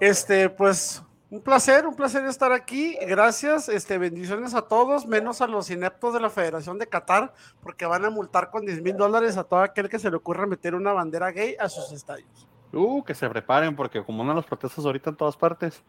Este, 0.00 0.48
pues, 0.48 1.02
un 1.30 1.42
placer, 1.42 1.86
un 1.86 1.94
placer 1.94 2.24
estar 2.24 2.52
aquí. 2.52 2.96
Gracias, 3.06 3.68
este, 3.68 3.98
bendiciones 3.98 4.54
a 4.54 4.62
todos, 4.62 5.06
menos 5.06 5.40
a 5.42 5.46
los 5.46 5.70
ineptos 5.70 6.14
de 6.14 6.20
la 6.20 6.30
Federación 6.30 6.78
de 6.78 6.86
Qatar, 6.86 7.32
porque 7.62 7.84
van 7.86 8.04
a 8.04 8.10
multar 8.10 8.50
con 8.50 8.64
10 8.64 8.80
mil 8.82 8.96
dólares 8.96 9.36
a 9.36 9.44
todo 9.44 9.60
aquel 9.60 9.88
que 9.88 9.98
se 9.98 10.10
le 10.10 10.16
ocurra 10.16 10.46
meter 10.46 10.74
una 10.74 10.92
bandera 10.92 11.30
gay 11.30 11.54
a 11.60 11.68
sus 11.68 11.92
estadios. 11.92 12.48
uh, 12.72 13.02
que 13.04 13.14
se 13.14 13.28
preparen, 13.28 13.76
porque 13.76 14.02
como 14.04 14.22
andan 14.22 14.36
los 14.36 14.46
protestos 14.46 14.84
ahorita 14.86 15.10
en 15.10 15.16
todas 15.16 15.36
partes, 15.36 15.82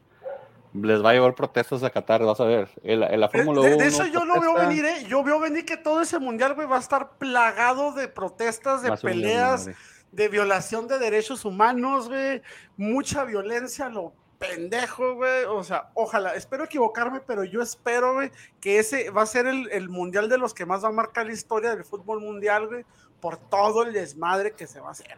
les 0.74 1.04
va 1.04 1.10
a 1.12 1.14
llevar 1.14 1.34
protestas 1.34 1.84
a 1.84 1.90
Qatar, 1.90 2.24
vas 2.24 2.40
a 2.40 2.46
ver. 2.46 2.70
En 2.84 3.00
la, 3.00 3.08
en 3.08 3.20
la 3.22 3.28
De, 3.28 3.38
Fórmula 3.40 3.62
de- 3.68 3.76
1. 3.76 3.78
de 3.84 3.88
eso 3.88 4.06
yo 4.06 4.24
lo 4.26 4.40
veo 4.40 4.54
venir, 4.54 4.86
¿eh? 4.86 5.04
Yo 5.08 5.24
veo 5.24 5.40
venir 5.40 5.66
que 5.66 5.78
todo 5.78 6.02
ese 6.02 6.20
mundial, 6.20 6.54
güey, 6.54 6.68
va 6.68 6.76
a 6.76 6.80
estar 6.80 7.18
plagado 7.18 7.92
de 7.94 8.08
protestas, 8.08 8.82
de 8.84 8.96
peleas, 8.98 9.70
de 10.12 10.28
violación 10.28 10.88
de 10.88 11.00
derechos 11.00 11.44
humanos, 11.46 12.08
güey, 12.10 12.42
mucha 12.78 13.24
violencia, 13.24 13.90
lo 13.90 14.14
pendejo, 14.40 15.16
güey, 15.16 15.44
o 15.44 15.64
sea, 15.64 15.90
ojalá, 15.94 16.34
espero 16.34 16.64
equivocarme, 16.64 17.20
pero 17.20 17.44
yo 17.44 17.62
espero, 17.62 18.14
güey, 18.14 18.32
que 18.62 18.80
ese 18.80 19.12
va 19.12 19.24
a 19.24 19.28
ser 19.28 19.46
el, 19.46 19.70
el 19.72 19.90
mundial 19.90 20.30
de 20.30 20.38
los 20.38 20.54
que 20.54 20.66
más 20.66 20.84
va 20.84 20.88
a 20.88 20.94
marcar 20.94 21.28
la 21.28 21.34
historia 21.34 21.76
del 21.76 21.84
fútbol 21.84 22.22
mundial, 22.22 22.68
güey, 22.68 22.86
por 23.20 23.38
todo 23.38 23.84
el 23.84 23.94
desmadre 23.94 24.54
que 24.54 24.66
se 24.66 24.80
va 24.80 24.88
a 24.88 24.92
hacer. 24.92 25.18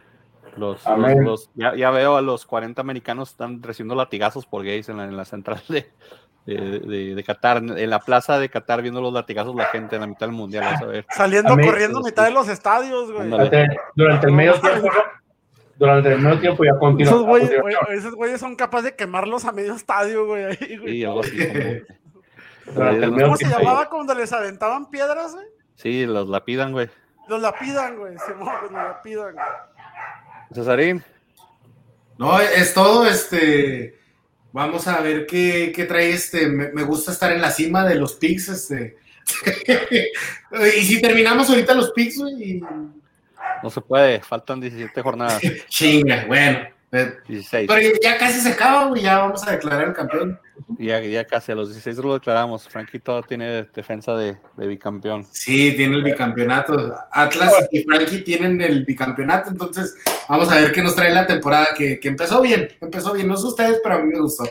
Los, 0.56 0.84
los, 0.84 1.16
los 1.18 1.50
ya, 1.54 1.74
ya, 1.76 1.90
veo 1.90 2.16
a 2.16 2.20
los 2.20 2.44
40 2.44 2.80
americanos 2.80 3.30
están 3.30 3.62
recibiendo 3.62 3.94
latigazos 3.94 4.44
por 4.44 4.64
gays 4.64 4.88
en 4.88 4.98
la, 4.98 5.04
en 5.04 5.16
la 5.16 5.24
central 5.24 5.62
de, 5.68 5.90
de, 6.44 6.80
de, 6.80 7.14
de, 7.14 7.24
Qatar, 7.24 7.58
en 7.58 7.90
la 7.90 8.00
plaza 8.00 8.38
de 8.38 8.48
Qatar, 8.48 8.82
viendo 8.82 9.00
los 9.00 9.12
latigazos 9.12 9.54
la 9.54 9.66
gente 9.66 9.94
en 9.94 10.02
la 10.02 10.08
mitad 10.08 10.26
del 10.26 10.34
mundial. 10.34 10.64
Vas 10.64 10.82
a 10.82 10.86
ver. 10.86 11.06
Saliendo 11.10 11.56
corriendo 11.56 12.00
a 12.00 12.02
mitad 12.02 12.24
de 12.24 12.32
los 12.32 12.48
estadios, 12.48 13.12
güey. 13.12 13.30
Durante, 13.30 13.68
durante 13.94 14.26
el 14.26 14.32
medio 14.32 14.60
tiempo, 14.60 14.88
durante 15.76 16.12
el 16.12 16.20
medio 16.20 16.40
tiempo 16.40 16.64
ya 16.64 16.78
continúa. 16.78 17.12
Esos 17.12 17.26
güeyes, 17.26 17.60
güey, 17.60 17.76
esos 17.90 18.14
güeyes 18.14 18.40
son 18.40 18.56
capaces 18.56 18.84
de 18.84 18.96
quemarlos 18.96 19.44
a 19.44 19.52
medio 19.52 19.74
estadio, 19.74 20.26
güey. 20.26 20.44
Ahí, 20.44 20.76
güey. 20.76 20.92
Sí, 20.92 21.04
algo 21.04 21.20
así. 21.20 21.36
Como... 22.74 23.16
¿Cómo 23.22 23.36
se 23.36 23.48
llamaba 23.48 23.88
cuando 23.88 24.14
les 24.14 24.32
aventaban 24.32 24.90
piedras, 24.90 25.34
güey? 25.34 25.46
Sí, 25.76 26.06
los 26.06 26.28
lapidan, 26.28 26.72
güey. 26.72 26.88
Los 27.28 27.40
lapidan, 27.40 27.96
güey. 27.96 28.16
Se 28.18 28.34
los 28.34 28.72
lapidan, 28.72 29.34
güey. 29.34 29.46
Cesarín. 30.54 31.02
No, 32.18 32.38
es 32.40 32.74
todo, 32.74 33.06
este. 33.06 33.98
Vamos 34.52 34.86
a 34.86 35.00
ver 35.00 35.26
qué, 35.26 35.72
qué 35.74 35.84
trae 35.84 36.10
este. 36.10 36.46
Me, 36.46 36.70
me, 36.72 36.82
gusta 36.82 37.12
estar 37.12 37.32
en 37.32 37.40
la 37.40 37.50
cima 37.50 37.86
de 37.86 37.94
los 37.94 38.14
picks, 38.14 38.48
este. 38.48 38.96
y 40.78 40.84
si 40.84 41.00
terminamos 41.00 41.48
ahorita 41.48 41.74
los 41.74 41.90
picks, 41.92 42.18
güey. 42.18 42.42
Y... 42.42 42.62
No 43.62 43.70
se 43.70 43.80
puede, 43.80 44.20
faltan 44.20 44.60
17 44.60 45.02
jornadas. 45.02 45.40
Chinga, 45.68 46.24
bueno. 46.26 46.68
16. 46.92 47.68
Pero 47.68 47.98
ya 48.02 48.18
casi 48.18 48.40
se 48.40 48.50
acaba, 48.50 48.86
güey. 48.86 49.02
Ya 49.02 49.18
vamos 49.18 49.46
a 49.46 49.52
declarar 49.52 49.88
el 49.88 49.94
campeón. 49.94 50.38
Ya, 50.78 51.00
ya 51.00 51.24
casi, 51.24 51.50
a 51.50 51.54
los 51.54 51.68
16 51.68 51.96
lo 51.98 52.12
declaramos. 52.12 52.68
Franquito 52.68 53.22
tiene 53.22 53.64
defensa 53.74 54.14
de, 54.14 54.36
de, 54.58 54.66
bicampeón. 54.66 55.26
Sí, 55.30 55.72
tiene 55.74 55.96
el 55.96 56.02
bicampeonato. 56.02 56.94
Atlas 57.10 57.66
y 57.70 57.82
Frankie 57.84 58.22
tienen 58.22 58.60
el 58.60 58.84
bicampeonato. 58.84 59.50
Entonces, 59.50 59.96
vamos 60.28 60.50
a 60.52 60.56
ver 60.56 60.72
qué 60.72 60.82
nos 60.82 60.94
trae 60.94 61.14
la 61.14 61.26
temporada. 61.26 61.68
Que, 61.74 61.98
que 61.98 62.08
empezó 62.08 62.42
bien, 62.42 62.68
empezó 62.80 63.14
bien. 63.14 63.26
No 63.26 63.38
sé 63.38 63.46
ustedes, 63.46 63.80
pero 63.82 63.94
a 63.94 63.98
mí 63.98 64.12
me 64.12 64.20
gustó. 64.20 64.44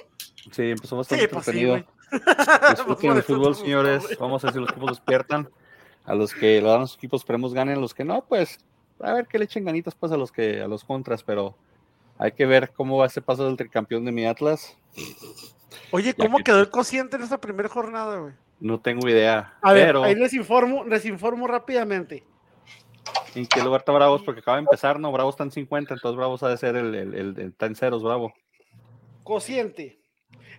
Sí, 0.52 0.72
empezó 0.72 0.98
bastante 0.98 1.26
Sí, 1.26 1.30
pues 1.32 1.46
sí. 1.46 1.86
Disfruten 2.72 3.12
el 3.12 3.24
fútbol, 3.24 3.56
señores. 3.56 4.04
Vamos 4.20 4.44
a 4.44 4.48
ver 4.48 4.54
si 4.54 4.60
los 4.60 4.70
equipos 4.70 4.92
despiertan. 4.92 5.48
A 6.06 6.16
los 6.16 6.34
que 6.34 6.60
lo 6.60 6.72
dan 6.72 6.82
los 6.82 6.96
equipos, 6.96 7.22
esperemos 7.22 7.54
ganen. 7.54 7.80
Los 7.80 7.94
que 7.94 8.04
no, 8.04 8.26
pues, 8.28 8.60
a 9.03 9.14
ver 9.14 9.28
que 9.28 9.38
le 9.38 9.45
echen 9.45 9.65
ganitas 9.65 9.95
pues 9.95 10.11
a 10.11 10.18
los 10.18 10.32
que 10.32 10.61
a 10.61 10.68
los 10.68 10.84
contras, 10.84 11.23
pero 11.23 11.56
hay 12.18 12.32
que 12.32 12.45
ver 12.45 12.72
cómo 12.72 12.98
va 12.98 13.07
ese 13.07 13.22
paso 13.22 13.45
del 13.45 13.57
tricampeón 13.57 14.06
de 14.06 14.11
mi 14.11 14.26
Atlas. 14.26 14.78
Oye, 15.91 16.14
¿cómo 16.14 16.40
quedó 16.40 16.60
el 16.60 16.69
cociente 16.69 17.18
en 17.18 17.23
esta 17.23 17.40
primera 17.40 17.69
jornada, 17.69 18.18
güey? 18.18 18.34
No 18.60 18.80
tengo 18.80 19.10
idea. 19.10 19.57
A 19.61 19.73
ver, 19.73 19.95
ahí 19.98 20.15
les 20.15 20.34
informo, 20.34 20.84
les 20.86 21.06
informo 21.06 21.48
rápidamente. 21.48 22.23
¿En 23.34 23.48
qué 23.48 23.64
lugar 23.64 23.82
está 23.82 23.91
Bravos? 23.91 24.22
Porque 24.23 24.41
acaba 24.41 24.57
de 24.57 24.64
empezar, 24.64 24.99
¿no? 24.99 25.11
Bravos 25.11 25.34
está 25.34 25.44
en 25.44 25.52
50, 25.52 25.95
entonces 25.95 26.15
Bravos 26.15 26.44
ha 26.44 26.49
de 26.49 26.57
ser 26.57 26.76
el, 26.76 26.94
el, 26.94 27.14
el, 27.15 27.40
el 27.40 27.48
está 27.48 27.65
en 27.65 27.76
ceros, 27.76 28.03
Bravo. 28.03 28.34
Cociente. 29.23 29.99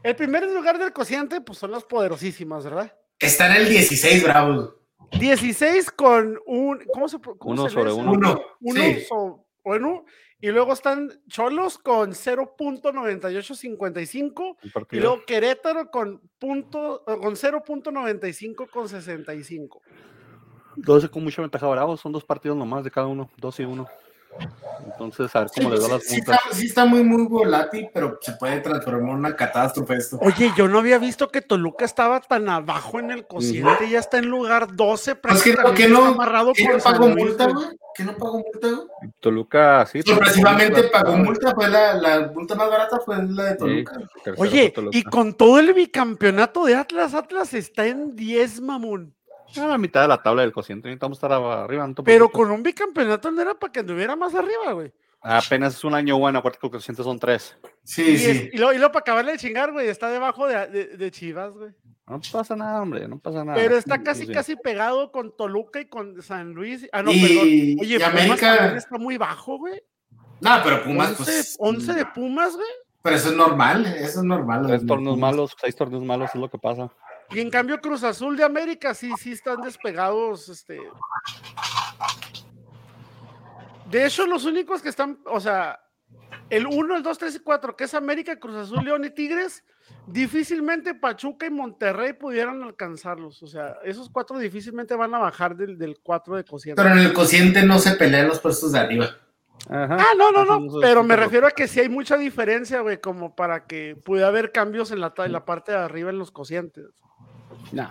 El 0.03 0.17
primer 0.17 0.45
lugar 0.51 0.79
del 0.79 0.93
cociente, 0.93 1.41
pues 1.41 1.59
son 1.59 1.71
las 1.71 1.85
poderosísimas, 1.85 2.65
¿verdad? 2.65 2.93
Está 3.19 3.47
en 3.47 3.63
el 3.63 3.69
16, 3.69 4.25
Bravos. 4.25 4.75
16 5.19 5.91
con 5.91 6.39
un. 6.47 6.85
¿Cómo 6.93 7.09
se 7.09 7.19
cómo 7.19 7.37
Uno 7.53 7.65
se 7.65 7.71
sobre 7.71 7.91
eso? 7.91 7.97
uno. 7.99 8.41
Uno 8.61 8.81
Sí. 8.83 9.01
so- 9.09 9.45
bueno, 9.65 10.05
y 10.41 10.49
luego 10.51 10.73
están 10.73 11.11
Cholos 11.29 11.79
con 11.79 12.15
0.9855 12.15 14.57
El 14.63 14.73
y 14.91 15.01
luego 15.01 15.25
Querétaro 15.25 15.91
con, 15.91 16.21
punto, 16.39 17.05
eh, 17.07 17.17
con 17.21 17.37
0.95 17.37 18.67
con 18.69 18.89
65. 18.89 19.81
12 20.77 21.09
con 21.11 21.23
mucha 21.23 21.43
ventaja 21.43 21.67
Bravos, 21.69 22.01
son 22.01 22.13
dos 22.13 22.25
partidos 22.25 22.57
nomás 22.57 22.83
de 22.83 22.91
cada 22.91 23.07
uno, 23.07 23.31
dos 23.37 23.61
y 23.61 23.65
uno. 23.65 23.87
Entonces, 24.85 25.35
a 25.37 25.41
ver 25.41 25.49
cómo 25.55 25.69
Sí, 25.69 25.75
les 25.77 25.85
va 25.85 25.89
las 25.95 26.03
sí 26.05 26.17
puntas. 26.17 26.41
está, 26.45 26.57
sí 26.57 26.67
está 26.67 26.85
muy, 26.85 27.03
muy 27.05 27.27
volátil, 27.27 27.89
pero 27.93 28.19
se 28.21 28.33
puede 28.33 28.61
transformar 28.61 29.11
en 29.11 29.17
una 29.17 29.37
catástrofe 29.37 29.95
esto. 29.97 30.19
Oye, 30.21 30.53
yo 30.57 30.69
no 30.69 30.79
había 30.79 30.99
visto 30.99 31.29
que 31.29 31.43
Toluca 31.43 31.85
estaba 31.85 32.21
tan 32.21 32.49
abajo 32.49 32.99
en 32.99 33.11
el 33.11 33.27
cociente, 33.27 33.89
ya 33.89 33.99
está 34.01 34.19
en 34.19 34.27
lugar 34.27 34.75
12, 34.75 35.15
Pues 35.17 35.43
prácticamente 35.43 35.83
que 35.83 35.89
no, 35.89 36.05
amarrado 36.07 36.53
¿que 36.53 36.65
por 36.65 36.75
no 36.75 36.81
San 36.81 36.93
pagó 36.93 37.09
Luis, 37.09 37.25
multa, 37.25 37.47
güey. 37.47 37.67
¿Que 37.95 38.05
no 38.05 38.17
pagó 38.17 38.39
multa, 38.39 38.69
güey? 38.69 39.13
Toluca, 39.21 39.87
sí. 39.87 40.03
Sorpresivamente 40.03 40.83
pagó 40.85 41.17
multa, 41.17 41.55
fue 41.55 41.69
la, 41.69 41.95
la 41.95 42.31
multa 42.35 42.55
más 42.55 42.71
barata 42.71 43.01
fue 43.05 43.23
la 43.23 43.45
de 43.45 43.57
Toluca. 43.57 44.01
Oye, 44.37 44.71
Toluca. 44.71 44.97
y 44.97 45.03
con 45.05 45.35
todo 45.35 45.59
el 45.59 45.73
bicampeonato 45.75 46.65
de 46.65 46.75
Atlas, 46.75 47.15
Atlas 47.15 47.55
está 47.55 47.87
en 47.87 48.17
10, 48.17 48.61
mamón. 48.63 49.15
A 49.61 49.67
la 49.67 49.79
mitad 49.79 50.03
de 50.03 50.09
la 50.09 50.23
tabla 50.23 50.43
del 50.43 50.53
cociente, 50.53 50.89
necesitamos 50.89 51.19
estar 51.19 51.33
arriba. 51.33 51.87
no 51.87 51.95
Pero 51.95 52.05
preocupes. 52.05 52.33
con 52.37 52.51
un 52.51 52.63
bicampeonato 52.63 53.31
no 53.31 53.43
era 53.43 53.55
para 53.55 53.73
que 53.73 53.81
anduviera 53.81 54.17
más 54.17 54.35
arriba, 54.35 54.73
güey. 54.73 54.93
Apenas 55.21 55.75
es 55.77 55.85
un 55.85 55.95
año 55.95 56.19
bueno, 56.19 56.41
acuérdate 56.41 56.61
que 56.61 56.67
el 56.67 56.73
cociente 56.73 57.03
son 57.05 57.19
tres. 57.19 57.57
Sí, 57.85 58.03
Y, 58.03 58.19
sí. 58.19 58.31
es- 58.31 58.55
y 58.55 58.57
luego, 58.57 58.73
luego 58.73 58.93
para 58.93 59.01
acabarle 59.03 59.33
de 59.33 59.39
chingar, 59.39 59.71
güey, 59.73 59.89
está 59.89 60.11
debajo 60.11 60.47
de, 60.49 60.67
de- 60.67 60.97
de 60.97 61.11
Chivas, 61.13 61.55
güey. 61.57 61.71
No 62.09 62.21
pasa 62.33 62.57
nada, 62.57 62.83
hombre, 62.83 63.07
no 63.07 63.19
pasa 63.21 63.45
nada. 63.45 63.57
Pero 63.57 63.77
está 63.77 64.03
casi, 64.03 64.25
Ah, 64.25 64.27
Sí. 64.27 64.33
casi 64.33 64.57
pegado 64.57 65.13
con 65.13 65.37
Toluca 65.37 65.81
y 65.81 65.87
con 65.87 66.21
San 66.23 66.53
Luis. 66.53 66.89
Ah, 66.93 67.03
no, 67.03 67.13
Y- 67.13 67.21
perdón. 67.23 67.47
y 67.47 67.81
Oye, 67.81 67.99
Pumas 68.01 68.13
América- 68.13 68.77
está 68.77 68.99
muy 68.99 69.17
bajo, 69.17 69.59
güey. 69.59 69.81
No, 70.41 70.51
pero 70.65 70.83
Pumas, 70.83 71.11
11, 71.11 71.23
pues. 71.25 71.57
11 71.61 71.95
de 71.95 72.05
Pumas, 72.07 72.57
güey. 72.57 72.67
Pero 73.03 73.17
eso 73.17 73.29
es 73.31 73.37
normal, 73.37 73.87
eso 73.87 74.19
es 74.21 74.25
normal. 74.25 74.67
Tres 74.67 74.85
torneos 74.87 75.17
malos, 75.17 75.57
seis 75.61 75.75
torneos 75.77 76.03
malos 76.05 76.31
es 76.35 76.41
lo 76.41 76.51
que 76.51 76.59
pasa. 76.59 76.91
Y 77.35 77.41
en 77.41 77.51
cambio 77.51 77.81
Cruz 77.81 78.03
Azul 78.05 78.37
de 78.37 78.45
América 78.45 78.95
sí, 78.95 79.11
sí 79.19 79.33
están 79.33 79.63
despegados, 79.63 80.49
este. 80.49 80.79
De 83.91 84.07
hecho, 84.07 84.27
los 84.27 84.45
únicos 84.45 84.83
que 84.83 84.89
están, 84.89 85.19
o 85.27 85.41
sea, 85.41 85.79
el 86.49 86.67
1, 86.67 86.97
el 86.97 87.03
2, 87.03 87.19
3 87.19 87.35
y 87.37 87.39
4, 87.41 87.77
que 87.77 87.85
es 87.85 87.95
América, 87.95 88.39
Cruz 88.39 88.57
Azul, 88.57 88.85
León 88.85 89.05
y 89.05 89.11
Tigres, 89.11 89.65
difícilmente 90.07 90.95
Pachuca 90.95 91.47
y 91.47 91.51
Monterrey 91.51 92.13
pudieran 92.13 92.63
alcanzarlos. 92.63 93.43
O 93.43 93.47
sea, 93.47 93.77
esos 93.85 94.11
cuatro 94.11 94.39
difícilmente 94.39 94.95
van 94.95 95.15
a 95.15 95.19
bajar 95.19 95.57
del, 95.57 95.79
del 95.79 95.99
4 96.03 96.37
de 96.37 96.45
cociente. 96.45 96.83
Pero 96.83 96.95
en 96.95 97.01
el 97.01 97.13
cociente 97.13 97.63
no 97.63 97.79
se 97.79 97.93
pelean 97.93 98.29
los 98.29 98.41
puestos 98.41 98.73
de 98.73 98.79
arriba. 98.79 99.17
Ajá. 99.69 99.97
Ah, 100.01 100.15
no, 100.17 100.33
no, 100.33 100.45
no, 100.45 100.81
pero 100.81 101.05
me 101.05 101.15
refiero 101.15 101.47
a 101.47 101.53
que 101.53 101.69
sí 101.69 101.79
hay 101.79 101.89
mucha 101.89 102.17
diferencia, 102.17 102.81
güey, 102.81 103.01
como 103.01 103.37
para 103.37 103.67
que 103.67 103.97
pudiera 104.05 104.29
haber 104.29 104.51
cambios 104.51 104.91
en 104.91 105.01
la, 105.01 105.15
en 105.17 105.33
la 105.33 105.45
parte 105.45 105.71
de 105.71 105.79
arriba 105.79 106.11
en 106.11 106.19
los 106.19 106.33
cocientes. 106.33 106.87
No. 107.71 107.89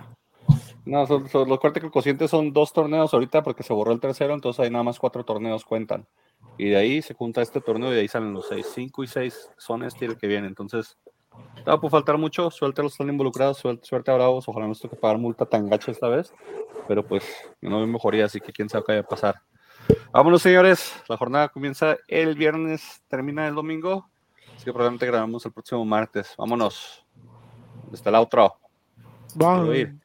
No, 0.86 1.06
son, 1.06 1.30
son- 1.30 1.48
lo 1.48 1.60
fuerte 1.60 1.80
que 1.80 1.86
el 1.86 1.92
cociente 1.92 2.28
son 2.28 2.52
dos 2.54 2.74
torneos 2.74 3.14
ahorita 3.14 3.44
porque 3.44 3.64
se 3.64 3.72
borró 3.74 3.92
el 3.92 4.00
tercero, 4.00 4.34
entonces 4.34 4.60
ahí 4.64 4.70
nada 4.72 4.84
más 4.84 5.00
cuatro 5.00 5.24
torneos 5.24 5.64
cuentan. 5.64 6.08
Y 6.58 6.70
de 6.70 6.78
ahí 6.78 7.02
se 7.02 7.14
junta 7.14 7.42
este 7.42 7.62
torneo 7.62 7.92
y 7.92 7.96
de 7.96 8.02
ahí 8.02 8.08
salen 8.08 8.34
los 8.34 8.48
seis. 8.48 8.68
Cinco 8.74 9.04
y 9.04 9.08
seis 9.08 9.50
son 9.58 9.84
este 9.84 10.06
el 10.06 10.18
que 10.18 10.28
viene. 10.28 10.48
Entonces, 10.48 10.98
no 11.66 11.80
puede 11.80 11.92
faltar 11.92 12.18
mucho. 12.18 12.50
Suerte 12.52 12.82
a 12.82 12.84
los 12.84 12.94
están 12.94 13.10
involucrados, 13.10 13.58
suerte, 13.60 13.86
suerte 13.86 14.12
a 14.12 14.16
Bravos. 14.16 14.48
Ojalá 14.48 14.68
no 14.68 14.76
toque 14.76 14.96
pagar 14.96 15.18
multa 15.18 15.46
tan 15.46 15.70
gacha 15.70 15.92
esta 15.92 16.08
vez. 16.10 16.34
Pero 16.88 17.06
pues 17.06 17.24
no 17.62 17.80
hay 17.80 17.86
mejoría, 17.86 18.26
así 18.26 18.42
que 18.42 18.52
quién 18.52 18.68
sabe 18.70 18.84
qué 18.86 18.92
vaya 18.94 19.02
a 19.02 19.08
pasar. 19.08 19.36
Vámonos, 20.12 20.42
señores. 20.42 20.94
La 21.08 21.16
jornada 21.16 21.50
comienza 21.50 21.98
el 22.08 22.36
viernes, 22.36 23.02
termina 23.08 23.48
el 23.48 23.56
domingo. 23.56 24.10
Así 24.56 24.66
que 24.66 24.74
probablemente 24.74 25.06
grabamos 25.06 25.46
el 25.46 25.52
próximo 25.54 25.86
martes. 25.86 26.34
Vámonos. 26.38 27.06
Está 27.94 28.10
el 28.10 28.16
outro. 28.16 28.58
Quiero 29.38 29.74
ir. 29.76 29.96